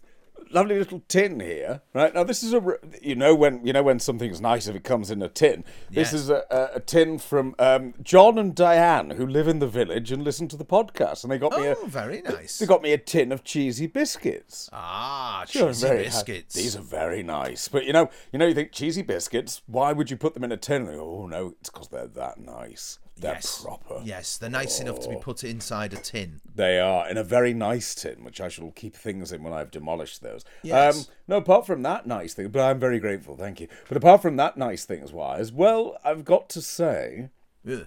lovely 0.50 0.78
little 0.78 1.02
tin 1.08 1.40
here. 1.40 1.82
Right 1.92 2.14
now, 2.14 2.24
this 2.24 2.42
is 2.42 2.54
a 2.54 2.78
You 3.02 3.14
know 3.16 3.34
when 3.34 3.66
you 3.66 3.72
know 3.72 3.82
when 3.82 3.98
something's 3.98 4.40
nice 4.40 4.66
if 4.66 4.76
it 4.76 4.84
comes 4.84 5.10
in 5.10 5.22
a 5.22 5.28
tin. 5.28 5.64
This 5.90 6.12
is 6.12 6.30
a, 6.30 6.44
a, 6.50 6.76
a 6.76 6.80
tin 6.80 7.18
from 7.18 7.54
um, 7.58 7.94
John 8.02 8.38
and 8.38 8.54
Diane 8.54 9.10
who 9.10 9.26
live 9.26 9.48
in 9.48 9.58
the 9.58 9.66
village 9.66 10.12
and 10.12 10.22
listen 10.22 10.48
to 10.48 10.56
the 10.56 10.64
podcast, 10.64 11.24
and 11.24 11.32
they 11.32 11.38
got 11.38 11.52
me 11.52 11.66
a. 11.66 11.74
Oh, 11.76 11.86
very 11.86 12.22
nice. 12.22 12.58
They 12.58 12.66
got 12.66 12.82
me 12.82 12.92
a 12.92 12.98
tin 12.98 13.32
of 13.32 13.44
cheesy 13.44 13.86
biscuits. 13.86 14.70
Ah, 14.72 15.44
They're 15.52 15.66
cheesy 15.68 15.86
very 15.86 15.98
ha- 16.04 16.10
biscuits. 16.10 16.54
These 16.54 16.76
are 16.76 16.82
very 16.82 17.22
nice, 17.22 17.68
but 17.68 17.84
you 17.84 17.92
know, 17.92 18.08
you 18.32 18.38
know, 18.38 18.46
you 18.46 18.54
think 18.54 18.72
cheesy 18.72 19.02
biscuits. 19.02 19.62
Why 19.66 19.92
would 19.92 20.10
you 20.10 20.16
put 20.16 20.34
them 20.34 20.44
in 20.44 20.52
a 20.52 20.56
tin? 20.56 20.86
Go, 20.86 21.00
oh 21.22 21.26
no, 21.26 21.54
it's 21.60 21.70
because 21.70 21.88
they're 21.88 22.06
that 22.06 22.38
nice. 22.38 22.98
They're 23.16 23.34
yes. 23.34 23.62
proper. 23.62 24.00
Yes, 24.04 24.36
they're 24.36 24.50
nice 24.50 24.80
enough 24.80 25.00
to 25.00 25.08
be 25.08 25.16
put 25.16 25.44
inside 25.44 25.92
a 25.92 25.96
tin. 25.96 26.40
They 26.52 26.80
are 26.80 27.08
in 27.08 27.16
a 27.16 27.22
very 27.22 27.54
nice 27.54 27.94
tin, 27.94 28.24
which 28.24 28.40
I 28.40 28.48
shall 28.48 28.72
keep 28.72 28.96
things 28.96 29.30
in 29.32 29.42
when 29.42 29.52
I've 29.52 29.70
demolished 29.70 30.20
those. 30.20 30.44
Yes. 30.62 30.96
Um, 30.96 31.04
no, 31.28 31.36
apart 31.36 31.64
from 31.66 31.82
that 31.82 32.06
nice 32.06 32.34
thing, 32.34 32.48
but 32.48 32.60
I'm 32.60 32.80
very 32.80 32.98
grateful, 32.98 33.36
thank 33.36 33.60
you. 33.60 33.68
But 33.88 33.96
apart 33.96 34.20
from 34.20 34.36
that 34.36 34.56
nice 34.56 34.84
things 34.84 35.12
wise, 35.12 35.52
well, 35.52 35.96
I've 36.04 36.24
got 36.24 36.48
to 36.50 36.60
say, 36.60 37.28
Ugh. 37.70 37.86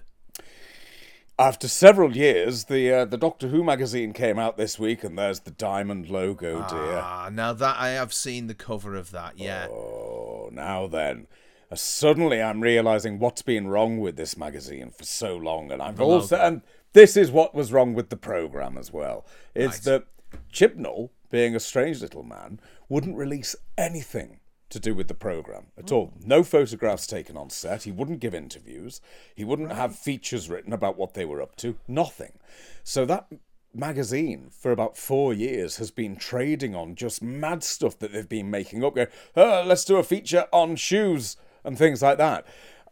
after 1.38 1.68
several 1.68 2.16
years, 2.16 2.64
the 2.64 2.90
uh, 2.92 3.04
the 3.04 3.18
Doctor 3.18 3.48
Who 3.48 3.62
magazine 3.62 4.14
came 4.14 4.38
out 4.38 4.56
this 4.56 4.78
week, 4.78 5.04
and 5.04 5.18
there's 5.18 5.40
the 5.40 5.50
diamond 5.50 6.08
logo, 6.08 6.66
dear. 6.68 7.02
Ah, 7.04 7.28
now 7.30 7.52
that 7.52 7.76
I 7.78 7.90
have 7.90 8.14
seen 8.14 8.46
the 8.46 8.54
cover 8.54 8.96
of 8.96 9.10
that, 9.10 9.38
yeah. 9.38 9.66
Oh, 9.68 10.48
now 10.52 10.86
then. 10.86 11.26
Uh, 11.70 11.76
suddenly 11.76 12.42
I'm 12.42 12.60
realizing 12.60 13.18
what's 13.18 13.42
been 13.42 13.68
wrong 13.68 13.98
with 13.98 14.16
this 14.16 14.36
magazine 14.36 14.90
for 14.90 15.04
so 15.04 15.36
long, 15.36 15.70
and 15.70 15.82
I've 15.82 16.00
also 16.00 16.36
and 16.36 16.62
this 16.92 17.16
is 17.16 17.30
what 17.30 17.54
was 17.54 17.72
wrong 17.72 17.94
with 17.94 18.08
the 18.08 18.16
program 18.16 18.78
as 18.78 18.92
well. 18.92 19.26
Is 19.54 19.70
Right. 19.70 19.82
that 19.82 20.04
Chibnall, 20.52 21.10
being 21.30 21.54
a 21.54 21.60
strange 21.60 22.00
little 22.00 22.22
man, 22.22 22.60
wouldn't 22.88 23.16
release 23.16 23.54
anything 23.76 24.40
to 24.70 24.78
do 24.78 24.94
with 24.94 25.08
the 25.08 25.14
program 25.14 25.66
at 25.78 25.90
all. 25.90 26.12
No 26.24 26.42
photographs 26.42 27.06
taken 27.06 27.36
on 27.36 27.48
set. 27.48 27.84
He 27.84 27.92
wouldn't 27.92 28.20
give 28.20 28.34
interviews. 28.34 29.00
He 29.34 29.44
wouldn't 29.44 29.72
have 29.72 29.96
features 29.96 30.50
written 30.50 30.72
about 30.74 30.98
what 30.98 31.14
they 31.14 31.24
were 31.24 31.40
up 31.40 31.56
to. 31.56 31.76
Nothing. 31.86 32.32
So 32.84 33.06
that 33.06 33.28
magazine 33.74 34.50
for 34.50 34.70
about 34.72 34.96
four 34.96 35.32
years 35.32 35.76
has 35.76 35.90
been 35.90 36.16
trading 36.16 36.74
on 36.74 36.94
just 36.94 37.22
mad 37.22 37.62
stuff 37.62 37.98
that 37.98 38.12
they've 38.12 38.28
been 38.28 38.50
making 38.50 38.84
up. 38.84 38.94
Going, 38.94 39.08
oh, 39.36 39.62
let's 39.66 39.84
do 39.84 39.96
a 39.96 40.02
feature 40.02 40.46
on 40.52 40.76
shoes 40.76 41.36
and 41.68 41.78
things 41.78 42.02
like 42.02 42.18
that. 42.18 42.44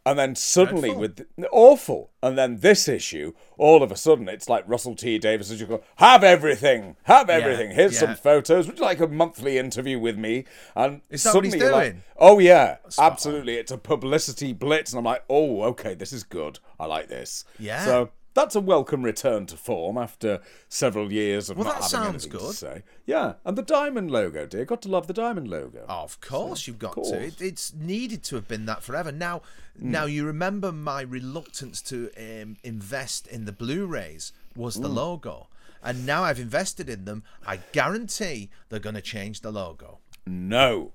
And 0.04 0.16
then 0.16 0.36
suddenly, 0.36 0.90
Dreadful. 0.90 1.00
with 1.00 1.48
awful, 1.50 2.10
and 2.22 2.38
then 2.38 2.58
this 2.60 2.86
issue, 2.86 3.32
all 3.58 3.82
of 3.82 3.90
a 3.90 3.96
sudden, 3.96 4.28
it's 4.28 4.48
like 4.48 4.62
Russell 4.68 4.94
T 4.94 5.18
Davies 5.18 5.50
as 5.50 5.60
you 5.60 5.66
go, 5.66 5.82
have 5.96 6.22
everything, 6.22 6.94
have 7.02 7.28
everything. 7.28 7.72
Here's 7.72 7.94
yeah. 7.94 8.00
some 8.00 8.14
photos. 8.14 8.68
Would 8.68 8.78
you 8.78 8.84
like 8.84 9.00
a 9.00 9.08
monthly 9.08 9.58
interview 9.58 9.98
with 9.98 10.16
me? 10.16 10.44
And 10.76 11.00
Is 11.10 11.24
that 11.24 11.34
what 11.34 11.42
he's 11.42 11.54
suddenly 11.54 11.66
you're 11.66 11.72
like, 11.72 11.96
oh 12.18 12.38
yeah, 12.38 12.76
oh, 12.84 13.02
absolutely. 13.02 13.56
It's 13.56 13.72
a 13.72 13.78
publicity 13.78 14.52
blitz, 14.52 14.92
and 14.92 14.98
I'm 14.98 15.04
like, 15.04 15.24
oh, 15.28 15.62
okay, 15.62 15.94
this 15.94 16.12
is 16.12 16.22
good. 16.22 16.60
I 16.78 16.86
like 16.86 17.08
this. 17.08 17.44
Yeah. 17.58 17.84
So 17.84 18.10
that's 18.36 18.54
a 18.54 18.60
welcome 18.60 19.02
return 19.02 19.46
to 19.46 19.56
form 19.56 19.98
after 19.98 20.40
several 20.68 21.12
years 21.12 21.50
of 21.50 21.56
Well, 21.56 21.64
not 21.66 21.80
that 21.80 21.90
having 21.90 22.04
sounds 22.12 22.24
anything 22.26 22.40
good. 22.40 22.50
to 22.52 22.56
say. 22.56 22.82
Yeah, 23.04 23.34
and 23.44 23.58
the 23.58 23.62
diamond 23.62 24.10
logo, 24.12 24.46
dear. 24.46 24.64
Got 24.64 24.82
to 24.82 24.88
love 24.88 25.08
the 25.08 25.12
diamond 25.12 25.48
logo. 25.48 25.84
Of 25.88 26.20
course, 26.20 26.68
you've 26.68 26.78
got 26.78 26.94
to. 27.02 27.20
It, 27.20 27.40
it's 27.40 27.74
needed 27.74 28.22
to 28.24 28.36
have 28.36 28.46
been 28.46 28.66
that 28.66 28.82
forever. 28.84 29.10
Now, 29.10 29.42
Hmm. 29.78 29.90
now 29.90 30.04
you 30.06 30.24
remember 30.24 30.70
my 30.72 31.00
reluctance 31.02 31.82
to 31.82 32.10
um, 32.16 32.56
invest 32.62 33.26
in 33.26 33.44
the 33.44 33.52
Blu-rays 33.52 34.32
was 34.54 34.76
Hmm. 34.76 34.82
the 34.82 34.88
logo, 34.88 35.48
and 35.82 36.06
now 36.06 36.22
I've 36.22 36.38
invested 36.40 36.88
in 36.88 37.04
them. 37.06 37.24
I 37.46 37.58
guarantee 37.72 38.50
they're 38.68 38.78
going 38.80 38.94
to 38.94 39.02
change 39.02 39.40
the 39.42 39.50
logo. 39.50 39.98
No, 40.26 40.92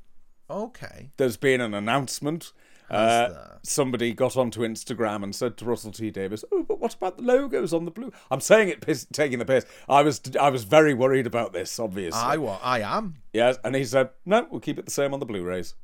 Okay. 0.49 1.11
there's 1.17 1.37
been 1.37 1.61
an 1.61 1.73
announcement. 1.73 2.51
Uh, 2.91 3.57
somebody 3.63 4.13
got 4.13 4.35
onto 4.35 4.61
Instagram 4.61 5.23
and 5.23 5.33
said 5.35 5.55
to 5.57 5.65
Russell 5.65 5.91
T 5.91 6.11
Davies, 6.11 6.43
"Oh, 6.51 6.63
but 6.63 6.79
what 6.79 6.93
about 6.93 7.17
the 7.17 7.23
logos 7.23 7.73
on 7.73 7.85
the 7.85 7.91
blue?" 7.91 8.11
I'm 8.29 8.41
saying 8.41 8.69
it, 8.69 8.81
piss, 8.81 9.07
taking 9.13 9.39
the 9.39 9.45
piss. 9.45 9.65
I 9.87 10.01
was, 10.01 10.19
I 10.39 10.49
was 10.49 10.63
very 10.65 10.93
worried 10.93 11.25
about 11.27 11.53
this, 11.53 11.79
obviously. 11.79 12.19
I 12.21 12.37
wa- 12.37 12.59
I 12.61 12.81
am. 12.81 13.15
Yes, 13.33 13.57
and 13.63 13.75
he 13.75 13.85
said, 13.85 14.09
"No, 14.25 14.47
we'll 14.51 14.59
keep 14.59 14.77
it 14.77 14.85
the 14.85 14.91
same 14.91 15.13
on 15.13 15.19
the 15.19 15.25
Blu-rays." 15.25 15.75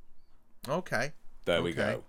Okay. 0.68 1.14
There 1.46 1.62
we 1.64 1.70
Okay. 1.72 1.78
go. 1.94 2.04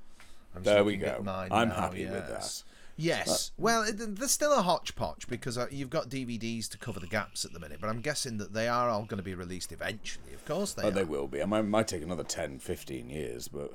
I'm 0.57 0.62
There 0.65 0.83
we 0.83 0.97
go. 0.97 1.23
I'm 1.51 1.69
now, 1.69 1.75
happy 1.75 2.05
with 2.07 2.15
yes. 2.29 2.62
that. 2.62 2.65
Yes. 3.01 3.53
Well, 3.57 3.83
it, 3.85 3.93
there's 4.16 4.33
still 4.33 4.53
a 4.53 4.62
hodgepodge 4.62 5.29
because 5.29 5.57
uh, 5.57 5.66
you've 5.70 5.91
got 5.91 6.09
DVDs 6.09 6.69
to 6.70 6.79
cover 6.79 6.99
the 6.99 7.07
gaps 7.07 7.45
at 7.45 7.53
the 7.53 7.61
minute, 7.61 7.79
but 7.81 7.89
I'm 7.89 8.01
guessing 8.01 8.39
that 8.39 8.53
they 8.55 8.66
are 8.66 8.89
all 8.91 9.05
going 9.05 9.19
to 9.19 9.23
be 9.23 9.37
released 9.37 9.70
eventually. 9.70 10.35
Of 10.35 10.45
course 10.45 10.73
they 10.73 10.83
Oh, 10.83 10.89
are. 10.89 10.91
they 10.91 11.05
will 11.05 11.29
be. 11.29 11.41
I 11.41 11.45
might, 11.45 11.62
might 11.62 11.87
take 11.87 12.03
another 12.03 12.25
10, 12.25 12.59
15 12.59 13.09
years, 13.09 13.47
but 13.47 13.73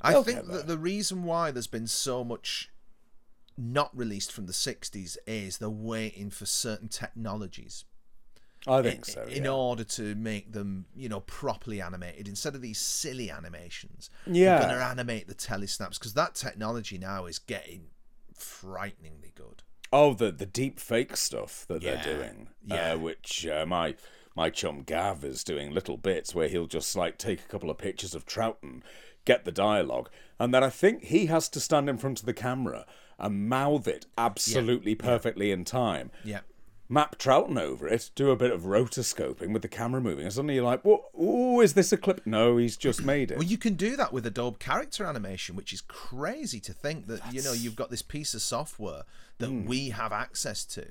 I 0.00 0.12
They'll 0.12 0.22
think 0.22 0.46
that 0.48 0.66
the 0.66 0.78
reason 0.78 1.24
why 1.24 1.50
there's 1.50 1.66
been 1.66 1.86
so 1.86 2.22
much 2.24 2.70
not 3.56 3.96
released 3.96 4.30
from 4.32 4.46
the 4.46 4.52
60s 4.52 5.16
is 5.26 5.58
they're 5.58 5.70
waiting 5.70 6.30
for 6.30 6.44
certain 6.46 6.88
technologies. 6.88 7.84
I 8.66 8.82
think 8.82 8.98
in, 8.98 9.04
so, 9.04 9.22
In 9.22 9.46
order 9.46 9.84
to 9.84 10.14
make 10.16 10.52
them, 10.52 10.86
you 10.94 11.08
know, 11.08 11.20
properly 11.20 11.80
animated 11.80 12.26
instead 12.28 12.54
of 12.54 12.62
these 12.62 12.78
silly 12.78 13.30
animations. 13.30 14.10
Yeah. 14.26 14.58
They're 14.58 14.68
going 14.68 14.80
to 14.80 14.84
animate 14.84 15.28
the 15.28 15.34
telesnaps 15.34 15.94
because 15.98 16.14
that 16.14 16.34
technology 16.34 16.98
now 16.98 17.26
is 17.26 17.38
getting 17.38 17.86
frighteningly 18.34 19.32
good. 19.34 19.62
Oh, 19.92 20.14
the 20.14 20.32
the 20.32 20.46
deep 20.46 20.80
fake 20.80 21.16
stuff 21.16 21.64
that 21.68 21.80
Yeah, 21.82 22.02
they're 22.02 22.16
doing, 22.16 22.48
yeah. 22.64 22.92
uh, 22.94 22.98
which 22.98 23.46
uh, 23.46 23.64
my 23.66 23.94
my 24.34 24.50
chum 24.50 24.82
Gav 24.82 25.24
is 25.24 25.44
doing 25.44 25.72
little 25.72 25.96
bits 25.96 26.34
where 26.34 26.48
he'll 26.48 26.66
just 26.66 26.96
like 26.96 27.18
take 27.18 27.40
a 27.40 27.48
couple 27.48 27.70
of 27.70 27.78
pictures 27.78 28.14
of 28.14 28.26
Troughton, 28.26 28.82
get 29.26 29.44
the 29.44 29.52
dialogue, 29.52 30.08
and 30.40 30.54
then 30.54 30.64
I 30.64 30.70
think 30.70 31.04
he 31.04 31.26
has 31.26 31.50
to 31.50 31.60
stand 31.60 31.90
in 31.90 31.98
front 31.98 32.20
of 32.20 32.26
the 32.26 32.32
camera 32.32 32.86
and 33.18 33.48
mouth 33.48 33.86
it 33.86 34.06
absolutely 34.16 34.94
perfectly 34.94 35.50
in 35.50 35.64
time. 35.64 36.10
Yeah. 36.24 36.40
Map 36.88 37.18
Troughton 37.18 37.58
over 37.58 37.88
it, 37.88 38.10
do 38.14 38.30
a 38.30 38.36
bit 38.36 38.52
of 38.52 38.62
rotoscoping 38.62 39.52
with 39.52 39.62
the 39.62 39.68
camera 39.68 40.00
moving, 40.00 40.24
and 40.24 40.32
suddenly 40.32 40.54
you're 40.54 40.62
like, 40.64 40.84
"What? 40.84 41.02
Ooh, 41.20 41.60
is 41.60 41.74
this 41.74 41.90
a 41.92 41.96
clip?" 41.96 42.24
No, 42.24 42.56
he's 42.58 42.76
just 42.76 43.04
made 43.14 43.32
it. 43.32 43.38
Well, 43.38 43.46
you 43.46 43.58
can 43.58 43.74
do 43.74 43.96
that 43.96 44.12
with 44.12 44.24
Adobe 44.24 44.58
Character 44.60 45.04
Animation, 45.04 45.56
which 45.56 45.72
is 45.72 45.80
crazy 45.80 46.60
to 46.60 46.72
think 46.72 47.08
that 47.08 47.34
you 47.34 47.42
know 47.42 47.52
you've 47.52 47.74
got 47.74 47.90
this 47.90 48.02
piece 48.02 48.34
of 48.34 48.42
software 48.42 49.02
that 49.38 49.48
Hmm. 49.48 49.64
we 49.66 49.88
have 49.90 50.12
access 50.12 50.64
to, 50.66 50.86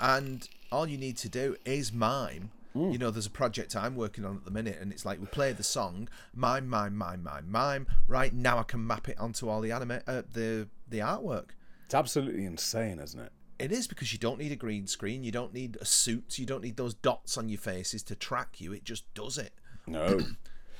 and 0.00 0.48
all 0.72 0.88
you 0.88 0.98
need 0.98 1.16
to 1.18 1.28
do 1.28 1.54
is 1.64 1.92
mime. 1.92 2.50
Hmm. 2.74 2.90
You 2.90 2.98
know, 2.98 3.10
there's 3.10 3.26
a 3.26 3.30
project 3.30 3.74
I'm 3.74 3.96
working 3.96 4.24
on 4.24 4.36
at 4.36 4.44
the 4.44 4.50
minute, 4.50 4.78
and 4.80 4.92
it's 4.92 5.04
like 5.04 5.20
we 5.20 5.26
play 5.26 5.52
the 5.52 5.62
song, 5.62 6.08
mime, 6.34 6.68
mime, 6.68 6.96
mime, 6.96 7.22
mime, 7.22 7.50
mime. 7.50 7.86
Right 8.06 8.32
now, 8.32 8.58
I 8.58 8.62
can 8.62 8.86
map 8.86 9.08
it 9.08 9.18
onto 9.18 9.48
all 9.48 9.60
the 9.60 9.72
anime, 9.72 10.00
uh, 10.06 10.22
the 10.32 10.68
the 10.88 10.98
artwork. 10.98 11.50
It's 11.86 11.94
absolutely 11.94 12.44
insane, 12.44 12.98
isn't 12.98 13.18
it? 13.18 13.32
It 13.58 13.72
is 13.72 13.86
because 13.88 14.12
you 14.12 14.18
don't 14.18 14.38
need 14.38 14.52
a 14.52 14.56
green 14.56 14.86
screen, 14.86 15.24
you 15.24 15.32
don't 15.32 15.52
need 15.52 15.78
a 15.80 15.84
suit, 15.84 16.38
you 16.38 16.46
don't 16.46 16.62
need 16.62 16.76
those 16.76 16.94
dots 16.94 17.36
on 17.36 17.48
your 17.48 17.58
faces 17.58 18.02
to 18.04 18.14
track 18.14 18.60
you. 18.60 18.72
It 18.72 18.84
just 18.84 19.12
does 19.14 19.38
it. 19.38 19.52
No. 19.86 20.20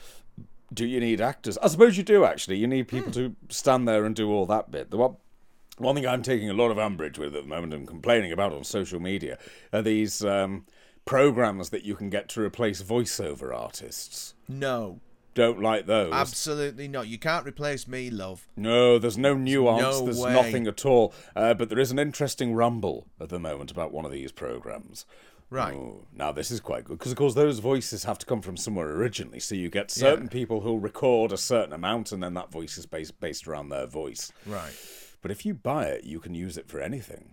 do 0.73 0.87
you 0.87 1.01
need 1.01 1.21
actors? 1.21 1.59
I 1.59 1.69
suppose 1.69 1.97
you 1.97 2.03
do 2.03 2.25
actually. 2.25 2.57
You 2.59 2.67
need 2.67 2.89
people 2.89 3.11
to 3.13 3.35
stand 3.49 3.89
there 3.89 4.05
and 4.05 4.15
do 4.15 4.31
all 4.31 4.47
that 4.47 4.71
bit. 4.71 4.91
The 4.91 4.97
one, 4.97 5.17
one 5.79 5.95
thing 5.95 6.07
I'm 6.07 6.23
taking 6.23 6.51
a 6.51 6.55
lot 6.55 6.71
of 6.71 6.79
umbrage 6.79 7.19
with 7.19 7.35
at 7.35 7.43
the 7.43 7.49
moment 7.49 7.75
and 7.75 7.87
complaining 7.87 8.33
about 8.33 8.53
on 8.53 8.65
social 8.65 9.01
media 9.01 9.39
are 9.73 9.83
these 9.83 10.25
um, 10.25 10.67
programs 11.09 11.71
that 11.71 11.85
you 11.85 11.95
can 11.95 12.11
get 12.11 12.29
to 12.29 12.43
replace 12.43 12.83
voiceover 12.83 13.57
artists. 13.57 14.35
No, 14.47 15.01
Don't 15.33 15.63
like 15.63 15.87
those. 15.87 16.13
absolutely 16.13 16.87
not. 16.87 17.09
You 17.09 17.19
can't 17.19 17.47
replace 17.47 17.89
me, 17.89 18.11
love. 18.11 18.47
No, 18.57 18.99
there's 18.99 19.17
no 19.17 19.33
nuance. 19.35 19.81
No 19.81 20.05
there's 20.05 20.21
way. 20.21 20.35
nothing 20.35 20.67
at 20.67 20.85
all. 20.85 21.15
Uh, 21.35 21.55
but 21.55 21.71
there 21.71 21.79
is 21.79 21.91
an 21.91 21.99
interesting 21.99 22.53
rumble 22.55 23.07
at 23.19 23.31
the 23.31 23.39
moment 23.39 23.71
about 23.71 23.91
one 23.91 24.05
of 24.05 24.13
these 24.13 24.33
programs. 24.33 25.07
Right. 25.49 25.75
Oh, 25.75 26.05
now 26.15 26.31
this 26.31 26.51
is 26.51 26.61
quite 26.61 26.85
good 26.85 26.99
because, 26.99 27.13
of 27.13 27.17
course, 27.17 27.33
those 27.33 27.59
voices 27.59 28.05
have 28.05 28.19
to 28.19 28.27
come 28.27 28.43
from 28.43 28.59
somewhere 28.59 28.91
originally. 28.91 29.41
So 29.41 29.55
you 29.55 29.71
get 29.71 29.91
certain 29.91 30.29
people 30.29 30.61
who'll 30.61 30.79
record 30.79 31.33
a 31.33 31.39
certain 31.39 31.73
amount, 31.73 32.13
and 32.13 32.23
then 32.23 32.35
that 32.35 32.53
voice 32.53 32.77
is 32.77 32.85
based 32.85 33.19
based 33.19 33.49
around 33.49 33.71
their 33.71 33.87
voice. 33.87 34.31
Right. 34.45 34.75
But 35.23 35.31
if 35.31 35.47
you 35.47 35.55
buy 35.55 35.87
it, 35.87 36.05
you 36.05 36.21
can 36.21 36.35
use 36.35 36.59
it 36.59 36.69
for 36.69 36.81
anything. 36.83 37.31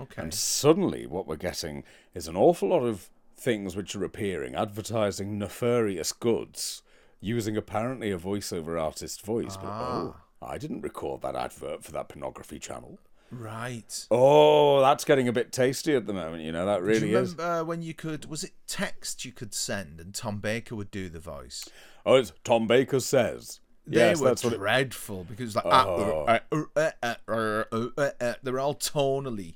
Okay. 0.00 0.22
And 0.22 0.34
suddenly, 0.34 1.06
what 1.06 1.26
we're 1.26 1.36
getting 1.36 1.84
is 2.14 2.28
an 2.28 2.36
awful 2.36 2.68
lot 2.68 2.82
of 2.82 3.10
things 3.36 3.76
which 3.76 3.94
are 3.94 4.04
appearing 4.04 4.54
advertising 4.54 5.38
nefarious 5.38 6.12
goods 6.12 6.82
using 7.20 7.56
apparently 7.56 8.10
a 8.10 8.18
voiceover 8.18 8.80
artist 8.80 9.24
voice. 9.24 9.56
Ah. 9.58 9.60
But 9.60 9.68
oh, 9.68 10.16
I 10.42 10.58
didn't 10.58 10.82
record 10.82 11.22
that 11.22 11.36
advert 11.36 11.84
for 11.84 11.92
that 11.92 12.08
pornography 12.08 12.58
channel. 12.58 12.98
Right. 13.30 14.06
Oh, 14.10 14.80
that's 14.80 15.04
getting 15.04 15.28
a 15.28 15.32
bit 15.32 15.52
tasty 15.52 15.94
at 15.94 16.06
the 16.06 16.14
moment. 16.14 16.42
You 16.44 16.52
know 16.52 16.64
that 16.66 16.82
really 16.82 17.00
do 17.00 17.06
you 17.08 17.18
remember 17.18 17.60
is. 17.60 17.64
When 17.64 17.82
you 17.82 17.92
could, 17.92 18.24
was 18.26 18.42
it 18.42 18.52
text 18.66 19.24
you 19.24 19.32
could 19.32 19.52
send, 19.52 20.00
and 20.00 20.14
Tom 20.14 20.38
Baker 20.38 20.74
would 20.74 20.90
do 20.90 21.08
the 21.08 21.20
voice? 21.20 21.68
Oh, 22.06 22.14
it's 22.14 22.32
Tom 22.44 22.66
Baker 22.66 23.00
says. 23.00 23.60
They 23.86 23.98
yes, 23.98 24.20
were 24.20 24.28
that's 24.28 24.42
dreadful 24.42 25.22
it... 25.22 25.28
because 25.28 25.56
like 25.56 25.64
ah, 25.66 25.86
oh. 25.86 26.24
Uh 26.26 26.38
uh 26.52 26.90
uh, 27.02 27.14
uh, 27.28 27.64
uh, 27.72 28.10
uh, 28.20 28.34
they're 28.42 28.60
all 28.60 28.74
tonally 28.74 29.54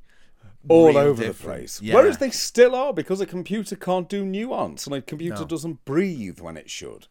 all 0.69 0.97
over 0.97 1.25
the 1.25 1.35
place. 1.35 1.81
Yeah. 1.83 1.95
Whereas 1.95 2.19
they 2.19 2.31
still 2.31 2.75
are 2.75 2.93
because 2.93 3.21
a 3.21 3.27
computer 3.27 3.77
can't 3.77 4.09
do 4.09 4.25
nuance 4.25 4.87
and 4.87 4.95
a 4.95 5.03
computer 5.03 5.41
No. 5.41 5.47
doesn't 5.47 5.85
breathe 5.85 6.41
when 6.41 6.57
it 6.57 6.71
should. 6.71 7.07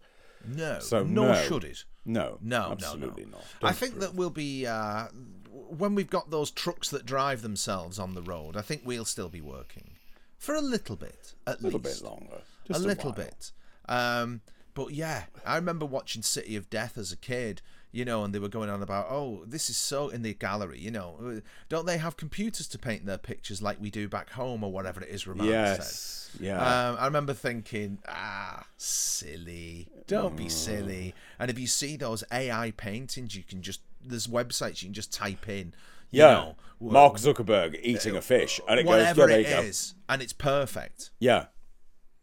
no, 0.46 0.80
So 0.80 1.04
nor 1.04 1.30
no. 1.30 1.36
should 1.44 1.64
it. 1.64 1.84
No, 2.06 2.38
No, 2.42 2.70
absolutely 2.72 3.26
no, 3.26 3.32
no. 3.32 3.38
not. 3.38 3.46
I 3.62 3.68
Don't 3.68 3.76
think 3.76 3.92
breathe. 3.94 4.02
that 4.04 4.16
we'll 4.16 4.30
be 4.32 4.66
uh, 4.66 5.08
when 5.52 5.94
we've 5.96 6.10
got 6.10 6.32
those 6.32 6.50
trucks 6.50 6.90
that 6.90 7.06
drive 7.06 7.42
themselves 7.44 8.00
on 8.00 8.16
the 8.16 8.22
road. 8.24 8.58
I 8.58 8.62
think 8.62 8.82
we'll 8.86 9.06
still 9.06 9.30
be 9.30 9.42
working 9.42 9.92
for 10.38 10.56
a 10.56 10.62
little 10.62 10.96
bit, 10.96 11.34
at 11.46 11.60
a 11.60 11.64
little 11.64 11.80
least 11.80 12.02
bit 12.02 12.10
longer, 12.10 12.42
a 12.66 12.74
just 12.74 12.84
little 12.86 13.12
while. 13.12 13.18
bit. 13.18 13.52
Um, 13.88 14.42
but 14.74 14.92
yeah, 14.94 15.26
I 15.46 15.58
remember 15.58 15.86
watching 15.86 16.24
City 16.24 16.56
of 16.56 16.70
Death 16.72 16.98
as 16.98 17.12
a 17.12 17.18
kid, 17.18 17.62
you 17.92 18.06
know, 18.06 18.24
and 18.24 18.34
they 18.34 18.40
were 18.40 18.50
going 18.50 18.70
on 18.70 18.82
about, 18.82 19.08
oh, 19.10 19.44
this 19.46 19.70
is 19.70 19.78
so 19.78 20.10
in 20.10 20.22
the 20.22 20.34
gallery, 20.34 20.80
you 20.80 20.92
know, 20.92 21.18
uh, 21.24 21.40
don't 21.68 21.86
they 21.86 21.98
have 21.98 22.16
computers 22.16 22.68
to 22.68 22.80
paint 22.80 23.06
their 23.06 23.18
pictures 23.18 23.62
like 23.62 23.82
we 23.82 23.90
do 23.90 24.08
back 24.08 24.32
home 24.32 24.64
or 24.64 24.72
whatever 24.72 25.02
it 25.02 25.10
is? 25.10 25.24
Said. 25.24 25.38
Yes, 25.42 26.30
yeah. 26.40 26.58
Um, 26.58 26.98
I 27.00 27.06
remember 27.06 27.34
thinking, 27.34 28.00
ah, 28.08 28.66
silly. 28.78 29.90
Don't 30.08 30.38
be 30.38 30.48
silly. 30.50 31.14
And 31.40 31.52
if 31.52 31.60
you 31.60 31.68
see 31.68 31.98
those 31.98 32.24
AI 32.32 32.72
paintings, 32.72 33.36
you 33.36 33.44
can 33.44 33.62
just 33.62 33.82
there's 34.04 34.28
websites 34.28 34.82
you 34.82 34.88
can 34.88 34.94
just 34.94 35.14
type 35.14 35.48
in. 35.48 35.74
You 36.10 36.24
yeah, 36.24 36.32
know, 36.32 36.56
Mark 36.82 37.16
Zuckerberg 37.16 37.80
eating 37.82 38.18
a 38.18 38.22
fish, 38.22 38.60
and 38.68 38.80
it 38.80 38.86
whatever 38.86 39.28
goes. 39.28 39.30
Yeah, 39.30 39.36
it 39.38 39.44
there 39.44 39.52
you 39.52 39.62
go. 39.64 39.68
is, 39.70 39.94
and 40.10 40.22
it's 40.22 40.34
perfect. 40.34 41.12
Yeah, 41.20 41.46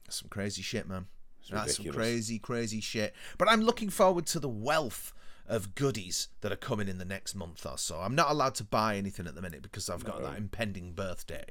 That's 0.04 0.20
some 0.20 0.28
crazy 0.28 0.60
shit, 0.60 0.86
man. 0.86 1.06
That's 1.50 1.76
some 1.76 1.86
crazy, 1.86 2.38
crazy 2.38 2.82
shit. 2.82 3.14
But 3.38 3.48
I'm 3.48 3.62
looking 3.62 3.88
forward 3.88 4.26
to 4.26 4.40
the 4.40 4.48
wealth 4.48 5.14
of 5.48 5.74
goodies 5.74 6.28
that 6.42 6.52
are 6.52 6.56
coming 6.56 6.88
in 6.88 6.98
the 6.98 7.04
next 7.04 7.34
month 7.34 7.64
or 7.66 7.78
so. 7.78 7.98
I'm 8.00 8.14
not 8.14 8.30
allowed 8.30 8.54
to 8.56 8.64
buy 8.64 8.96
anything 8.96 9.26
at 9.26 9.34
the 9.34 9.42
minute 9.42 9.62
because 9.62 9.88
I've 9.90 10.04
got 10.04 10.22
that 10.22 10.36
impending 10.36 10.92
birthday. 10.92 11.44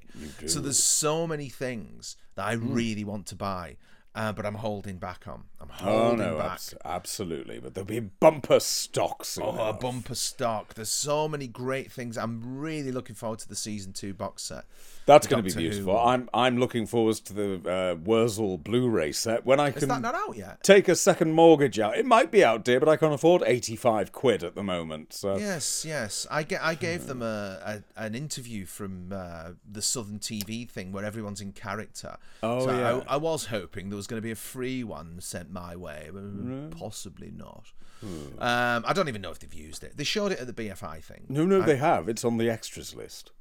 So 0.46 0.60
there's 0.60 0.82
so 0.82 1.26
many 1.28 1.50
things 1.50 2.16
that 2.36 2.46
I 2.48 2.56
Hmm. 2.56 2.74
really 2.74 3.04
want 3.04 3.26
to 3.28 3.36
buy, 3.36 3.78
uh, 4.16 4.34
but 4.34 4.46
I'm 4.46 4.56
holding 4.56 4.98
back 5.00 5.28
on. 5.28 5.46
I'm 5.60 5.70
Oh 5.82 5.84
holding 6.10 6.20
no, 6.20 6.38
back. 6.38 6.52
abs- 6.54 6.76
absolutely. 6.86 7.60
But 7.60 7.74
there'll 7.74 7.86
be 7.88 8.00
bumper 8.00 8.60
stocks. 8.60 9.38
Oh, 9.42 9.50
a 9.70 9.74
bumper 9.74 10.16
stock. 10.16 10.74
There's 10.76 10.90
so 10.90 11.28
many 11.28 11.48
great 11.48 11.92
things. 11.92 12.18
I'm 12.18 12.60
really 12.60 12.92
looking 12.92 13.16
forward 13.16 13.40
to 13.40 13.48
the 13.50 13.56
season 13.56 13.94
two 13.94 14.14
box 14.14 14.44
set. 14.44 14.66
That's 15.08 15.26
going 15.26 15.44
to 15.44 15.50
be 15.50 15.60
beautiful. 15.60 15.98
Who. 15.98 16.06
I'm 16.06 16.30
I'm 16.34 16.58
looking 16.60 16.86
forward 16.86 17.16
to 17.16 17.34
the 17.34 17.54
uh, 17.56 17.96
Worzel 17.96 18.62
Blu-ray 18.64 19.14
set 19.14 19.46
when 19.46 19.60
I 19.60 19.70
Is 19.70 19.76
can 19.76 19.90
that 19.90 20.02
not 20.02 20.14
out 20.14 20.36
yet? 20.38 20.62
take 20.64 20.88
a 20.88 20.96
second 20.96 21.32
mortgage 21.34 21.80
out. 21.80 21.98
It 21.98 22.06
might 22.06 22.30
be 22.30 22.44
out, 22.44 22.64
dear, 22.64 22.80
but 22.80 22.90
I 22.90 22.98
can't 22.98 23.14
afford 23.14 23.42
eighty-five 23.46 24.12
quid 24.12 24.44
at 24.44 24.54
the 24.54 24.64
moment. 24.64 25.14
So 25.14 25.38
Yes, 25.38 25.86
yes. 25.88 26.28
I 26.30 26.44
get. 26.44 26.62
I 26.62 26.76
gave 26.76 27.08
them 27.08 27.22
a, 27.22 27.82
a 27.98 28.04
an 28.06 28.14
interview 28.16 28.66
from 28.66 29.12
uh, 29.12 29.52
the 29.68 29.82
Southern 29.82 30.20
TV 30.20 30.70
thing 30.70 30.92
where 30.92 31.06
everyone's 31.06 31.42
in 31.42 31.54
character. 31.54 32.18
Oh, 32.44 32.66
so 32.66 32.72
yeah. 32.78 33.02
I, 33.08 33.14
I 33.14 33.18
was 33.18 33.46
hoping 33.48 33.90
there 33.90 33.98
was 33.98 34.08
going 34.08 34.22
to 34.22 34.26
be 34.26 34.32
a 34.32 34.36
free 34.36 34.84
one 34.84 35.22
sent 35.22 35.50
my 35.52 35.76
way, 35.76 36.10
but 36.14 36.78
possibly 36.78 37.32
not. 37.32 37.72
Hmm. 38.02 38.40
Um, 38.44 38.84
I 38.86 38.94
don't 38.94 39.08
even 39.08 39.22
know 39.22 39.32
if 39.32 39.40
they've 39.40 39.54
used 39.54 39.84
it. 39.84 39.98
They 39.98 40.04
showed 40.04 40.32
it 40.32 40.40
at 40.40 40.48
the 40.48 40.54
BFI 40.54 41.02
thing. 41.04 41.26
no, 41.30 41.46
no, 41.46 41.62
they 41.62 41.78
have. 41.78 42.08
It's 42.08 42.24
on 42.24 42.38
the 42.38 42.50
extras 42.50 42.94
list. 42.94 43.32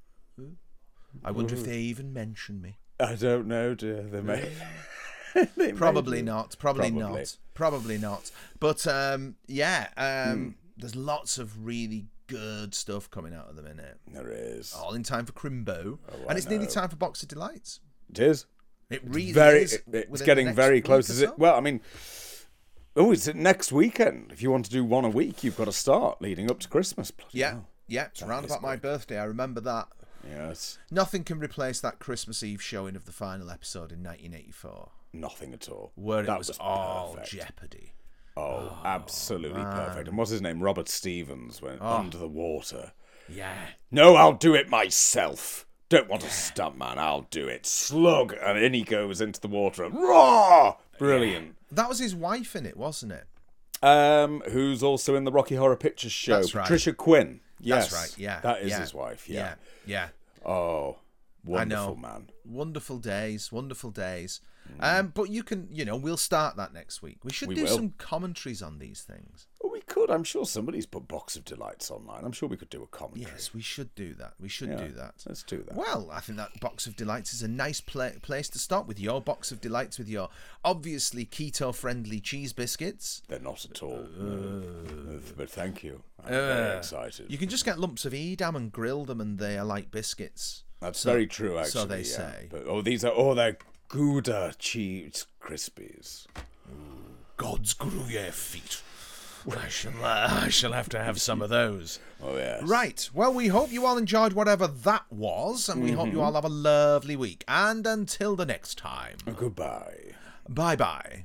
I 1.25 1.31
wonder 1.31 1.55
if 1.55 1.65
they 1.65 1.79
even 1.79 2.13
mention 2.13 2.61
me. 2.61 2.79
I 3.01 3.15
don't 3.15 3.47
know, 3.47 3.75
dear. 3.75 4.03
They 4.03 4.21
may. 4.21 4.51
They 5.57 5.73
Probably 5.73 6.19
do. 6.21 6.25
not. 6.25 6.57
Probably, 6.59 6.91
Probably. 6.91 7.19
not. 7.21 7.37
Probably 7.53 7.99
not. 7.99 8.31
But 8.59 8.87
um, 8.87 9.37
yeah, 9.47 9.89
Hmm. 9.97 10.31
um, 10.33 10.55
there's 10.79 10.97
lots 10.97 11.37
of 11.37 11.67
really 11.67 12.07
good 12.27 12.75
stuff 12.75 13.11
coming 13.11 13.35
out 13.35 13.47
at 13.51 13.57
the 13.57 13.63
minute. 13.63 13.99
There 14.11 14.31
is. 14.31 14.73
All 14.73 14.95
in 14.95 15.03
time 15.03 15.27
for 15.27 15.33
Crimbo, 15.33 15.99
Oh, 16.11 16.27
and 16.29 16.39
it's 16.39 16.49
nearly 16.49 16.67
time 16.67 16.89
for 16.89 16.97
Box 16.97 17.23
of 17.23 17.29
Delights. 17.29 17.81
It 18.11 18.19
is. 18.21 18.47
It 18.89 19.03
really 19.05 19.33
very. 19.33 19.63
is. 19.65 19.75
it- 19.75 19.85
it's 19.93 20.23
getting 20.23 20.55
very 20.55 20.81
close. 20.81 21.11
Is 21.11 21.21
it? 21.21 21.29
so. 21.29 21.35
Well, 21.37 21.55
I 21.55 21.61
mean. 21.61 21.83
Oh, 22.99 23.13
it's 23.13 23.27
next 23.35 23.73
weekend. 23.73 24.33
If 24.33 24.41
you 24.41 24.51
want 24.51 24.65
to 24.65 24.71
do 24.71 24.83
one 24.87 25.05
a 25.05 25.11
week, 25.11 25.45
you've 25.45 25.59
got 25.59 25.67
to 25.67 25.73
start 25.73 26.23
leading 26.23 26.51
up 26.51 26.61
to 26.61 26.69
Christmas. 26.69 27.11
Bloody 27.11 27.31
Yeah, 27.39 27.51
hell. 27.51 27.69
yeah. 27.89 28.05
It's 28.07 28.23
around 28.23 28.45
is 28.47 28.53
about 28.53 28.63
my 28.63 28.77
birthday. 28.77 29.19
I 29.19 29.25
remember 29.25 29.61
that. 29.61 29.89
Yes. 30.29 30.79
Nothing 30.91 31.25
can 31.25 31.39
replace 31.39 31.81
that 31.81 31.99
Christmas 31.99 32.43
Eve 32.43 32.63
showing 32.63 32.97
of 32.97 33.05
the 33.05 33.13
final 33.13 33.51
episode 33.51 33.93
in 33.93 34.03
1984, 34.03 34.91
Nothing 35.13 35.53
at 35.55 35.69
all. 35.69 35.93
where 35.95 36.21
it 36.23 36.27
That 36.27 36.39
was, 36.39 36.51
all 36.61 37.15
perfect. 37.15 37.31
Jeopardy. 37.33 37.93
Oh, 38.37 38.79
absolutely 38.85 39.63
perfect. 39.63 40.09
And 40.09 40.19
what's 40.19 40.31
his 40.31 40.43
name? 40.43 40.63
Robert 40.63 40.89
Stephens 40.89 41.63
went 41.63 41.81
Oh. 41.81 41.97
under 41.97 42.19
the 42.19 42.29
water. 42.29 42.93
Yeah. 43.29 43.55
No, 43.91 44.15
I'll 44.17 44.35
do 44.35 44.55
it 44.55 44.69
myself. 44.69 45.67
Don't 45.89 46.09
want 46.09 46.23
a 46.25 46.27
stuntman. 46.27 46.99
I'll 46.99 47.23
do 47.31 47.47
it. 47.49 47.65
Slug, 47.65 48.35
and 48.35 48.59
in 48.59 48.75
he 48.75 48.83
goes 48.83 49.21
into 49.21 49.41
the 49.41 49.49
water. 49.49 49.85
And 49.85 49.95
raw, 49.95 50.77
brilliant. 50.99 51.57
That 51.71 51.89
was 51.89 51.99
his 51.99 52.15
wife 52.15 52.55
in 52.57 52.67
it, 52.67 52.77
wasn't 52.77 53.13
it? 53.13 53.25
Um, 53.83 54.43
who's 54.51 54.83
also 54.83 55.15
in 55.15 55.25
the 55.25 55.33
Rocky 55.33 55.55
Horror 55.55 55.77
Picture 55.77 56.11
Show? 56.11 56.37
That's 56.41 56.55
right. 56.55 56.63
Patricia 56.65 56.93
Quinn. 56.93 57.41
Yes, 57.61 57.91
That's 57.91 57.95
right. 58.13 58.19
Yeah. 58.19 58.41
that 58.41 58.63
is 58.63 58.71
yeah, 58.71 58.81
his 58.81 58.95
wife. 58.95 59.29
Yeah. 59.29 59.55
Yeah. 59.87 60.09
Oh, 60.45 60.97
Wonderful 61.45 61.97
man. 61.97 62.29
Wonderful 62.49 62.99
days, 62.99 63.51
wonderful 63.53 63.91
days. 63.91 64.41
Um, 64.81 65.13
but 65.15 65.31
you 65.31 65.45
can, 65.45 65.69
you 65.71 65.85
know, 65.85 65.95
we'll 65.97 66.17
start 66.17 66.57
that 66.57 66.73
next 66.75 67.01
week. 67.01 67.19
We 67.25 67.31
should 67.33 67.47
We 67.49 67.55
do 67.55 67.63
will. 67.63 67.69
some 67.77 67.91
commentaries 67.99 68.63
on 68.63 68.81
these 68.81 69.03
things. 69.03 69.47
Well, 69.63 69.73
we 69.73 69.81
could. 69.81 70.11
I'm 70.11 70.25
sure 70.25 70.45
somebody's 70.45 70.87
put 70.87 71.07
Box 71.07 71.37
of 71.37 71.45
Delights 71.45 71.89
online. 71.89 72.25
I'm 72.25 72.33
sure 72.33 72.49
we 72.49 72.57
could 72.57 72.71
do 72.71 72.83
a 72.83 72.87
commentary. 72.89 73.31
Yes, 73.33 73.55
we 73.55 73.61
should 73.63 73.95
do 73.95 74.13
that. 74.15 74.35
We 74.41 74.49
should 74.49 74.71
Yeah, 74.71 74.87
do 74.89 74.93
that. 74.95 75.23
Let's 75.25 75.45
do 75.45 75.63
that. 75.69 75.77
Well, 75.77 76.11
I 76.13 76.19
think 76.19 76.39
that 76.39 76.59
box 76.59 76.89
of 76.89 76.97
delights 76.97 77.33
is 77.33 77.43
a 77.43 77.49
nice 77.49 77.81
pla- 77.81 78.19
place 78.23 78.49
to 78.51 78.59
start 78.59 78.89
with 78.89 78.99
your 78.99 79.21
box 79.21 79.53
of 79.53 79.61
delights 79.61 79.99
with 79.99 80.09
your 80.09 80.31
obviously 80.65 81.25
keto 81.25 81.73
friendly 81.73 82.19
cheese 82.19 82.53
biscuits. 82.53 83.23
They're 83.29 83.39
not 83.39 83.65
at 83.65 83.85
all. 83.85 84.09
no. 84.19 85.21
But 85.37 85.49
thank 85.49 85.85
you. 85.85 86.03
I'm 86.25 86.31
very 86.31 86.75
Uh, 86.75 86.79
excited. 86.79 87.31
You 87.31 87.39
can 87.39 87.49
just 87.49 87.65
get 87.65 87.79
lumps 87.79 88.05
of 88.05 88.13
Edam 88.13 88.57
and 88.57 88.73
grill 88.73 89.05
them, 89.05 89.21
and 89.21 89.39
they 89.39 89.57
are 89.57 89.65
like 89.65 89.93
biscuits. 89.93 90.65
That's 90.81 91.01
So- 91.01 91.11
very 91.13 91.27
true, 91.27 91.59
actually. 91.59 91.71
So 91.71 91.85
they 91.87 91.99
yeah. 91.99 92.03
say. 92.05 92.47
But, 92.51 92.65
oh, 92.67 92.83
these 92.83 93.05
are 93.05 93.13
oh, 93.15 93.35
they're 93.35 93.57
Gouda 93.89 94.55
cheese 94.59 95.27
crispies. 95.43 96.27
God's 97.37 97.75
Gruyere 97.75 98.33
feet. 98.33 98.83
I 99.49 99.69
shall, 99.69 99.93
uh, 100.05 100.41
I 100.43 100.49
shall 100.49 100.73
have 100.73 100.89
to 100.89 100.99
have 100.99 101.21
some 101.21 101.41
of 101.41 101.51
those. 101.51 102.01
Oh 102.21 102.37
yes. 102.37 102.65
Right. 102.65 103.09
Well, 103.15 103.33
we 103.33 103.47
hope 103.47 103.71
you 103.71 103.87
all 103.87 103.97
enjoyed 103.97 104.33
whatever 104.33 104.67
that 104.67 105.05
was, 105.11 105.69
and 105.69 105.83
we 105.85 105.93
hope 105.93 106.07
Mm-hmm. 106.09 106.17
you 106.17 106.23
all 106.23 106.33
have 106.33 106.45
a 106.45 106.49
lovely 106.49 107.15
week. 107.15 107.45
And 107.47 107.87
until 107.87 108.35
the 108.35 108.47
next 108.47 108.77
time, 108.77 109.19
Goodbye. 109.37 110.15
bye 110.49 110.75
bye. 110.75 111.25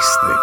Nice 0.00 0.16
things. 0.22 0.39